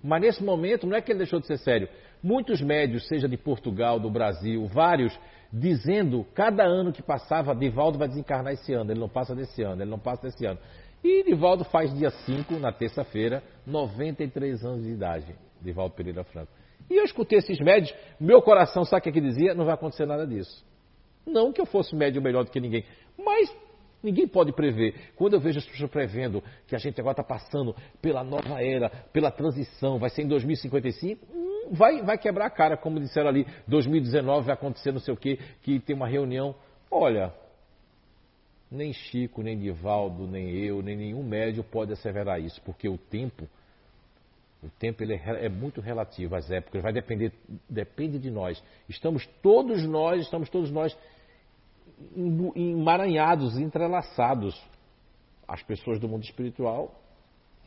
Mas 0.03 0.23
nesse 0.23 0.43
momento, 0.45 0.87
não 0.87 0.97
é 0.97 1.03
que 1.03 1.11
ele 1.11 1.19
deixou 1.19 1.41
de 1.41 1.47
ser 1.47 1.59
sério. 1.59 1.89
Muitos 2.23 2.61
médios, 2.61 3.07
seja 3.09 3.29
de 3.29 3.37
Portugal, 3.37 3.99
do 3.99 4.11
Brasil, 4.11 4.65
vários, 4.67 5.19
dizendo, 5.57 6.27
cada 6.35 6.65
ano 6.65 6.93
que 6.93 7.01
passava, 7.01 7.55
Divaldo 7.55 7.97
vai 7.97 8.09
desencarnar 8.09 8.53
esse 8.53 8.75
ano, 8.75 8.91
ele 8.91 8.99
não 8.99 9.09
passa 9.09 9.37
desse 9.37 9.63
ano, 9.63 9.83
ele 9.83 9.91
não 9.91 10.01
passa 10.01 10.23
desse 10.23 10.45
ano. 10.45 10.59
E 11.03 11.23
Divaldo 11.23 11.65
faz 11.65 11.97
dia 11.97 12.11
5, 12.11 12.55
na 12.55 12.73
terça-feira, 12.73 13.41
93 13.65 14.65
anos 14.65 14.83
de 14.83 14.91
idade, 14.91 15.37
Divaldo 15.63 15.95
Pereira 15.95 16.25
Franco. 16.25 16.51
E 16.91 16.97
eu 16.97 17.05
escutei 17.05 17.39
esses 17.39 17.61
médios, 17.61 17.95
meu 18.19 18.43
coração, 18.43 18.85
sabe 18.85 19.01
o 19.01 19.03
que, 19.05 19.09
é 19.11 19.13
que 19.13 19.21
dizia? 19.21 19.55
Não 19.55 19.65
vai 19.65 19.75
acontecer 19.75 20.07
nada 20.07 20.27
disso. 20.27 20.65
Não 21.25 21.53
que 21.53 21.61
eu 21.61 21.67
fosse 21.67 21.95
médio 21.95 22.21
melhor 22.21 22.45
do 22.45 22.51
que 22.51 22.59
ninguém, 22.61 22.85
mas 23.17 23.55
ninguém 24.03 24.27
pode 24.27 24.53
prever. 24.53 25.13
Quando 25.15 25.35
eu 25.35 25.41
vejo 25.41 25.59
as 25.59 25.65
pessoas 25.65 25.89
prevendo 25.89 26.43
que 26.67 26.75
a 26.75 26.79
gente 26.79 27.01
agora 27.01 27.13
está 27.13 27.23
passando 27.23 27.77
pela 28.03 28.25
nova 28.25 28.61
era, 28.61 28.91
pela 29.13 29.31
transição, 29.31 29.99
vai 29.99 30.11
ser 30.11 30.23
em 30.23 30.29
2055, 30.29 31.27
vai, 31.71 32.03
vai 32.03 32.19
quebrar 32.19 32.47
a 32.47 32.51
cara, 32.51 32.77
como 32.77 33.01
disseram 33.01 33.29
ali, 33.29 33.47
2019 33.67 34.47
vai 34.47 34.55
acontecer 34.55 34.93
não 34.93 35.01
sei 35.01 35.15
o 35.15 35.17
quê, 35.17 35.39
que 35.63 35.81
tem 35.81 35.95
uma 35.95 36.09
reunião. 36.09 36.55
Olha, 36.91 37.33
nem 38.71 38.93
Chico, 38.93 39.43
nem 39.43 39.59
Divaldo, 39.59 40.27
nem 40.27 40.51
eu, 40.51 40.83
nem 40.83 40.97
nenhum 40.97 41.23
médio 41.23 41.63
pode 41.63 41.93
asseverar 41.93 42.41
isso, 42.41 42.61
porque 42.63 42.89
o 42.89 42.99
tempo 42.99 43.49
o 44.63 44.71
tempo 44.79 45.03
ele 45.03 45.13
é, 45.13 45.45
é, 45.45 45.49
muito 45.51 45.83
relativo 45.83 46.35
às 46.35 46.51
épocas, 46.51 46.83
vai 46.83 46.91
depender, 46.91 47.33
depende 47.69 48.19
de 48.19 48.31
nós. 48.31 48.63
Estamos 48.89 49.27
todos 49.43 49.87
nós, 49.87 50.23
estamos 50.23 50.49
todos 50.49 50.71
nós 50.71 50.97
emaranhados, 52.57 53.59
entrelaçados, 53.59 54.59
as 55.47 55.63
pessoas 55.63 56.01
do 56.01 56.09
mundo 56.09 56.25
espiritual 56.25 56.99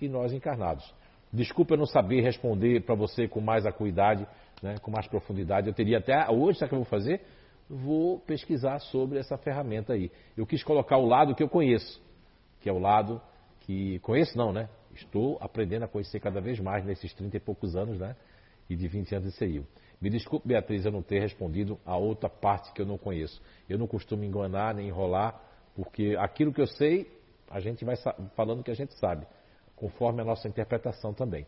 e 0.01 0.09
nós 0.09 0.33
encarnados. 0.33 0.91
Desculpa 1.31 1.73
eu 1.73 1.77
não 1.77 1.85
saber 1.85 2.21
responder 2.21 2.81
para 2.81 2.95
você 2.95 3.27
com 3.27 3.41
mais 3.41 3.65
acuidade, 3.65 4.25
né, 4.61 4.77
com 4.79 4.91
mais 4.91 5.07
profundidade. 5.07 5.67
Eu 5.67 5.73
teria 5.73 5.97
até 5.97 6.29
hoje, 6.29 6.59
sabe 6.59 6.67
o 6.67 6.69
que 6.69 6.75
eu 6.75 6.79
vou 6.79 6.89
fazer? 6.89 7.21
Vou 7.69 8.19
pesquisar 8.19 8.79
sobre 8.79 9.19
essa 9.19 9.37
ferramenta 9.37 9.93
aí. 9.93 10.09
Eu 10.37 10.45
quis 10.45 10.63
colocar 10.63 10.97
o 10.97 11.05
lado 11.05 11.35
que 11.35 11.43
eu 11.43 11.49
conheço, 11.49 12.01
que 12.61 12.69
é 12.69 12.73
o 12.73 12.79
lado 12.79 13.21
que 13.61 13.99
conheço 13.99 14.37
não, 14.37 14.53
né? 14.53 14.69
Estou 14.93 15.37
aprendendo 15.41 15.83
a 15.83 15.87
conhecer 15.87 16.19
cada 16.19 16.39
vez 16.39 16.59
mais 16.59 16.85
nesses 16.85 17.13
30 17.13 17.37
e 17.37 17.39
poucos 17.39 17.75
anos, 17.75 17.99
né? 17.99 18.15
E 18.69 18.75
de 18.75 18.87
20 18.87 19.13
anos 19.15 19.29
de 19.29 19.37
CIU. 19.37 19.65
Me 19.99 20.09
desculpe, 20.09 20.47
Beatriz, 20.47 20.85
eu 20.85 20.91
não 20.91 21.01
ter 21.01 21.19
respondido 21.19 21.77
a 21.85 21.97
outra 21.97 22.29
parte 22.29 22.71
que 22.71 22.81
eu 22.81 22.85
não 22.85 22.97
conheço. 22.97 23.41
Eu 23.67 23.77
não 23.77 23.87
costumo 23.87 24.23
enganar 24.23 24.73
nem 24.73 24.87
enrolar, 24.87 25.41
porque 25.75 26.15
aquilo 26.19 26.53
que 26.53 26.61
eu 26.61 26.67
sei, 26.67 27.11
a 27.49 27.59
gente 27.59 27.83
vai 27.83 27.95
falando 28.35 28.63
que 28.63 28.71
a 28.71 28.75
gente 28.75 28.93
sabe, 28.99 29.25
conforme 29.77 30.21
a 30.21 30.25
nossa 30.25 30.47
interpretação 30.47 31.13
também. 31.13 31.47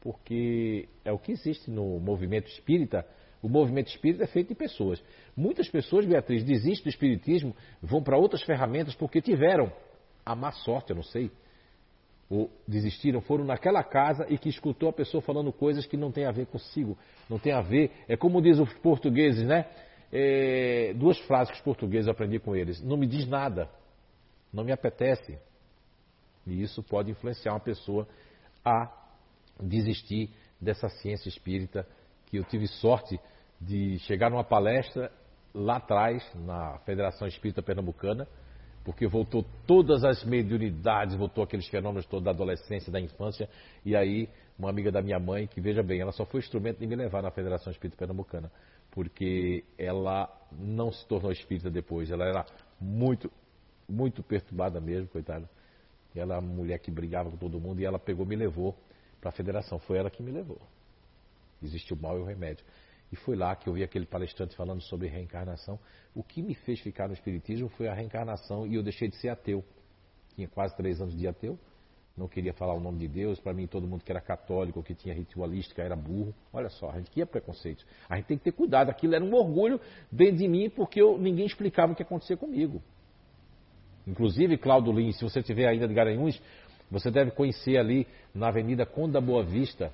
Porque 0.00 0.88
é 1.04 1.10
o 1.10 1.18
que 1.18 1.32
existe 1.32 1.70
no 1.70 1.98
movimento 1.98 2.46
espírita. 2.48 3.04
O 3.42 3.48
movimento 3.48 3.88
espírita 3.88 4.24
é 4.24 4.26
feito 4.26 4.48
de 4.48 4.54
pessoas. 4.54 5.02
Muitas 5.36 5.68
pessoas, 5.68 6.06
Beatriz, 6.06 6.44
desistem 6.44 6.84
do 6.84 6.88
espiritismo, 6.90 7.56
vão 7.82 8.02
para 8.02 8.16
outras 8.16 8.42
ferramentas 8.42 8.94
porque 8.94 9.20
tiveram 9.20 9.72
a 10.24 10.36
má 10.36 10.52
sorte, 10.52 10.90
eu 10.90 10.96
não 10.96 11.02
sei, 11.02 11.30
ou 12.30 12.48
desistiram, 12.68 13.20
foram 13.20 13.44
naquela 13.44 13.82
casa 13.82 14.24
e 14.28 14.38
que 14.38 14.48
escutou 14.48 14.88
a 14.88 14.92
pessoa 14.92 15.20
falando 15.20 15.52
coisas 15.52 15.84
que 15.84 15.96
não 15.96 16.12
tem 16.12 16.26
a 16.26 16.30
ver 16.30 16.46
consigo, 16.46 16.96
não 17.28 17.38
tem 17.38 17.52
a 17.52 17.60
ver. 17.60 17.90
É 18.06 18.16
como 18.16 18.40
diz 18.40 18.58
os 18.58 18.72
portugueses, 18.74 19.44
né? 19.44 19.66
É, 20.12 20.92
duas 20.94 21.18
frases 21.20 21.50
que 21.50 21.56
os 21.56 21.64
portugueses 21.64 22.06
eu 22.06 22.12
aprendi 22.12 22.38
com 22.38 22.54
eles: 22.54 22.80
não 22.82 22.96
me 22.96 23.06
diz 23.06 23.26
nada, 23.26 23.68
não 24.52 24.62
me 24.62 24.70
apetece. 24.70 25.38
E 26.46 26.62
isso 26.62 26.82
pode 26.82 27.10
influenciar 27.10 27.52
uma 27.52 27.60
pessoa 27.60 28.06
a 28.64 28.90
desistir 29.60 30.30
dessa 30.60 30.88
ciência 30.88 31.28
espírita 31.28 31.86
que 32.26 32.36
eu 32.36 32.44
tive 32.44 32.66
sorte 32.66 33.18
de 33.60 33.98
chegar 34.00 34.30
numa 34.30 34.44
palestra 34.44 35.12
lá 35.54 35.76
atrás, 35.76 36.22
na 36.34 36.78
Federação 36.80 37.26
Espírita 37.26 37.62
Pernambucana, 37.62 38.26
porque 38.84 39.06
voltou 39.06 39.44
todas 39.66 40.04
as 40.04 40.24
mediunidades, 40.24 41.14
voltou 41.14 41.44
aqueles 41.44 41.68
fenômenos 41.68 42.06
todos 42.06 42.24
da 42.24 42.30
adolescência, 42.30 42.90
da 42.90 43.00
infância, 43.00 43.48
e 43.84 43.94
aí 43.94 44.28
uma 44.58 44.70
amiga 44.70 44.92
da 44.92 45.02
minha 45.02 45.18
mãe, 45.18 45.46
que 45.46 45.60
veja 45.60 45.82
bem, 45.82 46.00
ela 46.00 46.12
só 46.12 46.24
foi 46.24 46.40
instrumento 46.40 46.78
de 46.78 46.86
me 46.86 46.94
levar 46.94 47.22
na 47.22 47.30
Federação 47.30 47.72
Espírita 47.72 47.98
Pernambucana, 47.98 48.50
porque 48.90 49.64
ela 49.78 50.28
não 50.52 50.92
se 50.92 51.06
tornou 51.06 51.32
espírita 51.32 51.70
depois, 51.70 52.10
ela 52.10 52.24
era 52.24 52.44
muito, 52.80 53.30
muito 53.88 54.22
perturbada 54.22 54.80
mesmo, 54.80 55.08
coitada. 55.08 55.48
Ela 56.14 56.34
era 56.34 56.42
uma 56.42 56.54
mulher 56.54 56.78
que 56.78 56.90
brigava 56.90 57.30
com 57.30 57.36
todo 57.36 57.60
mundo 57.60 57.80
e 57.80 57.84
ela 57.84 57.98
pegou 57.98 58.26
me 58.26 58.36
levou 58.36 58.76
para 59.20 59.30
a 59.30 59.32
federação, 59.32 59.78
foi 59.78 59.98
ela 59.98 60.10
que 60.10 60.22
me 60.22 60.30
levou. 60.30 60.60
Existe 61.62 61.92
o 61.92 61.96
mal 61.96 62.18
e 62.18 62.20
o 62.20 62.24
remédio. 62.24 62.64
E 63.12 63.16
foi 63.16 63.36
lá 63.36 63.54
que 63.56 63.68
eu 63.68 63.74
vi 63.74 63.82
aquele 63.82 64.06
palestrante 64.06 64.56
falando 64.56 64.80
sobre 64.82 65.08
reencarnação. 65.08 65.78
O 66.14 66.22
que 66.22 66.42
me 66.42 66.54
fez 66.54 66.80
ficar 66.80 67.08
no 67.08 67.14
Espiritismo 67.14 67.68
foi 67.70 67.88
a 67.88 67.94
reencarnação 67.94 68.66
e 68.66 68.74
eu 68.74 68.82
deixei 68.82 69.08
de 69.08 69.16
ser 69.16 69.28
ateu. 69.28 69.64
Tinha 70.34 70.48
quase 70.48 70.76
três 70.76 71.00
anos 71.00 71.16
de 71.16 71.26
ateu, 71.26 71.58
não 72.16 72.28
queria 72.28 72.52
falar 72.52 72.74
o 72.74 72.80
nome 72.80 72.98
de 72.98 73.08
Deus. 73.08 73.40
Para 73.40 73.52
mim, 73.52 73.66
todo 73.66 73.86
mundo 73.86 74.04
que 74.04 74.12
era 74.12 74.20
católico, 74.20 74.82
que 74.82 74.94
tinha 74.94 75.14
ritualística, 75.14 75.82
era 75.82 75.96
burro. 75.96 76.34
Olha 76.52 76.68
só, 76.68 76.90
a 76.90 76.98
gente 76.98 77.10
tinha 77.10 77.26
preconceito. 77.26 77.84
A 78.08 78.16
gente 78.16 78.26
tem 78.26 78.38
que 78.38 78.44
ter 78.44 78.52
cuidado. 78.52 78.90
Aquilo 78.90 79.14
era 79.14 79.24
um 79.24 79.34
orgulho 79.34 79.80
dentro 80.10 80.36
de 80.36 80.46
mim 80.46 80.70
porque 80.70 81.00
eu, 81.00 81.18
ninguém 81.18 81.46
explicava 81.46 81.92
o 81.92 81.96
que 81.96 82.02
acontecia 82.02 82.36
comigo. 82.36 82.82
Inclusive, 84.06 84.56
Claudio 84.58 84.92
Lins, 84.92 85.16
se 85.16 85.24
você 85.24 85.40
estiver 85.40 85.68
ainda 85.68 85.86
de 85.86 85.94
Garanhuns, 85.94 86.40
você 86.90 87.10
deve 87.10 87.30
conhecer 87.30 87.76
ali 87.76 88.06
na 88.34 88.48
Avenida 88.48 88.84
Conda 88.84 89.20
Boa 89.20 89.44
Vista, 89.44 89.92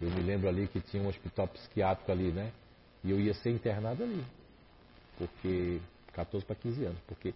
eu 0.00 0.10
me 0.10 0.22
lembro 0.22 0.48
ali 0.48 0.68
que 0.68 0.80
tinha 0.80 1.02
um 1.02 1.08
hospital 1.08 1.48
psiquiátrico 1.48 2.10
ali, 2.12 2.30
né? 2.30 2.52
E 3.02 3.10
eu 3.10 3.20
ia 3.20 3.34
ser 3.34 3.50
internado 3.50 4.02
ali. 4.04 4.24
Porque. 5.16 5.80
14 6.12 6.44
para 6.44 6.56
15 6.56 6.84
anos. 6.84 7.00
Porque 7.06 7.34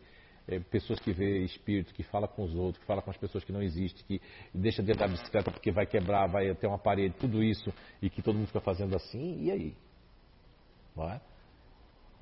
é, 0.49 0.59
pessoas 0.59 0.99
que 0.99 1.13
vê 1.13 1.39
espírito, 1.45 1.93
que 1.95 2.03
fala 2.03 2.27
com 2.27 2.43
os 2.43 2.55
outros, 2.55 2.79
que 2.79 2.87
fala 2.87 3.03
com 3.03 3.11
as 3.11 3.17
pessoas 3.17 3.45
que 3.45 3.53
não 3.53 3.63
existem, 3.63 4.05
que 4.07 4.21
deixa 4.53 4.83
de 4.83 4.93
andar 4.93 5.07
de 5.07 5.13
bicicleta 5.13 5.51
porque 5.51 5.71
vai 5.71 5.87
quebrar, 5.87 6.27
vai 6.27 6.55
ter 6.55 6.67
uma 6.67 6.79
parede, 6.79 7.15
tudo 7.19 7.43
isso, 7.43 7.73
e 8.01 8.11
que 8.11 8.23
todo 8.23 8.37
mundo 8.37 8.49
fica 8.49 8.61
fazendo 8.61 8.97
assim, 8.97 9.45
e 9.45 9.51
aí? 9.51 9.77
Não 10.97 11.11
é? 11.11 11.21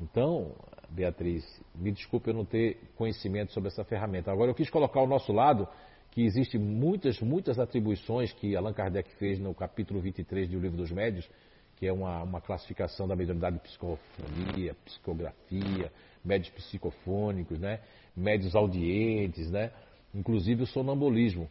Então, 0.00 0.54
Beatriz, 0.90 1.44
me 1.74 1.92
desculpe 1.92 2.30
eu 2.30 2.34
não 2.34 2.44
ter 2.44 2.78
conhecimento 2.96 3.52
sobre 3.52 3.68
essa 3.68 3.84
ferramenta. 3.84 4.32
Agora 4.32 4.50
eu 4.50 4.54
quis 4.54 4.68
colocar 4.68 5.00
ao 5.00 5.06
nosso 5.06 5.32
lado 5.32 5.68
que 6.10 6.22
existem 6.22 6.60
muitas, 6.60 7.20
muitas 7.20 7.58
atribuições 7.58 8.32
que 8.32 8.56
Allan 8.56 8.72
Kardec 8.72 9.08
fez 9.14 9.38
no 9.38 9.54
capítulo 9.54 10.00
23 10.00 10.48
do 10.48 10.58
Livro 10.58 10.76
dos 10.76 10.90
Médios, 10.90 11.28
que 11.76 11.86
é 11.86 11.92
uma, 11.92 12.22
uma 12.22 12.40
classificação 12.40 13.06
da 13.06 13.14
mediunidade 13.14 13.56
de 13.56 13.62
psicofonia, 13.62 14.74
psicografia, 14.84 15.92
médios 16.24 16.50
psicofônicos, 16.50 17.58
né? 17.58 17.80
médios 18.16 18.54
audientes, 18.56 19.50
né? 19.50 19.72
inclusive 20.12 20.64
o 20.64 20.66
sonambulismo, 20.66 21.48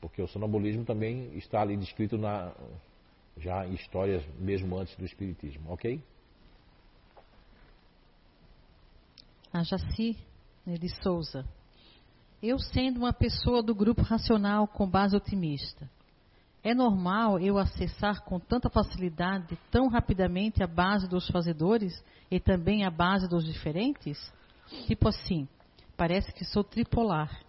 porque 0.00 0.20
o 0.20 0.28
sonambulismo 0.28 0.84
também 0.84 1.36
está 1.36 1.62
ali 1.62 1.76
descrito 1.76 2.18
na, 2.18 2.52
já 3.38 3.66
em 3.66 3.72
histórias 3.74 4.22
mesmo 4.38 4.76
antes 4.78 4.94
do 4.96 5.04
Espiritismo, 5.04 5.72
ok? 5.72 6.00
A 9.52 9.62
Jaci 9.62 10.16
de 10.66 10.88
Souza. 11.02 11.44
Eu 12.42 12.58
sendo 12.58 12.98
uma 12.98 13.12
pessoa 13.12 13.62
do 13.62 13.74
grupo 13.74 14.02
racional 14.02 14.68
com 14.68 14.88
base 14.88 15.16
otimista, 15.16 15.88
é 16.62 16.74
normal 16.74 17.38
eu 17.38 17.56
acessar 17.56 18.22
com 18.24 18.38
tanta 18.38 18.68
facilidade, 18.68 19.58
tão 19.70 19.88
rapidamente, 19.88 20.62
a 20.62 20.66
base 20.66 21.08
dos 21.08 21.26
fazedores 21.28 22.04
e 22.30 22.40
também 22.40 22.84
a 22.84 22.90
base 22.90 23.28
dos 23.28 23.44
diferentes? 23.44 24.18
Tipo 24.86 25.08
assim, 25.08 25.48
parece 25.96 26.32
que 26.32 26.44
sou 26.44 26.64
tripolar. 26.64 27.42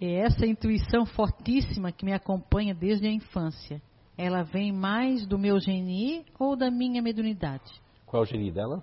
É 0.00 0.20
essa 0.20 0.46
intuição 0.46 1.04
fortíssima 1.04 1.92
que 1.92 2.04
me 2.04 2.12
acompanha 2.12 2.74
desde 2.74 3.06
a 3.06 3.12
infância. 3.12 3.82
Ela 4.16 4.42
vem 4.42 4.72
mais 4.72 5.26
do 5.26 5.38
meu 5.38 5.58
geni 5.60 6.24
ou 6.38 6.56
da 6.56 6.70
minha 6.70 7.02
mediunidade? 7.02 7.80
Qual 8.06 8.22
é 8.22 8.26
o 8.26 8.26
geni 8.26 8.50
dela? 8.50 8.82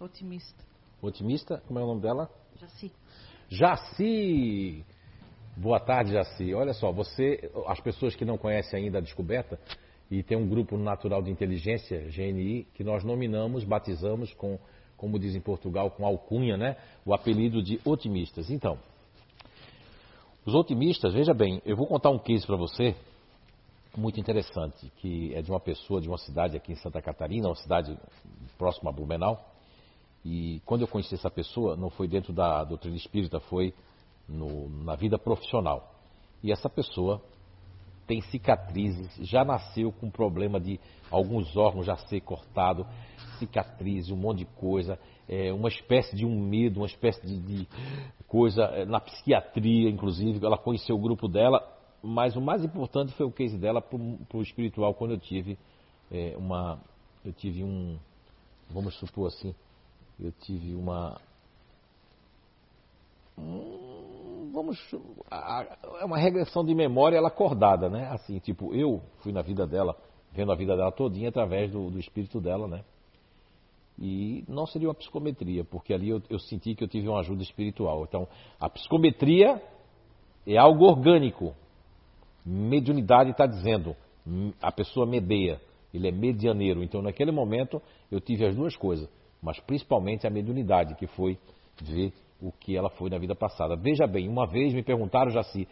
Otimista. 0.00 0.65
Otimista? 1.08 1.62
Como 1.66 1.78
é 1.78 1.82
o 1.82 1.86
nome 1.86 2.00
dela? 2.00 2.30
Jaci. 2.60 2.92
Jaci! 3.48 4.84
Boa 5.56 5.80
tarde, 5.80 6.12
Jaci. 6.12 6.52
Olha 6.54 6.72
só, 6.74 6.92
você, 6.92 7.50
as 7.66 7.80
pessoas 7.80 8.14
que 8.14 8.24
não 8.24 8.36
conhecem 8.36 8.84
ainda 8.84 8.98
a 8.98 9.00
descoberta, 9.00 9.58
e 10.10 10.22
tem 10.22 10.36
um 10.36 10.48
grupo 10.48 10.76
natural 10.76 11.22
de 11.22 11.30
inteligência, 11.30 12.08
GNI, 12.10 12.66
que 12.74 12.84
nós 12.84 13.02
nominamos, 13.02 13.64
batizamos 13.64 14.32
com, 14.34 14.58
como 14.96 15.18
diz 15.18 15.34
em 15.34 15.40
Portugal, 15.40 15.90
com 15.90 16.06
alcunha, 16.06 16.56
né? 16.56 16.76
O 17.04 17.12
apelido 17.12 17.62
de 17.62 17.80
otimistas. 17.84 18.50
Então, 18.50 18.78
os 20.44 20.54
otimistas, 20.54 21.12
veja 21.12 21.34
bem, 21.34 21.60
eu 21.66 21.76
vou 21.76 21.86
contar 21.86 22.10
um 22.10 22.18
case 22.18 22.46
para 22.46 22.56
você 22.56 22.94
muito 23.96 24.20
interessante, 24.20 24.92
que 24.98 25.34
é 25.34 25.42
de 25.42 25.50
uma 25.50 25.58
pessoa 25.58 26.00
de 26.00 26.08
uma 26.08 26.18
cidade 26.18 26.56
aqui 26.56 26.72
em 26.72 26.76
Santa 26.76 27.02
Catarina, 27.02 27.48
uma 27.48 27.56
cidade 27.56 27.98
próxima 28.56 28.90
a 28.90 28.92
Blumenau. 28.92 29.55
E 30.28 30.60
quando 30.66 30.80
eu 30.80 30.88
conheci 30.88 31.14
essa 31.14 31.30
pessoa, 31.30 31.76
não 31.76 31.88
foi 31.88 32.08
dentro 32.08 32.32
da 32.32 32.64
doutrina 32.64 32.96
espírita, 32.96 33.38
foi 33.38 33.72
no, 34.28 34.68
na 34.82 34.96
vida 34.96 35.16
profissional. 35.16 35.94
E 36.42 36.50
essa 36.50 36.68
pessoa 36.68 37.22
tem 38.08 38.20
cicatrizes, 38.22 39.14
já 39.20 39.44
nasceu 39.44 39.92
com 39.92 40.10
problema 40.10 40.58
de 40.58 40.80
alguns 41.12 41.56
órgãos 41.56 41.86
já 41.86 41.96
ser 41.96 42.22
cortado, 42.22 42.84
cicatrizes, 43.38 44.10
um 44.10 44.16
monte 44.16 44.38
de 44.38 44.46
coisa, 44.46 44.98
é, 45.28 45.52
uma 45.52 45.68
espécie 45.68 46.16
de 46.16 46.26
um 46.26 46.40
medo, 46.40 46.80
uma 46.80 46.86
espécie 46.86 47.24
de, 47.24 47.38
de 47.38 47.68
coisa 48.26 48.64
é, 48.64 48.84
na 48.84 48.98
psiquiatria, 48.98 49.88
inclusive. 49.88 50.44
Ela 50.44 50.58
conheceu 50.58 50.96
o 50.96 51.00
grupo 51.00 51.28
dela, 51.28 51.62
mas 52.02 52.34
o 52.34 52.40
mais 52.40 52.64
importante 52.64 53.12
foi 53.12 53.26
o 53.26 53.30
case 53.30 53.56
dela 53.56 53.80
para 53.80 53.96
o 53.96 54.42
espiritual, 54.42 54.92
quando 54.92 55.12
eu 55.12 55.20
tive 55.20 55.56
é, 56.10 56.34
uma. 56.36 56.80
Eu 57.24 57.32
tive 57.32 57.62
um. 57.62 57.96
Vamos 58.68 58.96
supor 58.98 59.28
assim. 59.28 59.54
Eu 60.18 60.32
tive 60.32 60.74
uma. 60.74 61.20
Um, 63.38 64.50
vamos. 64.52 64.78
É 66.00 66.04
uma 66.04 66.18
regressão 66.18 66.64
de 66.64 66.74
memória, 66.74 67.16
ela 67.16 67.28
acordada, 67.28 67.88
né? 67.88 68.08
Assim, 68.10 68.38
tipo, 68.38 68.74
eu 68.74 69.02
fui 69.18 69.32
na 69.32 69.42
vida 69.42 69.66
dela, 69.66 69.96
vendo 70.32 70.52
a 70.52 70.56
vida 70.56 70.76
dela 70.76 70.90
todinha 70.90 71.28
através 71.28 71.70
do, 71.70 71.90
do 71.90 71.98
espírito 71.98 72.40
dela, 72.40 72.66
né? 72.66 72.82
E 73.98 74.44
não 74.46 74.66
seria 74.66 74.88
uma 74.88 74.94
psicometria, 74.94 75.64
porque 75.64 75.92
ali 75.92 76.10
eu, 76.10 76.22
eu 76.28 76.38
senti 76.38 76.74
que 76.74 76.84
eu 76.84 76.88
tive 76.88 77.08
uma 77.08 77.20
ajuda 77.20 77.42
espiritual. 77.42 78.04
Então, 78.04 78.28
a 78.60 78.68
psicometria 78.68 79.62
é 80.46 80.56
algo 80.58 80.84
orgânico, 80.84 81.54
mediunidade 82.44 83.30
está 83.30 83.46
dizendo, 83.46 83.96
a 84.60 84.70
pessoa 84.70 85.06
medeia, 85.06 85.60
ele 85.94 86.08
é 86.08 86.12
medianeiro. 86.12 86.82
Então, 86.82 87.00
naquele 87.00 87.32
momento, 87.32 87.80
eu 88.10 88.20
tive 88.20 88.44
as 88.44 88.54
duas 88.54 88.76
coisas, 88.76 89.08
mas 89.42 89.58
principalmente 89.60 90.26
a 90.26 90.30
mediunidade, 90.30 90.94
que 90.94 91.06
foi 91.06 91.38
ver 91.80 92.12
o 92.40 92.52
que 92.52 92.76
ela 92.76 92.90
foi 92.90 93.10
na 93.10 93.18
vida 93.18 93.34
passada. 93.34 93.76
Veja 93.76 94.06
bem, 94.06 94.28
uma 94.28 94.46
vez 94.46 94.72
me 94.74 94.82
perguntaram 94.82 95.30
se, 95.44 95.68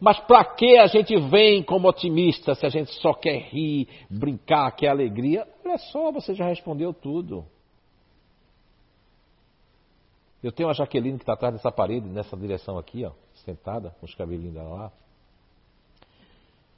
mas 0.00 0.18
para 0.20 0.44
que 0.44 0.76
a 0.78 0.86
gente 0.86 1.16
vem 1.28 1.62
como 1.62 1.88
otimista 1.88 2.54
se 2.54 2.66
a 2.66 2.68
gente 2.68 2.92
só 2.94 3.14
quer 3.14 3.38
rir, 3.38 3.88
brincar, 4.10 4.70
quer 4.72 4.88
alegria? 4.88 5.46
Olha 5.64 5.78
só, 5.78 6.10
você 6.10 6.34
já 6.34 6.44
respondeu 6.44 6.92
tudo. 6.92 7.44
Eu 10.42 10.50
tenho 10.50 10.68
a 10.68 10.72
Jaqueline 10.72 11.18
que 11.18 11.22
está 11.22 11.34
atrás 11.34 11.54
dessa 11.54 11.70
parede, 11.70 12.08
nessa 12.08 12.36
direção 12.36 12.76
aqui, 12.76 13.04
ó, 13.04 13.12
sentada, 13.44 13.94
com 14.00 14.06
os 14.06 14.14
cabelinhos 14.14 14.54
dela 14.54 14.70
lá. 14.70 14.92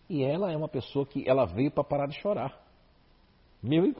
E 0.09 0.23
ela 0.23 0.53
é 0.53 0.57
uma 0.57 0.69
pessoa 0.69 1.07
que 1.07 1.27
ela 1.27 1.47
veio 1.47 1.71
para 1.71 1.83
parar 1.83 2.07
de 2.07 2.21
chorar. 2.21 2.55
Meu... 3.63 3.95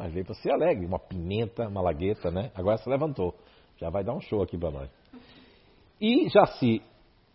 Mas 0.00 0.14
veio 0.14 0.24
para 0.24 0.34
ser 0.36 0.50
alegre, 0.50 0.86
uma 0.86 0.98
pimenta, 0.98 1.68
uma 1.68 1.82
lagueta, 1.82 2.30
né? 2.30 2.50
Agora 2.54 2.78
se 2.78 2.88
levantou. 2.88 3.34
Já 3.76 3.90
vai 3.90 4.02
dar 4.02 4.14
um 4.14 4.20
show 4.22 4.42
aqui 4.42 4.56
para 4.56 4.70
nós. 4.70 4.90
E 6.00 6.26
já 6.30 6.46
se 6.46 6.80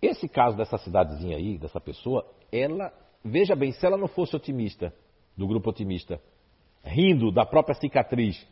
esse 0.01 0.27
caso 0.27 0.57
dessa 0.57 0.75
cidadezinha 0.79 1.37
aí, 1.37 1.59
dessa 1.59 1.79
pessoa, 1.79 2.25
ela, 2.51 2.91
veja 3.23 3.55
bem, 3.55 3.71
se 3.71 3.85
ela 3.85 3.97
não 3.97 4.07
fosse 4.07 4.35
otimista, 4.35 4.91
do 5.37 5.45
grupo 5.45 5.69
otimista, 5.69 6.19
rindo 6.83 7.31
da 7.31 7.45
própria 7.45 7.75
cicatriz, 7.75 8.43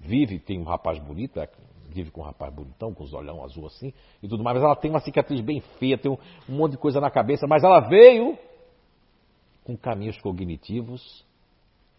vive, 0.00 0.38
tem 0.38 0.58
um 0.58 0.64
rapaz 0.64 0.98
bonito, 0.98 1.38
é, 1.38 1.46
vive 1.90 2.10
com 2.10 2.22
um 2.22 2.24
rapaz 2.24 2.50
bonitão, 2.50 2.94
com 2.94 3.04
os 3.04 3.12
olhão 3.12 3.44
azul 3.44 3.66
assim 3.66 3.92
e 4.22 4.28
tudo 4.28 4.42
mais, 4.42 4.56
mas 4.56 4.64
ela 4.64 4.74
tem 4.74 4.90
uma 4.90 5.00
cicatriz 5.00 5.42
bem 5.42 5.60
feia, 5.78 5.98
tem 5.98 6.10
um, 6.10 6.16
um 6.48 6.56
monte 6.56 6.72
de 6.72 6.78
coisa 6.78 6.98
na 6.98 7.10
cabeça, 7.10 7.46
mas 7.46 7.62
ela 7.62 7.80
veio 7.80 8.38
com 9.64 9.76
caminhos 9.76 10.18
cognitivos, 10.22 11.26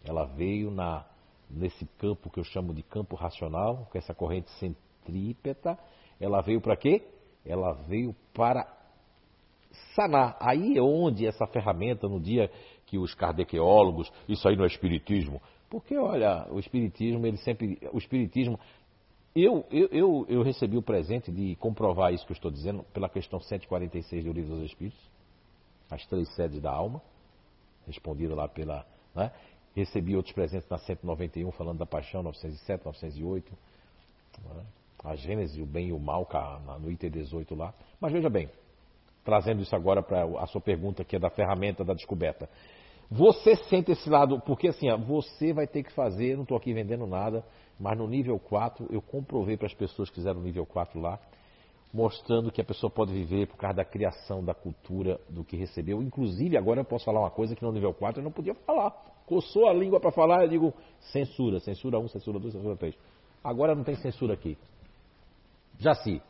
ela 0.04 0.24
veio 0.24 0.72
na, 0.72 1.04
nesse 1.48 1.84
campo 1.98 2.30
que 2.30 2.40
eu 2.40 2.44
chamo 2.44 2.74
de 2.74 2.82
campo 2.82 3.16
racional, 3.16 3.88
com 3.90 3.98
essa 3.98 4.14
corrente 4.14 4.50
centrípeta, 4.58 5.78
ela 6.20 6.40
veio 6.40 6.60
para 6.60 6.76
quê? 6.76 7.02
Ela 7.44 7.72
veio 7.72 8.14
para 8.34 8.66
sanar. 9.94 10.36
Aí 10.40 10.76
é 10.76 10.82
onde 10.82 11.26
essa 11.26 11.46
ferramenta, 11.46 12.08
no 12.08 12.20
dia 12.20 12.50
que 12.86 12.98
os 12.98 13.14
kardeceólogos, 13.14 14.12
isso 14.28 14.48
aí 14.48 14.56
não 14.56 14.64
é 14.64 14.68
espiritismo, 14.68 15.40
porque 15.68 15.96
olha, 15.96 16.46
o 16.50 16.58
espiritismo, 16.58 17.26
ele 17.26 17.36
sempre, 17.38 17.78
o 17.92 17.98
espiritismo 17.98 18.58
eu, 19.34 19.66
eu, 19.70 19.88
eu, 19.92 20.26
eu, 20.30 20.42
recebi 20.42 20.78
o 20.78 20.82
presente 20.82 21.30
de 21.30 21.56
comprovar 21.56 22.10
isso 22.10 22.24
que 22.24 22.32
eu 22.32 22.36
estou 22.36 22.50
dizendo 22.50 22.82
pela 22.94 23.06
questão 23.06 23.38
146 23.38 24.24
do 24.24 24.32
Livro 24.32 24.54
dos 24.54 24.64
Espíritos, 24.64 24.98
as 25.90 26.06
três 26.06 26.34
sedes 26.34 26.62
da 26.62 26.72
alma, 26.72 27.02
respondida 27.86 28.34
lá 28.34 28.48
pela. 28.48 28.86
Né? 29.14 29.30
Recebi 29.76 30.16
outros 30.16 30.34
presentes 30.34 30.66
na 30.70 30.78
191, 30.78 31.52
falando 31.52 31.78
da 31.78 31.86
paixão, 31.86 32.22
907, 32.22 32.82
908, 32.86 33.52
né? 34.42 34.64
a 35.04 35.14
Gênese, 35.14 35.60
o 35.60 35.66
bem 35.66 35.88
e 35.88 35.92
o 35.92 36.00
mal, 36.00 36.26
no 36.80 36.90
item 36.90 37.10
18 37.10 37.54
lá. 37.54 37.74
Mas 38.00 38.10
veja 38.10 38.30
bem, 38.30 38.48
trazendo 39.22 39.60
isso 39.60 39.76
agora 39.76 40.02
para 40.02 40.24
a 40.40 40.46
sua 40.46 40.62
pergunta, 40.62 41.04
que 41.04 41.14
é 41.14 41.18
da 41.18 41.28
ferramenta 41.28 41.84
da 41.84 41.92
descoberta. 41.92 42.48
Você 43.10 43.54
sente 43.54 43.92
esse 43.92 44.08
lado, 44.08 44.40
porque 44.40 44.68
assim, 44.68 44.88
você 45.06 45.52
vai 45.52 45.66
ter 45.66 45.82
que 45.82 45.92
fazer, 45.92 46.36
não 46.36 46.42
estou 46.42 46.56
aqui 46.56 46.72
vendendo 46.72 47.06
nada, 47.06 47.44
mas 47.78 47.98
no 47.98 48.08
nível 48.08 48.38
4, 48.38 48.88
eu 48.90 49.02
comprovei 49.02 49.58
para 49.58 49.66
as 49.66 49.74
pessoas 49.74 50.08
que 50.08 50.16
fizeram 50.16 50.40
o 50.40 50.42
nível 50.42 50.64
4 50.64 50.98
lá, 50.98 51.20
mostrando 51.92 52.50
que 52.50 52.62
a 52.62 52.64
pessoa 52.64 52.90
pode 52.90 53.12
viver 53.12 53.46
por 53.46 53.58
causa 53.58 53.76
da 53.76 53.84
criação, 53.84 54.42
da 54.42 54.54
cultura, 54.54 55.20
do 55.28 55.44
que 55.44 55.54
recebeu. 55.54 56.02
Inclusive, 56.02 56.56
agora 56.56 56.80
eu 56.80 56.84
posso 56.84 57.04
falar 57.04 57.20
uma 57.20 57.30
coisa 57.30 57.54
que 57.54 57.62
no 57.62 57.70
nível 57.70 57.92
4 57.92 58.20
eu 58.20 58.24
não 58.24 58.32
podia 58.32 58.54
falar. 58.54 59.14
Coçou 59.26 59.68
a 59.68 59.74
língua 59.74 59.98
para 60.00 60.12
falar, 60.12 60.44
eu 60.44 60.48
digo 60.48 60.74
censura, 61.12 61.58
censura 61.60 61.98
1, 61.98 62.08
censura 62.08 62.38
2, 62.38 62.54
censura 62.54 62.76
3. 62.76 62.96
Agora 63.42 63.74
não 63.74 63.82
tem 63.82 63.96
censura 63.96 64.34
aqui. 64.34 64.56
Já 65.78 65.94
se. 65.94 66.22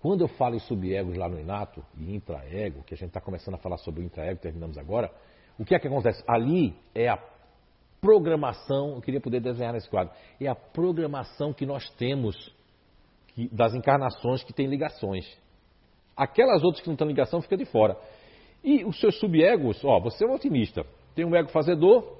Quando 0.00 0.20
eu 0.20 0.28
falo 0.28 0.54
em 0.54 0.60
subegos 0.60 1.16
lá 1.16 1.28
no 1.28 1.40
Inato, 1.40 1.84
e 1.98 2.14
intraego, 2.14 2.82
que 2.84 2.94
a 2.94 2.96
gente 2.96 3.08
está 3.08 3.20
começando 3.20 3.54
a 3.54 3.58
falar 3.58 3.78
sobre 3.78 4.00
o 4.00 4.04
intraego, 4.04 4.40
terminamos 4.40 4.78
agora, 4.78 5.10
o 5.58 5.64
que 5.64 5.74
é 5.74 5.78
que 5.78 5.88
acontece? 5.88 6.22
Ali 6.26 6.74
é 6.94 7.08
a 7.08 7.18
programação, 8.00 8.96
eu 8.96 9.00
queria 9.00 9.20
poder 9.20 9.40
desenhar 9.40 9.72
nesse 9.72 9.88
quadro, 9.88 10.12
é 10.38 10.46
a 10.46 10.54
programação 10.54 11.54
que 11.54 11.64
nós 11.64 11.88
temos 11.96 12.54
que, 13.28 13.48
das 13.48 13.74
encarnações 13.74 14.44
que 14.44 14.52
têm 14.52 14.66
ligações. 14.66 15.26
Aquelas 16.16 16.62
outras 16.62 16.82
que 16.82 16.88
não 16.88 16.96
têm 16.96 17.08
ligação 17.08 17.40
fica 17.40 17.56
de 17.56 17.64
fora. 17.64 17.96
E 18.62 18.84
os 18.84 19.00
seus 19.00 19.18
subegos, 19.18 19.82
ó, 19.84 20.00
você 20.00 20.24
é 20.24 20.28
um 20.28 20.34
otimista, 20.34 20.84
tem 21.14 21.24
um 21.24 21.34
ego 21.34 21.48
fazedor, 21.50 22.18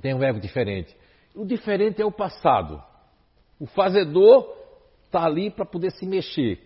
tem 0.00 0.14
um 0.14 0.22
ego 0.22 0.40
diferente. 0.40 0.96
O 1.34 1.44
diferente 1.44 2.00
é 2.00 2.04
o 2.04 2.12
passado. 2.12 2.82
O 3.58 3.66
fazedor 3.66 4.56
está 5.06 5.24
ali 5.24 5.50
para 5.50 5.64
poder 5.64 5.92
se 5.92 6.06
mexer. 6.06 6.60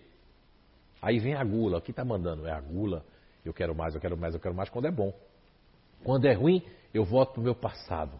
Aí 1.01 1.19
vem 1.19 1.35
a 1.35 1.43
gula, 1.43 1.77
o 1.77 1.81
que 1.81 1.91
está 1.91 2.03
mandando? 2.03 2.47
É 2.47 2.51
a 2.51 2.59
gula, 2.59 3.05
eu 3.45 3.53
quero 3.53 3.75
mais, 3.75 3.93
eu 3.93 4.01
quero 4.01 4.17
mais, 4.17 4.33
eu 4.33 4.39
quero 4.39 4.55
mais, 4.55 4.69
quando 4.69 4.87
é 4.87 4.91
bom. 4.91 5.13
Quando 6.03 6.25
é 6.25 6.33
ruim, 6.33 6.63
eu 6.93 7.03
volto 7.03 7.33
para 7.33 7.41
o 7.41 7.43
meu 7.43 7.55
passado. 7.55 8.19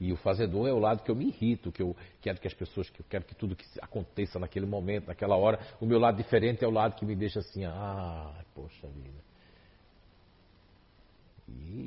E 0.00 0.12
o 0.12 0.16
fazedor 0.16 0.68
é 0.68 0.72
o 0.72 0.78
lado 0.78 1.02
que 1.02 1.10
eu 1.10 1.16
me 1.16 1.26
irrito, 1.26 1.72
que 1.72 1.82
eu 1.82 1.96
quero 2.20 2.38
que 2.40 2.46
as 2.46 2.54
pessoas, 2.54 2.88
que 2.88 3.00
eu 3.00 3.06
quero 3.08 3.24
que 3.24 3.34
tudo 3.34 3.56
que 3.56 3.64
aconteça 3.80 4.38
naquele 4.38 4.66
momento, 4.66 5.08
naquela 5.08 5.36
hora. 5.36 5.58
O 5.80 5.86
meu 5.86 5.98
lado 5.98 6.16
diferente 6.16 6.64
é 6.64 6.68
o 6.68 6.70
lado 6.70 6.94
que 6.94 7.04
me 7.04 7.16
deixa 7.16 7.40
assim, 7.40 7.64
ah, 7.64 8.32
poxa 8.54 8.86
vida. 8.86 9.18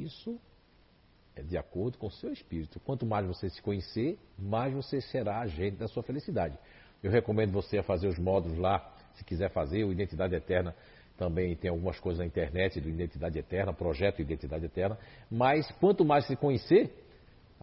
Isso 0.03 0.38
é 1.41 1.43
de 1.43 1.57
acordo 1.57 1.97
com 1.97 2.07
o 2.07 2.11
seu 2.11 2.31
espírito. 2.31 2.80
Quanto 2.81 3.05
mais 3.05 3.26
você 3.26 3.49
se 3.49 3.61
conhecer, 3.61 4.18
mais 4.38 4.73
você 4.73 5.01
será 5.01 5.39
agente 5.39 5.77
da 5.77 5.88
sua 5.88 6.03
felicidade. 6.03 6.57
Eu 7.03 7.11
recomendo 7.11 7.51
você 7.51 7.80
a 7.80 7.84
fazer 7.84 8.07
os 8.07 8.19
módulos 8.19 8.57
lá, 8.57 8.93
se 9.15 9.26
quiser 9.26 9.49
fazer, 9.49 9.84
o 9.84 9.91
Identidade 9.91 10.35
Eterna 10.35 10.76
também 11.18 11.55
tem 11.55 11.69
algumas 11.69 11.99
coisas 11.99 12.19
na 12.19 12.26
internet 12.26 12.80
do 12.80 12.89
Identidade 12.89 13.38
Eterna, 13.38 13.73
projeto 13.73 14.22
Identidade 14.22 14.65
Eterna. 14.65 14.97
Mas 15.30 15.69
quanto 15.80 16.05
mais 16.05 16.26
se 16.26 16.35
conhecer, 16.35 16.91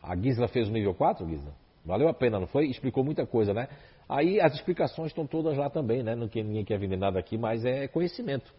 a 0.02 0.16
Gisela 0.16 0.48
fez 0.48 0.68
o 0.68 0.72
nível 0.72 0.94
4, 0.94 1.26
Gisela? 1.28 1.54
Valeu 1.84 2.08
a 2.08 2.14
pena, 2.14 2.38
não 2.38 2.46
foi? 2.46 2.66
Explicou 2.66 3.02
muita 3.02 3.26
coisa, 3.26 3.54
né? 3.54 3.68
Aí 4.08 4.40
as 4.40 4.54
explicações 4.54 5.08
estão 5.08 5.26
todas 5.26 5.56
lá 5.56 5.70
também, 5.70 6.02
né? 6.02 6.14
Não 6.14 6.28
que 6.28 6.42
ninguém 6.42 6.64
quer 6.64 6.78
vender 6.78 6.96
nada 6.96 7.18
aqui, 7.18 7.38
mas 7.38 7.64
é 7.64 7.88
conhecimento. 7.88 8.52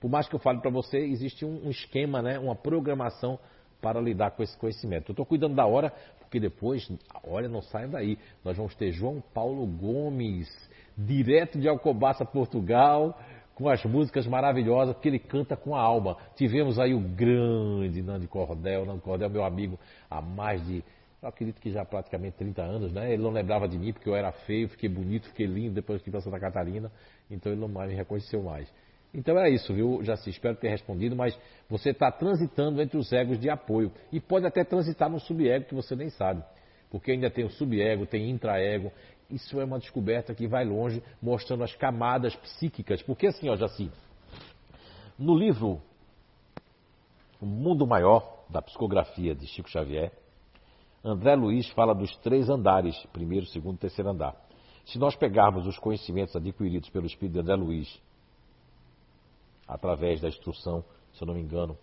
Por 0.00 0.10
mais 0.10 0.28
que 0.28 0.34
eu 0.34 0.40
fale 0.40 0.60
para 0.60 0.70
você, 0.70 0.98
existe 0.98 1.44
um, 1.44 1.70
esquema, 1.70 2.20
né? 2.20 2.38
Uma 2.38 2.56
programação 2.56 3.38
para 3.82 4.00
lidar 4.00 4.30
com 4.30 4.42
esse 4.42 4.56
conhecimento. 4.56 5.10
Eu 5.10 5.12
estou 5.12 5.26
cuidando 5.26 5.56
da 5.56 5.66
hora, 5.66 5.92
porque 6.20 6.38
depois, 6.38 6.88
olha, 7.26 7.48
não 7.48 7.60
saia 7.60 7.88
daí. 7.88 8.16
Nós 8.44 8.56
vamos 8.56 8.74
ter 8.76 8.92
João 8.92 9.22
Paulo 9.34 9.66
Gomes, 9.66 10.48
direto 10.96 11.58
de 11.58 11.68
Alcobaça, 11.68 12.24
Portugal, 12.24 13.18
com 13.56 13.68
as 13.68 13.84
músicas 13.84 14.26
maravilhosas, 14.26 14.94
porque 14.94 15.08
ele 15.08 15.18
canta 15.18 15.56
com 15.56 15.74
a 15.74 15.80
alma. 15.82 16.16
Tivemos 16.36 16.78
aí 16.78 16.94
o 16.94 17.00
grande 17.00 18.00
Nando 18.00 18.26
Cordel, 18.28 18.86
Nando 18.86 19.02
Cordel, 19.02 19.28
meu 19.28 19.44
amigo, 19.44 19.78
há 20.08 20.22
mais 20.22 20.64
de, 20.64 20.82
eu 21.20 21.28
acredito 21.28 21.60
que 21.60 21.70
já 21.70 21.84
praticamente 21.84 22.36
30 22.36 22.62
anos, 22.62 22.92
né? 22.92 23.12
Ele 23.12 23.22
não 23.22 23.30
lembrava 23.30 23.68
de 23.68 23.76
mim 23.76 23.92
porque 23.92 24.08
eu 24.08 24.14
era 24.14 24.30
feio, 24.30 24.68
fiquei 24.68 24.88
bonito, 24.88 25.28
fiquei 25.28 25.46
lindo 25.46 25.74
depois 25.74 25.98
que 25.98 26.04
fui 26.04 26.12
para 26.12 26.20
Santa 26.20 26.38
Catarina, 26.38 26.90
então 27.28 27.50
ele 27.50 27.60
não 27.60 27.68
mais 27.68 27.90
me 27.90 27.96
reconheceu 27.96 28.42
mais. 28.42 28.72
Então 29.14 29.38
é 29.38 29.50
isso, 29.50 29.74
viu, 29.74 30.02
Jaci? 30.02 30.30
Espero 30.30 30.56
ter 30.56 30.70
respondido, 30.70 31.14
mas 31.14 31.38
você 31.68 31.90
está 31.90 32.10
transitando 32.10 32.80
entre 32.80 32.96
os 32.96 33.12
egos 33.12 33.38
de 33.38 33.50
apoio. 33.50 33.92
E 34.10 34.18
pode 34.18 34.46
até 34.46 34.64
transitar 34.64 35.10
no 35.10 35.20
subego 35.20 35.66
que 35.66 35.74
você 35.74 35.94
nem 35.94 36.08
sabe. 36.08 36.42
Porque 36.90 37.12
ainda 37.12 37.30
tem 37.30 37.44
o 37.44 37.50
subego, 37.50 38.06
tem 38.06 38.30
intraego. 38.30 38.90
Isso 39.30 39.60
é 39.60 39.64
uma 39.64 39.78
descoberta 39.78 40.34
que 40.34 40.46
vai 40.46 40.64
longe, 40.64 41.02
mostrando 41.20 41.62
as 41.62 41.74
camadas 41.74 42.34
psíquicas. 42.36 43.02
Porque 43.02 43.26
assim, 43.26 43.48
ó, 43.50 43.56
Jaci, 43.56 43.90
no 45.18 45.36
livro 45.36 45.80
O 47.40 47.46
Mundo 47.46 47.86
Maior, 47.86 48.44
da 48.48 48.62
psicografia 48.62 49.34
de 49.34 49.46
Chico 49.46 49.68
Xavier, 49.68 50.12
André 51.04 51.34
Luiz 51.34 51.68
fala 51.70 51.94
dos 51.94 52.16
três 52.18 52.48
andares, 52.48 52.96
primeiro, 53.12 53.44
segundo 53.46 53.76
e 53.76 53.80
terceiro 53.80 54.10
andar. 54.10 54.36
Se 54.86 54.98
nós 54.98 55.16
pegarmos 55.16 55.66
os 55.66 55.78
conhecimentos 55.78 56.34
adquiridos 56.34 56.88
pelo 56.90 57.06
Espírito 57.06 57.34
de 57.34 57.40
André 57.40 57.56
Luiz 57.56 58.00
através 59.66 60.20
da 60.20 60.28
instrução, 60.28 60.84
se 61.12 61.22
eu 61.22 61.26
não 61.26 61.34
me 61.34 61.40
engano, 61.40 61.74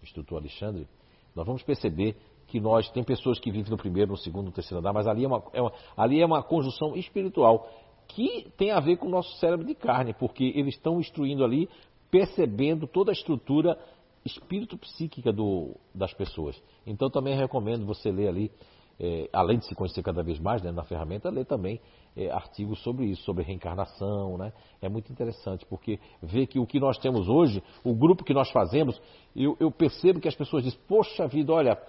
do 0.00 0.04
instrutor 0.04 0.38
Alexandre, 0.38 0.86
nós 1.34 1.46
vamos 1.46 1.62
perceber 1.62 2.16
que 2.46 2.60
nós 2.60 2.90
tem 2.90 3.02
pessoas 3.02 3.38
que 3.38 3.50
vivem 3.50 3.70
no 3.70 3.78
primeiro, 3.78 4.10
no 4.10 4.16
segundo, 4.16 4.46
no 4.46 4.52
terceiro 4.52 4.80
andar, 4.80 4.92
mas 4.92 5.06
ali 5.06 5.24
é 5.24 5.26
uma, 5.26 5.42
é 5.52 5.62
uma, 5.62 5.72
ali 5.96 6.20
é 6.20 6.26
uma 6.26 6.42
conjunção 6.42 6.94
espiritual 6.96 7.68
que 8.08 8.50
tem 8.58 8.70
a 8.70 8.80
ver 8.80 8.96
com 8.96 9.06
o 9.06 9.10
nosso 9.10 9.34
cérebro 9.38 9.66
de 9.66 9.74
carne, 9.74 10.12
porque 10.12 10.44
eles 10.54 10.74
estão 10.74 11.00
instruindo 11.00 11.44
ali, 11.44 11.68
percebendo 12.10 12.86
toda 12.86 13.10
a 13.10 13.14
estrutura 13.14 13.78
espírito 14.24 14.76
psíquica 14.76 15.32
do, 15.32 15.74
das 15.94 16.12
pessoas. 16.12 16.60
Então 16.86 17.08
também 17.08 17.36
recomendo 17.36 17.86
você 17.86 18.10
ler 18.10 18.28
ali, 18.28 18.52
é, 19.00 19.28
além 19.32 19.58
de 19.58 19.66
se 19.66 19.74
conhecer 19.74 20.02
cada 20.02 20.22
vez 20.22 20.38
mais 20.38 20.62
né, 20.62 20.70
na 20.70 20.84
ferramenta, 20.84 21.30
ler 21.30 21.44
também 21.44 21.80
é, 22.16 22.30
artigos 22.30 22.82
sobre 22.82 23.06
isso, 23.06 23.22
sobre 23.22 23.42
reencarnação, 23.42 24.36
né? 24.36 24.52
É 24.80 24.88
muito 24.88 25.10
interessante, 25.10 25.64
porque 25.66 25.98
ver 26.22 26.46
que 26.46 26.58
o 26.58 26.66
que 26.66 26.78
nós 26.78 26.98
temos 26.98 27.28
hoje, 27.28 27.62
o 27.82 27.94
grupo 27.94 28.24
que 28.24 28.34
nós 28.34 28.50
fazemos, 28.50 29.00
eu, 29.34 29.56
eu 29.58 29.70
percebo 29.70 30.20
que 30.20 30.28
as 30.28 30.34
pessoas 30.34 30.62
dizem, 30.62 30.78
poxa 30.86 31.26
vida, 31.26 31.52
olha, 31.52 31.80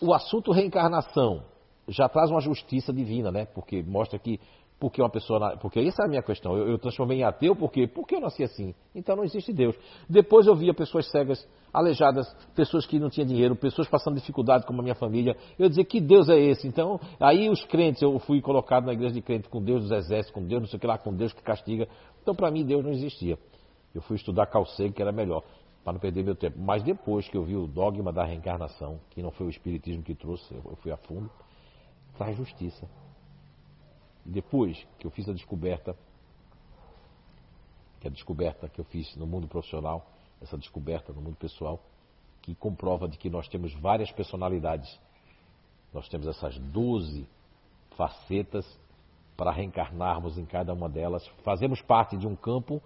o 0.00 0.14
assunto 0.14 0.52
reencarnação 0.52 1.42
já 1.88 2.08
traz 2.08 2.30
uma 2.30 2.40
justiça 2.40 2.92
divina, 2.92 3.30
né? 3.30 3.44
Porque 3.44 3.82
mostra 3.82 4.18
que 4.18 4.40
porque 4.84 5.00
uma 5.00 5.08
pessoa. 5.08 5.56
Porque 5.56 5.80
essa 5.80 6.02
é 6.02 6.04
a 6.04 6.08
minha 6.08 6.22
questão. 6.22 6.54
Eu, 6.58 6.68
eu 6.68 6.78
transformei 6.78 7.20
em 7.20 7.24
ateu 7.24 7.56
porque, 7.56 7.86
porque 7.86 8.16
eu 8.16 8.20
nasci 8.20 8.42
assim. 8.42 8.74
Então 8.94 9.16
não 9.16 9.24
existe 9.24 9.50
Deus. 9.50 9.74
Depois 10.06 10.46
eu 10.46 10.54
via 10.54 10.74
pessoas 10.74 11.10
cegas, 11.10 11.48
aleijadas, 11.72 12.30
pessoas 12.54 12.84
que 12.84 12.98
não 12.98 13.08
tinham 13.08 13.26
dinheiro, 13.26 13.56
pessoas 13.56 13.88
passando 13.88 14.16
dificuldade 14.16 14.66
como 14.66 14.80
a 14.80 14.82
minha 14.82 14.94
família. 14.94 15.38
Eu 15.58 15.70
dizia, 15.70 15.86
que 15.86 16.02
Deus 16.02 16.28
é 16.28 16.38
esse? 16.38 16.68
Então, 16.68 17.00
aí 17.18 17.48
os 17.48 17.64
crentes, 17.64 18.02
eu 18.02 18.18
fui 18.18 18.42
colocado 18.42 18.84
na 18.84 18.92
igreja 18.92 19.14
de 19.14 19.22
crente 19.22 19.48
com 19.48 19.62
Deus 19.62 19.84
dos 19.84 19.90
exércitos, 19.90 20.34
com 20.34 20.46
Deus 20.46 20.60
não 20.60 20.68
sei 20.68 20.76
o 20.76 20.80
que 20.80 20.86
lá, 20.86 20.98
com 20.98 21.14
Deus 21.14 21.32
que 21.32 21.42
castiga. 21.42 21.88
Então 22.20 22.34
para 22.34 22.50
mim 22.50 22.62
Deus 22.62 22.84
não 22.84 22.90
existia. 22.90 23.38
Eu 23.94 24.02
fui 24.02 24.16
estudar 24.16 24.44
calcego, 24.48 24.92
que 24.92 25.00
era 25.00 25.12
melhor, 25.12 25.42
para 25.82 25.94
não 25.94 26.00
perder 26.00 26.22
meu 26.22 26.36
tempo. 26.36 26.58
Mas 26.60 26.82
depois 26.82 27.26
que 27.26 27.38
eu 27.38 27.42
vi 27.42 27.56
o 27.56 27.66
dogma 27.66 28.12
da 28.12 28.22
reencarnação, 28.22 29.00
que 29.12 29.22
não 29.22 29.30
foi 29.30 29.46
o 29.46 29.50
Espiritismo 29.50 30.02
que 30.02 30.14
trouxe, 30.14 30.54
eu 30.54 30.76
fui 30.82 30.92
a 30.92 30.98
fundo, 30.98 31.30
traz 32.18 32.36
justiça. 32.36 32.86
Depois 34.24 34.86
que 34.98 35.06
eu 35.06 35.10
fiz 35.10 35.28
a 35.28 35.32
descoberta, 35.32 35.96
que 38.00 38.06
é 38.06 38.10
a 38.10 38.12
descoberta 38.12 38.68
que 38.68 38.80
eu 38.80 38.84
fiz 38.84 39.14
no 39.16 39.26
mundo 39.26 39.46
profissional, 39.46 40.06
essa 40.40 40.56
descoberta 40.56 41.12
no 41.12 41.20
mundo 41.20 41.36
pessoal, 41.36 41.80
que 42.42 42.54
comprova 42.54 43.08
de 43.08 43.16
que 43.16 43.30
nós 43.30 43.48
temos 43.48 43.72
várias 43.74 44.10
personalidades. 44.12 44.98
Nós 45.92 46.08
temos 46.08 46.26
essas 46.26 46.58
12 46.58 47.26
facetas 47.96 48.66
para 49.36 49.50
reencarnarmos 49.50 50.38
em 50.38 50.44
cada 50.44 50.72
uma 50.72 50.88
delas. 50.88 51.26
Fazemos 51.42 51.80
parte 51.82 52.16
de 52.16 52.26
um 52.26 52.36
campo 52.36 52.82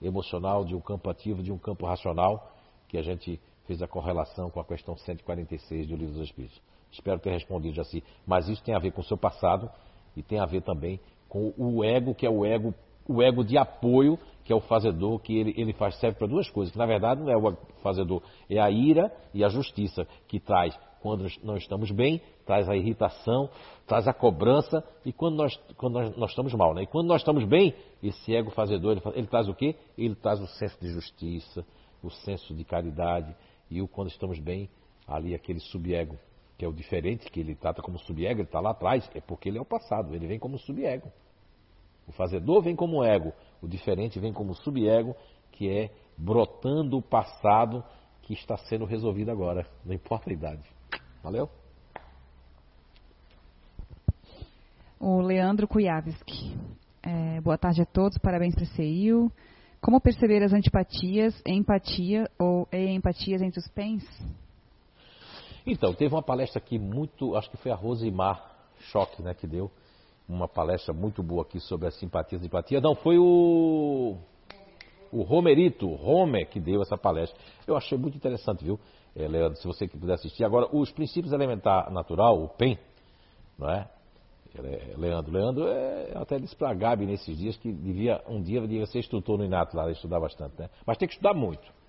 emocional, 0.00 0.64
de 0.64 0.74
um 0.74 0.80
campo 0.80 1.10
ativo, 1.10 1.42
de 1.42 1.52
um 1.52 1.58
campo 1.58 1.86
racional, 1.86 2.52
que 2.88 2.96
a 2.96 3.02
gente 3.02 3.40
fez 3.66 3.82
a 3.82 3.88
correlação 3.88 4.50
com 4.50 4.60
a 4.60 4.64
questão 4.64 4.96
146 4.96 5.86
do 5.88 5.96
Livro 5.96 6.14
dos 6.14 6.24
Espíritos. 6.24 6.60
Espero 6.90 7.20
ter 7.20 7.30
respondido 7.30 7.80
assim. 7.80 8.02
Mas 8.26 8.48
isso 8.48 8.62
tem 8.62 8.74
a 8.74 8.78
ver 8.78 8.92
com 8.92 9.00
o 9.00 9.04
seu 9.04 9.16
passado 9.16 9.70
e 10.16 10.22
tem 10.22 10.38
a 10.38 10.46
ver 10.46 10.62
também 10.62 11.00
com 11.28 11.54
o 11.56 11.84
ego, 11.84 12.14
que 12.14 12.26
é 12.26 12.30
o 12.30 12.44
ego, 12.44 12.74
o 13.08 13.22
ego 13.22 13.44
de 13.44 13.56
apoio, 13.56 14.18
que 14.44 14.52
é 14.52 14.56
o 14.56 14.60
fazedor, 14.60 15.20
que 15.20 15.36
ele, 15.36 15.54
ele 15.56 15.72
faz, 15.72 15.94
serve 16.00 16.18
para 16.18 16.26
duas 16.26 16.50
coisas, 16.50 16.72
que 16.72 16.78
na 16.78 16.86
verdade 16.86 17.20
não 17.20 17.30
é 17.30 17.36
o 17.36 17.56
fazedor, 17.82 18.22
é 18.48 18.58
a 18.58 18.70
ira 18.70 19.12
e 19.32 19.44
a 19.44 19.48
justiça, 19.48 20.06
que 20.26 20.40
traz, 20.40 20.76
quando 21.00 21.26
não 21.42 21.56
estamos 21.56 21.90
bem, 21.92 22.20
traz 22.44 22.68
a 22.68 22.76
irritação, 22.76 23.48
traz 23.86 24.08
a 24.08 24.12
cobrança, 24.12 24.84
e 25.04 25.12
quando 25.12 25.36
nós, 25.36 25.56
quando 25.76 25.94
nós, 25.94 26.16
nós 26.16 26.30
estamos 26.30 26.52
mal, 26.52 26.74
né? 26.74 26.82
E 26.82 26.86
quando 26.86 27.06
nós 27.06 27.20
estamos 27.20 27.44
bem, 27.44 27.74
esse 28.02 28.34
ego 28.34 28.50
fazedor, 28.50 28.92
ele, 28.92 29.02
ele 29.14 29.26
traz 29.28 29.48
o 29.48 29.54
quê? 29.54 29.76
Ele 29.96 30.16
traz 30.16 30.40
o 30.40 30.46
senso 30.46 30.78
de 30.80 30.88
justiça, 30.88 31.64
o 32.02 32.10
senso 32.10 32.52
de 32.54 32.64
caridade, 32.64 33.34
e 33.70 33.80
o 33.80 33.86
quando 33.86 34.08
estamos 34.08 34.38
bem, 34.40 34.68
ali 35.06 35.34
aquele 35.34 35.60
subego 35.60 36.18
que 36.60 36.64
é 36.66 36.68
o 36.68 36.74
diferente, 36.74 37.30
que 37.30 37.40
ele 37.40 37.54
trata 37.54 37.80
como 37.80 37.98
subego, 37.98 38.40
ele 38.40 38.42
está 38.42 38.60
lá 38.60 38.72
atrás, 38.72 39.10
é 39.14 39.20
porque 39.22 39.48
ele 39.48 39.56
é 39.56 39.62
o 39.62 39.64
passado, 39.64 40.14
ele 40.14 40.26
vem 40.26 40.38
como 40.38 40.58
subego. 40.58 41.10
O 42.06 42.12
fazedor 42.12 42.60
vem 42.60 42.76
como 42.76 43.02
ego, 43.02 43.32
o 43.62 43.66
diferente 43.66 44.20
vem 44.20 44.30
como 44.30 44.54
subego, 44.54 45.16
que 45.52 45.70
é 45.70 45.90
brotando 46.18 46.98
o 46.98 47.02
passado 47.02 47.82
que 48.20 48.34
está 48.34 48.58
sendo 48.58 48.84
resolvido 48.84 49.30
agora, 49.30 49.66
não 49.86 49.94
importa 49.94 50.28
a 50.28 50.34
idade. 50.34 50.62
Valeu? 51.22 51.48
O 55.00 55.22
Leandro 55.22 55.66
Kujavski. 55.66 56.58
É, 57.02 57.40
boa 57.40 57.56
tarde 57.56 57.80
a 57.80 57.86
todos, 57.86 58.18
parabéns 58.18 58.54
para 58.54 58.64
o 58.64 58.66
CEIU. 58.66 59.32
Como 59.80 59.98
perceber 59.98 60.42
as 60.42 60.52
antipatias, 60.52 61.42
empatia 61.46 62.30
ou 62.38 62.68
empatias 62.70 63.40
entre 63.40 63.60
os 63.60 63.68
PENs? 63.68 64.04
Então, 65.66 65.94
teve 65.94 66.14
uma 66.14 66.22
palestra 66.22 66.58
aqui 66.58 66.78
muito, 66.78 67.36
acho 67.36 67.50
que 67.50 67.56
foi 67.56 67.70
a 67.70 67.74
Rosimar 67.74 68.50
Choque, 68.90 69.22
né, 69.22 69.34
que 69.34 69.46
deu 69.46 69.70
uma 70.28 70.48
palestra 70.48 70.94
muito 70.94 71.22
boa 71.22 71.42
aqui 71.42 71.60
sobre 71.60 71.88
a 71.88 71.90
simpatia 71.90 72.38
e 72.40 72.46
empatia. 72.46 72.80
Não, 72.80 72.94
foi 72.94 73.18
o 73.18 74.16
o 75.12 75.22
Romerito, 75.22 75.88
Homer, 75.88 76.48
que 76.48 76.60
deu 76.60 76.82
essa 76.82 76.96
palestra. 76.96 77.38
Eu 77.66 77.76
achei 77.76 77.98
muito 77.98 78.16
interessante, 78.16 78.64
viu, 78.64 78.78
é, 79.14 79.26
Leandro, 79.26 79.58
se 79.58 79.66
você 79.66 79.88
puder 79.88 80.14
assistir. 80.14 80.44
Agora, 80.44 80.68
os 80.72 80.90
princípios 80.92 81.32
elementar 81.32 81.90
natural, 81.90 82.42
o 82.42 82.48
PEN, 82.48 82.78
não 83.58 83.68
é? 83.68 83.88
é 84.54 84.94
Leandro, 84.96 85.32
Leandro, 85.32 85.66
é, 85.66 86.12
até 86.14 86.38
disse 86.38 86.54
para 86.54 86.70
a 86.70 86.74
Gabi 86.74 87.06
nesses 87.06 87.36
dias 87.36 87.56
que 87.56 87.72
devia, 87.72 88.22
um 88.28 88.40
dia 88.40 88.60
devia 88.60 88.86
ser 88.86 89.00
instrutor 89.00 89.38
no 89.38 89.44
Inato 89.44 89.76
lá, 89.76 89.90
estudar 89.90 90.20
bastante, 90.20 90.54
né? 90.58 90.70
Mas 90.86 90.96
tem 90.96 91.08
que 91.08 91.14
estudar 91.14 91.34
muito. 91.34 91.79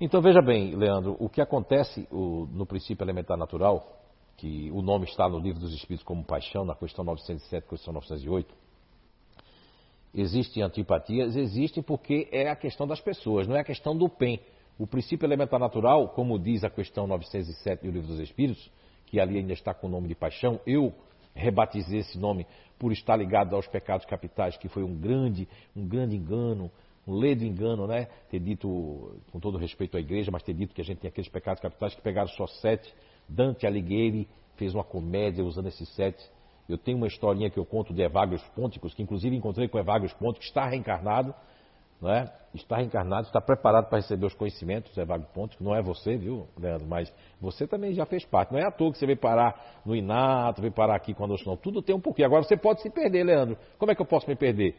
Então 0.00 0.20
veja 0.20 0.42
bem, 0.42 0.74
Leandro, 0.74 1.16
o 1.20 1.28
que 1.28 1.40
acontece 1.40 2.08
no 2.10 2.66
princípio 2.66 3.04
elementar 3.04 3.36
natural, 3.36 4.00
que 4.36 4.70
o 4.72 4.82
nome 4.82 5.04
está 5.04 5.28
no 5.28 5.38
livro 5.38 5.60
dos 5.60 5.72
Espíritos 5.72 6.04
como 6.04 6.24
paixão, 6.24 6.64
na 6.64 6.74
questão 6.74 7.04
907, 7.04 7.68
questão 7.68 7.94
908. 7.94 8.52
Existem 10.12 10.62
antipatias? 10.62 11.36
Existem 11.36 11.82
porque 11.82 12.28
é 12.32 12.48
a 12.48 12.56
questão 12.56 12.86
das 12.86 13.00
pessoas, 13.00 13.46
não 13.46 13.56
é 13.56 13.60
a 13.60 13.64
questão 13.64 13.96
do 13.96 14.08
PEN. 14.08 14.40
O 14.76 14.86
princípio 14.86 15.26
elementar 15.26 15.60
natural, 15.60 16.08
como 16.08 16.38
diz 16.38 16.64
a 16.64 16.70
questão 16.70 17.06
907 17.06 17.86
do 17.86 17.92
livro 17.92 18.08
dos 18.08 18.18
Espíritos, 18.18 18.70
que 19.06 19.20
ali 19.20 19.38
ainda 19.38 19.52
está 19.52 19.72
com 19.72 19.86
o 19.86 19.90
nome 19.90 20.08
de 20.08 20.14
paixão, 20.16 20.60
eu 20.66 20.92
rebatizei 21.32 22.00
esse 22.00 22.18
nome 22.18 22.46
por 22.78 22.92
estar 22.92 23.16
ligado 23.16 23.54
aos 23.54 23.66
pecados 23.68 24.06
capitais, 24.06 24.56
que 24.56 24.68
foi 24.68 24.82
um 24.82 24.94
grande, 24.96 25.48
um 25.74 25.86
grande 25.86 26.16
engano, 26.16 26.70
um 27.06 27.14
ledo 27.14 27.44
engano, 27.44 27.86
né? 27.86 28.08
Ter 28.30 28.40
dito, 28.40 29.20
com 29.30 29.38
todo 29.38 29.58
respeito 29.58 29.96
à 29.96 30.00
igreja, 30.00 30.30
mas 30.30 30.42
ter 30.42 30.54
dito 30.54 30.74
que 30.74 30.80
a 30.80 30.84
gente 30.84 30.98
tem 30.98 31.08
aqueles 31.08 31.28
pecados 31.28 31.60
capitais 31.60 31.94
que 31.94 32.02
pegaram 32.02 32.28
só 32.28 32.46
sete. 32.46 32.92
Dante 33.28 33.66
Alighieri 33.66 34.28
fez 34.56 34.74
uma 34.74 34.84
comédia 34.84 35.44
usando 35.44 35.66
esses 35.66 35.88
sete. 35.94 36.24
Eu 36.68 36.78
tenho 36.78 36.96
uma 36.96 37.06
historinha 37.06 37.50
que 37.50 37.58
eu 37.58 37.66
conto 37.66 37.92
de 37.92 38.02
Evagrios 38.02 38.42
Pônticos, 38.54 38.94
que 38.94 39.02
inclusive 39.02 39.36
encontrei 39.36 39.68
com 39.68 39.78
Evagrios 39.78 40.14
Pônticos, 40.14 40.48
está 40.48 40.66
reencarnado, 40.66 41.34
não 42.00 42.10
é? 42.10 42.32
Está 42.54 42.76
reencarnado, 42.76 43.26
está 43.26 43.40
preparado 43.40 43.88
para 43.88 43.98
receber 43.98 44.26
os 44.26 44.34
conhecimentos, 44.34 44.96
Evagrios 44.96 45.30
Pônticos. 45.32 45.64
Não 45.64 45.74
é 45.74 45.82
você, 45.82 46.16
viu, 46.16 46.46
Leandro? 46.58 46.86
Mas 46.86 47.12
você 47.38 47.66
também 47.66 47.92
já 47.92 48.06
fez 48.06 48.24
parte. 48.24 48.52
Não 48.52 48.58
é 48.58 48.66
à 48.66 48.70
toa 48.70 48.92
que 48.92 48.98
você 48.98 49.04
veio 49.04 49.18
parar 49.18 49.82
no 49.84 49.94
Inato, 49.94 50.62
veio 50.62 50.72
parar 50.72 50.96
aqui 50.96 51.12
conosco, 51.12 51.48
não. 51.48 51.56
Tudo 51.56 51.82
tem 51.82 51.94
um 51.94 52.00
pouquinho. 52.00 52.26
Agora 52.26 52.42
você 52.42 52.56
pode 52.56 52.80
se 52.80 52.88
perder, 52.88 53.24
Leandro. 53.24 53.58
Como 53.78 53.92
é 53.92 53.94
que 53.94 54.00
eu 54.00 54.06
posso 54.06 54.28
me 54.28 54.36
perder? 54.36 54.74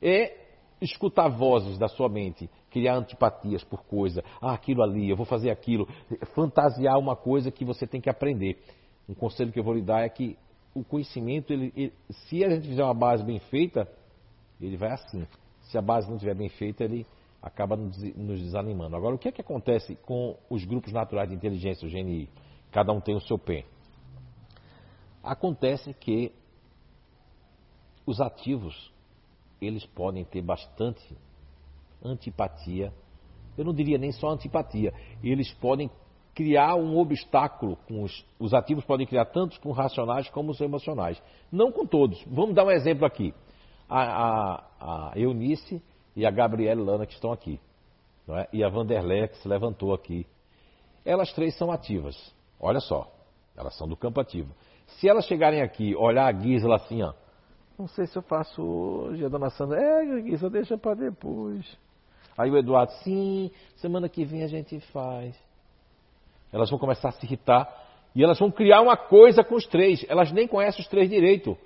É 0.00 0.45
escutar 0.80 1.28
vozes 1.28 1.78
da 1.78 1.88
sua 1.88 2.08
mente, 2.08 2.50
criar 2.70 2.96
antipatias 2.96 3.64
por 3.64 3.84
coisa, 3.84 4.22
ah, 4.40 4.52
aquilo 4.52 4.82
ali, 4.82 5.08
eu 5.08 5.16
vou 5.16 5.26
fazer 5.26 5.50
aquilo, 5.50 5.88
fantasiar 6.34 6.98
uma 6.98 7.16
coisa 7.16 7.50
que 7.50 7.64
você 7.64 7.86
tem 7.86 8.00
que 8.00 8.10
aprender. 8.10 8.58
Um 9.08 9.14
conselho 9.14 9.52
que 9.52 9.58
eu 9.58 9.64
vou 9.64 9.74
lhe 9.74 9.82
dar 9.82 10.02
é 10.02 10.08
que 10.08 10.36
o 10.74 10.84
conhecimento, 10.84 11.52
ele, 11.52 11.72
ele, 11.74 11.92
se 12.10 12.44
a 12.44 12.50
gente 12.50 12.68
fizer 12.68 12.84
uma 12.84 12.94
base 12.94 13.24
bem 13.24 13.38
feita, 13.38 13.88
ele 14.60 14.76
vai 14.76 14.90
assim. 14.90 15.26
se 15.62 15.78
a 15.78 15.82
base 15.82 16.06
não 16.06 16.16
estiver 16.16 16.34
bem 16.34 16.48
feita, 16.48 16.84
ele 16.84 17.06
acaba 17.40 17.76
nos 17.76 18.40
desanimando. 18.40 18.96
Agora, 18.96 19.14
o 19.14 19.18
que 19.18 19.28
é 19.28 19.32
que 19.32 19.40
acontece 19.40 19.96
com 20.04 20.36
os 20.50 20.64
grupos 20.64 20.92
naturais 20.92 21.28
de 21.28 21.34
inteligência, 21.34 21.86
o 21.86 21.90
GNI? 21.90 22.28
Cada 22.70 22.92
um 22.92 23.00
tem 23.00 23.14
o 23.14 23.20
seu 23.20 23.38
PEN. 23.38 23.64
Acontece 25.22 25.94
que 25.94 26.32
os 28.04 28.20
ativos, 28.20 28.92
eles 29.60 29.84
podem 29.86 30.24
ter 30.24 30.42
bastante 30.42 31.16
antipatia. 32.04 32.92
Eu 33.56 33.64
não 33.64 33.72
diria 33.72 33.98
nem 33.98 34.12
só 34.12 34.28
antipatia. 34.28 34.92
Eles 35.22 35.52
podem 35.54 35.90
criar 36.34 36.74
um 36.74 36.98
obstáculo 36.98 37.76
com 37.88 38.02
os, 38.02 38.26
os 38.38 38.52
ativos 38.52 38.84
podem 38.84 39.06
criar 39.06 39.24
tanto 39.26 39.58
com 39.60 39.72
racionais 39.72 40.28
como 40.28 40.50
os 40.50 40.60
emocionais. 40.60 41.20
Não 41.50 41.72
com 41.72 41.86
todos. 41.86 42.22
Vamos 42.26 42.54
dar 42.54 42.64
um 42.64 42.70
exemplo 42.70 43.06
aqui. 43.06 43.34
A, 43.88 44.02
a, 44.02 44.64
a 44.80 45.18
Eunice 45.18 45.82
e 46.14 46.26
a 46.26 46.30
Gabriela 46.30 46.82
Lana 46.82 47.06
que 47.06 47.14
estão 47.14 47.32
aqui. 47.32 47.58
É? 48.28 48.48
E 48.52 48.62
a 48.62 48.68
Vanderlei 48.68 49.28
que 49.28 49.38
se 49.38 49.48
levantou 49.48 49.94
aqui. 49.94 50.26
Elas 51.04 51.32
três 51.32 51.56
são 51.56 51.70
ativas. 51.70 52.34
Olha 52.60 52.80
só. 52.80 53.10
Elas 53.56 53.74
são 53.76 53.88
do 53.88 53.96
campo 53.96 54.20
ativo. 54.20 54.52
Se 54.86 55.08
elas 55.08 55.24
chegarem 55.26 55.62
aqui, 55.62 55.94
olhar 55.96 56.26
a 56.26 56.38
Gisela 56.38 56.76
assim, 56.76 57.02
ó. 57.02 57.14
Não 57.78 57.86
sei 57.88 58.06
se 58.06 58.16
eu 58.16 58.22
faço 58.22 58.62
hoje. 58.62 59.24
A 59.24 59.28
dona 59.28 59.50
Sandra, 59.50 59.80
é, 59.80 60.22
Gisela, 60.22 60.50
deixa 60.50 60.78
para 60.78 60.94
depois. 60.94 61.64
Aí 62.36 62.50
o 62.50 62.56
Eduardo, 62.56 62.92
sim, 63.02 63.50
semana 63.76 64.08
que 64.08 64.24
vem 64.24 64.42
a 64.42 64.48
gente 64.48 64.78
faz. 64.92 65.36
Elas 66.52 66.70
vão 66.70 66.78
começar 66.78 67.08
a 67.08 67.12
se 67.12 67.24
irritar 67.24 67.68
e 68.14 68.22
elas 68.22 68.38
vão 68.38 68.50
criar 68.50 68.80
uma 68.80 68.96
coisa 68.96 69.44
com 69.44 69.54
os 69.54 69.66
três. 69.66 70.04
Elas 70.08 70.32
nem 70.32 70.48
conhecem 70.48 70.80
os 70.80 70.88
três 70.88 71.08
direito. 71.08 71.56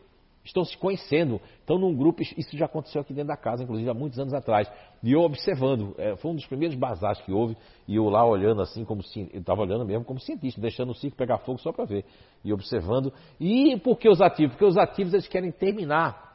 Estão 0.43 0.65
se 0.65 0.77
conhecendo, 0.77 1.41
estão 1.59 1.79
num 1.79 1.95
grupo. 1.95 2.23
Isso 2.23 2.57
já 2.57 2.65
aconteceu 2.65 3.03
aqui 3.03 3.12
dentro 3.12 3.29
da 3.29 3.37
casa, 3.37 3.62
inclusive 3.62 3.89
há 3.91 3.95
muitos 3.95 4.19
anos 4.19 4.33
atrás. 4.33 4.71
E 5.03 5.12
eu 5.12 5.21
observando, 5.21 5.95
é, 5.99 6.17
foi 6.17 6.31
um 6.31 6.35
dos 6.35 6.47
primeiros 6.47 6.77
bazares 6.77 7.21
que 7.21 7.33
houve, 7.33 7.57
e 7.87 7.97
eu 7.97 8.09
lá 8.09 8.25
olhando 8.25 8.62
assim, 8.62 8.85
como 8.85 9.03
eu 9.17 9.41
estava 9.41 9.61
olhando 9.61 9.85
mesmo 9.85 10.05
como 10.05 10.19
cientista, 10.19 10.61
deixando 10.61 10.91
o 10.91 10.95
circo 10.95 11.17
pegar 11.17 11.39
fogo 11.39 11.59
só 11.59 11.73
para 11.73 11.85
ver. 11.85 12.05
E 12.43 12.53
observando. 12.53 13.12
E 13.39 13.79
por 13.81 13.99
que 13.99 14.09
os 14.09 14.21
ativos? 14.23 14.53
Porque 14.53 14.65
os 14.65 14.79
ativos 14.79 15.12
eles 15.12 15.29
querem 15.29 15.53
terminar. 15.53 16.31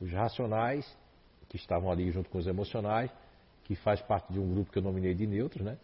Os 0.00 0.12
racionais, 0.12 0.86
que 1.48 1.56
estavam 1.56 1.90
ali 1.90 2.10
junto 2.12 2.30
com 2.30 2.38
os 2.38 2.46
emocionais, 2.46 3.10
que 3.64 3.74
faz 3.74 4.00
parte 4.00 4.32
de 4.32 4.38
um 4.38 4.48
grupo 4.48 4.70
que 4.70 4.78
eu 4.78 4.82
nominei 4.82 5.12
de 5.12 5.26
neutros, 5.26 5.64
né? 5.64 5.76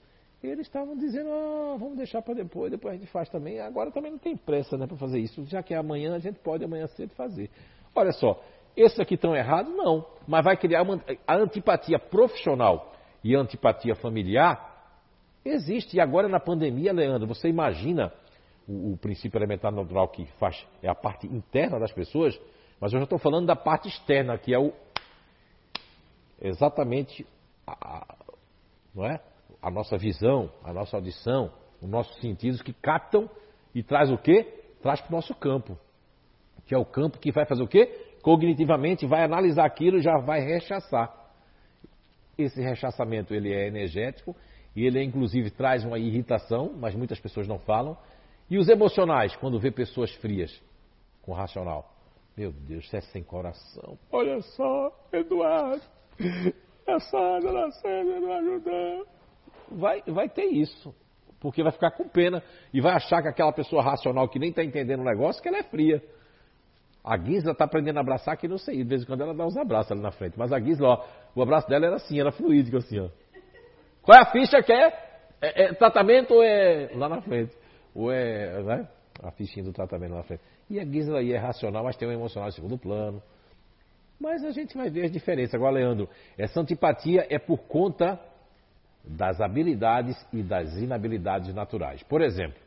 Eles 0.46 0.66
estavam 0.66 0.96
dizendo, 0.96 1.30
ah, 1.30 1.76
vamos 1.78 1.96
deixar 1.96 2.22
para 2.22 2.34
depois, 2.34 2.70
depois 2.70 2.94
a 2.94 2.96
gente 2.96 3.10
faz 3.10 3.28
também. 3.28 3.60
Agora 3.60 3.90
também 3.90 4.12
não 4.12 4.18
tem 4.18 4.36
pressa 4.36 4.76
né, 4.76 4.86
para 4.86 4.96
fazer 4.96 5.18
isso, 5.18 5.44
já 5.46 5.62
que 5.62 5.74
amanhã 5.74 6.14
a 6.14 6.18
gente 6.18 6.38
pode 6.38 6.64
amanhã 6.64 6.86
cedo 6.88 7.14
fazer. 7.14 7.50
Olha 7.94 8.12
só, 8.12 8.42
esses 8.76 8.98
aqui 8.98 9.14
estão 9.14 9.34
errados? 9.34 9.74
Não, 9.74 10.04
mas 10.26 10.44
vai 10.44 10.56
criar 10.56 10.82
uma, 10.82 11.02
a 11.26 11.36
antipatia 11.36 11.98
profissional 11.98 12.92
e 13.22 13.34
a 13.34 13.40
antipatia 13.40 13.94
familiar 13.94 14.72
existe. 15.44 15.96
E 15.96 16.00
agora 16.00 16.28
na 16.28 16.40
pandemia, 16.40 16.92
Leandro, 16.92 17.26
você 17.26 17.48
imagina 17.48 18.12
o, 18.66 18.92
o 18.92 18.96
princípio 18.96 19.38
elementar 19.38 19.72
natural 19.72 20.08
que 20.08 20.26
faz 20.38 20.66
é 20.82 20.88
a 20.88 20.94
parte 20.94 21.26
interna 21.26 21.78
das 21.78 21.92
pessoas, 21.92 22.38
mas 22.80 22.92
eu 22.92 22.98
já 22.98 23.04
estou 23.04 23.18
falando 23.18 23.46
da 23.46 23.56
parte 23.56 23.88
externa, 23.88 24.36
que 24.36 24.52
é 24.52 24.58
o 24.58 24.72
exatamente 26.40 27.26
a, 27.66 28.16
não 28.94 29.06
é? 29.06 29.20
A 29.62 29.70
nossa 29.70 29.97
visão, 29.97 30.51
a 30.62 30.72
nossa 30.72 30.97
audição, 30.97 31.52
os 31.81 31.89
nossos 31.89 32.20
sentidos 32.20 32.62
que 32.62 32.72
captam 32.72 33.28
e 33.74 33.82
traz 33.82 34.10
o 34.10 34.18
quê? 34.18 34.44
Traz 34.82 35.01
para 35.01 35.10
o 35.10 35.16
nosso 35.16 35.35
campo. 35.35 35.78
Que 36.66 36.74
é 36.74 36.78
o 36.78 36.85
campo 36.85 37.18
que 37.18 37.32
vai 37.32 37.44
fazer 37.47 37.62
o 37.62 37.68
quê? 37.68 38.16
Cognitivamente 38.22 39.06
vai 39.06 39.22
analisar 39.24 39.66
aquilo 39.66 39.98
e 39.98 40.02
já 40.02 40.18
vai 40.18 40.40
rechaçar. 40.40 41.12
Esse 42.39 42.60
rechaçamento 42.60 43.35
ele 43.35 43.52
é 43.52 43.66
energético 43.66 44.35
e 44.74 44.86
ele 44.86 45.02
inclusive 45.02 45.51
traz 45.51 45.85
uma 45.85 45.98
irritação, 45.98 46.72
mas 46.76 46.94
muitas 46.94 47.20
pessoas 47.20 47.47
não 47.47 47.59
falam. 47.59 47.97
E 48.51 48.59
os 48.59 48.68
emocionais, 48.68 49.35
quando 49.36 49.59
vê 49.59 49.70
pessoas 49.70 50.12
frias, 50.16 50.62
com 51.22 51.32
racional. 51.32 51.90
Meu 52.36 52.52
Deus, 52.52 52.89
você 52.89 52.97
é 52.97 53.01
sem 53.01 53.22
coração. 53.22 53.98
Olha 54.10 54.40
só, 54.40 54.90
Eduardo. 55.12 55.82
Essa 56.86 57.10
Sandra 57.10 58.20
não 58.20 58.32
ajudou 58.32 59.06
vai, 59.70 60.02
vai 60.06 60.28
ter 60.28 60.46
isso. 60.46 60.94
Porque 61.40 61.62
vai 61.62 61.72
ficar 61.72 61.90
com 61.90 62.08
pena 62.08 62.42
e 62.72 62.80
vai 62.80 62.94
achar 62.94 63.20
que 63.22 63.28
aquela 63.28 63.52
pessoa 63.52 63.82
racional 63.82 64.28
que 64.28 64.38
nem 64.38 64.50
está 64.50 64.64
entendendo 64.64 65.00
o 65.00 65.04
negócio, 65.04 65.42
que 65.42 65.48
ela 65.48 65.58
é 65.58 65.62
fria. 65.62 66.02
A 67.04 67.18
Gisla 67.18 67.52
está 67.52 67.64
aprendendo 67.64 67.98
a 67.98 68.00
abraçar 68.00 68.36
que 68.38 68.48
não 68.48 68.56
sei, 68.56 68.78
de 68.78 68.84
vez 68.84 69.02
em 69.02 69.06
quando 69.06 69.20
ela 69.20 69.34
dá 69.34 69.44
uns 69.44 69.56
abraços 69.56 69.92
ali 69.92 70.00
na 70.00 70.10
frente. 70.10 70.38
Mas 70.38 70.52
a 70.52 70.58
Gisla, 70.58 70.88
ó, 70.88 71.04
o 71.34 71.42
abraço 71.42 71.68
dela 71.68 71.84
era 71.84 71.96
assim, 71.96 72.18
era 72.18 72.32
fluídico 72.32 72.78
assim, 72.78 72.98
ó. 72.98 73.08
Qual 74.02 74.18
é 74.18 74.22
a 74.22 74.26
ficha 74.26 74.62
que 74.62 74.72
é? 74.72 74.88
é, 75.40 75.64
é 75.64 75.74
tratamento 75.74 76.34
ou 76.34 76.42
é 76.42 76.90
lá 76.94 77.08
na 77.08 77.20
frente? 77.20 77.54
Ou 77.94 78.10
é, 78.10 78.62
né? 78.62 78.88
A 79.22 79.30
fichinha 79.30 79.64
do 79.64 79.72
tratamento 79.72 80.12
lá 80.12 80.18
na 80.18 80.22
frente. 80.22 80.42
E 80.68 80.80
a 80.80 80.84
Gisla 80.84 81.18
aí 81.18 81.32
é 81.32 81.38
racional, 81.38 81.84
mas 81.84 81.96
tem 81.96 82.08
um 82.08 82.12
emocional 82.12 82.48
em 82.48 82.52
segundo 82.52 82.78
plano. 82.78 83.22
Mas 84.18 84.42
a 84.44 84.50
gente 84.50 84.76
vai 84.76 84.88
ver 84.88 85.04
as 85.04 85.12
diferenças. 85.12 85.54
Agora, 85.54 85.74
Leandro, 85.74 86.08
essa 86.38 86.60
antipatia 86.60 87.26
é 87.28 87.38
por 87.38 87.58
conta 87.66 88.18
das 89.05 89.40
habilidades 89.40 90.16
e 90.32 90.43
das 90.43 90.74
inabilidades 90.76 91.55
naturais. 91.55 92.02
Por 92.02 92.22
exemplo, 92.22 92.59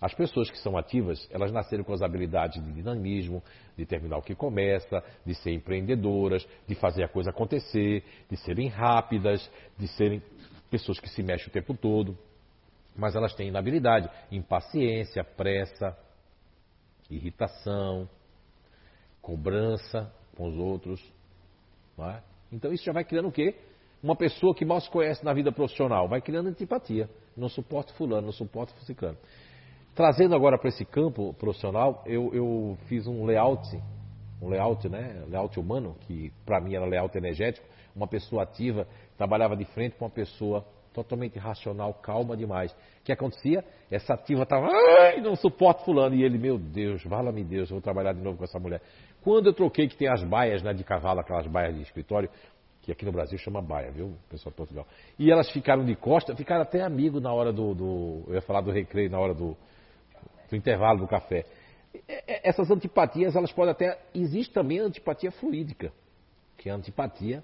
as 0.00 0.14
pessoas 0.14 0.50
que 0.50 0.58
são 0.58 0.76
ativas, 0.76 1.26
elas 1.30 1.50
nasceram 1.50 1.82
com 1.82 1.92
as 1.92 2.02
habilidades 2.02 2.62
de 2.62 2.72
dinamismo, 2.72 3.42
de 3.76 3.86
terminar 3.86 4.18
o 4.18 4.22
que 4.22 4.34
começa, 4.34 5.02
de 5.24 5.34
ser 5.34 5.52
empreendedoras, 5.52 6.46
de 6.68 6.74
fazer 6.74 7.02
a 7.02 7.08
coisa 7.08 7.30
acontecer, 7.30 8.04
de 8.30 8.36
serem 8.36 8.68
rápidas, 8.68 9.50
de 9.78 9.88
serem 9.88 10.22
pessoas 10.70 11.00
que 11.00 11.08
se 11.08 11.22
mexem 11.22 11.48
o 11.48 11.50
tempo 11.50 11.74
todo. 11.74 12.16
Mas 12.94 13.16
elas 13.16 13.34
têm 13.34 13.48
inabilidade, 13.48 14.10
impaciência, 14.30 15.24
pressa, 15.24 15.96
irritação, 17.10 18.08
cobrança 19.22 20.12
com 20.36 20.48
os 20.48 20.56
outros. 20.56 21.02
É? 21.98 22.22
Então 22.52 22.72
isso 22.72 22.84
já 22.84 22.92
vai 22.92 23.04
criando 23.04 23.28
o 23.28 23.32
quê? 23.32 23.54
Uma 24.06 24.14
pessoa 24.14 24.54
que 24.54 24.64
mal 24.64 24.80
se 24.80 24.88
conhece 24.88 25.24
na 25.24 25.32
vida 25.32 25.50
profissional 25.50 26.06
vai 26.06 26.20
criando 26.20 26.48
antipatia. 26.48 27.10
Não 27.36 27.48
suporta 27.48 27.92
fulano, 27.94 28.26
não 28.26 28.32
suporta 28.32 28.72
ciclano. 28.84 29.18
Trazendo 29.96 30.32
agora 30.32 30.56
para 30.56 30.68
esse 30.68 30.84
campo 30.84 31.34
profissional, 31.34 32.04
eu, 32.06 32.32
eu, 32.32 32.78
fiz 32.86 33.04
um 33.08 33.24
layout, 33.24 33.66
um 34.40 34.48
layout, 34.48 34.88
né? 34.88 35.24
Layout 35.28 35.58
humano, 35.58 35.96
que 36.02 36.32
para 36.44 36.60
mim 36.60 36.76
era 36.76 36.86
layout 36.86 37.18
energético. 37.18 37.66
Uma 37.96 38.06
pessoa 38.06 38.44
ativa 38.44 38.86
trabalhava 39.18 39.56
de 39.56 39.64
frente 39.64 39.96
com 39.96 40.04
uma 40.04 40.10
pessoa 40.10 40.64
totalmente 40.94 41.36
racional, 41.36 41.92
calma 41.94 42.36
demais. 42.36 42.70
O 43.00 43.04
que 43.04 43.10
acontecia? 43.10 43.64
Essa 43.90 44.14
ativa 44.14 44.44
estava, 44.44 44.68
ai, 44.68 45.20
não 45.20 45.34
suporta 45.34 45.84
fulano. 45.84 46.14
E 46.14 46.22
ele, 46.22 46.38
meu 46.38 46.58
Deus, 46.58 47.02
vala-me 47.02 47.42
Deus, 47.42 47.70
eu 47.70 47.74
vou 47.74 47.82
trabalhar 47.82 48.12
de 48.12 48.22
novo 48.22 48.38
com 48.38 48.44
essa 48.44 48.60
mulher. 48.60 48.80
Quando 49.20 49.46
eu 49.46 49.52
troquei, 49.52 49.88
que 49.88 49.96
tem 49.96 50.06
as 50.06 50.22
baias 50.22 50.62
né, 50.62 50.72
de 50.72 50.84
cavalo, 50.84 51.18
aquelas 51.18 51.48
baias 51.48 51.74
de 51.74 51.82
escritório, 51.82 52.30
que 52.86 52.92
aqui 52.92 53.04
no 53.04 53.10
Brasil 53.10 53.36
chama 53.36 53.60
baia, 53.60 53.90
viu, 53.90 54.16
pessoal 54.30 54.52
de 54.52 54.56
Portugal. 54.56 54.86
E 55.18 55.28
elas 55.28 55.50
ficaram 55.50 55.84
de 55.84 55.96
costa, 55.96 56.36
ficaram 56.36 56.62
até 56.62 56.82
amigos 56.82 57.20
na 57.20 57.32
hora 57.32 57.52
do, 57.52 57.74
do 57.74 58.22
eu 58.28 58.34
ia 58.34 58.40
falar 58.40 58.60
do 58.60 58.70
recreio, 58.70 59.10
na 59.10 59.18
hora 59.18 59.34
do, 59.34 59.56
do 60.48 60.54
intervalo 60.56 61.00
do 61.00 61.08
café. 61.08 61.44
Essas 62.44 62.70
antipatias, 62.70 63.34
elas 63.34 63.50
podem 63.50 63.72
até, 63.72 63.98
existe 64.14 64.54
também 64.54 64.78
a 64.78 64.84
antipatia 64.84 65.32
fluídica, 65.32 65.92
que 66.56 66.68
é 66.68 66.72
a 66.72 66.76
antipatia 66.76 67.42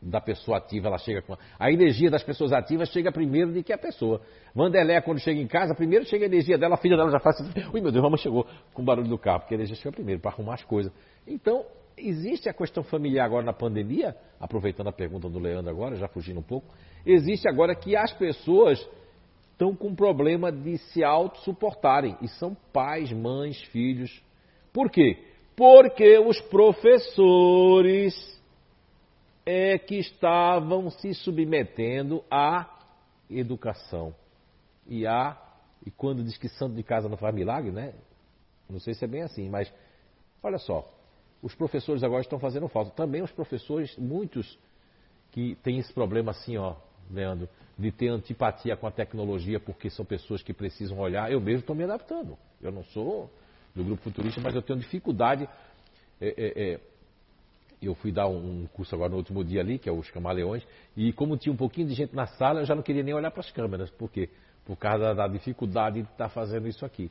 da 0.00 0.22
pessoa 0.22 0.56
ativa, 0.56 0.88
ela 0.88 0.96
chega 0.96 1.20
com 1.20 1.36
a 1.58 1.70
energia 1.70 2.10
das 2.10 2.22
pessoas 2.22 2.50
ativas 2.50 2.88
chega 2.88 3.12
primeiro 3.12 3.52
do 3.52 3.62
que 3.62 3.74
a 3.74 3.76
pessoa. 3.76 4.22
Vanderlé, 4.54 4.98
quando 5.02 5.18
chega 5.18 5.38
em 5.38 5.46
casa, 5.46 5.74
primeiro 5.74 6.06
chega 6.06 6.24
a 6.24 6.28
energia 6.28 6.56
dela, 6.56 6.76
a 6.76 6.78
filha 6.78 6.96
dela 6.96 7.10
já 7.10 7.20
faz 7.20 7.38
assim, 7.38 7.52
ui 7.74 7.82
meu 7.82 7.92
Deus, 7.92 8.02
mamãe 8.02 8.16
chegou 8.16 8.46
com 8.72 8.80
o 8.80 8.84
barulho 8.86 9.08
do 9.08 9.18
carro, 9.18 9.40
porque 9.40 9.52
a 9.52 9.56
energia 9.56 9.76
chega 9.76 9.92
primeiro 9.92 10.18
para 10.18 10.30
arrumar 10.30 10.54
as 10.54 10.64
coisas. 10.64 10.90
Então, 11.26 11.66
existe 11.96 12.48
a 12.48 12.54
questão 12.54 12.82
familiar 12.82 13.24
agora 13.24 13.44
na 13.44 13.52
pandemia, 13.52 14.16
aproveitando 14.38 14.88
a 14.88 14.92
pergunta 14.92 15.28
do 15.28 15.38
Leandro 15.38 15.70
agora, 15.70 15.96
já 15.96 16.08
fugindo 16.08 16.40
um 16.40 16.42
pouco, 16.42 16.66
existe 17.04 17.48
agora 17.48 17.74
que 17.74 17.96
as 17.96 18.12
pessoas 18.12 18.78
estão 19.52 19.74
com 19.74 19.94
problema 19.94 20.50
de 20.50 20.78
se 20.78 21.04
auto-suportarem, 21.04 22.16
e 22.22 22.28
são 22.28 22.56
pais, 22.72 23.12
mães, 23.12 23.60
filhos. 23.64 24.22
Por 24.72 24.90
quê? 24.90 25.18
Porque 25.54 26.18
os 26.18 26.40
professores 26.40 28.14
é 29.44 29.78
que 29.78 29.96
estavam 29.96 30.88
se 30.90 31.12
submetendo 31.12 32.24
à 32.30 32.78
educação. 33.28 34.14
E 34.86 35.06
a 35.06 35.36
e 35.84 35.90
quando 35.90 36.22
diz 36.22 36.36
que 36.36 36.48
santo 36.48 36.74
de 36.74 36.82
casa 36.82 37.08
não 37.08 37.16
faz 37.16 37.34
milagre, 37.34 37.70
né? 37.70 37.94
Não 38.68 38.78
sei 38.78 38.94
se 38.94 39.04
é 39.04 39.08
bem 39.08 39.22
assim, 39.22 39.48
mas 39.48 39.72
olha 40.42 40.58
só, 40.58 40.88
os 41.42 41.54
professores 41.54 42.02
agora 42.02 42.22
estão 42.22 42.38
fazendo 42.38 42.68
falta. 42.68 42.90
Também 42.90 43.22
os 43.22 43.30
professores, 43.30 43.96
muitos 43.96 44.58
que 45.30 45.56
têm 45.62 45.78
esse 45.78 45.92
problema 45.92 46.32
assim, 46.32 46.56
ó, 46.56 46.76
Leandro, 47.10 47.48
de 47.78 47.90
ter 47.90 48.08
antipatia 48.08 48.76
com 48.76 48.86
a 48.86 48.90
tecnologia, 48.90 49.58
porque 49.58 49.88
são 49.88 50.04
pessoas 50.04 50.42
que 50.42 50.52
precisam 50.52 50.98
olhar. 50.98 51.30
Eu 51.32 51.40
mesmo 51.40 51.60
estou 51.60 51.74
me 51.74 51.84
adaptando. 51.84 52.36
Eu 52.60 52.70
não 52.70 52.84
sou 52.84 53.30
do 53.74 53.82
grupo 53.82 54.02
futurista, 54.02 54.40
mas 54.40 54.54
eu 54.54 54.62
tenho 54.62 54.78
dificuldade. 54.78 55.48
É, 56.20 56.28
é, 56.28 56.72
é, 56.72 56.80
eu 57.80 57.94
fui 57.94 58.12
dar 58.12 58.26
um, 58.28 58.66
curso 58.74 58.94
agora 58.94 59.10
no 59.10 59.16
último 59.16 59.42
dia 59.42 59.60
ali, 59.60 59.78
que 59.78 59.88
é 59.88 59.92
os 59.92 60.10
camaleões, 60.10 60.62
e 60.94 61.12
como 61.14 61.36
tinha 61.36 61.52
um 61.52 61.56
pouquinho 61.56 61.88
de 61.88 61.94
gente 61.94 62.14
na 62.14 62.26
sala, 62.26 62.60
eu 62.60 62.66
já 62.66 62.74
não 62.74 62.82
queria 62.82 63.02
nem 63.02 63.14
olhar 63.14 63.30
para 63.30 63.40
as 63.40 63.50
câmeras. 63.50 63.88
Por 63.90 64.10
quê? 64.10 64.28
Por 64.66 64.76
causa 64.76 65.14
da, 65.14 65.26
dificuldade 65.26 66.02
de 66.02 66.08
estar 66.08 66.24
tá 66.24 66.28
fazendo 66.28 66.68
isso 66.68 66.84
aqui. 66.84 67.10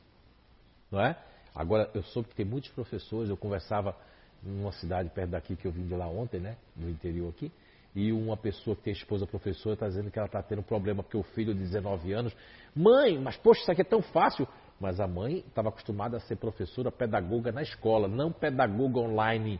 Não 0.92 1.02
é? 1.02 1.18
Agora, 1.56 1.90
eu 1.96 2.04
soube 2.04 2.30
que 2.30 2.36
tem 2.36 2.46
muitos 2.46 2.70
professores, 2.72 3.30
eu 3.30 3.38
conversava 3.38 3.96
numa 4.44 4.72
cidade 4.72 5.10
perto 5.10 5.32
daqui 5.32 5.56
que 5.56 5.66
eu 5.66 5.72
vim 5.72 5.86
de 5.86 5.96
lá 5.96 6.08
ontem, 6.08 6.40
né? 6.40 6.56
No 6.76 6.90
interior 6.90 7.30
aqui, 7.30 7.52
e 7.96 8.12
uma 8.12 8.38
pessoa 8.38 8.76
que 8.76 8.84
tem 8.84 8.94
esposa 8.94 9.26
professora 9.26 9.74
está 9.74 9.88
dizendo 9.88 10.12
que 10.12 10.20
ela 10.20 10.28
está 10.28 10.42
tendo 10.44 10.62
problema 10.62 11.02
porque 11.02 11.18
o 11.18 11.24
filho 11.24 11.54
de 11.54 11.60
19 11.62 12.14
anos, 12.14 12.36
mãe, 12.76 13.18
mas 13.20 13.36
poxa, 13.38 13.62
isso 13.62 13.72
aqui 13.72 13.82
é 13.82 13.86
tão 13.86 14.02
fácil. 14.02 14.48
Mas 14.80 15.00
a 15.00 15.08
mãe 15.08 15.40
estava 15.40 15.70
acostumada 15.70 16.16
a 16.16 16.20
ser 16.22 16.38
professora 16.38 16.90
pedagoga 16.90 17.52
na 17.52 17.62
escola, 17.62 18.08
não 18.08 18.32
pedagoga 18.32 19.00
online. 19.00 19.60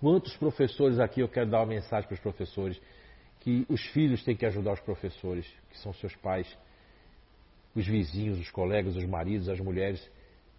Quantos 0.00 0.36
professores 0.36 1.00
aqui 1.00 1.20
eu 1.20 1.28
quero 1.28 1.50
dar 1.50 1.58
uma 1.58 1.66
mensagem 1.66 2.06
para 2.06 2.14
os 2.14 2.20
professores 2.20 2.80
que 3.40 3.66
os 3.68 3.80
filhos 3.88 4.22
têm 4.22 4.36
que 4.36 4.46
ajudar 4.46 4.74
os 4.74 4.80
professores, 4.80 5.46
que 5.70 5.78
são 5.78 5.92
seus 5.94 6.14
pais, 6.16 6.46
os 7.74 7.86
vizinhos, 7.86 8.38
os 8.38 8.50
colegas, 8.50 8.94
os 8.94 9.04
maridos, 9.04 9.48
as 9.48 9.58
mulheres, 9.58 10.08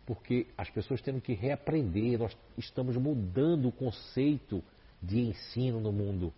porque 0.09 0.47
as 0.57 0.67
pessoas 0.71 0.99
têm 1.03 1.19
que 1.19 1.33
reaprender. 1.33 2.17
Nós 2.17 2.35
estamos 2.57 2.97
mudando 2.97 3.67
o 3.67 3.71
conceito 3.71 4.63
de 4.99 5.19
ensino 5.19 5.79
no 5.79 5.91
mundo. 5.91 6.33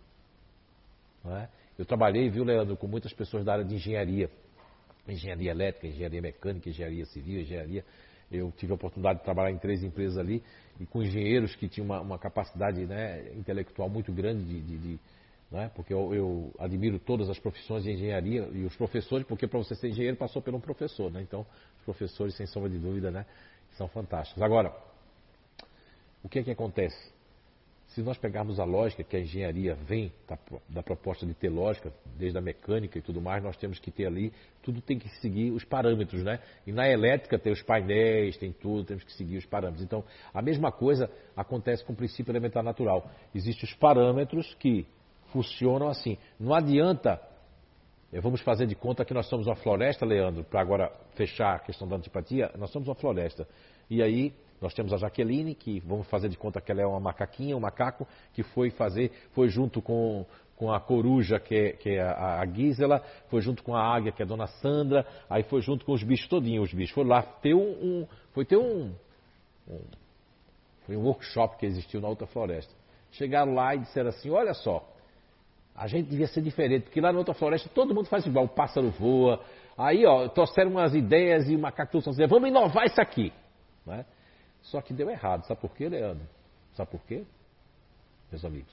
É? 1.24 1.48
Eu 1.78 1.86
trabalhei, 1.86 2.28
viu, 2.28 2.44
Leandro, 2.44 2.76
com 2.76 2.86
muitas 2.86 3.14
pessoas 3.14 3.46
da 3.46 3.54
área 3.54 3.64
de 3.64 3.74
engenharia 3.74 4.28
engenharia 5.08 5.50
elétrica, 5.50 5.86
engenharia 5.86 6.20
mecânica, 6.20 6.68
engenharia 6.68 7.06
civil, 7.06 7.40
engenharia. 7.40 7.82
Eu 8.30 8.52
tive 8.58 8.72
a 8.72 8.74
oportunidade 8.74 9.20
de 9.20 9.24
trabalhar 9.24 9.50
em 9.50 9.58
três 9.58 9.82
empresas 9.82 10.18
ali 10.18 10.42
e 10.78 10.84
com 10.84 11.02
engenheiros 11.02 11.56
que 11.56 11.66
tinham 11.66 11.86
uma, 11.86 12.00
uma 12.02 12.18
capacidade 12.18 12.84
né, 12.84 13.32
intelectual 13.34 13.88
muito 13.88 14.12
grande 14.12 14.44
de, 14.44 14.60
de, 14.60 14.78
de 14.78 15.00
né, 15.50 15.70
porque 15.74 15.92
eu, 15.92 16.14
eu, 16.14 16.54
admiro 16.58 16.98
todas 16.98 17.28
as 17.28 17.38
profissões 17.38 17.84
de 17.84 17.90
engenharia 17.90 18.48
e 18.52 18.64
os 18.64 18.74
professores, 18.74 19.26
porque 19.26 19.46
para 19.46 19.58
você 19.58 19.74
ser 19.74 19.88
engenheiro 19.88 20.16
passou 20.16 20.40
por 20.40 20.54
um 20.54 20.60
professor, 20.60 21.10
né? 21.10 21.20
Então, 21.20 21.44
os 21.78 21.84
professores, 21.84 22.34
sem 22.34 22.46
sombra 22.46 22.70
de 22.70 22.78
dúvida, 22.78 23.10
né, 23.10 23.26
são 23.76 23.88
fantásticos. 23.88 24.42
Agora, 24.42 24.74
o 26.22 26.28
que 26.28 26.38
é 26.38 26.42
que 26.42 26.50
acontece? 26.50 27.12
Se 27.88 28.00
nós 28.00 28.16
pegarmos 28.16 28.58
a 28.58 28.64
lógica 28.64 29.04
que 29.04 29.16
a 29.16 29.20
engenharia 29.20 29.74
vem 29.74 30.10
da, 30.26 30.38
da, 30.66 30.82
proposta 30.82 31.26
de 31.26 31.34
ter 31.34 31.50
lógica, 31.50 31.92
desde 32.16 32.38
a 32.38 32.40
mecânica 32.40 32.98
e 32.98 33.02
tudo 33.02 33.20
mais, 33.20 33.42
nós 33.42 33.54
temos 33.58 33.78
que 33.78 33.90
ter 33.90 34.06
ali, 34.06 34.32
tudo 34.62 34.80
tem 34.80 34.98
que 34.98 35.08
seguir 35.20 35.50
os 35.50 35.62
parâmetros, 35.62 36.22
né? 36.22 36.38
E 36.66 36.72
na 36.72 36.88
elétrica 36.88 37.38
tem 37.38 37.52
os 37.52 37.60
painéis, 37.62 38.38
tem 38.38 38.50
tudo, 38.50 38.84
temos 38.84 39.04
que 39.04 39.12
seguir 39.12 39.36
os 39.36 39.44
parâmetros. 39.44 39.84
Então, 39.84 40.02
a 40.32 40.40
mesma 40.40 40.72
coisa 40.72 41.10
acontece 41.36 41.84
com 41.84 41.92
o 41.92 41.96
princípio 41.96 42.32
elementar 42.32 42.62
natural. 42.62 43.10
Existem 43.34 43.68
os 43.68 43.74
parâmetros 43.74 44.54
que 44.54 44.86
funcionam 45.30 45.88
assim. 45.88 46.16
Não 46.40 46.54
adianta, 46.54 47.20
vamos 48.20 48.42
fazer 48.42 48.66
de 48.66 48.74
conta 48.74 49.04
que 49.04 49.14
nós 49.14 49.26
somos 49.26 49.46
uma 49.46 49.56
floresta, 49.56 50.04
Leandro, 50.04 50.44
para 50.44 50.60
agora 50.60 50.92
fechar 51.14 51.56
a 51.56 51.58
questão 51.58 51.88
da 51.88 51.96
antipatia, 51.96 52.50
nós 52.58 52.70
somos 52.70 52.88
uma 52.88 52.94
floresta. 52.94 53.48
E 53.88 54.02
aí 54.02 54.34
nós 54.60 54.74
temos 54.74 54.92
a 54.92 54.96
Jaqueline, 54.96 55.54
que 55.54 55.80
vamos 55.80 56.06
fazer 56.08 56.28
de 56.28 56.36
conta 56.36 56.60
que 56.60 56.70
ela 56.70 56.82
é 56.82 56.86
uma 56.86 57.00
macaquinha, 57.00 57.56
um 57.56 57.60
macaco, 57.60 58.06
que 58.32 58.42
foi 58.42 58.70
fazer, 58.70 59.10
foi 59.32 59.48
junto 59.48 59.82
com, 59.82 60.24
com 60.56 60.70
a 60.70 60.78
coruja, 60.78 61.40
que 61.40 61.54
é, 61.54 61.72
que 61.72 61.90
é 61.90 62.02
a, 62.02 62.40
a 62.40 62.46
Gisela, 62.46 63.02
foi 63.28 63.40
junto 63.40 63.62
com 63.62 63.74
a 63.74 63.82
águia, 63.82 64.12
que 64.12 64.22
é 64.22 64.24
a 64.24 64.28
dona 64.28 64.46
Sandra, 64.46 65.06
aí 65.28 65.42
foi 65.42 65.62
junto 65.62 65.84
com 65.84 65.92
os 65.92 66.02
bichos 66.02 66.28
todinhos, 66.28 66.68
os 66.68 66.74
bichos. 66.74 66.94
Foi 66.94 67.04
lá 67.04 67.22
ter 67.22 67.54
um, 67.54 67.60
um 67.60 68.06
foi 68.32 68.44
ter 68.44 68.56
um, 68.56 68.94
um, 69.68 69.80
foi 70.86 70.96
um 70.96 71.02
workshop 71.02 71.56
que 71.56 71.66
existiu 71.66 72.00
na 72.00 72.08
outra 72.08 72.26
floresta. 72.26 72.72
Chegaram 73.10 73.54
lá 73.54 73.74
e 73.74 73.80
disseram 73.80 74.10
assim, 74.10 74.30
olha 74.30 74.54
só, 74.54 74.88
a 75.74 75.86
gente 75.86 76.08
devia 76.08 76.26
ser 76.26 76.42
diferente, 76.42 76.84
porque 76.84 77.00
lá 77.00 77.12
na 77.12 77.18
outra 77.18 77.34
floresta 77.34 77.68
todo 77.70 77.94
mundo 77.94 78.06
faz 78.06 78.26
igual, 78.26 78.44
o 78.44 78.48
pássaro 78.48 78.90
voa. 78.90 79.42
Aí, 79.76 80.04
ó, 80.04 80.28
trouxeram 80.28 80.72
umas 80.72 80.94
ideias 80.94 81.48
e 81.48 81.56
o 81.56 81.58
macaco 81.58 81.90
trouxe 81.90 82.26
vamos 82.26 82.48
inovar 82.48 82.86
isso 82.86 83.00
aqui. 83.00 83.32
Né? 83.86 84.04
Só 84.60 84.80
que 84.82 84.92
deu 84.92 85.08
errado. 85.10 85.46
Sabe 85.46 85.60
por 85.60 85.74
quê, 85.74 85.88
Leandro? 85.88 86.28
Sabe 86.74 86.90
por 86.90 87.00
quê, 87.04 87.24
meus 88.30 88.44
amigos? 88.44 88.72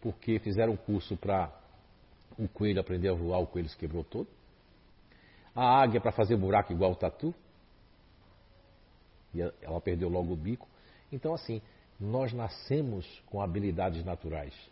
Porque 0.00 0.38
fizeram 0.40 0.72
um 0.72 0.76
curso 0.76 1.16
para 1.16 1.50
um 2.38 2.48
coelho 2.48 2.80
aprender 2.80 3.08
a 3.08 3.14
voar, 3.14 3.38
o 3.38 3.46
coelho 3.46 3.68
se 3.68 3.76
quebrou 3.76 4.02
todo. 4.02 4.28
A 5.54 5.80
águia 5.80 6.00
para 6.00 6.10
fazer 6.10 6.36
buraco 6.36 6.72
igual 6.72 6.92
o 6.92 6.96
tatu. 6.96 7.32
E 9.32 9.40
ela 9.40 9.80
perdeu 9.80 10.08
logo 10.08 10.32
o 10.32 10.36
bico. 10.36 10.68
Então, 11.10 11.34
assim, 11.34 11.62
nós 12.00 12.32
nascemos 12.32 13.06
com 13.26 13.40
habilidades 13.40 14.04
naturais 14.04 14.71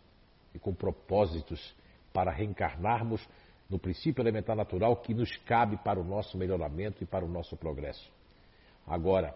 e 0.53 0.59
com 0.59 0.73
propósitos 0.73 1.75
para 2.13 2.31
reencarnarmos 2.31 3.25
no 3.69 3.79
princípio 3.79 4.21
elementar 4.21 4.55
natural 4.55 4.97
que 4.97 5.13
nos 5.13 5.35
cabe 5.37 5.77
para 5.77 5.99
o 5.99 6.03
nosso 6.03 6.37
melhoramento 6.37 7.03
e 7.03 7.07
para 7.07 7.23
o 7.23 7.29
nosso 7.29 7.55
progresso. 7.55 8.11
Agora, 8.85 9.33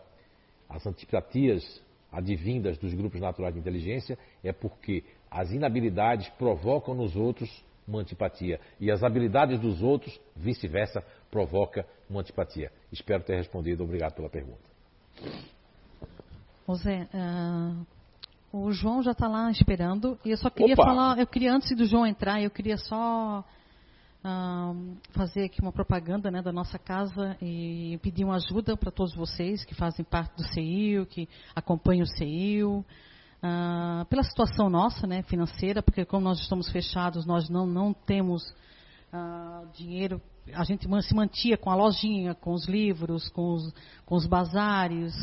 as 0.68 0.86
antipatias 0.86 1.82
advindas 2.12 2.78
dos 2.78 2.94
grupos 2.94 3.22
naturais 3.22 3.54
de 3.54 3.60
inteligência 3.60 4.18
é 4.44 4.52
porque 4.52 5.04
as 5.32 5.52
inabilidades 5.52 6.28
provocam 6.32 6.94
nos 6.94 7.16
outros 7.16 7.64
uma 7.88 8.00
antipatia 8.00 8.60
e 8.80 8.92
as 8.92 9.04
habilidades 9.04 9.60
dos 9.60 9.82
outros, 9.82 10.20
vice-versa, 10.36 11.04
provoca 11.30 11.88
uma 12.10 12.22
antipatia. 12.22 12.72
Espero 12.92 13.24
ter 13.24 13.36
respondido. 13.36 13.84
Obrigado 13.84 14.16
pela 14.16 14.30
pergunta. 14.30 14.64
José, 16.68 17.08
uh, 17.14 17.86
o 18.56 18.72
João 18.72 19.04
já 19.04 19.12
está 19.12 19.28
lá 19.28 19.52
esperando 19.52 20.18
e 20.24 20.32
eu 20.32 20.38
só 20.38 20.50
queria 20.50 20.76
Opa. 20.76 20.86
falar, 20.86 21.20
eu 21.20 21.28
queria 21.28 21.54
antes 21.54 21.76
do 21.76 21.86
João 21.86 22.08
entrar, 22.08 22.42
eu 22.42 22.50
queria 22.50 22.78
só 22.78 23.44
fazer 25.12 25.44
aqui 25.44 25.62
uma 25.62 25.72
propaganda 25.72 26.32
né, 26.32 26.42
da 26.42 26.52
nossa 26.52 26.80
casa 26.80 27.38
e 27.40 28.00
pedir 28.02 28.24
uma 28.24 28.38
ajuda 28.38 28.76
para 28.76 28.90
todos 28.90 29.14
vocês 29.14 29.64
que 29.64 29.76
fazem 29.76 30.04
parte 30.04 30.36
do 30.36 30.44
CEIU, 30.48 31.06
que 31.06 31.30
acompanham 31.54 32.04
o 32.04 32.08
CEIU. 32.08 32.84
Uh, 33.44 34.04
pela 34.06 34.24
situação 34.24 34.68
nossa, 34.68 35.06
né, 35.06 35.22
financeira, 35.24 35.84
porque 35.84 36.04
como 36.04 36.24
nós 36.24 36.40
estamos 36.40 36.68
fechados, 36.72 37.28
nós 37.28 37.48
não, 37.48 37.68
não 37.68 37.94
temos 37.94 38.42
uh, 39.14 39.68
dinheiro. 39.74 40.20
A 40.54 40.64
gente 40.64 40.88
se 41.04 41.14
mantia 41.14 41.56
com 41.56 41.70
a 41.70 41.76
lojinha, 41.76 42.34
com 42.34 42.54
os 42.54 42.66
livros, 42.66 43.30
com 43.30 43.54
os, 43.54 43.72
com 44.04 44.16
os 44.16 44.26
bazares. 44.26 45.14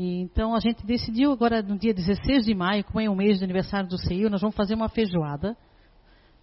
E, 0.00 0.20
então 0.22 0.54
a 0.54 0.60
gente 0.60 0.86
decidiu 0.86 1.32
agora 1.32 1.60
no 1.62 1.78
dia 1.78 1.92
16 1.92 2.46
de 2.46 2.54
maio, 2.54 2.84
como 2.84 3.00
é 3.00 3.10
o 3.10 3.14
mês 3.14 3.40
do 3.40 3.44
aniversário 3.44 3.88
do 3.88 3.98
CEIU, 3.98 4.30
nós 4.30 4.40
vamos 4.40 4.56
fazer 4.56 4.74
uma 4.74 4.88
feijoada 4.88 5.56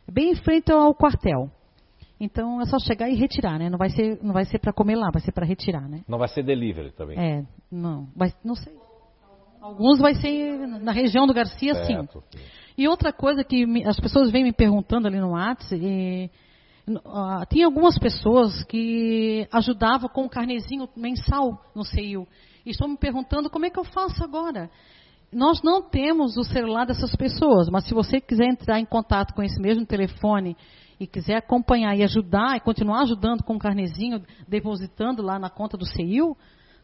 Bem 0.07 0.34
em 0.34 0.35
frente 0.35 0.72
ao 0.72 0.94
quartel. 0.94 1.49
Então 2.19 2.61
é 2.61 2.65
só 2.65 2.77
chegar 2.77 3.10
e 3.10 3.15
retirar, 3.15 3.57
né? 3.57 3.72
Não 3.72 3.80
vai 3.80 3.90
ser, 3.90 4.19
não 4.22 4.34
vai 4.34 4.45
ser 4.45 4.60
para 4.60 4.72
comer 4.72 4.95
lá, 4.95 5.10
vai 5.11 5.23
ser 5.23 5.31
para 5.31 5.48
retirar, 5.48 5.90
né? 5.90 6.02
Não 6.07 6.19
vai 6.19 6.27
ser 6.27 6.44
delivery 6.44 6.91
também. 6.91 7.18
É, 7.18 7.44
não, 7.72 8.07
vai, 8.15 8.31
não 8.45 8.53
sei. 8.53 8.82
Alguns 9.64 9.98
vai 9.99 10.14
ser 10.15 10.68
na 10.68 10.91
região 10.91 11.26
do 11.26 11.34
Garcia, 11.34 11.73
certo. 11.73 12.23
sim. 12.31 12.40
E 12.77 12.88
outra 12.88 13.14
coisa 13.14 13.44
que 13.44 13.65
me, 13.65 13.85
as 13.85 13.99
pessoas 13.99 14.30
vêm 14.30 14.44
me 14.44 14.52
perguntando 14.52 15.07
ali 15.07 15.19
no 15.19 15.31
WhatsApp, 15.31 15.76
e 15.81 16.30
Uh, 16.85 17.45
tinha 17.49 17.65
algumas 17.65 17.98
pessoas 17.98 18.61
que 18.65 19.48
ajudavam 19.53 20.10
com 20.10 20.26
o 20.26 20.30
carnezinho 20.30 20.90
mensal 20.98 21.64
no 21.73 21.85
CEIU. 21.85 22.27
E 22.65 22.72
estão 22.72 22.90
me 22.90 22.98
perguntando 22.98 23.49
como 23.49 23.65
é 23.65 23.69
que 23.69 23.80
eu 23.80 23.85
faço 23.85 24.22
agora. 24.22 24.69
Nós 25.31 25.61
não 25.64 25.81
temos 25.81 26.35
o 26.35 26.44
celular 26.44 26.85
dessas 26.85 27.15
pessoas, 27.15 27.69
mas 27.69 27.85
se 27.85 27.94
você 27.94 28.19
quiser 28.19 28.48
entrar 28.48 28.80
em 28.80 28.85
contato 28.85 29.34
com 29.34 29.41
esse 29.41 29.60
mesmo 29.61 29.85
telefone 29.85 30.57
e 30.99 31.07
quiser 31.07 31.38
acompanhar 31.38 31.95
e 31.95 32.03
ajudar, 32.03 32.57
e 32.57 32.60
continuar 32.60 33.03
ajudando 33.03 33.44
com 33.44 33.56
o 33.56 33.60
carnezinho, 33.60 34.22
depositando 34.45 35.23
lá 35.23 35.40
na 35.40 35.49
conta 35.49 35.77
do 35.77 35.85
CEIU, 35.85 36.35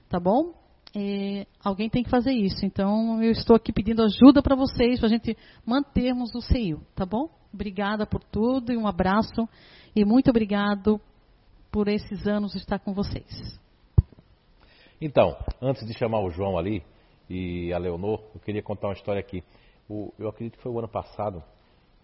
tá 0.10 0.18
bom? 0.20 0.54
É, 0.96 1.46
alguém 1.64 1.90
tem 1.90 2.04
que 2.04 2.10
fazer 2.10 2.32
isso. 2.32 2.66
Então, 2.66 3.22
eu 3.22 3.32
estou 3.32 3.56
aqui 3.56 3.72
pedindo 3.72 4.04
ajuda 4.04 4.42
para 4.42 4.56
vocês, 4.56 5.00
para 5.00 5.08
a 5.08 5.12
gente 5.12 5.38
mantermos 5.66 6.34
o 6.34 6.42
CEIU, 6.42 6.82
tá 6.96 7.06
bom? 7.06 7.30
Obrigada 7.54 8.06
por 8.06 8.24
tudo 8.24 8.72
e 8.72 8.78
um 8.78 8.88
abraço. 8.88 9.48
E 9.96 10.04
muito 10.04 10.30
obrigado 10.30 11.00
por 11.72 11.88
esses 11.88 12.28
anos 12.28 12.56
estar 12.56 12.80
com 12.80 12.94
vocês. 12.94 13.60
Então, 15.02 15.38
antes 15.62 15.86
de 15.86 15.94
chamar 15.94 16.20
o 16.22 16.30
João 16.30 16.58
ali 16.58 16.84
e 17.30 17.72
a 17.72 17.78
Leonor, 17.78 18.22
eu 18.34 18.42
queria 18.42 18.62
contar 18.62 18.88
uma 18.88 18.94
história 18.94 19.20
aqui. 19.20 19.44
O, 19.88 20.14
eu 20.20 20.28
acredito 20.28 20.58
que 20.58 20.64
foi 20.64 20.72
o 20.72 20.80
ano 20.80 20.88
passado, 20.88 21.44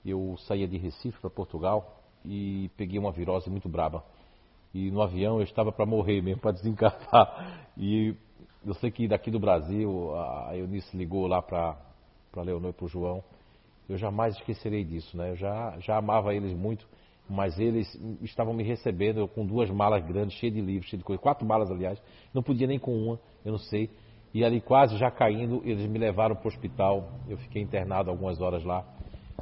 eu 0.06 0.36
saía 0.48 0.68
de 0.68 0.78
Recife 0.78 1.20
para 1.20 1.30
Portugal 1.30 2.00
e 2.24 2.70
peguei 2.78 3.00
uma 3.00 3.12
virose 3.12 3.50
muito 3.50 3.68
braba. 3.68 4.04
E 4.74 4.92
no 4.92 5.02
avião 5.02 5.38
eu 5.38 5.44
estava 5.44 5.72
para 5.72 5.86
morrer 5.86 6.22
mesmo, 6.22 6.42
para 6.42 6.52
desencarnar. 6.52 7.68
E 7.78 8.16
eu 8.66 8.74
sei 8.76 8.90
que 8.90 9.08
daqui 9.08 9.30
do 9.30 9.40
Brasil, 9.40 10.16
a 10.16 10.56
Eunice 10.56 10.98
ligou 10.98 11.28
lá 11.28 11.42
para 11.42 11.78
Leonor 12.36 12.72
e 12.72 12.74
para 12.74 12.86
o 12.86 12.88
João. 12.88 13.24
Eu 13.88 13.98
jamais 13.98 14.36
esquecerei 14.36 14.84
disso, 14.84 15.16
né? 15.16 15.32
Eu 15.32 15.36
já, 15.36 15.78
já 15.80 15.98
amava 15.98 16.34
eles 16.34 16.54
muito, 16.54 16.88
mas 17.30 17.60
eles 17.60 17.88
estavam 18.22 18.54
me 18.54 18.64
recebendo 18.64 19.28
com 19.28 19.46
duas 19.46 19.70
malas 19.70 20.04
grandes, 20.04 20.36
cheias 20.38 20.56
de 20.56 20.62
livros, 20.62 20.90
cheias 20.90 21.00
de 21.00 21.06
coisas. 21.06 21.22
Quatro 21.22 21.46
malas, 21.46 21.70
aliás. 21.70 22.02
Não 22.34 22.42
podia 22.42 22.66
nem 22.66 22.80
com 22.80 22.96
uma, 22.98 23.20
eu 23.44 23.52
não 23.52 23.60
sei. 23.60 23.90
E 24.34 24.44
ali 24.44 24.60
quase 24.60 24.98
já 24.98 25.12
caindo, 25.12 25.62
eles 25.64 25.88
me 25.88 26.00
levaram 26.00 26.36
para 26.36 26.46
o 26.46 26.48
hospital. 26.48 27.10
Eu 27.30 27.38
fiquei 27.38 27.62
internado 27.62 28.10
algumas 28.10 28.42
horas 28.42 28.64
lá. 28.64 28.84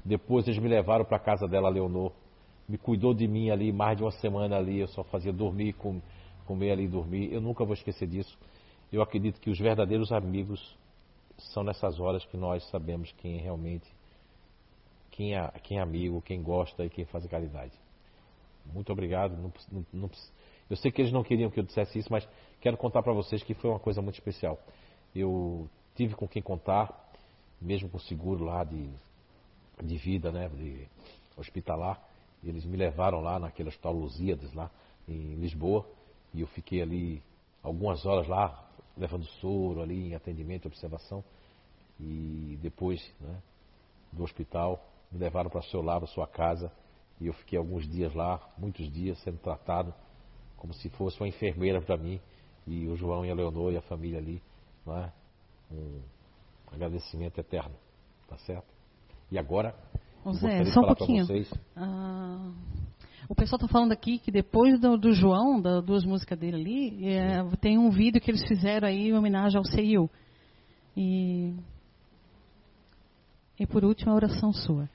Depois 0.04 0.46
eles 0.48 0.62
me 0.62 0.68
levaram 0.68 1.06
para 1.06 1.18
a 1.18 1.20
casa 1.20 1.48
dela, 1.48 1.70
Leonor. 1.70 2.12
Me 2.68 2.78
cuidou 2.78 3.14
de 3.14 3.28
mim 3.28 3.50
ali, 3.50 3.72
mais 3.72 3.98
de 3.98 4.04
uma 4.04 4.12
semana 4.12 4.58
ali. 4.58 4.80
Eu 4.80 4.88
só 4.88 5.04
fazia 5.06 5.32
dormir, 5.32 5.76
comer 6.46 6.72
ali 6.72 6.84
e 6.84 6.88
dormir. 6.88 7.32
Eu 7.32 7.40
nunca 7.40 7.64
vou 7.64 7.74
esquecer 7.74 8.08
disso. 8.08 8.38
Eu 8.94 9.02
acredito 9.02 9.42
que 9.42 9.50
os 9.50 9.58
verdadeiros 9.58 10.12
amigos 10.12 10.78
são 11.52 11.64
nessas 11.64 12.00
horas 12.00 12.24
que 12.26 12.38
nós 12.38 12.64
sabemos 12.70 13.12
quem 13.14 13.38
realmente, 13.38 13.92
quem 15.10 15.36
é, 15.36 15.48
quem 15.64 15.80
é 15.80 15.82
amigo, 15.82 16.22
quem 16.22 16.44
gosta 16.44 16.86
e 16.86 16.92
quem 16.92 17.04
faz 17.04 17.26
caridade. 17.26 17.74
Muito 18.72 18.94
obrigado. 18.94 19.36
Não, 19.36 19.52
não, 19.72 19.86
não, 19.92 20.12
eu 20.70 20.78
sei 20.78 20.92
que 20.92 21.02
eles 21.02 21.12
não 21.12 21.24
queriam 21.24 21.50
que 21.50 21.60
eu 21.60 21.64
dissesse 21.64 21.98
isso, 21.98 22.08
mas 22.12 22.30
quero 22.62 22.78
contar 22.78 23.02
para 23.02 23.12
vocês 23.14 23.42
que 23.42 23.56
foi 23.56 23.72
uma 23.72 23.80
coisa 23.80 24.00
muito 24.00 24.14
especial. 24.14 24.60
Eu 25.16 25.68
tive 25.96 26.14
com 26.14 26.28
quem 26.28 26.44
contar, 26.44 26.94
mesmo 27.60 27.90
com 27.90 27.98
seguro 27.98 28.44
lá 28.44 28.64
de, 28.64 28.92
de 29.82 29.98
vida, 29.98 30.32
né, 30.32 30.50
de 30.50 30.88
hospitalar. 31.36 32.00
Eles 32.44 32.64
me 32.64 32.78
levaram 32.78 33.22
lá 33.22 33.40
naquele 33.40 33.70
hospital 33.70 34.08
lá 34.54 34.70
em 35.10 35.34
Lisboa, 35.34 35.84
e 36.32 36.42
eu 36.42 36.48
fiquei 36.48 36.80
ali 36.80 37.24
algumas 37.64 38.06
horas 38.06 38.28
lá, 38.28 38.70
levando 38.98 39.26
soro 39.26 39.82
ali 39.82 40.10
em 40.10 40.16
atendimento 40.16 40.66
e 40.66 40.68
observação. 40.68 41.24
E 42.00 42.58
depois 42.62 43.14
né, 43.20 43.42
do 44.12 44.24
hospital 44.24 44.84
me 45.12 45.20
levaram 45.20 45.50
para 45.50 45.62
seu 45.64 45.82
lar, 45.82 46.00
para 46.00 46.08
sua 46.08 46.28
casa. 46.28 46.72
E 47.20 47.28
eu 47.28 47.34
fiquei 47.34 47.58
alguns 47.58 47.88
dias 47.88 48.14
lá, 48.14 48.40
muitos 48.58 48.92
dias, 48.92 49.18
sendo 49.20 49.38
tratado 49.38 49.94
como 50.58 50.74
se 50.74 50.90
fosse 50.90 51.20
uma 51.20 51.28
enfermeira 51.28 51.82
para 51.82 51.98
mim. 51.98 52.20
E 52.66 52.88
o 52.88 52.96
João 52.96 53.26
e 53.26 53.30
a 53.30 53.36
Leonor 53.36 53.74
e 53.74 53.78
a 53.78 53.82
família 53.82 54.20
ali. 54.20 54.42
Né, 54.86 55.12
um 55.72 56.02
agradecimento 56.72 57.40
eterno. 57.40 57.76
Tá 58.28 58.38
certo? 58.40 58.74
E 59.32 59.38
agora, 59.38 59.76
Zé, 60.34 60.66
só 60.66 60.82
um 60.82 60.86
pouquinho. 60.86 61.26
Ah, 61.76 62.52
o 63.30 63.36
pessoal 63.36 63.58
está 63.58 63.68
falando 63.68 63.92
aqui 63.92 64.20
que 64.20 64.32
depois 64.32 64.80
do, 64.80 64.98
do 64.98 65.14
João, 65.14 65.62
das 65.62 65.84
duas 65.84 66.04
músicas 66.04 66.38
dele 66.38 66.56
ali, 66.58 67.08
é, 67.08 67.44
tem 67.62 67.78
um 67.78 67.90
vídeo 67.90 68.22
que 68.22 68.30
eles 68.30 68.46
fizeram 68.48 68.88
aí 68.88 69.10
em 69.10 69.14
homenagem 69.14 69.58
ao 69.58 69.66
CIU. 69.66 70.10
E, 70.96 71.54
e 73.60 73.66
por 73.66 73.84
último, 73.84 74.12
a 74.12 74.16
oração 74.16 74.52
sua. 74.52 74.90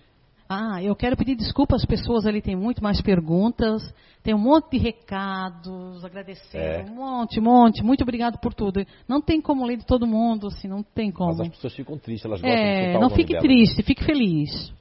Ah, 0.48 0.82
eu 0.82 0.96
quero 0.96 1.14
pedir 1.14 1.34
desculpa 1.34 1.76
às 1.76 1.84
pessoas 1.84 2.24
ali, 2.24 2.40
tem 2.40 2.56
muito 2.56 2.82
mais 2.82 3.02
perguntas, 3.02 3.82
tem 4.22 4.34
um 4.34 4.38
monte 4.38 4.70
de 4.70 4.78
recados, 4.78 6.02
agradecendo, 6.02 6.88
é. 6.88 6.90
um 6.90 6.94
monte, 6.94 7.38
um 7.38 7.42
monte, 7.42 7.82
muito 7.82 8.00
obrigado 8.02 8.38
por 8.38 8.54
tudo. 8.54 8.82
Não 9.06 9.20
tem 9.20 9.42
como 9.42 9.66
ler 9.66 9.76
de 9.76 9.84
todo 9.84 10.06
mundo, 10.06 10.46
assim, 10.46 10.66
não 10.66 10.82
tem 10.82 11.10
como. 11.10 11.36
Mas 11.36 11.40
as 11.40 11.48
pessoas 11.48 11.74
ficam 11.74 11.98
tristes, 11.98 12.24
elas 12.24 12.40
gostam 12.40 12.58
é, 12.58 12.92
de 12.94 12.98
Não 12.98 13.10
fique 13.10 13.38
triste, 13.38 13.82
fique 13.82 14.02
feliz. 14.02 14.72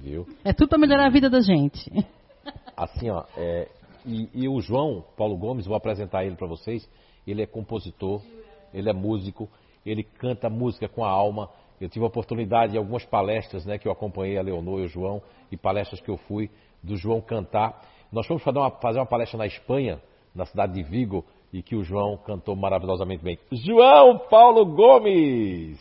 Viu? 0.00 0.24
É 0.44 0.52
tudo 0.52 0.68
para 0.68 0.78
melhorar 0.78 1.06
a 1.06 1.10
vida 1.10 1.28
da 1.28 1.40
gente. 1.40 1.90
Assim, 2.76 3.08
ó, 3.08 3.24
é, 3.36 3.68
e, 4.04 4.28
e, 4.34 4.48
o 4.48 4.60
João 4.60 5.02
Paulo 5.16 5.36
Gomes, 5.36 5.66
vou 5.66 5.76
apresentar 5.76 6.24
ele 6.24 6.36
para 6.36 6.46
vocês. 6.46 6.88
Ele 7.26 7.42
é 7.42 7.46
compositor, 7.46 8.22
ele 8.72 8.90
é 8.90 8.92
músico, 8.92 9.48
ele 9.84 10.04
canta 10.04 10.50
música 10.50 10.88
com 10.88 11.04
a 11.04 11.08
alma. 11.08 11.48
Eu 11.80 11.88
tive 11.88 12.04
a 12.04 12.08
oportunidade 12.08 12.74
em 12.74 12.78
algumas 12.78 13.04
palestras, 13.04 13.64
né, 13.64 13.78
que 13.78 13.88
eu 13.88 13.92
acompanhei 13.92 14.38
a 14.38 14.42
Leonor 14.42 14.80
e 14.80 14.84
o 14.84 14.88
João, 14.88 15.22
e 15.50 15.56
palestras 15.56 16.00
que 16.00 16.10
eu 16.10 16.16
fui, 16.16 16.50
do 16.82 16.96
João 16.96 17.20
cantar. 17.20 17.82
Nós 18.12 18.26
fomos 18.26 18.42
fazer 18.42 18.58
uma, 18.58 18.70
fazer 18.70 18.98
uma 18.98 19.06
palestra 19.06 19.38
na 19.38 19.46
Espanha, 19.46 20.00
na 20.34 20.44
cidade 20.44 20.74
de 20.74 20.82
Vigo, 20.82 21.24
e 21.52 21.62
que 21.62 21.74
o 21.74 21.82
João 21.82 22.16
cantou 22.18 22.54
maravilhosamente 22.54 23.24
bem. 23.24 23.38
João 23.50 24.18
Paulo 24.30 24.66
Gomes! 24.66 25.80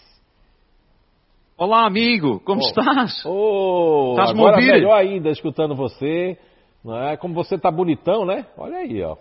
Olá, 1.58 1.86
amigo, 1.86 2.42
como 2.42 2.62
oh, 2.62 2.68
estás? 2.68 3.24
Oh, 3.26 4.12
estás 4.12 4.32
agora 4.32 4.58
melhor 4.58 4.94
ainda 4.94 5.30
escutando 5.30 5.74
você. 5.74 6.38
Não 6.86 7.02
é? 7.02 7.18
Como 7.18 7.34
você 7.34 7.58
tá 7.58 7.72
bonitão, 7.72 8.28
né? 8.28 8.46
Olha 8.56 8.78
aí, 8.78 9.02
ó. 9.02 9.18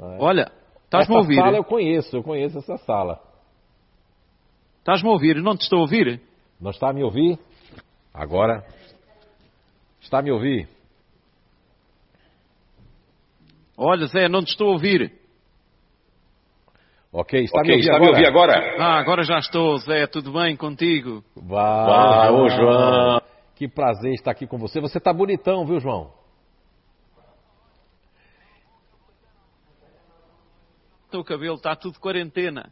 É? 0.00 0.18
Olha, 0.20 0.52
estás 0.84 1.08
me 1.08 1.16
a 1.16 1.18
ouvir? 1.18 1.34
Essa 1.34 1.42
sala 1.42 1.56
eu 1.56 1.64
conheço, 1.64 2.16
eu 2.16 2.22
conheço 2.22 2.58
essa 2.58 2.76
sala. 2.78 3.20
Estás-me 4.78 5.08
a 5.08 5.12
ouvir? 5.12 5.34
Não 5.42 5.56
te 5.56 5.62
estou 5.62 5.80
a 5.80 5.82
ouvir? 5.82 6.20
Não 6.60 6.70
está 6.70 6.90
a 6.90 6.92
me 6.92 7.02
ouvir? 7.02 7.40
Agora. 8.12 8.64
Está 10.00 10.20
a 10.20 10.22
me 10.22 10.30
ouvir? 10.30 10.68
Olha, 13.76 14.06
Zé, 14.06 14.28
não 14.28 14.44
te 14.44 14.50
estou 14.50 14.68
a 14.68 14.72
ouvir. 14.74 15.12
Ok, 17.12 17.42
está, 17.42 17.60
okay, 17.60 17.74
me, 17.74 17.80
está 17.80 17.98
me 17.98 18.08
ouvir 18.08 18.26
agora? 18.26 18.76
Ah, 18.78 19.00
agora 19.00 19.24
já 19.24 19.38
estou, 19.38 19.76
Zé, 19.78 20.06
tudo 20.06 20.32
bem 20.32 20.56
contigo? 20.56 21.24
Vai, 21.34 22.30
ô 22.30 22.48
João. 22.48 23.20
Que 23.56 23.66
prazer 23.66 24.12
estar 24.12 24.30
aqui 24.30 24.46
com 24.46 24.58
você. 24.58 24.80
Você 24.80 24.98
está 24.98 25.12
bonitão, 25.12 25.64
viu, 25.66 25.80
João? 25.80 26.23
O 31.20 31.24
cabelo, 31.24 31.56
está 31.56 31.74
tudo 31.76 31.98
quarentena. 31.98 32.70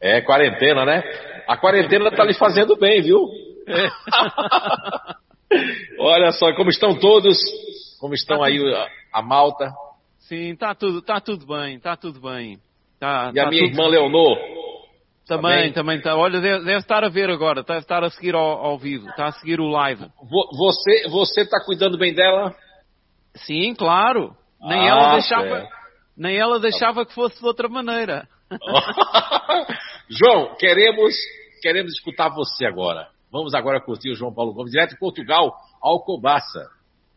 É, 0.00 0.20
quarentena, 0.20 0.84
né? 0.84 1.02
A 1.48 1.56
quarentena 1.56 2.08
está 2.08 2.24
lhe 2.24 2.34
fazendo 2.34 2.76
bem, 2.76 3.00
viu? 3.02 3.28
É. 3.66 3.88
Olha 5.98 6.32
só 6.32 6.54
como 6.54 6.70
estão 6.70 6.98
todos, 6.98 7.38
como 8.00 8.14
estão 8.14 8.40
tá 8.40 8.46
aí 8.46 8.58
a, 8.74 9.18
a, 9.18 9.22
malta. 9.22 9.72
Sim, 10.20 10.52
está 10.52 10.74
tudo, 10.74 11.00
tá 11.02 11.20
tudo 11.20 11.46
bem, 11.46 11.76
está 11.76 11.96
tudo 11.96 12.20
bem. 12.20 12.58
Tá, 12.98 13.30
e 13.34 13.40
a 13.40 13.44
tá 13.44 13.50
minha 13.50 13.62
tudo... 13.62 13.72
irmã 13.72 13.88
Leonor? 13.88 14.38
Também, 15.26 15.72
também 15.72 15.96
está. 15.98 16.14
Olha, 16.14 16.40
deve, 16.40 16.64
deve, 16.64 16.78
estar 16.78 17.02
a 17.02 17.08
ver 17.08 17.28
agora, 17.30 17.62
deve 17.64 17.80
estar 17.80 18.04
a 18.04 18.10
seguir 18.10 18.34
ao, 18.34 18.42
ao 18.42 18.78
vivo, 18.78 19.08
está 19.08 19.26
a 19.26 19.32
seguir 19.32 19.60
o 19.60 19.68
live. 19.68 20.06
Você, 20.56 21.08
você 21.08 21.40
está 21.40 21.58
cuidando 21.64 21.98
bem 21.98 22.14
dela? 22.14 22.54
Sim, 23.34 23.74
claro. 23.74 24.36
Nem 24.60 24.88
ah, 24.88 24.90
ela 24.90 25.12
deixava, 25.14 25.68
nem 26.16 26.36
ela 26.36 26.58
deixava 26.58 27.04
que 27.04 27.14
fosse 27.14 27.38
de 27.38 27.46
outra 27.46 27.68
maneira. 27.68 28.28
João, 30.08 30.54
queremos, 30.56 31.14
queremos 31.60 31.92
escutar 31.92 32.30
você 32.30 32.64
agora. 32.64 33.08
Vamos 33.30 33.54
agora 33.54 33.80
curtir 33.80 34.10
o 34.10 34.14
João 34.14 34.32
Paulo 34.32 34.54
Gomes, 34.54 34.72
direto 34.72 34.90
de 34.90 34.98
Portugal, 34.98 35.54
Alcobaça. 35.82 36.70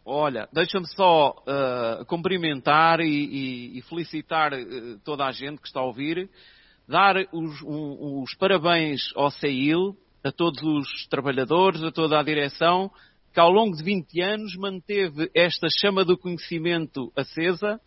Olha, 0.06 0.50
deixa-me 0.52 0.88
só 0.88 1.30
uh, 1.30 2.06
cumprimentar 2.06 3.00
e, 3.00 3.06
e, 3.06 3.78
e 3.78 3.82
felicitar 3.84 4.54
uh, 4.54 5.00
toda 5.06 5.26
a 5.26 5.32
gente 5.32 5.62
que 5.62 5.68
está 5.68 5.80
a 5.82 5.86
ouvir, 5.86 6.30
dar 6.88 7.16
os, 7.32 7.62
um, 7.62 8.24
os 8.24 8.36
parabéns 8.36 9.02
ao 9.16 9.30
CEIL, 9.30 9.96
a 10.24 10.32
todos 10.32 10.62
os 10.64 11.08
trabalhadores, 11.08 11.82
a 11.84 11.92
toda 11.92 12.20
a 12.20 12.24
direção, 12.24 12.92
que 13.32 13.40
ao 13.40 13.52
longo 13.52 13.78
de 13.78 13.84
20 13.84 14.22
anos 14.22 14.56
manteve 14.58 15.30
esta 15.36 15.68
chama 15.80 16.04
do 16.04 16.18
conhecimento 16.18 17.12
acesa 17.16 17.80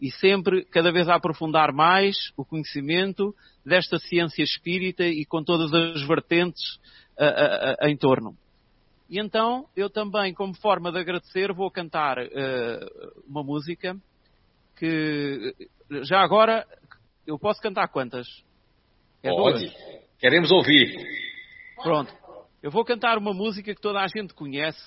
e 0.00 0.10
sempre, 0.10 0.64
cada 0.66 0.92
vez 0.92 1.08
a 1.08 1.14
aprofundar 1.14 1.72
mais 1.72 2.16
o 2.36 2.44
conhecimento 2.44 3.34
desta 3.64 3.98
ciência 3.98 4.42
espírita 4.42 5.04
e 5.04 5.24
com 5.24 5.42
todas 5.42 5.72
as 5.72 6.06
vertentes 6.06 6.78
a, 7.18 7.26
a, 7.26 7.76
a, 7.80 7.90
em 7.90 7.96
torno. 7.96 8.36
E 9.08 9.18
então 9.18 9.66
eu 9.76 9.88
também, 9.88 10.34
como 10.34 10.54
forma 10.54 10.92
de 10.92 10.98
agradecer, 10.98 11.52
vou 11.52 11.70
cantar 11.70 12.18
uh, 12.18 13.22
uma 13.26 13.42
música 13.42 13.96
que 14.76 15.54
já 16.02 16.20
agora 16.20 16.66
eu 17.26 17.38
posso 17.38 17.60
cantar 17.60 17.88
quantas? 17.88 18.26
É 19.22 19.30
Pode. 19.30 19.60
Duas? 19.60 19.74
Queremos 20.18 20.50
ouvir. 20.50 20.94
Pronto. 21.82 22.12
Eu 22.62 22.70
vou 22.70 22.84
cantar 22.84 23.16
uma 23.16 23.32
música 23.32 23.74
que 23.74 23.80
toda 23.80 24.00
a 24.00 24.06
gente 24.08 24.34
conhece, 24.34 24.82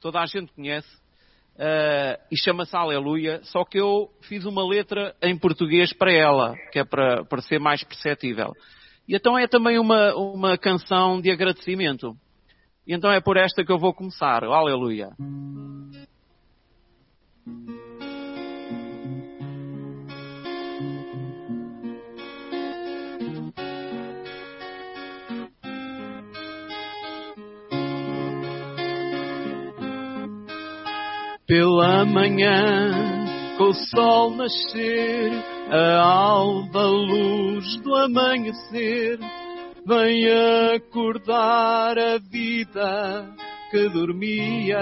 toda 0.00 0.20
a 0.20 0.26
gente 0.26 0.52
conhece, 0.52 0.88
uh, 1.56 2.22
e 2.30 2.36
chama-se 2.36 2.76
Aleluia, 2.76 3.40
só 3.44 3.64
que 3.64 3.78
eu 3.78 4.10
fiz 4.22 4.44
uma 4.44 4.66
letra 4.66 5.14
em 5.22 5.36
português 5.36 5.92
para 5.92 6.12
ela, 6.12 6.54
que 6.72 6.78
é 6.78 6.84
para, 6.84 7.24
para 7.24 7.42
ser 7.42 7.58
mais 7.58 7.82
perceptível. 7.82 8.52
E 9.08 9.14
então 9.14 9.38
é 9.38 9.46
também 9.46 9.78
uma, 9.78 10.14
uma 10.14 10.58
canção 10.58 11.20
de 11.20 11.30
agradecimento. 11.30 12.16
E 12.86 12.94
então 12.94 13.10
é 13.10 13.20
por 13.20 13.36
esta 13.36 13.64
que 13.64 13.72
eu 13.72 13.78
vou 13.78 13.92
começar. 13.92 14.44
Aleluia. 14.44 15.10
Pela 31.46 32.04
manhã, 32.04 32.90
com 33.56 33.66
o 33.66 33.72
sol 33.72 34.30
nascer, 34.32 35.30
a 35.70 36.02
alva 36.02 36.82
luz 36.82 37.76
do 37.82 37.94
amanhecer, 37.94 39.20
vem 39.86 40.26
acordar 40.74 41.96
a 41.96 42.18
vida 42.18 43.32
que 43.70 43.88
dormia. 43.90 44.80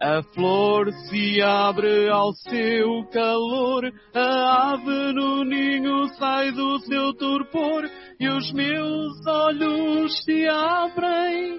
A 0.00 0.22
flor 0.34 0.90
se 1.10 1.42
abre 1.42 2.08
ao 2.08 2.32
seu 2.32 3.04
calor, 3.12 3.92
a 4.14 4.72
ave 4.72 5.12
no 5.12 5.44
ninho 5.44 6.08
sai 6.18 6.52
do 6.52 6.78
seu 6.80 7.12
torpor 7.12 7.84
e 8.18 8.28
os 8.28 8.50
meus 8.52 9.26
olhos 9.26 10.24
se 10.24 10.48
abrem. 10.48 11.58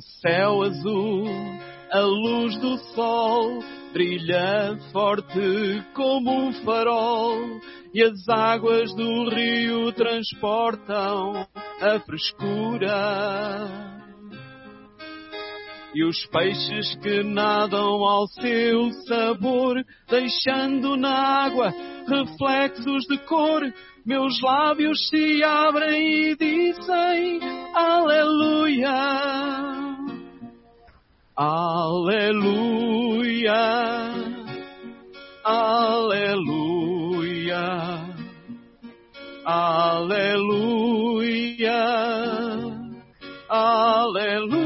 No 0.00 0.06
céu 0.22 0.62
azul, 0.62 1.26
a 1.92 2.00
luz 2.00 2.56
do 2.56 2.78
sol 2.94 3.62
brilha 3.92 4.78
forte 4.92 5.84
como 5.94 6.30
um 6.30 6.52
farol 6.64 7.36
e 7.92 8.02
as 8.02 8.26
águas 8.26 8.94
do 8.94 9.28
rio 9.28 9.92
transportam 9.92 11.46
a 11.82 12.00
frescura. 12.00 13.68
E 15.94 16.02
os 16.02 16.24
peixes 16.28 16.94
que 17.02 17.22
nadam 17.22 18.02
ao 18.02 18.26
seu 18.28 18.90
sabor, 19.06 19.84
deixando 20.08 20.96
na 20.96 21.44
água 21.44 21.74
reflexos 22.08 23.04
de 23.04 23.18
cor, 23.26 23.60
meus 24.06 24.40
lábios 24.40 25.10
se 25.10 25.44
abrem 25.44 26.30
e 26.30 26.36
dizem 26.36 27.38
Aleluia. 27.74 29.89
Aleluia, 31.42 32.76
aleluia, 35.42 36.76
aleluia, 39.46 40.60
aleluia. 43.48 44.60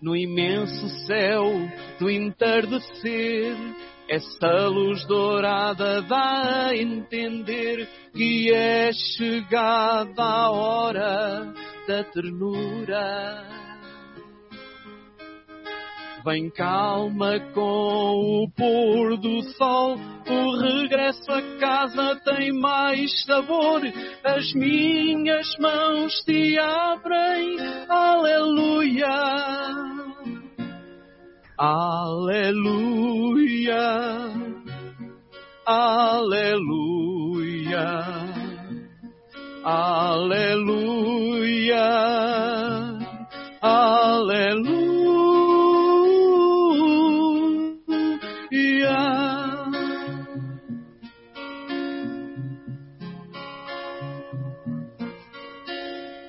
No 0.00 0.14
imenso 0.14 0.88
céu 1.04 1.68
do 1.98 2.08
entardecer 2.08 3.56
esta 4.08 4.68
luz 4.68 5.04
dourada 5.06 6.00
dá 6.02 6.68
a 6.68 6.76
entender 6.76 7.88
que 8.14 8.52
é 8.52 8.90
chegada 8.92 10.22
a 10.22 10.50
hora 10.50 11.52
da 11.88 12.04
ternura. 12.04 13.56
Vem 16.24 16.50
calma 16.50 17.38
com 17.54 18.42
o 18.42 18.50
pôr 18.50 19.16
do 19.16 19.42
sol, 19.52 19.96
o 20.28 20.56
regresso 20.60 21.30
a 21.30 21.40
casa 21.58 22.16
tem 22.24 22.52
mais 22.52 23.24
sabor. 23.24 23.82
As 24.24 24.52
minhas 24.54 25.46
mãos 25.60 26.12
te 26.24 26.58
abrem, 26.58 27.58
aleluia. 27.88 29.06
Aleluia, 31.58 33.00
aleluia, 35.64 37.06
aleluia, 39.64 41.00
aleluia. 43.62 44.76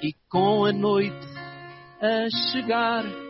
E 0.02 0.14
com 0.30 0.64
a 0.64 0.72
noite 0.72 1.28
a 2.02 2.30
chegar 2.50 3.27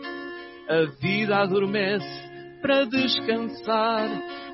a 0.68 0.84
vida 1.00 1.38
adormece 1.38 2.28
para 2.60 2.84
descansar, 2.84 4.08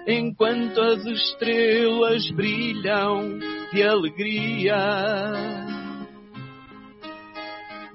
enquanto 0.07 0.81
as 0.81 1.05
estrelas 1.05 2.31
brilham 2.31 3.39
de 3.73 3.83
alegria. 3.83 4.77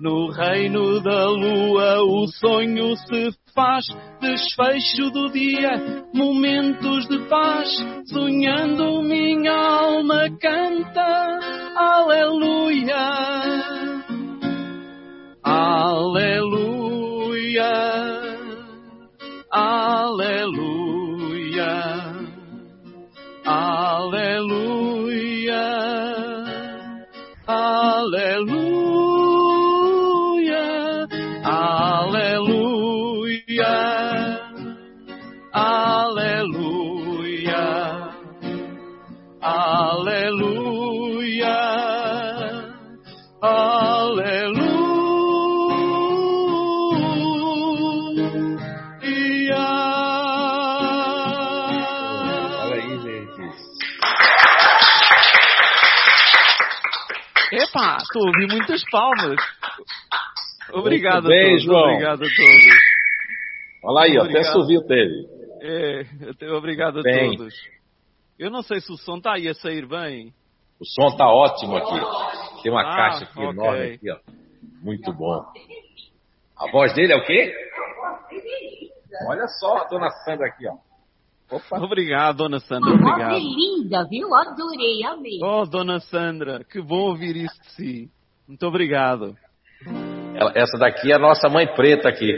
No 0.02 0.32
reino 0.32 1.02
da 1.02 1.26
lua 1.28 2.02
o 2.04 2.26
sonho 2.28 2.96
se 2.96 3.32
faz, 3.54 3.86
desfecho 4.22 5.12
do 5.12 5.30
dia, 5.30 6.06
momentos 6.14 7.08
de 7.08 7.20
paz, 7.28 7.70
sonhando 8.06 9.02
minha 9.02 9.54
alma 9.54 10.30
canta, 10.40 11.40
aleluia. 11.76 13.49
Tu 58.12 58.20
ouvi 58.20 58.48
muitas 58.48 58.82
palmas. 58.90 59.40
Obrigado 60.74 61.28
bem, 61.28 61.46
a 61.46 61.50
todos. 61.50 61.64
João. 61.64 61.84
Obrigado 61.94 62.24
a 62.24 62.28
todos. 62.28 62.90
Olha 63.84 64.06
aí, 64.06 64.18
Obrigado. 64.18 64.46
até 64.46 64.52
subiu 64.52 64.82
teve. 64.88 65.40
É, 65.62 66.52
obrigado 66.54 67.00
a 67.00 67.04
bem. 67.04 67.36
todos. 67.36 67.54
Eu 68.38 68.50
não 68.50 68.62
sei 68.62 68.80
se 68.80 68.92
o 68.92 68.98
som 68.98 69.18
está 69.18 69.34
aí 69.34 69.48
a 69.48 69.54
sair 69.54 69.86
bem. 69.86 70.34
O 70.80 70.86
som 70.86 71.08
está 71.08 71.28
ótimo 71.28 71.76
aqui. 71.76 72.62
Tem 72.64 72.72
uma 72.72 72.82
ah, 72.82 72.96
caixa 72.96 73.26
aqui 73.26 73.40
okay. 73.40 73.50
enorme 73.50 73.94
aqui, 73.94 74.12
ó. 74.12 74.18
Muito 74.82 75.14
bom. 75.14 75.44
A 76.58 76.72
voz 76.72 76.94
dele 76.94 77.14
é 77.14 77.18
o 77.18 77.26
quê? 77.26 77.54
Olha 79.28 79.48
só 79.60 79.78
a 79.78 79.84
dona 79.86 80.10
Sandra 80.10 80.48
aqui, 80.48 80.68
ó. 80.68 80.89
Opa. 81.52 81.80
Obrigado, 81.80 82.38
dona 82.38 82.60
Sandra. 82.60 82.92
Obrigado. 82.92 83.32
voz 83.32 83.44
é 83.44 83.46
linda, 83.46 84.08
viu? 84.08 84.36
Adorei, 84.36 85.04
amei. 85.04 85.40
Oh, 85.42 85.66
dona 85.66 86.00
Sandra, 86.00 86.64
que 86.64 86.82
bom 86.82 87.10
ouvir 87.10 87.36
isso 87.36 87.60
de 87.62 87.72
si. 87.72 88.12
Muito 88.48 88.66
obrigado. 88.66 89.36
Ela, 90.36 90.52
essa 90.56 90.78
daqui 90.78 91.12
é 91.12 91.16
a 91.16 91.20
nossa 91.20 91.50
mãe 91.50 91.66
preta 91.76 92.08
aqui. 92.08 92.32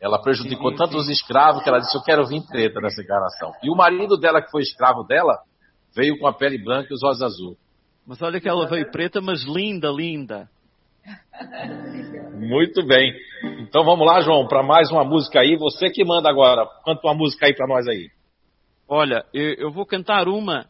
Ela 0.00 0.20
prejudicou 0.20 0.74
tanto 0.74 0.96
os 0.96 1.08
escravos 1.08 1.62
que 1.62 1.68
ela 1.68 1.78
disse: 1.78 1.96
Eu 1.96 2.02
quero 2.02 2.26
vir 2.26 2.42
preta 2.46 2.80
nessa 2.80 3.02
encarnação. 3.02 3.52
E 3.62 3.70
o 3.70 3.76
marido 3.76 4.16
dela, 4.16 4.42
que 4.42 4.50
foi 4.50 4.62
escravo 4.62 5.04
dela, 5.04 5.38
veio 5.94 6.18
com 6.18 6.26
a 6.26 6.32
pele 6.32 6.58
branca 6.58 6.88
e 6.90 6.94
os 6.94 7.02
olhos 7.02 7.22
azul. 7.22 7.56
Mas 8.06 8.22
olha 8.22 8.40
que 8.40 8.48
ela 8.48 8.66
veio 8.66 8.90
preta, 8.90 9.20
mas 9.20 9.44
linda, 9.44 9.88
linda. 9.90 10.48
Muito 12.34 12.86
bem. 12.86 13.12
Então 13.60 13.84
vamos 13.84 14.06
lá, 14.06 14.20
João, 14.20 14.46
para 14.46 14.62
mais 14.62 14.90
uma 14.90 15.04
música 15.04 15.40
aí. 15.40 15.56
Você 15.56 15.90
que 15.90 16.04
manda 16.04 16.30
agora. 16.30 16.66
Canta 16.84 17.00
uma 17.04 17.14
música 17.14 17.46
aí 17.46 17.54
para 17.54 17.66
nós 17.66 17.86
aí. 17.86 18.08
Olha, 18.88 19.26
eu, 19.34 19.54
eu 19.54 19.70
vou 19.70 19.84
cantar 19.84 20.28
uma. 20.28 20.66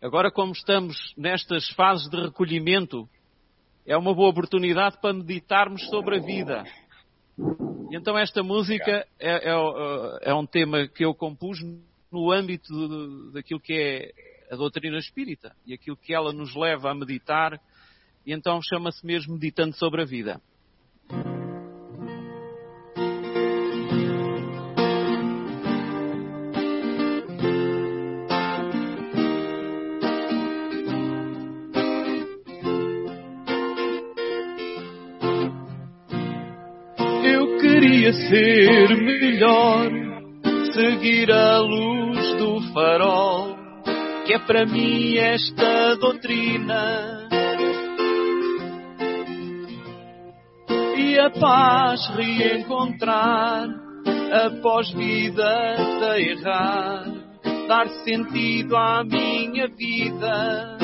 Agora, 0.00 0.30
como 0.30 0.52
estamos 0.52 0.96
nestas 1.14 1.68
fases 1.70 2.08
de 2.08 2.18
recolhimento, 2.18 3.06
é 3.86 3.94
uma 3.96 4.14
boa 4.14 4.30
oportunidade 4.30 4.98
para 4.98 5.12
meditarmos 5.12 5.86
sobre 5.90 6.16
a 6.16 6.20
vida. 6.20 6.64
Então 7.92 8.16
esta 8.16 8.42
música 8.42 9.06
é, 9.20 9.50
é, 9.50 9.54
é, 10.22 10.34
um 10.34 10.46
tema 10.46 10.88
que 10.88 11.04
eu 11.04 11.14
compus 11.14 11.58
no 12.10 12.32
âmbito 12.32 13.30
daquilo 13.32 13.60
que 13.60 13.74
é 13.74 14.52
a 14.52 14.56
doutrina 14.56 14.96
espírita 14.96 15.54
e 15.66 15.74
aquilo 15.74 15.96
que 15.96 16.14
ela 16.14 16.32
nos 16.32 16.54
leva 16.56 16.90
a 16.90 16.94
meditar, 16.94 17.60
e 18.24 18.32
então 18.32 18.58
chama-se 18.62 19.04
mesmo 19.04 19.34
Meditando 19.34 19.76
sobre 19.76 20.00
a 20.02 20.04
Vida. 20.06 20.40
Ser 38.34 38.96
melhor, 38.96 39.90
seguir 40.72 41.30
a 41.30 41.58
luz 41.60 42.34
do 42.36 42.60
farol, 42.72 43.56
que 44.26 44.34
é 44.34 44.38
para 44.40 44.66
mim 44.66 45.16
esta 45.16 45.94
doutrina. 45.96 47.28
E 50.96 51.18
a 51.18 51.30
paz 51.30 52.08
reencontrar 52.16 53.68
após 54.46 54.90
vida 54.94 55.76
a 56.10 56.18
errar, 56.18 57.04
dar 57.68 57.88
sentido 58.04 58.76
à 58.76 59.04
minha 59.04 59.68
vida. 59.68 60.78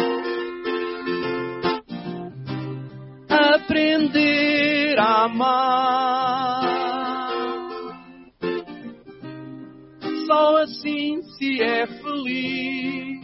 Aprender 3.29 4.99
a 4.99 5.25
amar 5.25 6.70
só 10.31 10.59
assim 10.59 11.21
se 11.23 11.61
é 11.61 11.89
feliz. 11.89 13.21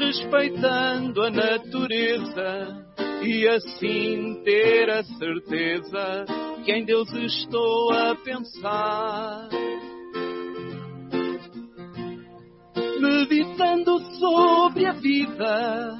Respeitando 0.00 1.22
a 1.22 1.30
natureza 1.30 2.86
e 3.22 3.46
assim 3.46 4.42
ter 4.42 4.88
a 4.88 5.04
certeza 5.04 6.24
que 6.64 6.72
em 6.72 6.84
Deus 6.86 7.12
estou 7.12 7.92
a 7.92 8.14
pensar. 8.14 9.48
Meditando 13.00 14.00
sobre 14.18 14.86
a 14.86 14.92
vida, 14.92 15.98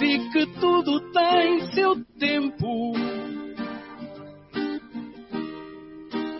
vi 0.00 0.30
que 0.32 0.46
tudo 0.58 1.00
tem 1.12 1.60
seu 1.72 2.04
tempo 2.18 2.92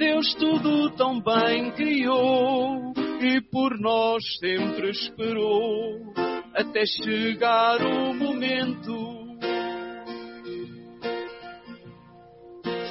Deus 0.03 0.35
tudo 0.35 0.91
tão 0.97 1.20
bem 1.20 1.70
criou 1.77 2.93
e 3.20 3.41
por 3.41 3.79
nós 3.79 4.20
sempre 4.41 4.91
esperou 4.91 6.12
até 6.53 6.85
chegar 6.85 7.81
o 7.81 8.12
momento. 8.12 9.23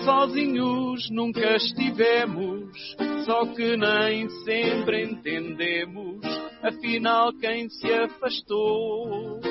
Sozinhos 0.06 1.10
nunca 1.12 1.58
estivemos, 1.58 2.96
só 3.26 3.46
que 3.48 3.76
nem 3.76 4.30
sempre 4.46 5.04
entendemos, 5.04 6.22
afinal 6.64 7.34
quem 7.34 7.68
se 7.68 7.92
afastou. 7.92 9.42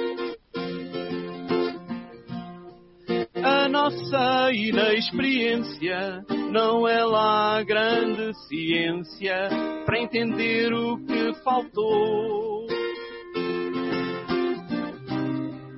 Nossa 3.70 4.51
inexperiência 4.52 6.24
não 6.51 6.86
é 6.88 7.05
lá 7.05 7.62
grande 7.62 8.34
ciência 8.48 9.48
para 9.86 10.01
entender 10.01 10.72
o 10.72 10.98
que 11.05 11.32
faltou. 11.44 12.66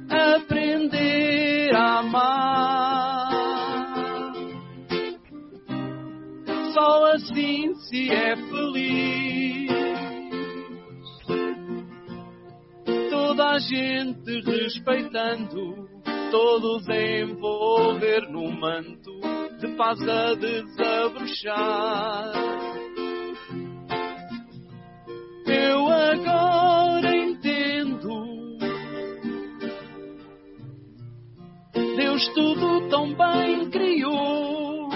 Aprender 0.09 1.75
a 1.75 1.99
amar. 1.99 3.33
Só 6.73 7.13
assim 7.13 7.75
se 7.75 8.11
é 8.11 8.35
feliz. 8.37 9.71
Toda 13.11 13.51
a 13.51 13.59
gente 13.59 14.41
respeitando 14.41 15.92
todos 16.33 16.89
envolver 16.89 18.27
no 18.31 18.51
manto 18.51 19.13
de 19.61 19.69
paz 19.77 20.01
a 20.09 20.33
desabrochar. 20.35 22.33
Eu 25.47 25.87
agora 25.89 27.15
entendo. 27.15 28.57
Deus 31.97 32.27
tudo 32.29 32.89
tão 32.89 33.15
bem 33.15 33.69
criou. 33.69 34.89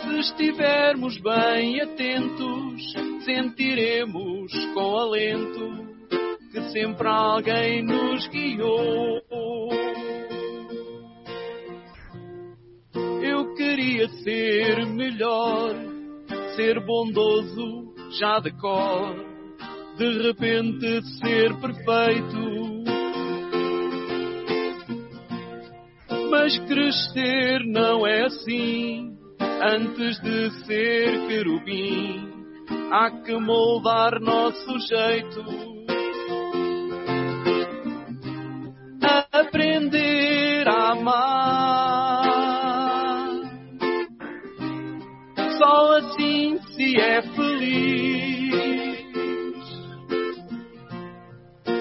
Se 0.00 0.20
estivermos 0.20 1.20
bem 1.20 1.82
atentos, 1.82 2.82
sentiremos 3.26 4.50
com 4.72 4.96
alento 4.96 5.89
que 6.50 6.60
sempre 6.72 7.06
alguém 7.06 7.82
nos 7.84 8.26
guiou. 8.28 9.20
Eu 13.22 13.54
queria 13.54 14.08
ser 14.08 14.86
melhor, 14.86 15.74
ser 16.56 16.84
bondoso 16.84 17.94
já 18.18 18.40
de 18.40 18.50
cor, 18.58 19.14
de 19.96 20.22
repente 20.22 21.02
ser 21.20 21.54
perfeito. 21.60 22.80
Mas 26.30 26.58
crescer 26.66 27.64
não 27.66 28.04
é 28.06 28.24
assim, 28.24 29.16
antes 29.40 30.20
de 30.20 30.50
ser 30.64 31.28
querubim, 31.28 32.28
há 32.90 33.10
que 33.22 33.34
moldar 33.34 34.20
nosso 34.20 34.78
jeito 34.80 35.69
é 46.98 47.22
feliz. 47.22 48.50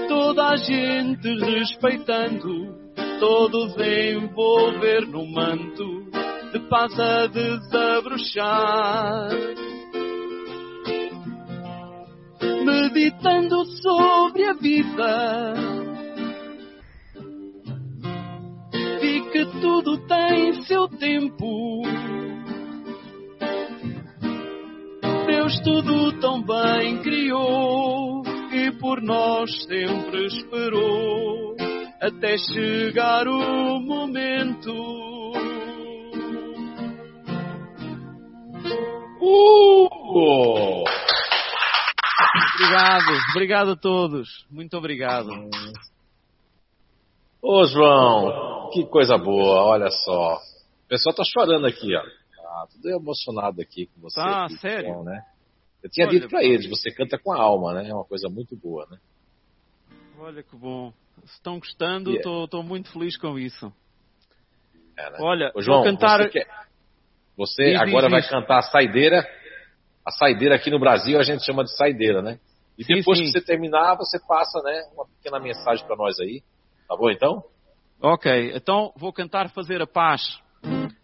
Toda 0.07 0.49
a 0.49 0.56
gente 0.57 1.27
respeitando, 1.40 2.76
todos 3.19 3.76
envolver 3.77 5.07
no 5.07 5.26
manto 5.26 6.10
de 6.52 6.60
paz 6.69 6.99
a 6.99 7.27
desabrochar. 7.27 8.10
Meditando 12.65 13.65
sobre 13.81 14.44
a 14.45 14.53
vida 14.53 15.80
seu 20.69 20.88
tempo. 20.88 21.81
Deus 25.49 25.61
tudo 25.61 26.19
tão 26.19 26.43
bem 26.43 27.01
criou 27.01 28.21
e 28.51 28.71
por 28.80 29.01
nós 29.01 29.49
sempre 29.63 30.27
esperou 30.27 31.55
até 31.99 32.38
chegar 32.38 33.27
o 33.27 33.80
momento. 33.80 34.71
Uh! 39.19 40.84
Obrigado, 42.53 43.11
obrigado 43.31 43.71
a 43.71 43.76
todos. 43.76 44.45
Muito 44.51 44.77
obrigado. 44.77 45.30
Ô 47.41 47.65
João, 47.65 48.69
que 48.71 48.85
coisa 48.85 49.17
boa, 49.17 49.63
olha 49.63 49.89
só. 49.89 50.35
O 50.35 50.88
pessoal 50.88 51.15
tá 51.15 51.23
chorando 51.26 51.65
aqui, 51.65 51.95
ó. 51.95 52.01
Ah, 52.45 52.67
tudo 52.71 52.88
emocionado 52.89 53.59
aqui 53.61 53.88
com 53.88 54.01
você. 54.01 54.19
Ah, 54.19 54.45
aqui, 54.45 54.57
sério? 54.57 54.93
Bom, 54.93 55.03
né? 55.03 55.23
Eu 55.84 55.89
tinha 55.89 56.07
Olha, 56.07 56.19
dito 56.19 56.30
pra 56.30 56.43
eles, 56.43 56.68
você 56.69 56.91
canta 56.91 57.18
com 57.18 57.31
a 57.31 57.41
alma, 57.41 57.73
né? 57.73 57.89
É 57.89 57.93
uma 57.93 58.03
coisa 58.06 58.27
muito 58.30 58.56
boa, 58.56 58.85
né? 58.91 58.97
Olha 60.19 60.43
que 60.43 60.56
bom. 60.56 60.91
Estão 61.23 61.60
gostando, 61.60 62.11
Yeah. 62.11 62.43
estou 62.45 62.64
muito 62.64 62.91
feliz 62.91 63.18
com 63.18 63.38
isso. 63.39 63.72
É, 64.97 65.10
né? 65.11 65.18
Olha, 65.22 65.51
Ô, 65.56 65.61
João, 65.61 65.84
vou 65.84 65.91
cantar. 65.91 66.19
você, 66.23 66.30
quer- 66.30 66.47
você 67.38 67.72
Diz, 67.72 67.81
agora 67.81 68.07
diz, 68.07 68.11
vai 68.11 68.22
diz. 68.22 68.30
cantar 68.30 68.57
a 68.60 68.61
saideira. 68.64 69.26
A 70.06 70.11
saideira 70.11 70.56
aqui 70.56 70.69
no 70.69 70.80
Brasil 70.80 71.19
a 71.19 71.23
gente 71.23 71.45
chama 71.45 71.64
de 71.64 71.76
saideira, 71.76 72.22
né? 72.22 72.39
E 72.77 72.84
Sim, 72.84 72.95
depois 72.95 73.18
sim. 73.18 73.26
que 73.26 73.31
você 73.31 73.41
terminar, 73.41 73.95
você 73.95 74.18
passa, 74.26 74.61
né, 74.64 74.81
uma 74.93 75.06
pequena 75.06 75.39
mensagem 75.39 75.85
pra 75.85 75.95
nós 75.95 76.18
aí. 76.19 76.41
Tá 76.88 76.95
bom 76.97 77.10
então? 77.10 77.43
Ok, 78.01 78.51
então 78.56 78.93
vou 78.97 79.11
cantar 79.14 79.49
Fazer 79.51 79.81
a 79.81 79.88
Paz 79.88 80.22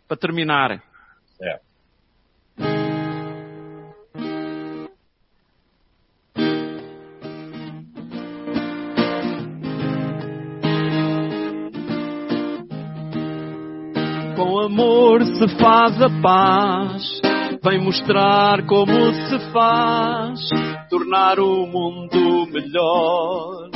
para 0.08 0.18
terminar. 0.18 0.82
É. 1.42 1.60
amor 14.66 15.24
se 15.24 15.48
faz 15.60 16.02
a 16.02 16.10
paz, 16.22 17.22
vem 17.64 17.84
mostrar 17.84 18.66
como 18.66 19.14
se 19.14 19.52
faz, 19.52 20.40
tornar 20.90 21.40
o 21.40 21.68
mundo 21.68 22.48
melhor. 22.52 23.70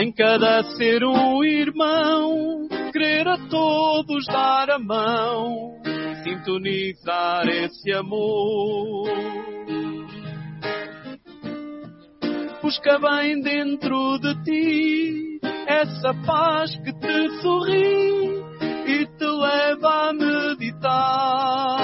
Em 0.00 0.12
cada 0.12 0.62
ser 0.76 1.04
um 1.04 1.44
irmão, 1.44 2.66
querer 2.92 3.28
a 3.28 3.36
todos 3.48 4.24
dar 4.26 4.70
a 4.70 4.78
mão, 4.78 5.74
sintonizar 6.22 7.46
esse 7.48 7.92
amor. 7.92 9.08
Busca 12.62 12.98
bem 12.98 13.40
dentro 13.42 14.18
de 14.18 14.44
ti 14.44 15.27
essa 15.68 16.14
paz 16.24 16.74
que 16.78 16.92
te 16.94 17.30
sorri 17.42 18.42
e 18.86 19.06
te 19.06 19.24
leva 19.26 20.08
a 20.08 20.12
meditar. 20.14 21.78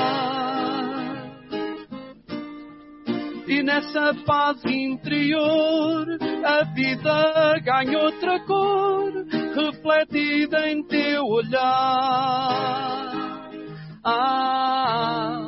E 3.46 3.62
nessa 3.62 4.14
paz 4.24 4.64
interior 4.64 6.06
a 6.44 6.64
vida 6.72 7.60
ganha 7.62 7.98
outra 7.98 8.40
cor, 8.46 9.12
refletida 9.54 10.66
em 10.70 10.82
teu 10.84 11.22
olhar. 11.26 12.64
Ah, 14.02 15.43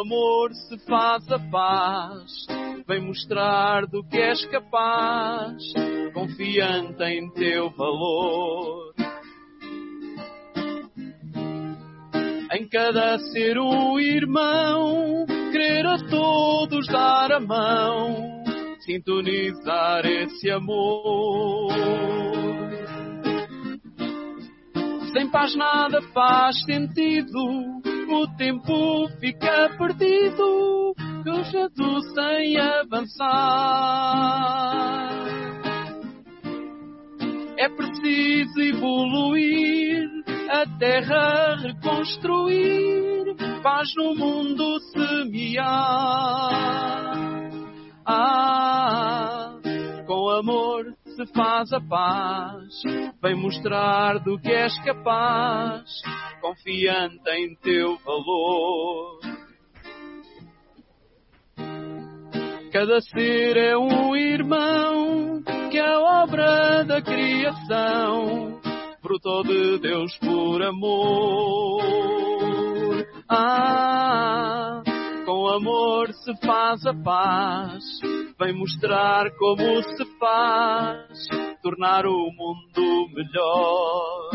amor 0.00 0.52
se 0.54 0.78
faz 0.86 1.30
a 1.30 1.38
paz, 1.38 2.46
vem 2.86 3.00
mostrar 3.00 3.86
do 3.86 4.02
que 4.04 4.16
és 4.16 4.44
capaz, 4.46 5.62
confiante 6.14 7.02
em 7.04 7.30
teu 7.32 7.70
valor. 7.70 8.94
Em 12.52 12.68
cada 12.68 13.18
ser 13.18 13.58
um 13.58 14.00
irmão, 14.00 15.26
querer 15.52 15.86
a 15.86 15.98
todos 16.08 16.86
dar 16.88 17.30
a 17.32 17.40
mão, 17.40 18.42
sintonizar 18.80 20.06
esse 20.06 20.50
amor. 20.50 21.72
Sem 25.12 25.30
paz 25.30 25.54
nada 25.54 26.00
faz 26.12 26.56
sentido, 26.64 27.82
o 28.14 28.26
tempo 28.36 29.08
fica 29.20 29.70
perdido, 29.76 30.94
cajado 31.24 32.00
sem 32.14 32.56
avançar. 32.58 33.28
É 37.58 37.68
preciso 37.68 38.60
evoluir, 38.60 40.08
a 40.50 40.64
terra 40.78 41.56
reconstruir, 41.56 43.34
paz 43.62 43.88
no 43.96 44.14
mundo 44.14 44.78
semear. 44.92 46.48
Ah, 48.06 49.58
com 50.06 50.30
amor 50.30 50.97
se 51.18 51.26
faz 51.32 51.72
a 51.72 51.80
paz, 51.80 52.80
vem 53.20 53.34
mostrar 53.34 54.20
do 54.20 54.38
que 54.38 54.52
és 54.52 54.72
capaz, 54.84 55.82
confiante 56.40 57.28
em 57.30 57.56
teu 57.56 57.98
valor. 57.98 59.18
Cada 62.72 63.00
ser 63.00 63.56
é 63.56 63.76
um 63.76 64.14
irmão, 64.14 65.42
que 65.72 65.78
é 65.78 65.98
obra 65.98 66.84
da 66.84 67.02
criação, 67.02 68.60
fruto 69.02 69.42
de 69.42 69.80
Deus 69.80 70.16
por 70.18 70.62
amor. 70.62 71.82
Ah, 73.28 74.82
com 75.48 75.54
amor 75.54 76.12
se 76.12 76.36
faz 76.46 76.84
a 76.84 76.92
paz, 76.92 77.82
vem 78.38 78.52
mostrar 78.52 79.30
como 79.38 79.82
se 79.82 80.04
faz, 80.18 81.26
tornar 81.62 82.04
o 82.04 82.30
mundo 82.32 83.08
melhor. 83.14 84.30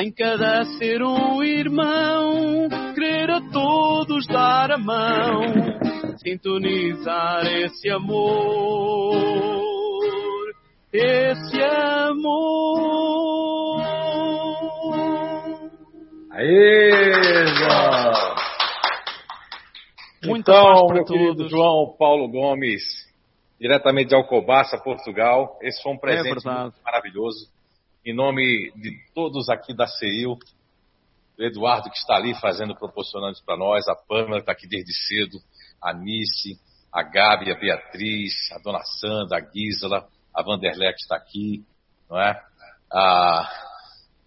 Em 0.00 0.12
cada 0.12 0.64
ser 0.78 1.00
um 1.02 1.44
irmão, 1.44 2.68
querer 2.94 3.30
a 3.30 3.40
todos 3.52 4.26
dar 4.26 4.72
a 4.72 4.78
mão, 4.78 5.44
sintonizar 6.24 7.46
esse 7.46 7.88
amor, 7.88 9.14
esse 10.92 11.62
amor. 11.62 12.69
Aê, 16.40 17.46
João! 17.48 18.34
Então, 20.24 20.86
meu 20.88 21.04
querido 21.04 21.36
todos. 21.36 21.50
João 21.50 21.94
Paulo 21.98 22.30
Gomes, 22.30 22.82
diretamente 23.60 24.08
de 24.08 24.14
Alcobaça, 24.14 24.78
Portugal. 24.78 25.58
Esse 25.60 25.82
foi 25.82 25.92
um 25.92 25.98
presente 25.98 26.30
É 26.30 26.32
verdade. 26.32 26.62
muito 26.62 26.82
maravilhoso. 26.82 27.46
Em 28.06 28.14
nome 28.14 28.72
de 28.74 28.90
todos 29.14 29.50
aqui 29.50 29.74
da 29.74 29.86
CEIU, 29.86 30.38
o 31.38 31.42
Eduardo 31.42 31.90
que 31.90 31.98
está 31.98 32.16
ali 32.16 32.34
fazendo, 32.40 32.74
proporcionando 32.74 33.32
isso 33.32 33.44
para 33.44 33.58
nós, 33.58 33.86
a 33.86 33.94
Pamela 33.94 34.36
que 34.36 34.40
está 34.40 34.52
aqui 34.52 34.66
desde 34.66 34.94
cedo, 34.94 35.36
a 35.82 35.92
Nice, 35.92 36.58
a 36.90 37.02
Gabi, 37.02 37.52
a 37.52 37.58
Beatriz, 37.58 38.32
a 38.52 38.58
Dona 38.60 38.80
Sandra, 38.98 39.36
a 39.36 39.40
Gisela, 39.42 40.08
a 40.34 40.42
Vanderlé 40.42 40.90
que 40.94 41.02
está 41.02 41.16
aqui, 41.16 41.62
não 42.08 42.18
é? 42.18 42.42
A 42.90 43.69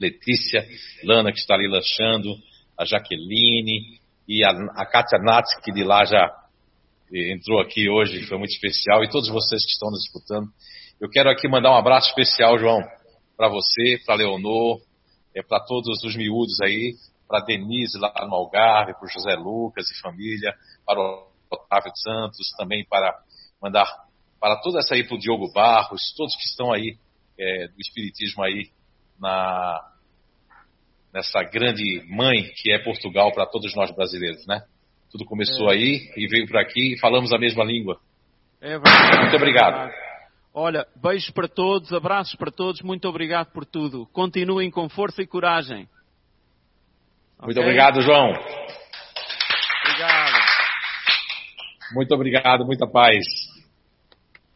Letícia, 0.04 0.68
Lana 1.04 1.32
que 1.32 1.40
está 1.40 1.56
ali 1.56 1.68
lanchando, 1.68 2.36
a 2.78 2.86
Jaqueline 2.86 4.00
e 4.28 4.44
a, 4.44 4.50
a 4.76 4.86
Kátia 4.86 5.20
Nats, 5.20 5.56
que 5.64 5.72
de 5.72 5.84
lá 5.84 6.06
já 6.06 6.30
eh, 7.14 7.34
entrou 7.34 7.60
aqui 7.60 7.90
hoje, 7.90 8.26
foi 8.28 8.38
muito 8.38 8.52
especial, 8.52 9.04
e 9.04 9.10
todos 9.10 9.30
vocês 9.30 9.64
que 9.66 9.72
estão 9.72 9.90
nos 9.90 10.06
escutando. 10.06 10.48
Eu 11.00 11.10
quero 11.10 11.30
aqui 11.30 11.48
mandar 11.48 11.72
um 11.72 11.78
abraço 11.78 12.10
especial, 12.10 12.58
João, 12.58 12.82
para 13.38 13.48
você, 13.48 14.00
para 14.06 14.16
Leonor, 14.16 14.80
é, 15.36 15.42
para 15.42 15.60
todos 15.60 16.04
os 16.04 16.16
miúdos 16.16 16.60
aí, 16.62 16.96
para 17.28 17.44
Denise 17.44 17.98
lá 17.98 18.14
no 18.28 18.36
Algarve, 18.36 18.94
para 18.94 19.10
José 19.10 19.36
Lucas 19.36 19.90
e 19.90 20.02
família, 20.02 20.54
para 20.86 21.00
o 21.00 21.28
Otávio 21.50 21.92
Santos, 21.96 22.50
também 22.58 22.86
para 22.86 23.14
mandar 23.62 23.88
para 24.40 24.58
toda 24.58 24.80
essa 24.80 24.94
aí, 24.94 25.06
para 25.06 25.16
o 25.16 25.20
Diogo 25.20 25.52
Barros, 25.54 26.14
todos 26.18 26.36
que 26.36 26.44
estão 26.44 26.72
aí 26.72 26.98
é, 27.40 27.68
do 27.70 27.80
Espiritismo 27.80 28.44
aí 28.44 28.70
na, 29.18 29.80
nessa 31.14 31.44
grande 31.44 32.04
mãe 32.10 32.44
que 32.56 32.72
é 32.72 32.80
Portugal 32.80 33.32
para 33.32 33.46
todos 33.46 33.76
nós 33.76 33.92
brasileiros, 33.92 34.46
né? 34.48 34.64
Tudo 35.12 35.26
começou 35.26 35.70
É. 35.70 35.74
aí 35.74 36.12
e 36.18 36.28
veio 36.28 36.48
para 36.48 36.62
aqui 36.62 36.94
e 36.94 37.00
falamos 37.00 37.32
a 37.32 37.38
mesma 37.38 37.64
língua. 37.64 38.00
É 38.60 38.80
verdade. 38.80 39.20
Muito 39.22 39.36
obrigado. 39.36 39.92
Olha, 40.54 40.88
beijos 40.96 41.30
para 41.30 41.48
todos, 41.48 41.94
abraços 41.94 42.36
para 42.36 42.52
todos, 42.52 42.82
muito 42.82 43.08
obrigado 43.08 43.52
por 43.52 43.66
tudo. 43.66 44.08
Continuem 44.08 44.72
com 44.72 44.90
força 44.90 45.22
e 45.22 45.28
coragem. 45.28 45.88
Muito 47.42 47.60
okay? 47.60 47.64
obrigado, 47.64 48.02
João. 48.02 48.32
Obrigado. 49.86 50.44
Muito 51.94 52.16
obrigado, 52.16 52.66
muita 52.66 52.88
paz. 52.88 53.24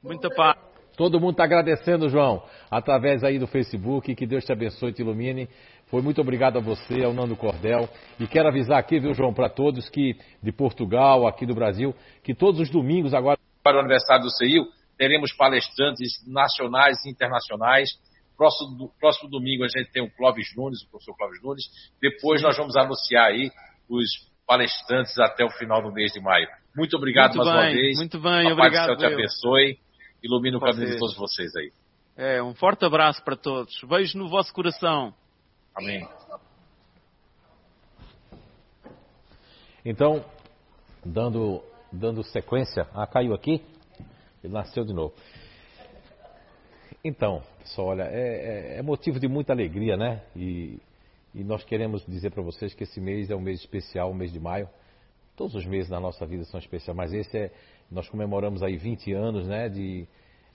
Muita 0.02 0.30
paz. 0.30 0.58
Todo 0.96 1.20
mundo 1.20 1.32
está 1.32 1.44
agradecendo, 1.44 2.10
João, 2.10 2.44
através 2.72 3.24
aí 3.24 3.38
do 3.38 3.46
Facebook. 3.46 4.16
Que 4.16 4.26
Deus 4.26 4.44
te 4.46 4.52
abençoe 4.52 4.90
e 4.90 4.94
te 4.94 5.02
ilumine. 5.02 5.48
Foi 5.90 6.02
muito 6.02 6.20
obrigado 6.20 6.58
a 6.58 6.62
você, 6.62 7.04
ao 7.04 7.14
Nando 7.14 7.36
Cordel. 7.36 7.88
E 8.20 8.28
quero 8.28 8.50
avisar 8.50 8.78
aqui, 8.78 9.00
viu, 9.00 9.14
João, 9.14 9.34
para 9.34 9.50
todos 9.50 9.90
que 9.90 10.16
de 10.44 10.52
Portugal, 10.52 11.26
aqui 11.26 11.46
do 11.46 11.56
Brasil, 11.56 11.96
que 12.24 12.36
todos 12.36 12.60
os 12.60 12.70
domingos 12.70 13.14
agora. 13.14 13.38
Para 13.64 13.78
o 13.78 13.80
aniversário 13.80 14.24
do 14.24 14.30
CEIU, 14.30 14.66
teremos 14.98 15.32
palestrantes 15.34 16.12
nacionais 16.28 16.98
e 17.06 17.10
internacionais. 17.10 17.90
Próximo, 18.36 18.92
próximo 19.00 19.30
domingo 19.30 19.64
a 19.64 19.68
gente 19.68 19.92
tem 19.92 20.04
o 20.04 20.12
Clóvis 20.12 20.48
Nunes, 20.56 20.84
o 20.84 20.90
professor 20.90 21.16
Clóvis 21.16 21.42
Nunes. 21.42 21.64
Depois 22.02 22.42
nós 22.42 22.58
vamos 22.58 22.76
anunciar 22.76 23.28
aí 23.28 23.50
os 23.90 24.10
palestrantes 24.46 25.18
até 25.20 25.46
o 25.46 25.50
final 25.52 25.82
do 25.82 25.92
mês 25.92 26.12
de 26.12 26.22
maio. 26.22 26.48
Muito 26.76 26.98
obrigado 26.98 27.36
muito 27.36 27.46
mais 27.46 27.60
bem, 27.60 27.76
uma 27.76 27.82
vez. 27.82 27.98
Muito 27.98 28.20
bem, 28.20 28.52
obrigado. 28.52 28.58
Pai 28.58 28.96
do 28.96 29.00
céu 29.02 29.10
te 29.10 29.14
abençoe. 29.14 29.78
Ilumine 30.22 30.58
o 30.58 30.60
caminho 30.60 30.92
de 30.92 30.98
todos 30.98 31.16
vocês 31.16 31.56
aí. 31.56 31.72
É, 32.18 32.44
um 32.44 32.54
forte 32.54 32.84
abraço 32.84 33.24
para 33.24 33.38
todos. 33.38 33.80
Beijo 33.88 34.18
no 34.18 34.28
vosso 34.28 34.54
coração. 34.54 35.14
Amém. 35.78 36.08
Então, 39.86 40.26
dando, 41.06 41.64
dando 41.92 42.24
sequência. 42.24 42.88
Ah, 42.96 43.06
caiu 43.06 43.32
aqui? 43.32 43.64
Ele 44.44 44.54
nasceu 44.54 44.84
de 44.84 44.92
novo. 44.92 45.14
Então, 47.04 47.44
pessoal, 47.60 47.90
olha, 47.90 48.06
é, 48.06 48.74
é, 48.76 48.78
é 48.80 48.82
motivo 48.82 49.20
de 49.20 49.28
muita 49.28 49.54
alegria, 49.54 49.96
né? 49.96 50.24
E, 50.36 50.80
e 51.36 51.44
nós 51.44 51.64
queremos 51.64 52.04
dizer 52.08 52.32
para 52.32 52.42
vocês 52.42 52.74
que 52.74 52.84
esse 52.84 53.00
mês 53.00 53.30
é 53.30 53.36
um 53.36 53.40
mês 53.40 53.60
especial, 53.60 54.10
o 54.10 54.16
mês 54.16 54.34
de 54.34 54.40
maio. 54.40 54.68
Todos 55.36 55.54
os 55.54 55.66
meses 55.68 55.92
na 55.92 56.00
nossa 56.00 56.26
vida 56.26 56.44
são 56.46 56.60
especiais, 56.60 56.98
mas 56.98 57.14
esse 57.14 57.38
é. 57.38 57.52
Nós 57.92 58.10
comemoramos 58.10 58.64
aí 58.64 58.78
20 58.78 59.14
anos, 59.14 59.48
né? 59.48 59.70
De, 59.70 60.08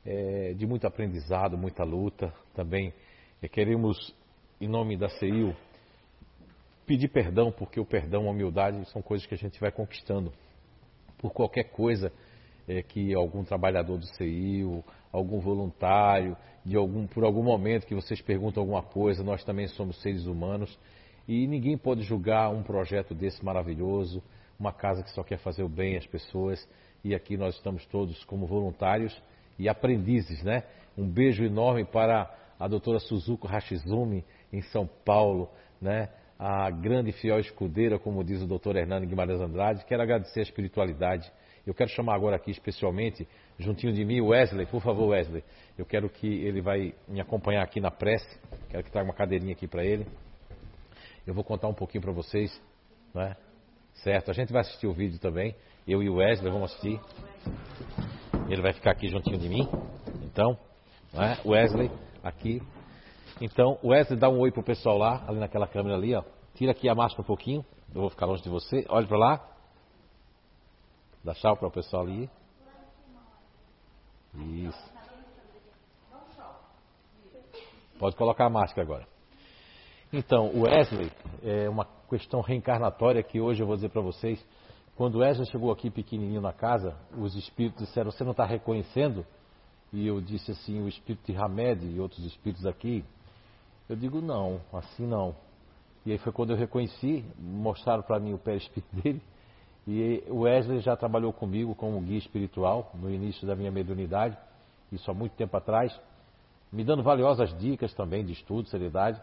é, 0.04 0.52
de 0.54 0.66
muito 0.66 0.84
aprendizado, 0.84 1.56
muita 1.56 1.84
luta. 1.84 2.34
Também 2.54 2.92
é, 3.40 3.46
queremos, 3.46 4.12
em 4.62 4.68
nome 4.68 4.96
da 4.96 5.08
CEIU, 5.08 5.56
pedir 6.86 7.08
perdão, 7.08 7.50
porque 7.50 7.80
o 7.80 7.84
perdão, 7.84 8.28
a 8.28 8.30
humildade 8.30 8.88
são 8.90 9.02
coisas 9.02 9.26
que 9.26 9.34
a 9.34 9.36
gente 9.36 9.58
vai 9.58 9.72
conquistando. 9.72 10.32
Por 11.18 11.32
qualquer 11.32 11.64
coisa 11.64 12.12
é, 12.68 12.80
que 12.80 13.12
algum 13.12 13.42
trabalhador 13.42 13.98
do 13.98 14.06
CEIU, 14.14 14.84
algum 15.10 15.40
voluntário, 15.40 16.36
de 16.64 16.76
algum, 16.76 17.08
por 17.08 17.24
algum 17.24 17.42
momento 17.42 17.88
que 17.88 17.94
vocês 17.94 18.22
perguntam 18.22 18.62
alguma 18.62 18.84
coisa, 18.84 19.24
nós 19.24 19.42
também 19.42 19.66
somos 19.66 20.00
seres 20.00 20.26
humanos 20.26 20.78
e 21.26 21.44
ninguém 21.48 21.76
pode 21.76 22.02
julgar 22.02 22.48
um 22.50 22.62
projeto 22.62 23.16
desse 23.16 23.44
maravilhoso, 23.44 24.22
uma 24.60 24.72
casa 24.72 25.02
que 25.02 25.10
só 25.10 25.24
quer 25.24 25.38
fazer 25.38 25.64
o 25.64 25.68
bem 25.68 25.96
às 25.96 26.06
pessoas 26.06 26.68
e 27.02 27.16
aqui 27.16 27.36
nós 27.36 27.56
estamos 27.56 27.84
todos 27.86 28.22
como 28.26 28.46
voluntários 28.46 29.20
e 29.58 29.68
aprendizes, 29.68 30.40
né? 30.44 30.62
Um 30.96 31.08
beijo 31.08 31.42
enorme 31.42 31.84
para 31.84 32.32
a 32.62 32.68
doutora 32.68 33.00
Suzuko 33.00 33.48
Hashizumi 33.48 34.24
em 34.52 34.62
São 34.62 34.86
Paulo, 35.04 35.48
né? 35.80 36.08
A 36.38 36.70
grande 36.70 37.12
fiel 37.12 37.38
escudeira, 37.38 37.98
como 37.98 38.24
diz 38.24 38.42
o 38.42 38.46
doutor 38.46 38.76
Hernando 38.76 39.06
Guimarães 39.06 39.40
Andrade. 39.40 39.84
Quero 39.84 40.02
agradecer 40.02 40.40
a 40.40 40.42
espiritualidade 40.42 41.32
eu 41.66 41.72
quero 41.72 41.90
chamar 41.90 42.16
agora 42.16 42.36
aqui 42.36 42.50
especialmente, 42.50 43.26
juntinho 43.58 43.92
de 43.92 44.04
mim, 44.04 44.20
Wesley. 44.20 44.66
Por 44.66 44.82
favor, 44.82 45.08
Wesley. 45.10 45.44
Eu 45.78 45.86
quero 45.86 46.08
que 46.08 46.26
ele 46.26 46.60
vai 46.60 46.92
me 47.06 47.20
acompanhar 47.20 47.62
aqui 47.62 47.80
na 47.80 47.90
prece. 47.90 48.38
Quero 48.68 48.82
que 48.82 48.90
traga 48.90 49.06
uma 49.06 49.14
cadeirinha 49.14 49.52
aqui 49.52 49.68
para 49.68 49.84
ele. 49.84 50.06
Eu 51.24 51.32
vou 51.34 51.44
contar 51.44 51.68
um 51.68 51.74
pouquinho 51.74 52.02
para 52.02 52.12
vocês, 52.12 52.60
né? 53.14 53.36
Certo? 53.94 54.30
A 54.30 54.34
gente 54.34 54.52
vai 54.52 54.62
assistir 54.62 54.88
o 54.88 54.92
vídeo 54.92 55.20
também. 55.20 55.54
Eu 55.86 56.02
e 56.02 56.08
o 56.08 56.16
Wesley 56.16 56.50
vamos 56.50 56.72
assistir. 56.72 57.00
Ele 58.48 58.60
vai 58.60 58.72
ficar 58.72 58.90
aqui 58.90 59.08
juntinho 59.08 59.38
de 59.38 59.48
mim. 59.48 59.68
Então, 60.24 60.58
né? 61.12 61.38
Wesley 61.46 61.90
aqui. 62.24 62.60
Então, 63.44 63.76
Wesley 63.82 64.16
dá 64.16 64.28
um 64.28 64.38
oi 64.38 64.52
pro 64.52 64.62
pessoal 64.62 64.96
lá, 64.96 65.24
ali 65.26 65.40
naquela 65.40 65.66
câmera 65.66 65.96
ali, 65.96 66.14
ó. 66.14 66.22
Tira 66.54 66.70
aqui 66.70 66.88
a 66.88 66.94
máscara 66.94 67.22
um 67.22 67.26
pouquinho. 67.26 67.66
Eu 67.92 68.02
vou 68.02 68.08
ficar 68.08 68.24
longe 68.24 68.40
de 68.40 68.48
você. 68.48 68.86
Olhe 68.88 69.08
para 69.08 69.18
lá. 69.18 69.48
Dá 71.24 71.34
tchau 71.34 71.56
para 71.56 71.66
o 71.66 71.70
pessoal 71.72 72.04
ali. 72.04 72.30
Isso. 74.36 74.92
Pode 77.98 78.14
colocar 78.14 78.46
a 78.46 78.48
máscara 78.48 78.82
agora. 78.82 79.08
Então, 80.12 80.46
o 80.54 80.62
Wesley 80.62 81.10
é 81.42 81.68
uma 81.68 81.84
questão 82.08 82.42
reencarnatória 82.42 83.24
que 83.24 83.40
hoje 83.40 83.60
eu 83.60 83.66
vou 83.66 83.74
dizer 83.74 83.88
para 83.88 84.02
vocês. 84.02 84.40
Quando 84.94 85.18
Wesley 85.18 85.50
chegou 85.50 85.72
aqui 85.72 85.90
pequenininho 85.90 86.40
na 86.40 86.52
casa, 86.52 86.96
os 87.18 87.34
espíritos 87.34 87.88
disseram: 87.88 88.12
Você 88.12 88.22
não 88.22 88.30
está 88.30 88.44
reconhecendo? 88.44 89.26
E 89.92 90.06
eu 90.06 90.20
disse 90.20 90.52
assim: 90.52 90.80
O 90.80 90.86
espírito 90.86 91.32
de 91.32 91.36
Hamed 91.36 91.84
e 91.84 91.98
outros 91.98 92.24
espíritos 92.24 92.64
aqui. 92.66 93.04
Eu 93.92 93.96
digo: 93.96 94.22
Não, 94.22 94.58
assim 94.72 95.06
não. 95.06 95.36
E 96.06 96.12
aí 96.12 96.18
foi 96.18 96.32
quando 96.32 96.50
eu 96.50 96.56
reconheci, 96.56 97.22
mostraram 97.38 98.02
para 98.02 98.18
mim 98.18 98.32
o 98.32 98.38
pé 98.38 98.56
espírito 98.56 98.88
dele. 98.96 99.20
E 99.86 100.24
o 100.28 100.40
Wesley 100.40 100.80
já 100.80 100.96
trabalhou 100.96 101.30
comigo 101.30 101.74
como 101.74 102.00
guia 102.00 102.16
espiritual 102.16 102.90
no 102.94 103.10
início 103.10 103.46
da 103.46 103.54
minha 103.54 103.70
mediunidade, 103.70 104.38
isso 104.90 105.10
há 105.10 105.14
muito 105.14 105.32
tempo 105.32 105.54
atrás, 105.58 105.94
me 106.72 106.82
dando 106.84 107.02
valiosas 107.02 107.52
dicas 107.58 107.92
também 107.92 108.24
de 108.24 108.32
estudo, 108.32 108.66
seriedade. 108.68 109.20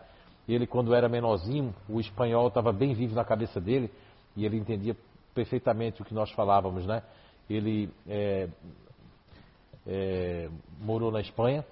Ele, 0.48 0.68
quando 0.68 0.94
era 0.94 1.10
menorzinho, 1.10 1.74
o 1.88 2.00
espanhol 2.00 2.50
estava 2.50 2.72
bem 2.72 2.94
vivo 2.94 3.16
na 3.16 3.26
cabeça 3.26 3.60
dele 3.60 3.90
e 4.36 4.46
ele 4.46 4.58
entendia 4.58 4.96
perfeitamente 5.34 6.02
o 6.04 6.06
que 6.06 6.14
nós 6.14 6.30
falávamos, 6.34 6.86
né? 6.86 7.02
Ele 7.50 7.90
é, 8.08 8.48
é, 9.88 10.50
morou 10.80 11.12
na 11.12 11.22
Espanha 11.22 11.66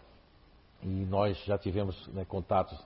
e 0.83 0.87
nós 0.87 1.37
já 1.45 1.57
tivemos 1.57 2.07
né, 2.07 2.25
contatos 2.25 2.77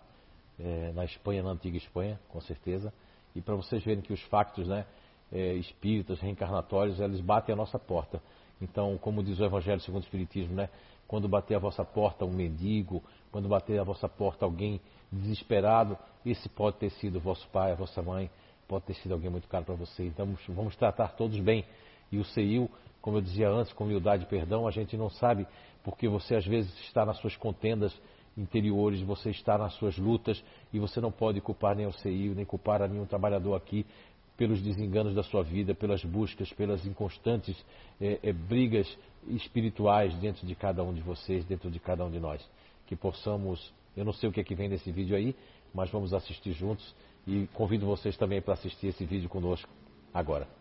é, 0.59 0.91
na 0.93 1.05
Espanha, 1.05 1.43
na 1.43 1.51
antiga 1.51 1.77
Espanha, 1.77 2.19
com 2.30 2.39
certeza. 2.41 2.93
E 3.35 3.41
para 3.41 3.55
vocês 3.55 3.84
verem 3.84 4.01
que 4.01 4.13
os 4.13 4.22
factos, 4.23 4.68
né? 4.68 4.85
é, 5.31 5.53
espíritas, 5.53 6.19
reencarnatórios, 6.19 6.99
eles 6.99 7.22
batem 7.22 7.53
a 7.53 7.55
nossa 7.55 7.80
porta. 7.80 8.22
Então, 8.61 8.97
como 8.97 9.23
diz 9.23 9.39
o 9.39 9.45
Evangelho 9.45 9.80
segundo 9.80 10.01
o 10.01 10.05
Espiritismo, 10.05 10.53
né? 10.53 10.69
Quando 11.07 11.27
bater 11.27 11.55
a 11.55 11.59
vossa 11.59 11.84
porta 11.84 12.26
um 12.26 12.31
mendigo, 12.31 13.01
quando 13.31 13.47
bater 13.47 13.80
a 13.80 13.84
vossa 13.84 14.07
porta 14.07 14.45
alguém 14.45 14.80
desesperado, 15.11 15.97
esse 16.26 16.47
pode 16.49 16.77
ter 16.77 16.89
sido 16.91 17.18
o 17.18 17.19
vosso 17.19 17.47
pai, 17.49 17.72
a 17.72 17.76
vossa 17.76 18.01
mãe, 18.01 18.30
pode 18.68 18.85
ter 18.85 18.93
sido 18.95 19.13
alguém 19.13 19.30
muito 19.30 19.47
caro 19.47 19.65
para 19.65 19.76
você. 19.76 20.05
Então, 20.05 20.38
vamos, 20.49 20.76
tratar 20.76 21.09
todos 21.15 21.39
bem. 21.39 21.65
E 22.11 22.18
o 22.18 22.23
CEIU, 22.23 22.69
como 23.01 23.18
eu 23.18 23.22
dizia 23.22 23.49
antes, 23.49 23.73
com 23.73 23.84
humildade 23.84 24.23
e 24.23 24.27
perdão, 24.27 24.68
a 24.68 24.72
gente 24.72 24.95
não 24.95 25.09
sabe 25.09 25.47
porque 25.84 26.08
você 26.08 26.36
às 26.36 26.45
vezes 26.45 26.72
está 26.82 27.06
nas 27.06 27.18
suas 27.18 27.36
contendas 27.36 27.94
interiores, 28.38 29.02
você 29.02 29.30
está 29.30 29.58
nas 29.58 29.74
suas 29.74 29.98
lutas 29.98 30.41
e 30.72 30.80
você 30.80 31.02
não 31.02 31.12
pode 31.12 31.41
culpar 31.41 31.76
nem 31.76 31.86
o 31.86 31.91
CEIU, 31.91 32.34
nem 32.34 32.45
culpar 32.45 32.82
a 32.82 32.88
nenhum 32.88 33.06
trabalhador 33.06 33.56
aqui 33.56 33.86
pelos 34.38 34.62
desenganos 34.62 35.14
da 35.14 35.24
sua 35.24 35.44
vida, 35.44 35.76
pelas 35.76 36.03
buscas, 36.03 36.52
pelas 36.53 36.86
inconstantes 36.86 37.56
é, 37.99 38.20
é, 38.24 38.34
brigas 38.34 38.88
espirituais 39.28 40.16
dentro 40.16 40.48
de 40.48 40.56
cada 40.56 40.84
um 40.84 40.94
de 40.94 41.02
vocês, 41.02 41.45
dentro 41.45 41.70
de 41.70 41.80
cada 41.80 42.03
um 42.06 42.10
de 42.10 42.20
nós. 42.20 42.44
Que 42.88 42.95
possamos, 42.95 43.72
eu 43.95 44.03
não 44.03 44.14
sei 44.14 44.30
o 44.30 44.32
que 44.32 44.40
é 44.40 44.44
que 44.44 44.56
vem 44.56 44.70
nesse 44.70 44.91
vídeo 44.91 45.16
aí, 45.16 45.36
mas 45.74 45.90
vamos 45.91 46.14
assistir 46.14 46.53
juntos 46.53 46.95
e 47.28 47.48
convido 47.53 47.86
vocês 47.86 48.18
também 48.18 48.41
para 48.41 48.53
assistir 48.56 48.88
esse 48.88 49.06
vídeo 49.06 49.30
conosco 49.30 49.70
agora. 50.14 50.61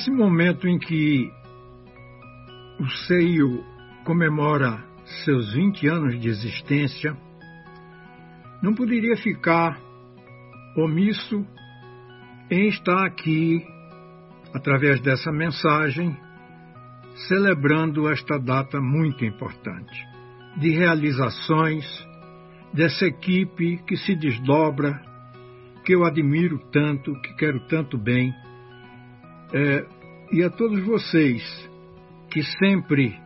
Nesse 0.00 0.12
momento 0.12 0.66
em 0.66 0.78
que 0.78 1.30
o 2.80 2.88
Seio 3.06 3.62
comemora 4.02 4.82
seus 5.26 5.52
20 5.52 5.86
anos 5.88 6.18
de 6.18 6.26
existência, 6.26 7.14
não 8.62 8.74
poderia 8.74 9.14
ficar 9.18 9.78
omisso 10.74 11.46
em 12.50 12.68
estar 12.68 13.04
aqui, 13.04 13.62
através 14.54 15.02
dessa 15.02 15.30
mensagem, 15.30 16.16
celebrando 17.28 18.08
esta 18.08 18.38
data 18.38 18.80
muito 18.80 19.22
importante 19.22 20.02
de 20.56 20.70
realizações 20.70 21.84
dessa 22.72 23.04
equipe 23.04 23.76
que 23.86 23.98
se 23.98 24.16
desdobra 24.16 24.98
que 25.84 25.94
eu 25.94 26.06
admiro 26.06 26.58
tanto, 26.72 27.12
que 27.20 27.34
quero 27.34 27.60
tanto 27.66 27.98
bem, 27.98 28.32
é, 29.52 29.86
e 30.32 30.42
a 30.42 30.50
todos 30.50 30.84
vocês 30.84 31.42
que 32.30 32.42
sempre 32.42 33.18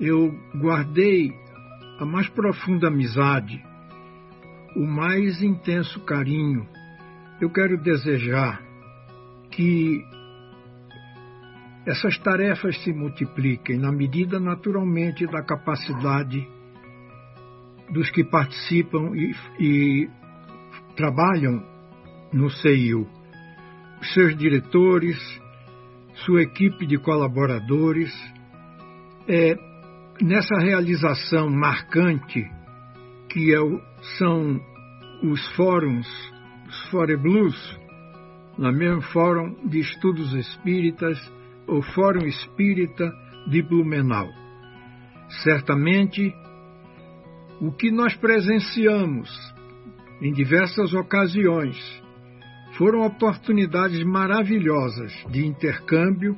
eu 0.00 0.34
guardei 0.58 1.32
a 1.98 2.06
mais 2.06 2.28
profunda 2.30 2.88
amizade, 2.88 3.62
o 4.74 4.86
mais 4.86 5.42
intenso 5.42 6.00
carinho, 6.00 6.66
eu 7.40 7.50
quero 7.50 7.76
desejar 7.76 8.62
que 9.50 10.02
essas 11.84 12.16
tarefas 12.18 12.78
se 12.82 12.92
multipliquem 12.92 13.78
na 13.78 13.92
medida 13.92 14.38
naturalmente 14.38 15.26
da 15.26 15.42
capacidade 15.42 16.46
dos 17.90 18.10
que 18.10 18.22
participam 18.24 19.12
e, 19.14 19.34
e 19.58 20.10
trabalham 20.96 21.62
no 22.32 22.48
CEIU, 22.48 23.06
seus 24.14 24.36
diretores, 24.36 25.18
sua 26.24 26.42
equipe 26.42 26.86
de 26.86 26.98
colaboradores, 26.98 28.12
é, 29.28 29.54
nessa 30.20 30.58
realização 30.58 31.48
marcante 31.48 32.44
que 33.30 33.54
é 33.54 33.60
o, 33.60 33.80
são 34.18 34.60
os 35.22 35.48
fóruns, 35.54 36.06
os 36.66 36.90
Fore 36.90 37.16
Blues, 37.16 37.78
no 38.58 38.72
mesmo 38.72 39.00
Fórum 39.02 39.68
de 39.68 39.78
Estudos 39.78 40.34
Espíritas, 40.34 41.18
o 41.68 41.80
Fórum 41.80 42.26
Espírita 42.26 43.10
de 43.48 43.62
Blumenau. 43.62 44.28
Certamente, 45.44 46.34
o 47.60 47.70
que 47.72 47.90
nós 47.90 48.16
presenciamos 48.16 49.30
em 50.20 50.32
diversas 50.32 50.92
ocasiões 50.92 51.99
foram 52.80 53.04
oportunidades 53.04 54.02
maravilhosas 54.04 55.12
de 55.28 55.46
intercâmbio 55.46 56.34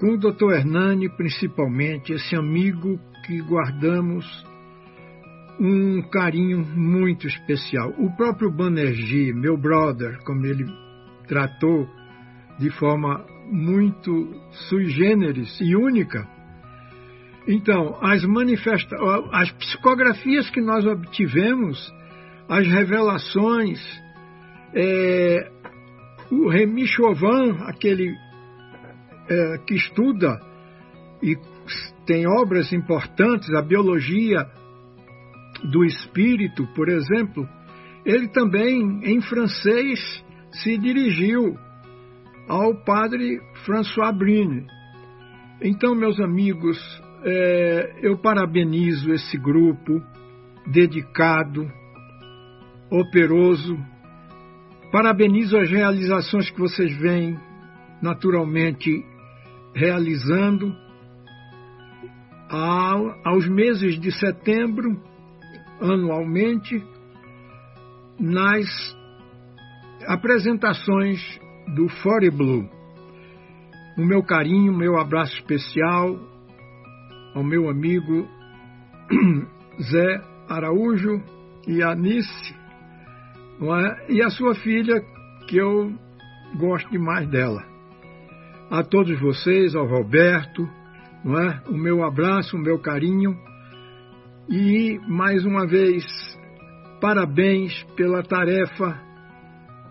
com 0.00 0.14
o 0.14 0.18
Dr. 0.18 0.50
Hernani, 0.50 1.08
principalmente, 1.10 2.12
esse 2.12 2.34
amigo 2.34 2.98
que 3.24 3.40
guardamos 3.42 4.26
um 5.60 6.02
carinho 6.10 6.66
muito 6.74 7.28
especial. 7.28 7.90
O 7.98 8.10
próprio 8.16 8.50
Banerjee, 8.50 9.32
meu 9.32 9.56
brother, 9.56 10.18
como 10.24 10.44
ele 10.44 10.66
tratou 11.28 11.88
de 12.58 12.68
forma 12.70 13.24
muito 13.48 14.28
sui 14.68 14.86
generis 14.86 15.56
e 15.60 15.76
única. 15.76 16.26
Então, 17.46 17.96
as 18.02 18.24
manifesta 18.24 18.96
as 19.30 19.52
psicografias 19.52 20.50
que 20.50 20.60
nós 20.60 20.84
obtivemos, 20.84 21.94
as 22.48 22.66
revelações, 22.66 23.78
é, 24.74 25.50
o 26.30 26.48
Remy 26.48 26.86
Chauvin, 26.86 27.58
aquele 27.66 28.14
é, 29.28 29.58
que 29.66 29.74
estuda 29.74 30.40
e 31.22 31.36
tem 32.06 32.26
obras 32.26 32.72
importantes, 32.72 33.48
a 33.54 33.62
biologia 33.62 34.46
do 35.70 35.84
espírito, 35.84 36.66
por 36.74 36.88
exemplo, 36.88 37.48
ele 38.04 38.28
também, 38.28 39.00
em 39.04 39.20
francês, 39.20 40.24
se 40.50 40.76
dirigiu 40.76 41.56
ao 42.48 42.74
padre 42.84 43.40
François 43.64 44.12
Brine. 44.12 44.66
Então, 45.60 45.94
meus 45.94 46.18
amigos, 46.18 46.78
é, 47.24 48.00
eu 48.02 48.18
parabenizo 48.18 49.12
esse 49.12 49.38
grupo 49.38 50.02
dedicado, 50.66 51.70
operoso, 52.90 53.78
parabenizo 54.92 55.56
as 55.56 55.70
realizações 55.70 56.50
que 56.50 56.60
vocês 56.60 56.94
vêm 56.98 57.36
naturalmente 58.00 59.04
realizando. 59.74 60.72
Aos 63.24 63.48
meses 63.48 63.98
de 63.98 64.12
setembro, 64.12 65.00
anualmente, 65.80 66.84
nas 68.20 68.66
apresentações 70.06 71.18
do 71.74 71.88
Fore 71.88 72.30
Blue. 72.30 72.68
O 73.96 74.04
meu 74.04 74.22
carinho, 74.22 74.76
meu 74.76 74.98
abraço 74.98 75.34
especial 75.36 76.18
ao 77.34 77.42
meu 77.42 77.70
amigo 77.70 78.28
Zé 79.80 80.20
Araújo 80.48 81.22
e 81.66 81.82
Anice, 81.82 82.54
é? 83.70 84.06
e 84.08 84.22
a 84.22 84.30
sua 84.30 84.54
filha, 84.54 85.00
que 85.46 85.56
eu 85.56 85.92
gosto 86.58 86.90
demais 86.90 87.28
dela. 87.28 87.62
A 88.70 88.82
todos 88.82 89.20
vocês, 89.20 89.74
ao 89.74 89.86
Roberto, 89.86 90.68
não 91.24 91.38
é? 91.38 91.62
o 91.68 91.76
meu 91.76 92.04
abraço, 92.04 92.56
o 92.56 92.60
meu 92.60 92.78
carinho 92.78 93.36
e, 94.48 94.98
mais 95.08 95.44
uma 95.44 95.66
vez, 95.66 96.04
parabéns 97.00 97.84
pela 97.96 98.22
tarefa 98.22 99.00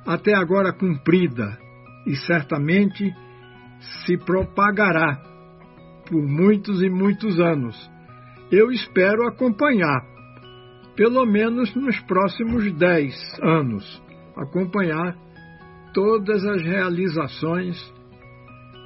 até 0.05 0.35
agora 0.35 0.73
cumprida 0.73 1.57
e 2.05 2.15
certamente 2.15 3.13
se 4.05 4.17
propagará 4.17 5.21
por 6.07 6.21
muitos 6.21 6.81
e 6.81 6.89
muitos 6.89 7.39
anos. 7.39 7.89
Eu 8.51 8.71
espero 8.71 9.27
acompanhar, 9.27 10.05
pelo 10.95 11.25
menos 11.25 11.73
nos 11.75 11.99
próximos 12.01 12.71
dez 12.77 13.13
anos, 13.41 14.01
acompanhar 14.35 15.15
todas 15.93 16.45
as 16.45 16.61
realizações 16.63 17.77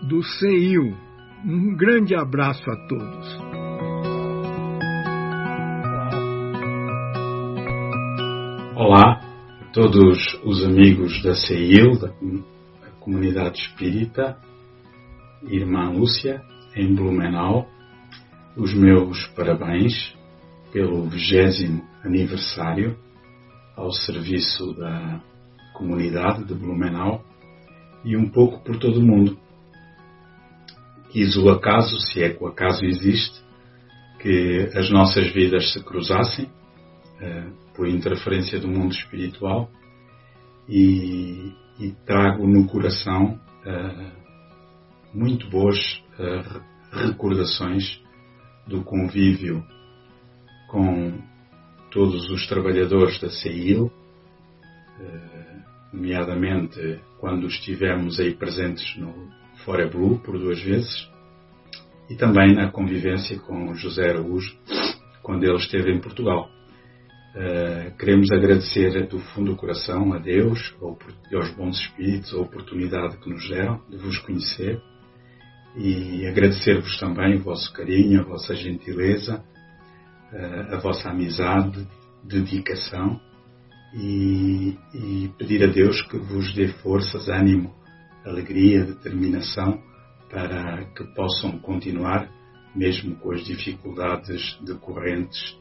do 0.07 0.21
CEIU. 0.21 0.95
Um 1.45 1.75
grande 1.75 2.15
abraço 2.15 2.69
a 2.69 2.75
todos. 2.87 3.39
Olá 8.75 9.19
a 9.61 9.65
todos 9.71 10.39
os 10.43 10.63
amigos 10.63 11.21
da 11.23 11.33
CEIL, 11.33 11.99
da 11.99 12.11
Comunidade 12.99 13.59
Espírita, 13.59 14.37
Irmã 15.43 15.91
Lúcia, 15.91 16.41
em 16.75 16.93
Blumenau. 16.93 17.67
Os 18.57 18.73
meus 18.73 19.27
parabéns 19.27 20.15
pelo 20.71 21.07
vigésimo 21.09 21.83
aniversário 22.05 22.97
ao 23.75 23.91
serviço 23.91 24.73
da 24.73 25.21
comunidade 25.73 26.45
de 26.45 26.53
Blumenau 26.53 27.23
e 28.03 28.15
um 28.15 28.29
pouco 28.29 28.63
por 28.63 28.77
todo 28.77 28.99
o 28.99 29.05
mundo. 29.05 29.37
Quis 31.11 31.35
o 31.35 31.49
acaso, 31.49 31.97
se 31.99 32.23
é 32.23 32.29
que 32.29 32.43
o 32.43 32.47
acaso 32.47 32.85
existe, 32.85 33.43
que 34.19 34.69
as 34.75 34.89
nossas 34.89 35.31
vidas 35.31 35.71
se 35.71 35.83
cruzassem 35.83 36.49
eh, 37.21 37.49
por 37.75 37.87
interferência 37.87 38.59
do 38.59 38.67
mundo 38.67 38.93
espiritual 38.93 39.69
e, 40.67 41.53
e 41.79 41.91
trago 42.05 42.47
no 42.47 42.67
coração 42.67 43.39
uh, 43.65 44.11
muito 45.13 45.49
boas 45.49 45.77
uh, 46.17 46.61
recordações 46.91 48.01
do 48.67 48.83
convívio 48.83 49.63
com 50.69 51.21
todos 51.95 52.29
os 52.29 52.45
trabalhadores 52.45 53.17
da 53.21 53.29
CEIL, 53.29 53.85
uh, 53.85 53.91
nomeadamente 55.93 56.99
quando 57.21 57.47
estivemos 57.47 58.19
aí 58.19 58.35
presentes 58.35 58.97
no 58.97 59.13
Fora 59.63 59.87
Blue 59.87 60.19
por 60.19 60.37
duas 60.37 60.61
vezes, 60.61 61.09
e 62.09 62.17
também 62.17 62.53
na 62.53 62.69
convivência 62.69 63.39
com 63.39 63.73
José 63.75 64.09
Araújo 64.09 64.53
quando 65.23 65.45
ele 65.45 65.55
esteve 65.55 65.89
em 65.89 66.01
Portugal. 66.01 66.49
Uh, 67.33 67.97
queremos 67.97 68.29
agradecer 68.29 69.07
do 69.07 69.19
fundo 69.19 69.51
do 69.51 69.57
coração 69.57 70.11
a 70.11 70.17
Deus 70.17 70.75
e 71.31 71.35
aos 71.35 71.49
bons 71.51 71.79
espíritos 71.79 72.33
a 72.33 72.41
oportunidade 72.41 73.17
que 73.19 73.29
nos 73.29 73.47
deram 73.47 73.81
de 73.89 73.95
vos 73.95 74.17
conhecer 74.17 74.81
e 75.77 76.27
agradecer-vos 76.27 76.99
também 76.99 77.35
o 77.35 77.43
vosso 77.43 77.71
carinho, 77.71 78.19
a 78.19 78.23
vossa 78.23 78.53
gentileza, 78.53 79.41
a 80.71 80.77
vossa 80.77 81.09
amizade, 81.09 81.87
dedicação 82.23 83.19
e, 83.93 84.77
e, 84.93 85.31
pedir 85.37 85.63
a 85.63 85.67
Deus 85.67 86.01
que 86.03 86.17
vos 86.17 86.53
dê 86.53 86.67
forças, 86.67 87.29
ânimo, 87.29 87.73
alegria, 88.25 88.83
determinação 88.83 89.81
para 90.29 90.85
que 90.95 91.03
possam 91.15 91.57
continuar, 91.59 92.29
mesmo 92.75 93.15
com 93.17 93.31
as 93.31 93.45
dificuldades 93.45 94.57
decorrentes 94.61 95.57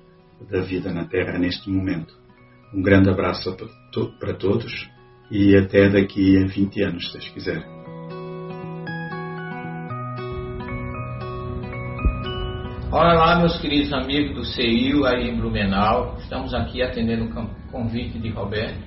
da 0.50 0.60
vida 0.60 0.92
na 0.92 1.04
Terra 1.04 1.38
neste 1.38 1.70
momento. 1.70 2.14
Um 2.72 2.82
grande 2.82 3.08
abraço 3.08 3.56
para 4.18 4.34
todos 4.34 4.90
e 5.30 5.56
até 5.56 5.88
daqui 5.88 6.36
a 6.42 6.46
20 6.46 6.82
anos, 6.82 7.12
se 7.12 7.32
quiser. 7.32 7.73
Olá, 12.96 13.40
meus 13.40 13.60
queridos 13.60 13.92
amigos 13.92 14.36
do 14.36 14.44
CEIU 14.44 15.04
aí 15.04 15.28
em 15.28 15.36
Blumenau. 15.36 16.16
Estamos 16.18 16.54
aqui 16.54 16.80
atendendo 16.80 17.24
o 17.24 17.72
convite 17.72 18.20
de 18.20 18.28
Roberto. 18.28 18.78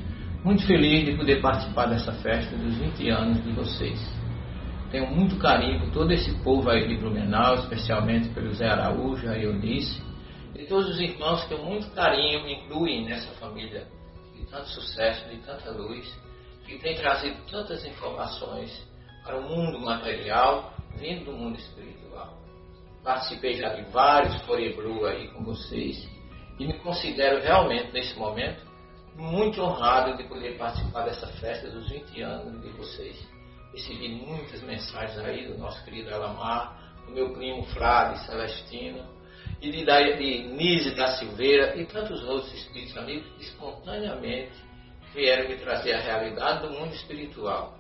muito 0.46 0.66
feliz 0.66 1.04
de 1.04 1.18
poder 1.18 1.42
participar 1.42 1.88
dessa 1.88 2.14
festa 2.14 2.56
dos 2.56 2.78
20 2.78 3.10
anos 3.10 3.44
de 3.44 3.52
vocês. 3.52 4.00
Tenho 4.92 5.14
muito 5.14 5.36
carinho 5.36 5.82
por 5.82 5.92
todo 5.92 6.14
esse 6.14 6.34
povo 6.42 6.70
aí 6.70 6.88
de 6.88 6.96
Blumenau, 6.96 7.56
especialmente 7.56 8.30
pelo 8.30 8.54
Zé 8.54 8.70
Araújo, 8.70 9.28
a 9.28 9.38
Eunice, 9.38 10.02
e 10.56 10.64
todos 10.68 10.90
os 10.92 11.02
irmãos 11.02 11.44
que 11.44 11.54
eu 11.54 11.66
muito 11.66 11.90
carinho 11.90 12.46
me 12.46 12.64
incluem 12.64 13.04
nessa 13.04 13.34
família 13.34 13.88
de 14.34 14.46
tanto 14.46 14.70
sucesso, 14.70 15.28
de 15.30 15.36
tanta 15.40 15.70
luz, 15.72 16.10
que 16.66 16.78
tem 16.78 16.96
trazido 16.96 17.36
tantas 17.52 17.86
informações 17.86 18.72
para 19.26 19.38
o 19.38 19.50
mundo 19.50 19.82
material, 19.82 20.74
vindo 20.98 21.26
do 21.26 21.34
mundo 21.34 21.58
espiritual. 21.58 22.37
Participei 23.08 23.56
já 23.56 23.70
de 23.70 23.84
vários 23.84 24.36
Foreblu 24.42 25.06
aí 25.06 25.30
com 25.30 25.42
vocês 25.42 26.06
e 26.60 26.68
me 26.68 26.74
considero 26.80 27.42
realmente 27.42 27.94
nesse 27.94 28.20
momento 28.20 28.62
muito 29.16 29.62
honrado 29.62 30.18
de 30.18 30.26
poder 30.26 30.58
participar 30.58 31.06
dessa 31.06 31.26
festa 31.40 31.70
dos 31.70 31.90
20 31.90 32.22
anos 32.22 32.62
de 32.62 32.70
vocês. 32.72 33.18
Recebi 33.72 34.10
muitas 34.10 34.62
mensagens 34.64 35.18
aí 35.20 35.48
do 35.48 35.58
nosso 35.58 35.82
querido 35.86 36.10
Elamar, 36.10 36.78
do 37.06 37.14
meu 37.14 37.32
primo 37.32 37.64
Frade 37.68 38.20
Celestino, 38.26 39.06
e 39.62 39.72
de, 39.72 39.86
de 39.86 40.44
Nise 40.50 40.94
da 40.94 41.16
Silveira 41.16 41.78
e 41.78 41.86
tantos 41.86 42.22
outros 42.26 42.54
espíritos 42.54 42.98
amigos 42.98 43.26
que 43.38 43.44
espontaneamente 43.44 44.52
vieram 45.14 45.48
me 45.48 45.56
trazer 45.56 45.94
a 45.94 46.02
realidade 46.02 46.68
do 46.68 46.74
mundo 46.74 46.94
espiritual 46.94 47.74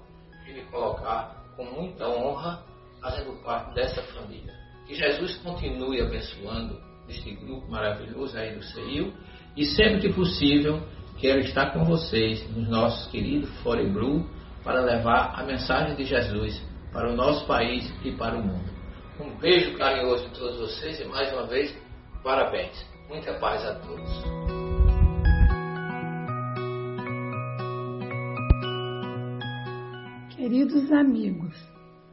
e 0.47 0.53
me 0.53 0.63
colocar 0.67 1.43
com 1.57 1.65
muita 1.65 2.07
honra 2.07 2.63
fazendo 3.01 3.33
parte 3.43 3.73
dessa 3.73 4.01
família. 4.03 4.56
Que 4.87 4.95
Jesus 4.95 5.35
continue 5.43 5.99
abençoando 5.99 6.79
este 7.09 7.31
grupo 7.35 7.69
maravilhoso 7.69 8.37
aí 8.37 8.55
do 8.55 8.63
CEIU 8.63 9.13
e 9.55 9.65
sempre 9.65 9.99
que 9.99 10.13
possível 10.13 10.81
quero 11.19 11.41
estar 11.41 11.73
com 11.73 11.83
vocês 11.83 12.49
nos 12.55 12.69
nossos 12.69 13.11
queridos 13.11 13.49
Fore 13.61 13.85
Blue 13.85 14.25
para 14.63 14.79
levar 14.79 15.37
a 15.37 15.43
mensagem 15.43 15.93
de 15.97 16.05
Jesus 16.05 16.61
para 16.93 17.11
o 17.11 17.15
nosso 17.15 17.45
país 17.45 17.93
e 18.03 18.13
para 18.13 18.37
o 18.37 18.41
mundo. 18.41 18.69
Um 19.19 19.37
beijo 19.37 19.77
carinhoso 19.77 20.29
de 20.29 20.39
todos 20.39 20.57
vocês 20.57 21.01
e 21.01 21.05
mais 21.05 21.33
uma 21.33 21.47
vez, 21.47 21.75
parabéns. 22.23 22.85
Muita 23.09 23.33
paz 23.39 23.65
a 23.65 23.75
todos. 23.75 24.09
Queridos 30.35 30.89
amigos, 30.93 31.53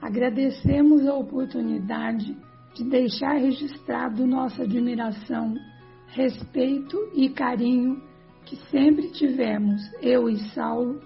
agradecemos 0.00 1.06
a 1.06 1.14
oportunidade 1.14 2.36
de 2.74 2.84
deixar 2.84 3.34
registrado 3.34 4.26
nossa 4.26 4.64
admiração, 4.64 5.54
respeito 6.08 6.96
e 7.14 7.28
carinho 7.30 8.02
que 8.44 8.56
sempre 8.70 9.10
tivemos, 9.10 9.80
eu 10.02 10.28
e 10.28 10.36
Saulo, 10.50 11.00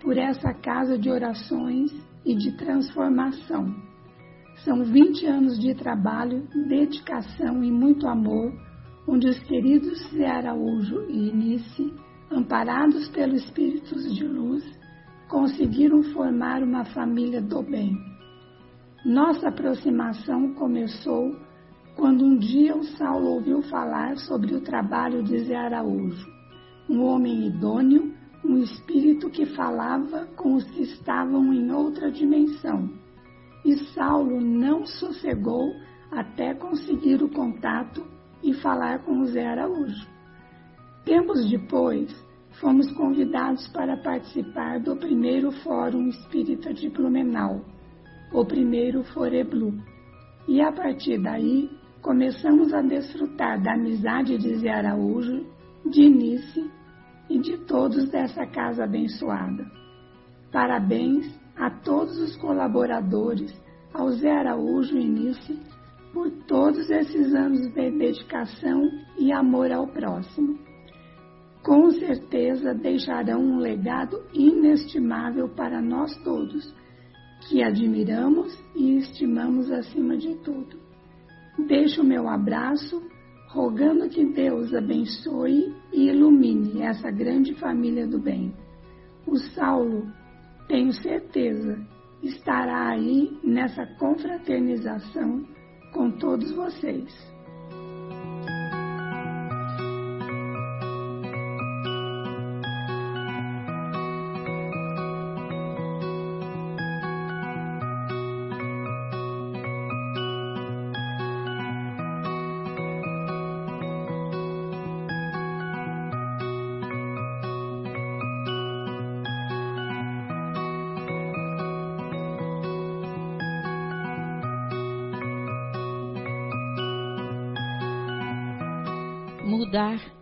por 0.00 0.16
essa 0.16 0.52
casa 0.52 0.98
de 0.98 1.10
orações 1.10 1.90
e 2.24 2.34
de 2.34 2.56
transformação. 2.56 3.74
São 4.64 4.84
20 4.84 5.26
anos 5.26 5.58
de 5.58 5.74
trabalho, 5.74 6.46
dedicação 6.68 7.64
e 7.64 7.70
muito 7.70 8.06
amor, 8.06 8.52
onde 9.08 9.28
os 9.28 9.38
queridos 9.40 10.08
Zé 10.10 10.26
Araújo 10.26 11.06
e 11.08 11.28
Inice, 11.30 11.92
amparados 12.30 13.08
pelos 13.08 13.44
Espíritos 13.44 14.14
de 14.14 14.26
Luz, 14.26 14.64
conseguiram 15.28 16.02
formar 16.04 16.62
uma 16.62 16.84
família 16.84 17.40
do 17.40 17.62
bem. 17.62 18.13
Nossa 19.04 19.48
aproximação 19.48 20.54
começou 20.54 21.36
quando 21.96 22.24
um 22.24 22.36
dia 22.36 22.76
o 22.76 22.84
Saulo 22.84 23.34
ouviu 23.34 23.62
falar 23.62 24.16
sobre 24.16 24.54
o 24.54 24.60
trabalho 24.60 25.22
de 25.22 25.38
Zé 25.44 25.56
Araújo 25.56 26.34
um 26.88 27.02
homem 27.02 27.46
idôneo, 27.46 28.14
um 28.44 28.58
espírito 28.58 29.30
que 29.30 29.46
falava 29.46 30.26
com 30.36 30.54
os 30.54 30.64
que 30.70 30.82
estavam 30.82 31.52
em 31.52 31.70
outra 31.72 32.10
dimensão. 32.10 32.90
E 33.64 33.76
Saulo 33.94 34.40
não 34.40 34.84
sossegou 34.84 35.72
até 36.10 36.54
conseguir 36.54 37.22
o 37.22 37.30
contato 37.30 38.06
e 38.42 38.52
falar 38.52 39.02
com 39.04 39.20
o 39.20 39.26
Zé 39.26 39.46
Araújo. 39.46 40.06
Tempos 41.04 41.48
depois, 41.48 42.14
fomos 42.60 42.90
convidados 42.92 43.66
para 43.68 43.96
participar 43.96 44.80
do 44.80 44.96
primeiro 44.96 45.50
Fórum 45.50 46.08
Espírita 46.08 46.72
de 46.72 46.90
Blumenau, 46.90 47.62
o 48.34 48.44
primeiro 48.44 49.04
Foreblu. 49.04 49.72
E 50.48 50.60
a 50.60 50.72
partir 50.72 51.22
daí, 51.22 51.70
começamos 52.02 52.74
a 52.74 52.82
desfrutar 52.82 53.62
da 53.62 53.74
amizade 53.74 54.36
de 54.36 54.56
Zé 54.56 54.70
Araújo 54.70 55.46
de 55.86 56.08
Nice 56.08 56.68
e 57.30 57.38
de 57.38 57.56
todos 57.58 58.10
dessa 58.10 58.44
casa 58.44 58.84
abençoada. 58.84 59.64
Parabéns 60.52 61.32
a 61.56 61.70
todos 61.70 62.18
os 62.18 62.36
colaboradores, 62.36 63.54
ao 63.92 64.10
Zé 64.10 64.32
Araújo 64.32 64.98
e 64.98 65.08
Nice, 65.08 65.56
por 66.12 66.28
todos 66.48 66.90
esses 66.90 67.32
anos 67.34 67.60
de 67.60 67.70
dedicação 67.70 68.90
e 69.16 69.32
amor 69.32 69.70
ao 69.70 69.86
próximo. 69.86 70.58
Com 71.62 71.88
certeza 71.92 72.74
deixarão 72.74 73.40
um 73.40 73.58
legado 73.58 74.20
inestimável 74.34 75.48
para 75.48 75.80
nós 75.80 76.14
todos, 76.22 76.74
que 77.48 77.62
admiramos 77.62 78.56
e 78.74 78.96
estimamos 78.98 79.70
acima 79.70 80.16
de 80.16 80.34
tudo. 80.36 80.78
Deixo 81.66 82.02
o 82.02 82.04
meu 82.04 82.28
abraço 82.28 83.02
rogando 83.48 84.08
que 84.08 84.24
Deus 84.24 84.74
abençoe 84.74 85.72
e 85.92 86.08
ilumine 86.08 86.82
essa 86.82 87.10
grande 87.10 87.54
família 87.54 88.06
do 88.06 88.18
bem. 88.18 88.52
O 89.26 89.36
Saulo, 89.36 90.06
tenho 90.66 90.92
certeza, 90.92 91.78
estará 92.22 92.88
aí 92.88 93.38
nessa 93.44 93.86
confraternização 93.98 95.46
com 95.92 96.10
todos 96.18 96.50
vocês. 96.52 97.33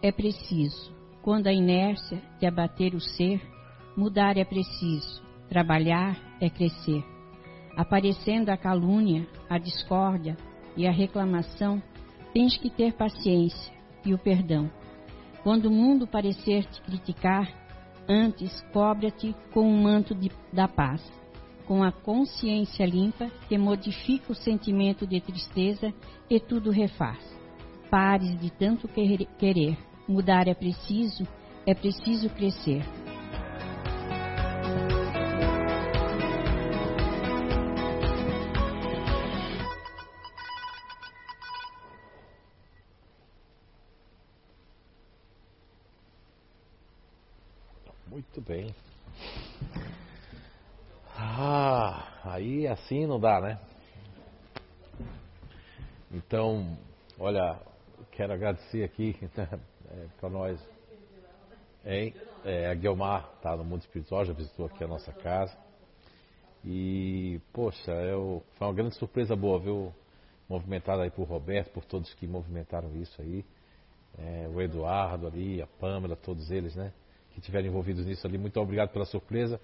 É 0.02 0.10
preciso. 0.10 0.92
Quando 1.22 1.47
a 1.47 1.52
inércia 1.52 2.20
de 2.40 2.47
abater 2.47 2.94
o 2.94 3.00
ser, 3.00 3.40
mudar 3.97 4.36
é 4.36 4.44
preciso. 4.44 5.22
Trabalhar 5.48 6.18
é 6.40 6.50
crescer. 6.50 7.05
Aparecendo 7.76 8.50
a 8.50 8.56
calúnia, 8.56 9.26
a 9.48 9.56
discórdia 9.58 10.36
e 10.76 10.86
a 10.86 10.90
reclamação, 10.90 11.81
tens 12.34 12.56
que 12.58 12.68
ter 12.68 12.94
paciência 12.94 13.72
e 14.05 14.12
o 14.12 14.18
perdão. 14.18 14.70
Quando 15.44 15.66
o 15.66 15.70
mundo 15.70 16.06
parecer 16.06 16.64
te 16.66 16.82
criticar, 16.82 17.48
antes 18.08 18.60
cobra-te 18.72 19.34
com 19.52 19.62
um 19.62 19.82
manto 19.82 20.14
de, 20.14 20.31
da 20.52 20.66
paz, 20.66 21.00
com 21.64 21.82
a 21.82 21.92
consciência 21.92 22.84
limpa 22.84 23.31
que 23.48 23.56
modifica 23.56 24.32
o 24.32 24.34
sentimento 24.34 25.06
de 25.06 25.20
tristeza 25.20 25.94
e 26.28 26.40
tudo 26.40 26.70
refaz 26.70 27.42
pares 27.92 28.40
de 28.40 28.50
tanto 28.50 28.89
querer. 28.89 29.76
Mudar 30.08 30.48
é 30.48 30.55
preciso, 30.55 31.26
é 31.66 31.74
preciso 31.74 32.28
crescer. 32.31 32.82
Muito 48.08 48.40
bem. 48.42 48.74
Ah, 51.16 52.08
aí 52.24 52.66
assim 52.66 53.06
não 53.06 53.18
dá, 53.18 53.40
né? 53.40 53.58
Então, 56.12 56.76
olha, 57.18 57.58
quero 58.10 58.32
agradecer 58.32 58.84
aqui 58.84 59.16
é, 59.93 60.07
para 60.21 60.31
nós. 60.31 60.61
Hein? 61.85 62.15
É, 62.45 62.67
a 62.69 62.75
Guilmar 62.75 63.31
está 63.37 63.57
no 63.57 63.65
mundo 63.65 63.81
espiritual, 63.83 64.25
já 64.25 64.33
visitou 64.33 64.67
aqui 64.67 64.83
a 64.83 64.89
nossa 64.89 65.12
casa. 65.12 65.57
E, 66.65 67.41
poxa, 67.53 67.93
eu, 67.93 68.43
foi 68.55 68.67
uma 68.67 68.75
grande 68.75 68.95
surpresa 68.97 69.35
boa, 69.35 69.59
viu? 69.59 69.93
Movimentada 70.49 71.03
aí 71.03 71.11
por 71.11 71.25
Roberto, 71.25 71.71
por 71.73 71.85
todos 71.85 72.12
que 72.15 72.27
movimentaram 72.27 72.95
isso 72.97 73.21
aí. 73.21 73.45
É, 74.19 74.49
o 74.53 74.61
Eduardo 74.61 75.27
ali, 75.27 75.62
a 75.62 75.67
Pâmela, 75.67 76.15
todos 76.17 76.51
eles, 76.51 76.75
né? 76.77 76.93
que 77.33 77.41
estiveram 77.41 77.67
envolvidos 77.67 78.05
nisso 78.07 78.27
ali. 78.27 78.39
Muito 78.39 78.61
obrigado 78.61 78.91
pela 78.91 79.05
surpresa. 79.05 79.61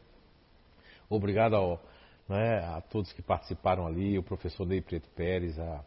Obrigado 1.08 1.54
ao, 1.54 1.80
né, 2.28 2.58
a 2.64 2.80
todos 2.80 3.12
que 3.12 3.22
participaram 3.22 3.86
ali, 3.86 4.18
o 4.18 4.22
professor 4.22 4.66
Ney 4.66 4.80
Preto 4.80 5.08
Pérez, 5.10 5.58
a, 5.58 5.84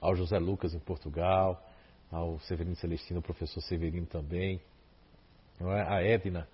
ao 0.00 0.14
José 0.16 0.38
Lucas 0.38 0.74
em 0.74 0.78
Portugal, 0.78 1.62
ao 2.10 2.38
Severino 2.40 2.76
Celestino, 2.76 3.20
o 3.20 3.22
professor 3.22 3.60
Severino 3.62 4.06
também, 4.06 4.60
é? 5.60 5.82
a 5.82 6.02
Edna, 6.02 6.48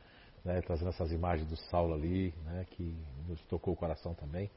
né, 0.44 0.60
trazendo 0.62 0.90
essas 0.90 1.10
imagens 1.12 1.48
do 1.48 1.56
Saulo 1.56 1.94
ali, 1.94 2.34
né, 2.44 2.66
que 2.70 2.94
nos 3.28 3.40
tocou 3.42 3.74
o 3.74 3.76
coração 3.76 4.14
também. 4.14 4.50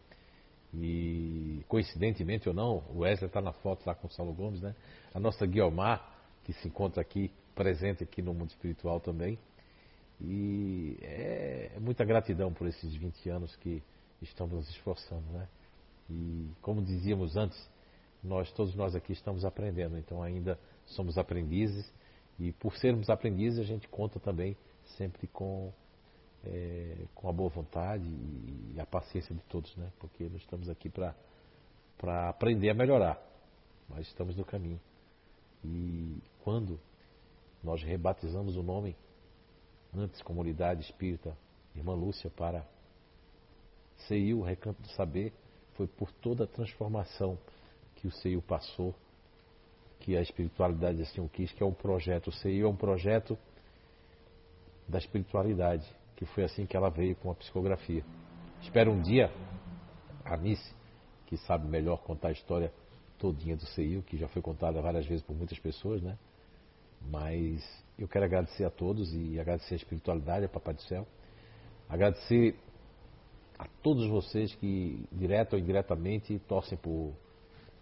E 0.73 1.63
coincidentemente 1.67 2.47
ou 2.47 2.53
não, 2.53 2.83
o 2.93 2.99
Wesley 2.99 3.27
está 3.27 3.41
na 3.41 3.51
foto 3.51 3.85
lá 3.87 3.95
com 3.95 4.07
o 4.07 4.11
Saulo 4.11 4.33
Gomes, 4.33 4.61
né? 4.61 4.75
A 5.15 5.19
nossa 5.19 5.43
Guiomar, 5.45 6.15
que 6.43 6.53
se 6.53 6.67
encontra 6.67 7.01
aqui, 7.01 7.31
presente 7.55 8.03
aqui 8.03 8.21
no 8.21 8.35
mundo 8.35 8.49
espiritual 8.49 8.99
também. 8.99 9.39
E 10.21 10.95
é, 11.01 11.71
é 11.75 11.79
muita 11.79 12.05
gratidão 12.05 12.53
por 12.53 12.67
esses 12.67 12.93
20 12.93 13.29
anos 13.29 13.55
que 13.55 13.81
estamos 14.21 14.53
nos 14.53 14.69
esforçando, 14.69 15.25
né? 15.31 15.47
E 16.07 16.51
como 16.61 16.83
dizíamos 16.83 17.35
antes, 17.35 17.57
nós 18.23 18.51
todos 18.51 18.75
nós 18.75 18.95
aqui 18.95 19.13
estamos 19.13 19.45
aprendendo, 19.45 19.97
então 19.97 20.21
ainda 20.21 20.59
somos 20.89 21.17
aprendizes 21.17 21.91
e 22.39 22.51
por 22.53 22.75
sermos 22.77 23.09
aprendizes 23.09 23.59
a 23.59 23.63
gente 23.63 23.87
conta 23.87 24.19
também 24.19 24.55
sempre 24.97 25.27
com 25.27 25.71
é, 26.45 27.05
com 27.13 27.27
a 27.27 27.33
boa 27.33 27.49
vontade 27.49 28.05
e 28.05 28.79
a 28.79 28.85
paciência 28.85 29.35
de 29.35 29.41
todos, 29.43 29.75
né? 29.75 29.91
Porque 29.99 30.23
nós 30.29 30.41
estamos 30.41 30.69
aqui 30.69 30.89
para 30.89 31.15
para 31.97 32.29
aprender 32.29 32.69
a 32.69 32.73
melhorar, 32.73 33.21
mas 33.89 34.07
estamos 34.07 34.37
no 34.37 34.45
caminho. 34.45 34.79
E 35.65 36.17
quando 36.45 36.79
nós 37.61 37.83
rebatizamos 37.83 38.55
o 38.55 38.63
nome 38.63 38.95
antes 39.93 40.21
Comunidade 40.21 40.81
Espírita 40.81 41.37
Irmã 41.75 41.93
Lúcia 41.93 42.29
para 42.29 42.65
CEIU, 44.07 44.41
Recanto 44.41 44.81
do 44.81 44.87
Saber, 44.89 45.33
foi 45.73 45.87
por 45.87 46.11
toda 46.13 46.45
a 46.45 46.47
transformação 46.47 47.37
que 47.95 48.07
o 48.07 48.11
CEIU 48.11 48.41
passou, 48.41 48.95
que 49.99 50.15
a 50.15 50.21
espiritualidade 50.21 51.01
assim 51.01 51.21
o 51.21 51.29
quis, 51.29 51.51
que 51.51 51.61
é 51.61 51.65
um 51.65 51.73
projeto. 51.73 52.27
O 52.27 52.31
CEIU 52.31 52.67
é 52.67 52.69
um 52.69 52.75
projeto 52.75 53.37
da 54.87 54.97
espiritualidade, 54.97 55.85
que 56.15 56.25
foi 56.25 56.43
assim 56.43 56.65
que 56.65 56.75
ela 56.75 56.89
veio 56.89 57.15
com 57.15 57.31
a 57.31 57.35
psicografia. 57.35 58.03
Espero 58.61 58.91
um 58.91 59.01
dia 59.01 59.31
a 60.25 60.35
Nice, 60.35 60.73
que 61.25 61.37
sabe 61.37 61.67
melhor 61.67 61.97
contar 62.03 62.29
a 62.29 62.31
história 62.31 62.73
todinha 63.17 63.55
do 63.55 63.65
CEIU, 63.67 64.01
que 64.03 64.17
já 64.17 64.27
foi 64.27 64.41
contada 64.41 64.81
várias 64.81 65.05
vezes 65.05 65.23
por 65.23 65.35
muitas 65.35 65.59
pessoas, 65.59 66.01
né? 66.01 66.17
Mas 67.01 67.63
eu 67.97 68.07
quero 68.07 68.25
agradecer 68.25 68.65
a 68.65 68.69
todos 68.69 69.13
e 69.13 69.39
agradecer 69.39 69.75
a 69.75 69.77
espiritualidade, 69.77 70.45
a 70.45 70.49
Papai 70.49 70.73
do 70.73 70.81
Céu. 70.83 71.07
Agradecer 71.87 72.55
a 73.57 73.65
todos 73.83 74.07
vocês 74.07 74.53
que, 74.55 75.05
direto 75.11 75.53
ou 75.53 75.59
indiretamente, 75.59 76.39
torcem 76.47 76.77
por, 76.77 77.13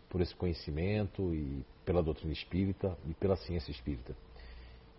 por 0.10 0.22
esse 0.22 0.36
conhecimento 0.36 1.34
e 1.34 1.64
pela 1.88 2.04
doutrina 2.04 2.34
espírita 2.34 2.98
e 3.08 3.14
pela 3.14 3.38
ciência 3.38 3.72
espírita. 3.72 4.14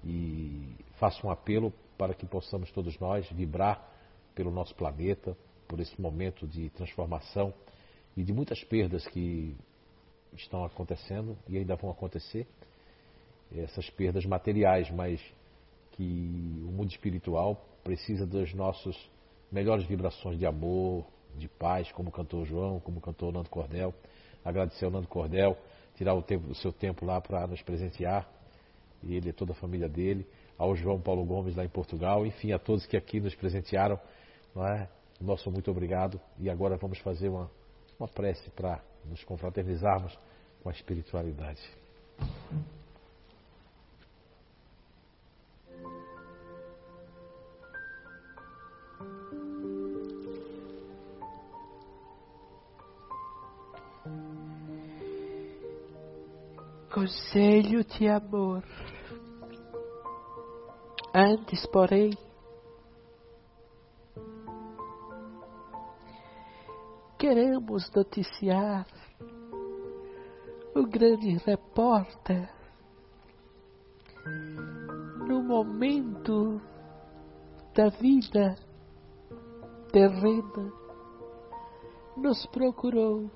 E 0.02 0.74
faço 0.98 1.26
um 1.26 1.30
apelo 1.30 1.70
para 1.98 2.14
que 2.14 2.24
possamos 2.24 2.72
todos 2.72 2.98
nós 2.98 3.30
vibrar 3.30 3.86
pelo 4.34 4.50
nosso 4.50 4.74
planeta, 4.74 5.36
por 5.68 5.80
esse 5.80 6.00
momento 6.00 6.46
de 6.46 6.70
transformação 6.70 7.52
e 8.16 8.24
de 8.24 8.32
muitas 8.32 8.64
perdas 8.64 9.06
que 9.08 9.54
estão 10.34 10.64
acontecendo 10.64 11.36
e 11.46 11.58
ainda 11.58 11.76
vão 11.76 11.90
acontecer 11.90 12.46
essas 13.54 13.90
perdas 13.90 14.24
materiais, 14.24 14.90
mas 14.90 15.20
que 15.92 16.62
o 16.66 16.70
mundo 16.70 16.90
espiritual 16.90 17.66
precisa 17.84 18.26
das 18.26 18.54
nossas 18.54 18.96
melhores 19.52 19.84
vibrações 19.84 20.38
de 20.38 20.46
amor, 20.46 21.04
de 21.36 21.48
paz, 21.48 21.92
como 21.92 22.10
cantou 22.10 22.46
João, 22.46 22.80
como 22.80 22.98
cantou 22.98 23.30
Nando 23.30 23.50
Cordel. 23.50 23.92
Agradecer 24.42 24.86
ao 24.86 24.90
Nando 24.90 25.08
Cordel, 25.08 25.58
tirar 25.98 26.14
o, 26.14 26.22
tempo, 26.22 26.48
o 26.48 26.54
seu 26.54 26.72
tempo 26.72 27.04
lá 27.04 27.20
para 27.20 27.44
nos 27.48 27.60
presentear, 27.60 28.26
ele 29.02 29.30
e 29.30 29.32
toda 29.32 29.50
a 29.52 29.54
família 29.56 29.88
dele, 29.88 30.24
ao 30.56 30.74
João 30.74 31.00
Paulo 31.00 31.24
Gomes 31.24 31.56
lá 31.56 31.64
em 31.64 31.68
Portugal, 31.68 32.24
enfim, 32.24 32.52
a 32.52 32.58
todos 32.58 32.86
que 32.86 32.96
aqui 32.96 33.20
nos 33.20 33.34
presentearam, 33.34 33.98
não 34.54 34.64
é? 34.66 34.88
Nosso 35.20 35.50
muito 35.50 35.70
obrigado. 35.70 36.20
E 36.38 36.48
agora 36.48 36.76
vamos 36.76 36.98
fazer 37.00 37.28
uma, 37.28 37.50
uma 37.98 38.08
prece 38.08 38.48
para 38.50 38.80
nos 39.04 39.24
confraternizarmos 39.24 40.16
com 40.62 40.68
a 40.68 40.72
espiritualidade. 40.72 41.60
Conselho 56.98 57.84
de 57.84 58.08
amor. 58.08 58.64
Antes, 61.14 61.64
porém, 61.66 62.10
queremos 67.16 67.88
noticiar 67.94 68.84
o 70.74 70.84
grande 70.88 71.36
repórter 71.46 72.50
no 75.28 75.40
momento 75.40 76.60
da 77.76 77.90
vida 77.90 78.56
terrena 79.92 80.72
nos 82.16 82.44
procurou. 82.46 83.30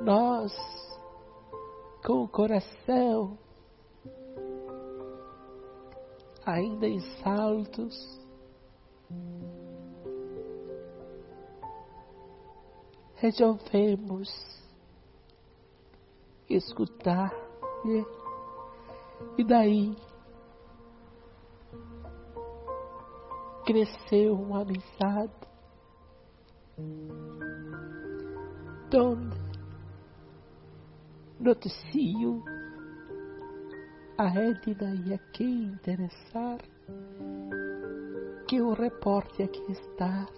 Nós 0.00 0.52
com 2.04 2.24
o 2.24 2.28
coração 2.28 3.38
ainda 6.44 6.86
em 6.86 7.00
saltos. 7.22 8.20
Resolvemos 13.14 14.28
escutar 16.50 17.32
e 19.38 19.44
daí 19.44 19.96
cresceu 23.64 24.34
uma 24.34 24.62
amizade 24.62 25.32
donde 28.90 29.41
noticio 31.42 32.44
a 34.16 34.28
Edna 34.28 34.94
e 35.04 35.14
a 35.14 35.18
quem 35.32 35.64
interessar 35.64 36.58
que 38.46 38.60
o 38.60 38.72
reporte 38.72 39.42
aqui 39.42 39.72
está. 39.72 40.28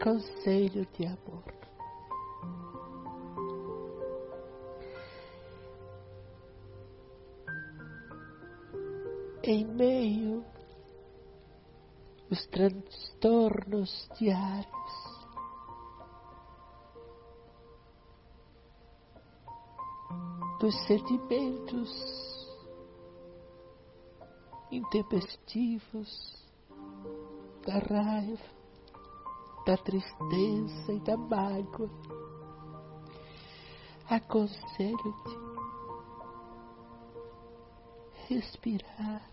Conselho 0.00 0.86
de 0.96 1.06
amor. 1.06 1.56
Em 9.42 9.64
meio 9.64 10.44
os 12.30 12.46
transtornos 12.46 14.08
diários, 14.18 14.75
dos 20.66 20.74
sentimentos 20.88 21.88
intempestivos, 24.72 26.44
da 27.64 27.78
raiva, 27.78 28.42
da 29.64 29.76
tristeza 29.76 30.92
e 30.92 30.98
da 30.98 31.16
mágoa. 31.16 31.88
Aconselho-te 34.10 35.38
respirar, 38.28 39.30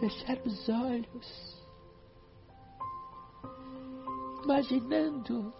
fechar 0.00 0.38
os 0.44 0.68
olhos, 0.68 1.64
imaginando 4.42 5.54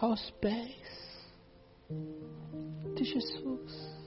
aos 0.00 0.30
pés 0.32 1.28
de 2.94 3.04
Jesus 3.04 3.98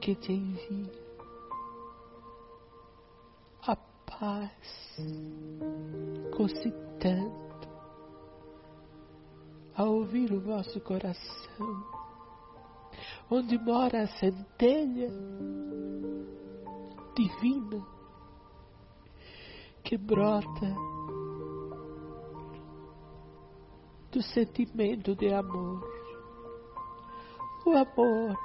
que 0.00 0.14
te 0.16 0.32
envia 0.32 0.92
a 3.62 3.76
paz 3.76 4.96
concitando 6.36 7.48
a 9.76 9.84
ouvir 9.84 10.32
o 10.32 10.40
vosso 10.40 10.80
coração, 10.80 11.86
onde 13.30 13.56
mora 13.58 14.02
a 14.02 14.06
centelha 14.08 15.08
divina 17.14 17.86
que 19.84 19.96
brota 19.96 20.87
do 24.18 24.22
sentimento 24.22 25.14
de 25.14 25.32
amor. 25.32 25.80
O 27.64 27.70
amor 27.70 28.36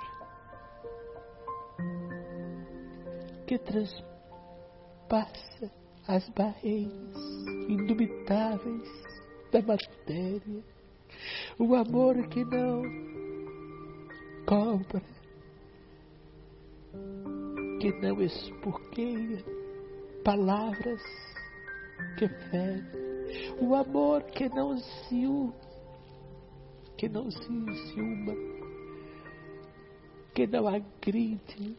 que 3.48 3.58
transpassa 3.58 4.04
as 6.08 6.30
barreiras 6.30 7.18
indubitáveis 7.68 8.88
da 9.52 9.64
matéria. 9.64 10.64
O 11.58 11.74
amor 11.74 12.28
que 12.28 12.46
não 12.46 12.84
cobra, 14.46 15.02
que 17.82 17.92
não 17.94 18.22
espurqueia 18.22 19.44
palavras 20.24 21.02
que 22.20 22.28
ferem. 22.28 23.03
O 23.60 23.76
amor 23.76 24.24
que 24.24 24.50
não 24.50 24.78
se 24.78 25.24
que 26.98 27.10
não 27.10 27.30
se 27.30 27.40
ciúma, 27.40 28.34
que 30.34 30.48
não 30.48 30.68
agride. 30.68 31.78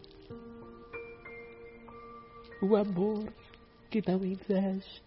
O 2.63 2.77
amor 2.77 3.33
que 3.91 4.03
não 4.07 4.25
inveja. 4.25 5.03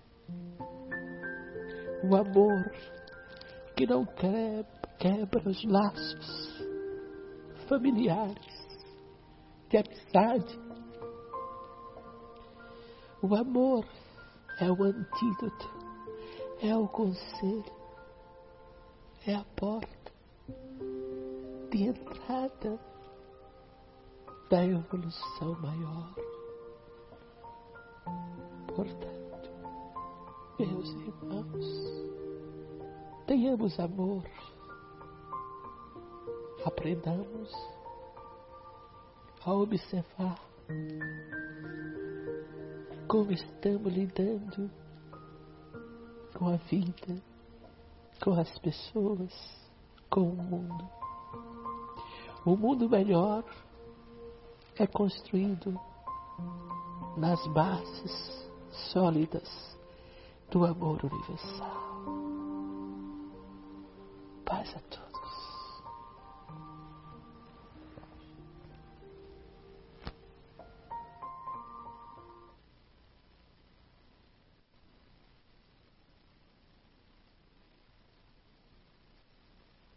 O 2.03 2.15
amor 2.15 2.71
que 3.75 3.85
não 3.85 4.05
quebra, 4.05 5.49
os 5.49 5.63
laços 5.65 6.65
familiares 7.67 8.67
de 9.69 9.77
amizade. 9.77 10.59
O 13.21 13.35
amor 13.35 13.85
é 14.59 14.71
o 14.71 14.83
antídoto, 14.83 15.76
é 16.61 16.75
o 16.75 16.87
conselho, 16.87 17.63
é 19.25 19.35
a 19.35 19.45
porta 19.55 20.11
de 21.69 21.83
entrada 21.83 22.79
da 24.49 24.65
evolução 24.65 25.53
maior. 25.59 26.15
Portanto, 28.75 29.49
meus 30.57 30.89
irmãos, 30.89 31.65
tenhamos 33.27 33.79
amor, 33.79 34.23
aprendamos 36.65 37.53
a 39.45 39.53
observar 39.53 40.39
como 43.07 43.31
estamos 43.31 43.93
lidando 43.93 44.69
com 46.37 46.49
a 46.49 46.57
vida, 46.57 47.19
com 48.23 48.39
as 48.39 48.59
pessoas, 48.59 49.33
com 50.07 50.21
o 50.21 50.35
mundo. 50.35 50.87
O 52.45 52.55
mundo 52.55 52.87
melhor 52.87 53.43
é 54.75 54.85
construído 54.85 55.79
nas 57.17 57.45
bases 57.47 58.51
sólidas 58.91 59.77
do 60.51 60.63
amor 60.63 61.03
universal. 61.03 62.05
Paz 64.45 64.75
a 64.75 64.79
todos. 64.81 65.06